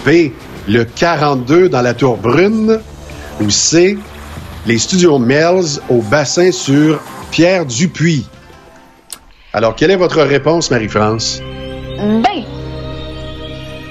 B, 0.04 0.32
le 0.66 0.84
42 0.84 1.68
dans 1.68 1.82
la 1.82 1.94
Tour 1.94 2.16
Brune? 2.16 2.80
Ou 3.40 3.50
C, 3.50 3.96
les 4.66 4.78
studios 4.78 5.18
Melz 5.18 5.80
au 5.88 6.02
bassin 6.02 6.50
sur 6.50 7.00
Pierre 7.30 7.66
Dupuis. 7.66 8.26
Alors, 9.52 9.74
quelle 9.74 9.90
est 9.90 9.96
votre 9.96 10.22
réponse, 10.22 10.70
Marie-France? 10.70 11.40
Ben, 11.98 12.44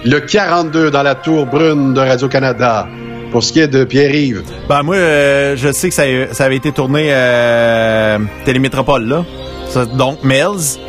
Le 0.06 0.20
42 0.20 0.92
dans 0.92 1.04
la 1.04 1.16
tour 1.16 1.46
brune 1.46 1.94
de 1.94 2.00
Radio-Canada. 2.00 2.88
Pour 3.32 3.44
ce 3.44 3.54
qui 3.54 3.60
est 3.60 3.68
de 3.68 3.84
Pierre-Yves. 3.84 4.42
Ben 4.68 4.82
moi, 4.82 4.96
euh, 4.96 5.56
je 5.56 5.72
sais 5.72 5.90
que 5.90 5.94
ça, 5.94 6.04
ça 6.32 6.46
avait 6.46 6.56
été 6.56 6.72
tourné 6.72 7.10
euh, 7.12 8.18
Télémétropole, 8.44 9.06
là. 9.08 9.24
Ça, 9.68 9.86
donc, 9.86 10.24
Mills. 10.24 10.80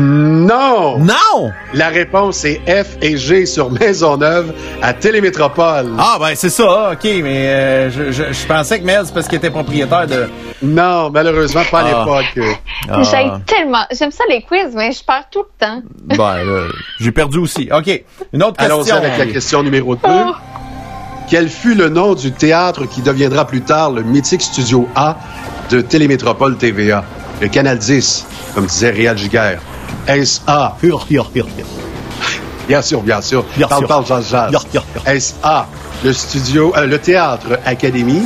Non! 0.00 0.98
Non! 0.98 1.52
La 1.72 1.88
réponse 1.88 2.44
est 2.44 2.60
F 2.66 2.96
et 3.00 3.16
G 3.16 3.46
sur 3.46 3.70
Maisonneuve 3.70 4.52
à 4.82 4.92
Télémétropole. 4.92 5.90
Ah, 5.98 6.18
ben 6.20 6.32
c'est 6.34 6.50
ça, 6.50 6.92
ok, 6.92 7.02
mais 7.22 7.48
euh, 7.48 7.90
je, 7.90 8.12
je, 8.12 8.32
je 8.32 8.46
pensais 8.46 8.78
que 8.78 8.84
Mills, 8.84 9.10
parce 9.14 9.26
qu'il 9.26 9.38
était 9.38 9.50
propriétaire 9.50 10.06
de... 10.06 10.28
Non, 10.62 11.08
malheureusement, 11.10 11.62
pas 11.70 11.80
à 11.80 11.84
Ah. 11.86 12.04
l'époque. 12.04 12.46
Ah. 12.90 13.02
j'aime 13.10 13.40
tellement. 13.46 13.84
J'aime 13.90 14.10
ça 14.10 14.24
les 14.28 14.42
quiz, 14.42 14.74
mais 14.74 14.92
je 14.92 15.02
perds 15.02 15.28
tout 15.30 15.40
le 15.44 15.66
temps. 15.66 15.82
Ben, 16.04 16.44
là, 16.44 16.66
j'ai 17.00 17.12
perdu 17.12 17.38
aussi. 17.38 17.68
OK, 17.72 18.04
une 18.34 18.42
autre 18.42 18.56
Allons-y 18.58 18.78
question. 18.90 18.96
avec 18.96 19.18
la 19.18 19.26
question 19.26 19.62
numéro 19.62 19.96
2. 19.96 20.00
Oh. 20.06 20.32
Quel 21.28 21.48
fut 21.48 21.74
le 21.74 21.88
nom 21.88 22.14
du 22.14 22.32
théâtre 22.32 22.84
qui 22.86 23.00
deviendra 23.02 23.46
plus 23.46 23.62
tard 23.62 23.90
le 23.92 24.02
mythique 24.02 24.42
Studio 24.42 24.86
A 24.94 25.16
de 25.70 25.80
Télémétropole 25.80 26.56
TVA? 26.56 27.02
Le 27.40 27.48
Canal 27.48 27.78
10, 27.78 28.26
comme 28.54 28.66
disait 28.66 28.90
Réal 28.90 29.18
Giguère. 29.18 29.60
Est-ce 30.06 30.40
A? 30.46 30.76
Hur, 30.82 31.06
hur, 31.10 31.30
hur, 31.34 31.46
hur? 31.56 31.66
Bien 32.68 32.82
sûr, 32.82 33.00
bien 33.02 33.20
sûr. 33.20 33.44
Bien 33.56 33.68
parle, 33.68 33.80
sûr. 33.80 33.88
parle, 33.88 34.06
jazz, 34.06 34.26
jazz. 34.30 34.52
Hur, 34.52 34.64
hur, 34.74 34.84
hur. 34.94 35.08
Est-ce 35.08 35.34
A, 35.42 35.66
le 36.04 36.12
studio, 36.12 36.72
euh, 36.76 36.86
le 36.86 36.98
théâtre 36.98 37.58
Académie? 37.64 38.24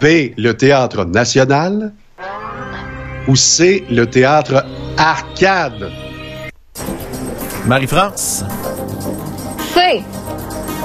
B, 0.00 0.32
le 0.36 0.52
théâtre 0.52 1.04
national? 1.04 1.92
Ou 3.28 3.36
C, 3.36 3.84
le 3.90 4.06
théâtre 4.06 4.64
Arcade? 4.96 5.90
Marie-France? 7.66 8.44
C'est. 9.74 10.02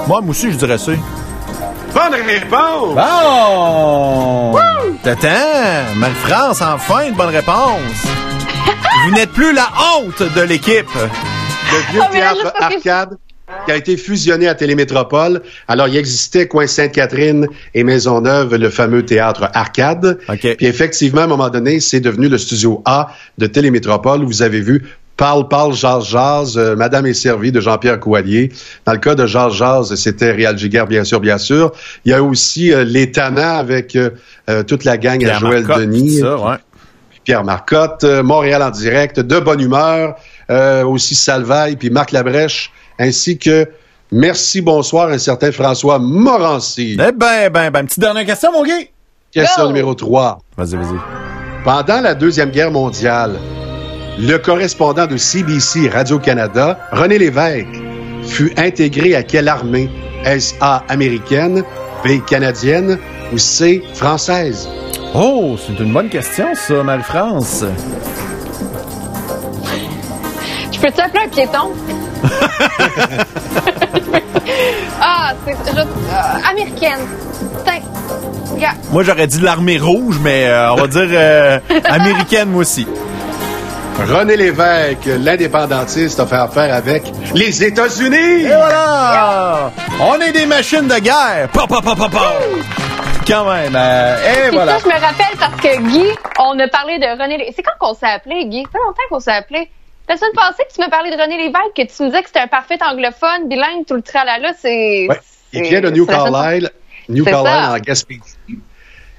Moi, 0.06 0.20
moi 0.20 0.30
aussi, 0.30 0.52
je 0.52 0.56
dirais 0.56 0.78
ça. 0.78 0.92
Bonne 1.98 2.14
réponse! 2.14 2.94
Bon! 2.94 4.56
T'attends! 5.02 5.96
Marie-France, 5.96 6.62
enfin, 6.62 7.08
une 7.08 7.16
bonne 7.16 7.34
réponse! 7.34 8.06
Vous 9.04 9.10
n'êtes 9.16 9.32
plus 9.32 9.52
la 9.52 9.68
honte 9.96 10.22
de 10.22 10.42
l'équipe! 10.42 10.86
Le 10.94 11.90
vieux 11.90 11.98
là, 11.98 12.08
théâtre 12.12 12.52
Arcade 12.60 13.18
qui 13.64 13.72
a 13.72 13.76
été 13.76 13.96
fusionné 13.96 14.46
à 14.46 14.54
Télémétropole. 14.54 15.42
Alors, 15.66 15.88
il 15.88 15.96
existait 15.96 16.46
coin 16.46 16.66
Sainte-Catherine 16.66 17.48
et 17.74 17.82
Maisonneuve, 17.82 18.54
le 18.54 18.70
fameux 18.70 19.04
théâtre 19.04 19.50
Arcade. 19.52 20.18
OK. 20.28 20.56
Puis 20.56 20.66
effectivement, 20.66 21.22
à 21.22 21.24
un 21.24 21.28
moment 21.28 21.50
donné, 21.50 21.80
c'est 21.80 22.00
devenu 22.00 22.28
le 22.28 22.38
studio 22.38 22.82
A 22.84 23.08
de 23.38 23.46
Télémétropole 23.46 24.22
où 24.22 24.26
vous 24.26 24.42
avez 24.42 24.60
vu 24.60 24.84
Parle, 25.18 25.48
parle, 25.48 25.74
jazz, 25.74 26.04
jazz, 26.08 26.56
euh, 26.56 26.76
Madame 26.76 27.04
est 27.06 27.12
servie 27.12 27.52
de 27.52 27.60
Jean-Pierre 27.60 27.98
Coallier. 28.00 28.50
Dans 28.86 28.92
le 28.92 28.98
cas 28.98 29.14
de 29.16 29.26
Jazz, 29.26 29.52
jazz, 29.52 29.94
c'était 29.96 30.30
Réal 30.30 30.56
Giguère, 30.56 30.86
bien 30.86 31.02
sûr, 31.02 31.18
bien 31.20 31.38
sûr. 31.38 31.72
Il 32.04 32.12
y 32.12 32.14
a 32.14 32.22
aussi 32.22 32.72
euh, 32.72 32.84
Les 32.84 33.10
Tannants 33.10 33.58
avec 33.58 33.96
euh, 33.96 34.10
euh, 34.48 34.62
toute 34.62 34.84
la 34.84 34.96
gang 34.96 35.22
à 35.26 35.34
Joël 35.38 35.64
Marcotte, 35.64 35.82
Denis. 35.86 36.20
ça, 36.20 36.36
ouais. 36.38 36.56
Pierre 37.24 37.44
Marcotte, 37.44 38.04
euh, 38.04 38.22
Montréal 38.22 38.62
en 38.62 38.70
direct, 38.70 39.20
De 39.20 39.38
Bonne 39.40 39.60
Humeur, 39.60 40.14
euh, 40.50 40.84
aussi 40.84 41.14
Salvaille, 41.14 41.76
puis 41.76 41.90
Marc 41.90 42.12
Labrèche, 42.12 42.72
ainsi 42.98 43.36
que 43.38 43.66
Merci, 44.10 44.62
bonsoir, 44.62 45.10
un 45.10 45.18
certain 45.18 45.52
François 45.52 45.98
Morancy. 45.98 46.92
Eh 46.94 47.12
ben, 47.12 47.50
ben, 47.52 47.70
ben, 47.70 47.84
petite 47.84 48.00
dernière 48.00 48.24
question, 48.24 48.50
mon 48.50 48.62
gars! 48.62 48.72
Question 49.30 49.64
Go! 49.64 49.68
numéro 49.68 49.94
3. 49.94 50.38
Vas-y, 50.56 50.76
vas-y. 50.76 50.96
Pendant 51.62 52.00
la 52.00 52.14
Deuxième 52.14 52.50
Guerre 52.50 52.70
mondiale, 52.70 53.32
le 54.18 54.36
correspondant 54.38 55.06
de 55.06 55.16
CBC 55.16 55.88
Radio-Canada, 55.88 56.78
René 56.92 57.18
Lévesque, 57.18 57.66
fut 58.26 58.52
intégré 58.58 59.14
à 59.14 59.22
quelle 59.22 59.48
armée? 59.48 59.88
Est-ce 60.24 60.54
A 60.60 60.82
américaine, 60.88 61.62
B 62.04 62.24
canadienne 62.26 62.98
ou 63.32 63.38
C 63.38 63.82
française? 63.94 64.68
Oh, 65.14 65.56
c'est 65.64 65.78
une 65.82 65.92
bonne 65.92 66.08
question, 66.08 66.46
ça, 66.54 66.82
Marie-France. 66.82 67.64
Je 70.72 70.78
peux 70.80 70.90
t'appeler 70.92 71.24
un 71.24 71.28
piéton? 71.28 71.72
ah, 75.00 75.32
c'est. 75.46 75.56
je- 75.72 75.78
euh, 75.80 76.50
américaine. 76.50 77.00
Tiens. 77.64 77.80
Regarde. 78.54 78.76
Moi, 78.92 79.02
j'aurais 79.04 79.26
dit 79.26 79.40
l'armée 79.40 79.78
rouge, 79.78 80.18
mais 80.22 80.46
euh, 80.46 80.72
on 80.72 80.76
va 80.76 80.86
dire 80.88 81.06
euh, 81.10 81.58
américaine, 81.84 82.50
moi 82.50 82.60
aussi. 82.62 82.86
René 83.98 84.36
Lévesque, 84.36 85.06
l'indépendantiste, 85.06 86.20
a 86.20 86.26
fait 86.26 86.36
affaire 86.36 86.72
avec 86.72 87.02
les 87.34 87.64
États-Unis! 87.64 88.44
Et 88.44 88.46
voilà! 88.46 89.72
On 90.00 90.14
est 90.20 90.32
des 90.32 90.46
machines 90.46 90.86
de 90.86 90.98
guerre! 91.00 91.48
Pa, 91.52 91.66
pa, 91.66 91.82
pa, 91.82 91.96
pa, 91.96 92.08
pa. 92.08 92.32
Quand 93.26 93.52
même. 93.52 93.74
euh, 93.74 94.46
et 94.46 94.50
voilà. 94.50 94.78
ça, 94.78 94.84
je 94.84 94.88
me 94.88 95.00
rappelle 95.00 95.36
parce 95.38 95.60
que 95.60 95.82
Guy, 95.88 96.06
on 96.38 96.58
a 96.60 96.68
parlé 96.68 96.98
de 96.98 97.06
René 97.20 97.38
Lévesque. 97.38 97.54
C'est 97.56 97.62
quand 97.62 97.72
qu'on 97.78 97.94
s'est 97.94 98.06
appelé, 98.06 98.46
Guy? 98.46 98.62
Ça 98.62 98.70
fait 98.70 98.78
longtemps 98.78 99.02
qu'on 99.10 99.20
s'est 99.20 99.32
appelé. 99.32 99.68
La 100.08 100.16
semaine 100.16 100.32
passée 100.34 100.62
que 100.68 100.74
tu 100.74 100.80
m'as 100.80 100.88
parlé 100.88 101.10
de 101.10 101.20
René 101.20 101.36
Lévesque, 101.36 101.74
que 101.76 101.82
tu 101.82 102.02
me 102.04 102.08
disais 102.08 102.22
que 102.22 102.28
c'était 102.28 102.40
un 102.40 102.46
parfait 102.46 102.78
anglophone, 102.80 103.48
bilingue, 103.48 103.84
tout 103.86 103.94
le 103.94 104.02
tralala, 104.02 104.52
c'est... 104.58 105.06
Ouais. 105.08 105.20
Il 105.52 105.62
vient 105.62 105.80
de 105.80 105.90
New 105.90 106.06
Carlisle, 106.06 106.70
New 107.08 107.24
Carlisle 107.24 107.70
en 107.70 107.78
Gaspésie. 107.78 108.36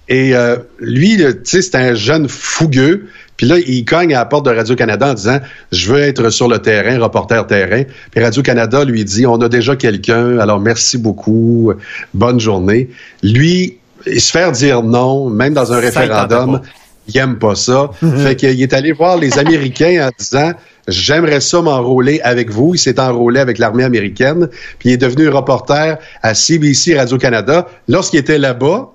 Et 0.07 0.33
euh, 0.33 0.57
lui, 0.79 1.17
tu 1.17 1.33
sais, 1.43 1.61
c'est 1.61 1.75
un 1.75 1.93
jeune 1.93 2.27
fougueux. 2.27 3.09
Puis 3.39 3.47
là, 3.47 3.55
il 3.57 3.85
cogne 3.85 4.13
à 4.13 4.17
la 4.17 4.25
porte 4.25 4.47
de 4.47 4.51
Radio-Canada 4.51 5.11
en 5.11 5.13
disant 5.13 5.39
«Je 5.71 5.93
veux 5.93 6.01
être 6.01 6.29
sur 6.29 6.49
le 6.49 6.59
terrain, 6.59 6.99
reporter 6.99 7.47
terrain.» 7.47 7.83
Puis 8.11 8.21
Radio-Canada 8.21 8.83
lui 8.83 9.05
dit 9.05 9.25
«On 9.27 9.37
a 9.37 9.47
déjà 9.47 9.77
quelqu'un, 9.77 10.39
alors 10.39 10.59
merci 10.59 10.97
beaucoup, 10.97 11.71
bonne 12.13 12.41
journée.» 12.41 12.89
Lui, 13.23 13.77
il 14.05 14.19
se 14.19 14.29
faire 14.29 14.51
dire 14.51 14.83
non, 14.83 15.29
même 15.29 15.53
dans 15.53 15.71
un 15.71 15.75
Ça, 15.75 15.79
référendum, 15.79 16.59
il 17.07 17.17
aime 17.17 17.39
pas 17.39 17.55
ça. 17.55 17.91
fait 18.17 18.35
qu'il 18.35 18.61
est 18.61 18.73
allé 18.73 18.91
voir 18.91 19.15
les 19.15 19.39
Américains 19.39 20.09
en 20.09 20.11
disant 20.19 20.51
J'aimerais 20.89 21.39
ça 21.39 21.61
m'enrôler 21.61 22.19
avec 22.25 22.51
vous. 22.51 22.75
Il 22.75 22.77
s'est 22.77 22.99
enrôlé 22.99 23.39
avec 23.39 23.57
l'armée 23.57 23.85
américaine, 23.85 24.49
puis 24.79 24.89
il 24.89 24.91
est 24.91 24.97
devenu 24.97 25.29
reporter 25.29 25.97
à 26.21 26.33
CBC 26.33 26.97
Radio-Canada. 26.97 27.69
Lorsqu'il 27.87 28.19
était 28.19 28.37
là-bas, 28.37 28.91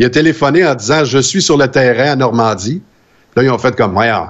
il 0.00 0.06
a 0.06 0.10
téléphoné 0.10 0.66
en 0.66 0.74
disant 0.74 1.04
Je 1.04 1.18
suis 1.18 1.40
sur 1.40 1.56
le 1.56 1.68
terrain 1.68 2.10
à 2.10 2.16
Normandie. 2.16 2.82
Là, 3.36 3.42
ils 3.42 3.50
ont 3.50 3.58
fait 3.58 3.76
comme 3.76 3.92
Voyons, 3.92 4.28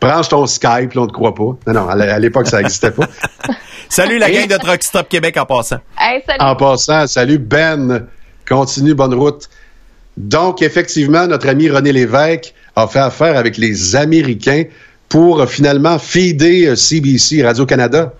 branche 0.00 0.28
ton 0.30 0.46
Skype, 0.46 0.94
là, 0.94 1.02
on 1.02 1.02
ne 1.02 1.08
te 1.08 1.12
croit 1.12 1.34
pas. 1.34 1.56
Non, 1.66 1.74
non, 1.74 1.88
à 1.88 2.18
l'époque, 2.18 2.48
ça 2.48 2.58
n'existait 2.58 2.90
pas. 2.90 3.06
Salut 3.88 4.18
la 4.18 4.30
gang 4.30 4.46
de 4.46 4.56
Truck 4.56 4.82
Stop 4.82 5.08
Québec 5.08 5.36
en 5.36 5.46
passant. 5.46 5.78
Hey, 5.98 6.22
salut. 6.24 6.38
En 6.40 6.54
passant, 6.56 7.06
salut 7.06 7.38
Ben. 7.38 8.06
Continue, 8.48 8.94
bonne 8.94 9.14
route. 9.14 9.48
Donc, 10.16 10.62
effectivement, 10.62 11.26
notre 11.26 11.48
ami 11.48 11.68
René 11.68 11.92
Lévesque 11.92 12.54
a 12.76 12.86
fait 12.86 13.00
affaire 13.00 13.36
avec 13.36 13.56
les 13.56 13.96
Américains 13.96 14.64
pour 15.08 15.40
euh, 15.40 15.46
finalement 15.46 15.98
feeder 15.98 16.70
euh, 16.70 16.76
CBC 16.76 17.42
Radio-Canada. 17.42 18.12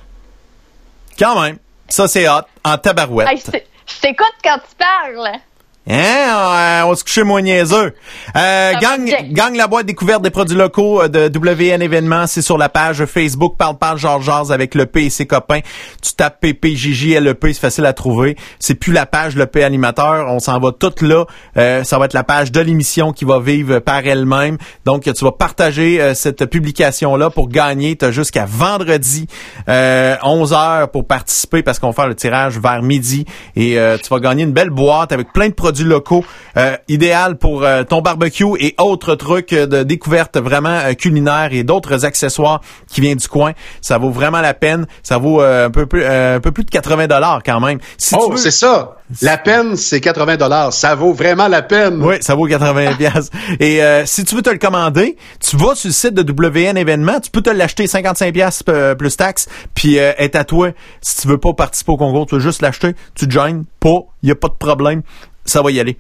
Quand 1.19 1.41
même. 1.41 1.59
Ça, 1.89 2.09
c'est 2.09 2.29
hot. 2.29 2.43
En 2.65 2.77
tabarouette. 2.77 3.29
Hey, 3.29 3.39
je 3.39 4.01
t'écoute 4.01 4.35
quand 4.43 4.59
tu 4.59 4.75
parles. 4.77 5.41
Hein? 5.89 6.83
On 6.85 6.91
va 6.91 6.97
se 6.97 7.05
coucher 7.05 7.23
moins 7.23 7.41
niaiseux. 7.41 7.95
Euh, 8.37 8.73
gang, 8.81 9.11
gang 9.33 9.55
la 9.57 9.67
boîte 9.67 9.87
découverte 9.87 10.23
des 10.23 10.31
produits 10.31 10.57
locaux 10.57 11.03
euh, 11.03 11.09
de 11.09 11.31
WN 11.39 11.83
événements, 11.83 12.27
c'est 12.27 12.43
sur 12.43 12.59
la 12.59 12.69
page 12.69 13.05
Facebook 13.07 13.57
Parle 13.57 13.79
Parle 13.79 13.99
Georges 13.99 14.27
Jazz 14.27 14.53
avec 14.53 14.75
le 14.75 14.87
P 14.87 15.07
et 15.07 15.11
ses 15.11 15.27
copains. 15.27 15.61
Tu 16.03 16.13
tapes 16.15 16.41
PPJJ 16.41 17.19
LEP, 17.21 17.47
c'est 17.49 17.55
facile 17.55 17.87
à 17.87 17.93
trouver. 17.93 18.37
C'est 18.59 18.75
plus 18.75 18.93
la 18.93 19.07
page 19.07 19.37
le 19.37 19.47
P 19.47 19.65
animateur, 19.65 20.27
on 20.29 20.39
s'en 20.39 20.59
va 20.61 20.73
tout 20.73 20.93
là. 21.01 21.25
Euh, 21.57 21.83
ça 21.85 21.99
va 21.99 22.05
être 22.05 22.15
la 22.15 22.25
page 22.25 22.53
de 22.53 22.61
l'émission 22.61 23.13
qui 23.13 23.25
va 23.25 23.41
vivre 23.41 23.79
par 23.79 24.07
elle-même. 24.07 24.59
Donc 24.85 25.03
tu 25.03 25.25
vas 25.25 25.33
partager 25.33 26.01
euh, 26.01 26.15
cette 26.15 26.45
publication 26.47 27.17
là 27.17 27.31
pour 27.31 27.49
gagner. 27.49 27.97
Tu 27.97 28.05
as 28.05 28.11
jusqu'à 28.11 28.45
vendredi 28.47 29.27
euh, 29.69 30.17
11h 30.17 30.89
pour 30.89 31.07
participer 31.07 31.63
parce 31.63 31.79
qu'on 31.79 31.89
va 31.89 31.93
faire 31.95 32.09
le 32.09 32.15
tirage 32.15 32.59
vers 32.59 32.83
midi 32.83 33.25
et 33.57 33.79
euh, 33.79 33.97
tu 33.97 34.09
vas 34.09 34.21
gagner 34.21 34.45
une 34.45 34.53
belle 34.53 34.71
boîte 34.71 35.13
avec 35.13 35.33
plein 35.33 35.49
de 35.49 35.55
produits 35.55 35.80
produits 35.81 35.89
locaux, 35.89 36.25
euh, 36.57 36.77
idéal 36.89 37.37
pour 37.37 37.65
euh, 37.65 37.85
ton 37.85 38.01
barbecue 38.01 38.57
et 38.59 38.75
autres 38.79 39.15
trucs 39.15 39.51
de 39.51 39.83
découverte 39.83 40.39
vraiment 40.39 40.69
euh, 40.69 40.93
culinaires 40.95 41.51
et 41.53 41.65
d'autres 41.65 42.05
accessoires 42.05 42.61
qui 42.89 43.01
viennent 43.01 43.19
du 43.19 43.29
coin. 43.29 43.53
Ça 43.81 43.99
vaut 43.99 44.11
vraiment 44.11 44.41
la 44.41 44.55
peine. 44.55 44.87
Ça 45.03 45.19
vaut 45.19 45.41
un 45.41 45.71
peu 45.71 45.87
plus 45.87 46.05
un 46.05 46.41
peu 46.41 46.53
plus 46.53 46.65
de 46.65 46.71
80 46.71 47.07
dollars 47.07 47.43
quand 47.45 47.61
même. 47.61 47.79
Si 47.97 48.15
Oh, 48.19 48.37
c'est 48.37 48.51
ça. 48.51 48.97
La 49.23 49.39
peine, 49.39 49.77
c'est 49.77 50.01
80 50.01 50.37
dollars. 50.37 50.73
Ça 50.73 50.95
vaut 50.95 51.13
vraiment 51.13 51.49
la 51.49 51.63
peine. 51.63 52.01
Oui, 52.03 52.17
ça 52.21 52.37
vaut 52.37 52.47
80 52.47 52.95
pièces. 52.95 53.31
Et 53.59 53.83
euh, 53.83 54.07
si 54.07 54.25
tu 54.25 54.37
veux 54.37 54.43
te 54.43 54.51
le 54.51 54.59
commander, 54.59 55.17
tu 55.41 55.57
vas 55.57 55.75
sur 55.75 55.89
le 55.89 55.93
site 55.93 56.15
de 56.15 56.23
WN 56.23 56.77
événements, 56.77 57.19
tu 57.19 57.31
peux 57.31 57.43
te 57.43 57.51
l'acheter 57.51 57.87
55 57.89 58.33
pièces 58.33 58.63
plus 58.99 59.17
taxes, 59.17 59.49
puis 59.75 59.99
euh, 59.99 60.13
est 60.17 60.37
à 60.37 60.45
toi. 60.45 60.71
Si 61.01 61.23
tu 61.23 61.29
veux 61.29 61.39
pas 61.39 61.53
participer 61.53 61.93
au 61.93 61.97
concours, 61.97 62.27
tu 62.27 62.37
veux 62.37 62.41
juste 62.41 62.63
l'acheter, 62.63 62.95
tu 63.15 63.29
joins, 63.29 63.65
pas, 63.81 63.99
il 64.23 64.29
y 64.29 64.33
a 64.33 64.37
pas 64.37 64.49
de 64.49 64.55
problème, 64.55 65.03
ça 65.51 65.63
va 65.63 65.71
y 65.71 65.81
aller. 65.81 65.97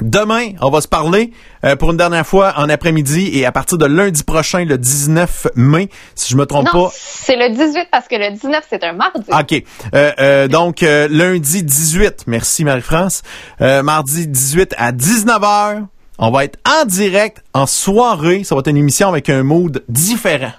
Demain, 0.00 0.52
on 0.60 0.70
va 0.70 0.80
se 0.80 0.88
parler 0.88 1.32
euh, 1.64 1.76
pour 1.76 1.90
une 1.90 1.96
dernière 1.96 2.26
fois 2.26 2.54
en 2.56 2.68
après-midi 2.68 3.30
et 3.34 3.44
à 3.46 3.52
partir 3.52 3.78
de 3.78 3.86
lundi 3.86 4.24
prochain, 4.24 4.64
le 4.64 4.78
19 4.78 5.48
mai, 5.54 5.90
si 6.14 6.32
je 6.32 6.36
me 6.36 6.46
trompe 6.46 6.66
Non, 6.72 6.86
pas. 6.86 6.90
c'est 6.94 7.36
le 7.36 7.50
18 7.54 7.88
parce 7.92 8.08
que 8.08 8.16
le 8.16 8.32
19, 8.32 8.64
c'est 8.68 8.82
un 8.82 8.94
mardi. 8.94 9.26
OK. 9.30 9.62
Euh, 9.94 10.12
euh, 10.18 10.48
donc, 10.48 10.80
lundi 10.80 11.62
18, 11.62 12.24
merci 12.26 12.64
Marie-France. 12.64 13.22
Mardi 13.60 14.26
18 14.26 14.74
à 14.76 14.92
19h, 14.92 15.84
on 16.18 16.30
va 16.30 16.44
être 16.44 16.58
en 16.68 16.84
direct, 16.84 17.42
en 17.54 17.66
soirée. 17.66 18.44
Ça 18.44 18.54
va 18.54 18.60
être 18.60 18.68
une 18.70 18.78
émission 18.78 19.08
avec 19.08 19.28
un 19.28 19.42
mood 19.44 19.84
différent. 19.88 20.52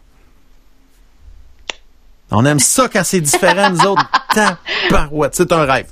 On 2.34 2.46
aime 2.46 2.60
ça 2.60 2.88
quand 2.92 3.04
c'est 3.04 3.22
différent, 3.22 3.70
nous 3.70 3.86
autres. 3.86 4.04
Tabarouette, 4.90 5.36
c'est 5.36 5.52
un 5.52 5.64
rêve. 5.66 5.86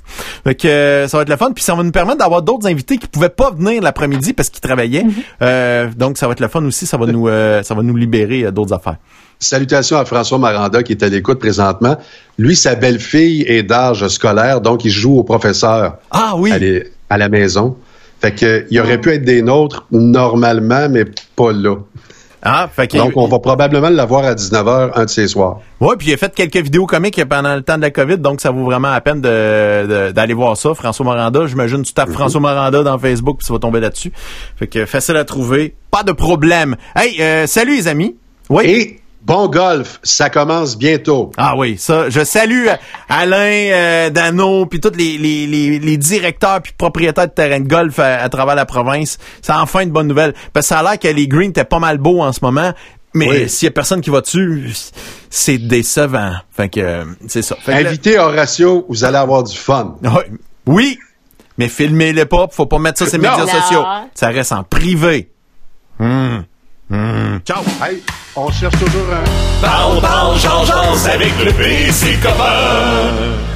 Fait 0.44 0.54
que 0.54 0.66
euh, 0.68 1.08
ça 1.08 1.16
va 1.16 1.22
être 1.22 1.28
le 1.28 1.36
fun. 1.36 1.52
Puis 1.52 1.62
ça 1.62 1.74
va 1.74 1.82
nous 1.82 1.92
permettre 1.92 2.18
d'avoir 2.18 2.42
d'autres 2.42 2.66
invités 2.66 2.98
qui 2.98 3.06
pouvaient 3.06 3.28
pas 3.28 3.50
venir 3.52 3.80
l'après-midi 3.82 4.32
parce 4.32 4.50
qu'ils 4.50 4.60
travaillaient. 4.60 5.06
Euh, 5.40 5.88
donc 5.96 6.18
ça 6.18 6.26
va 6.26 6.32
être 6.32 6.40
le 6.40 6.48
fun 6.48 6.64
aussi. 6.64 6.84
Ça 6.86 6.96
va 6.96 7.06
nous, 7.06 7.28
euh, 7.28 7.62
ça 7.62 7.74
va 7.74 7.82
nous 7.82 7.96
libérer 7.96 8.44
euh, 8.44 8.50
d'autres 8.50 8.72
affaires. 8.74 8.96
Salutations 9.38 9.96
à 9.98 10.04
François 10.04 10.38
Maranda 10.38 10.82
qui 10.82 10.92
est 10.92 11.02
à 11.02 11.08
l'écoute 11.08 11.38
présentement. 11.38 11.96
Lui, 12.38 12.56
sa 12.56 12.74
belle-fille 12.74 13.42
est 13.46 13.62
d'âge 13.62 14.06
scolaire, 14.08 14.60
donc 14.60 14.84
il 14.84 14.90
joue 14.90 15.18
au 15.18 15.24
professeur 15.24 15.96
Ah 16.10 16.34
oui. 16.36 16.52
à, 16.52 16.58
les- 16.58 16.92
à 17.10 17.18
la 17.18 17.28
maison. 17.28 17.76
Fait 18.20 18.32
que 18.34 18.66
il 18.70 18.80
aurait 18.80 19.00
pu 19.00 19.10
être 19.10 19.24
des 19.24 19.42
nôtres 19.42 19.84
normalement, 19.90 20.88
mais 20.88 21.04
pas 21.36 21.52
là. 21.52 21.76
Ah, 22.44 22.68
fait 22.74 22.88
que- 22.88 22.96
Donc, 22.96 23.12
on 23.16 23.28
va 23.28 23.38
probablement 23.38 23.88
l'avoir 23.88 24.24
à 24.24 24.34
19h 24.34 24.90
un 24.96 25.04
de 25.04 25.08
ces 25.10 25.28
soirs. 25.28 25.60
Ouais, 25.80 25.94
puis 25.96 26.08
il 26.08 26.14
a 26.14 26.16
fait 26.16 26.34
quelques 26.34 26.56
vidéos 26.56 26.86
comiques 26.86 27.24
pendant 27.24 27.54
le 27.54 27.62
temps 27.62 27.76
de 27.76 27.82
la 27.82 27.90
COVID, 27.92 28.18
donc 28.18 28.40
ça 28.40 28.50
vaut 28.50 28.64
vraiment 28.64 28.90
la 28.90 29.00
peine 29.00 29.20
de- 29.20 29.86
de- 29.86 30.10
d'aller 30.10 30.34
voir 30.34 30.56
ça. 30.56 30.74
François 30.74 31.06
Miranda, 31.06 31.46
j'imagine 31.46 31.82
tu 31.82 31.92
tapes 31.92 32.10
François 32.10 32.40
Miranda 32.40 32.82
dans 32.82 32.98
Facebook 32.98 33.38
puis 33.38 33.46
tu 33.46 33.52
vas 33.52 33.58
tomber 33.60 33.78
là-dessus. 33.80 34.12
Fait 34.56 34.66
que 34.66 34.86
facile 34.86 35.16
à 35.16 35.24
trouver, 35.24 35.76
pas 35.90 36.02
de 36.02 36.12
problème. 36.12 36.76
Hey, 36.96 37.16
euh, 37.20 37.46
salut 37.46 37.76
les 37.76 37.86
amis. 37.86 38.16
Oui. 38.50 38.64
Et 38.66 39.00
bon 39.24 39.48
golf, 39.48 40.00
ça 40.02 40.30
commence 40.30 40.76
bientôt. 40.76 41.30
Ah 41.36 41.54
oui, 41.56 41.76
ça, 41.78 42.10
je 42.10 42.24
salue 42.24 42.66
euh, 42.68 42.74
Alain 43.08 43.36
euh, 43.72 44.10
Dano 44.10 44.66
puis 44.66 44.80
tous 44.80 44.92
les, 44.96 45.16
les, 45.18 45.46
les, 45.46 45.78
les 45.78 45.96
directeurs 45.96 46.60
puis 46.62 46.72
propriétaires 46.76 47.28
de 47.28 47.32
terrains 47.32 47.60
de 47.60 47.68
golf 47.68 47.98
à, 47.98 48.16
à 48.22 48.28
travers 48.28 48.54
la 48.54 48.66
province. 48.66 49.18
C'est 49.40 49.52
enfin 49.52 49.80
une 49.80 49.90
bonne 49.90 50.08
nouvelle 50.08 50.34
parce 50.52 50.66
que 50.66 50.68
ça 50.74 50.80
a 50.80 50.82
l'air 50.82 50.98
que 50.98 51.08
les 51.08 51.28
greens 51.28 51.50
étaient 51.50 51.64
pas 51.64 51.78
mal 51.78 51.98
beaux 51.98 52.20
en 52.22 52.32
ce 52.32 52.40
moment. 52.42 52.72
Mais 53.14 53.28
Oui. 53.28 53.48
s'il 53.50 53.66
y 53.66 53.68
a 53.68 53.72
personne 53.72 54.00
qui 54.00 54.08
va 54.08 54.22
dessus, 54.22 54.72
c'est 55.28 55.58
décevant. 55.58 56.32
Fait 56.50 56.68
que 56.70 56.80
euh, 56.80 57.04
c'est 57.28 57.42
ça. 57.42 57.56
Fait 57.56 57.78
que 57.78 57.82
là- 57.84 57.88
Invitez 57.90 58.18
Horatio, 58.18 58.86
vous 58.88 59.04
allez 59.04 59.18
avoir 59.18 59.42
du 59.42 59.54
fun. 59.56 59.96
Oui, 60.66 60.98
mais 61.58 61.68
filmez-les 61.68 62.24
pas, 62.24 62.46
faut 62.50 62.64
pas 62.66 62.78
mettre 62.78 62.98
ça 63.00 63.04
sur 63.06 63.18
les 63.18 63.28
médias 63.28 63.44
Non. 63.44 63.50
sociaux. 63.60 63.84
Ça 64.14 64.28
reste 64.28 64.52
en 64.52 64.62
privé. 64.64 65.28
Hum. 66.00 66.44
Hum. 66.92 67.40
Ciao. 67.46 67.62
Hey, 67.80 68.02
on 68.36 68.50
cherche 68.50 68.78
toujours 68.78 69.08
un... 69.10 69.64
Parle, 69.66 70.00
parle, 70.02 70.38
change 70.38 70.70
avec 71.06 71.32
le 71.42 71.52
PC 71.52 72.18
copain. 72.22 73.51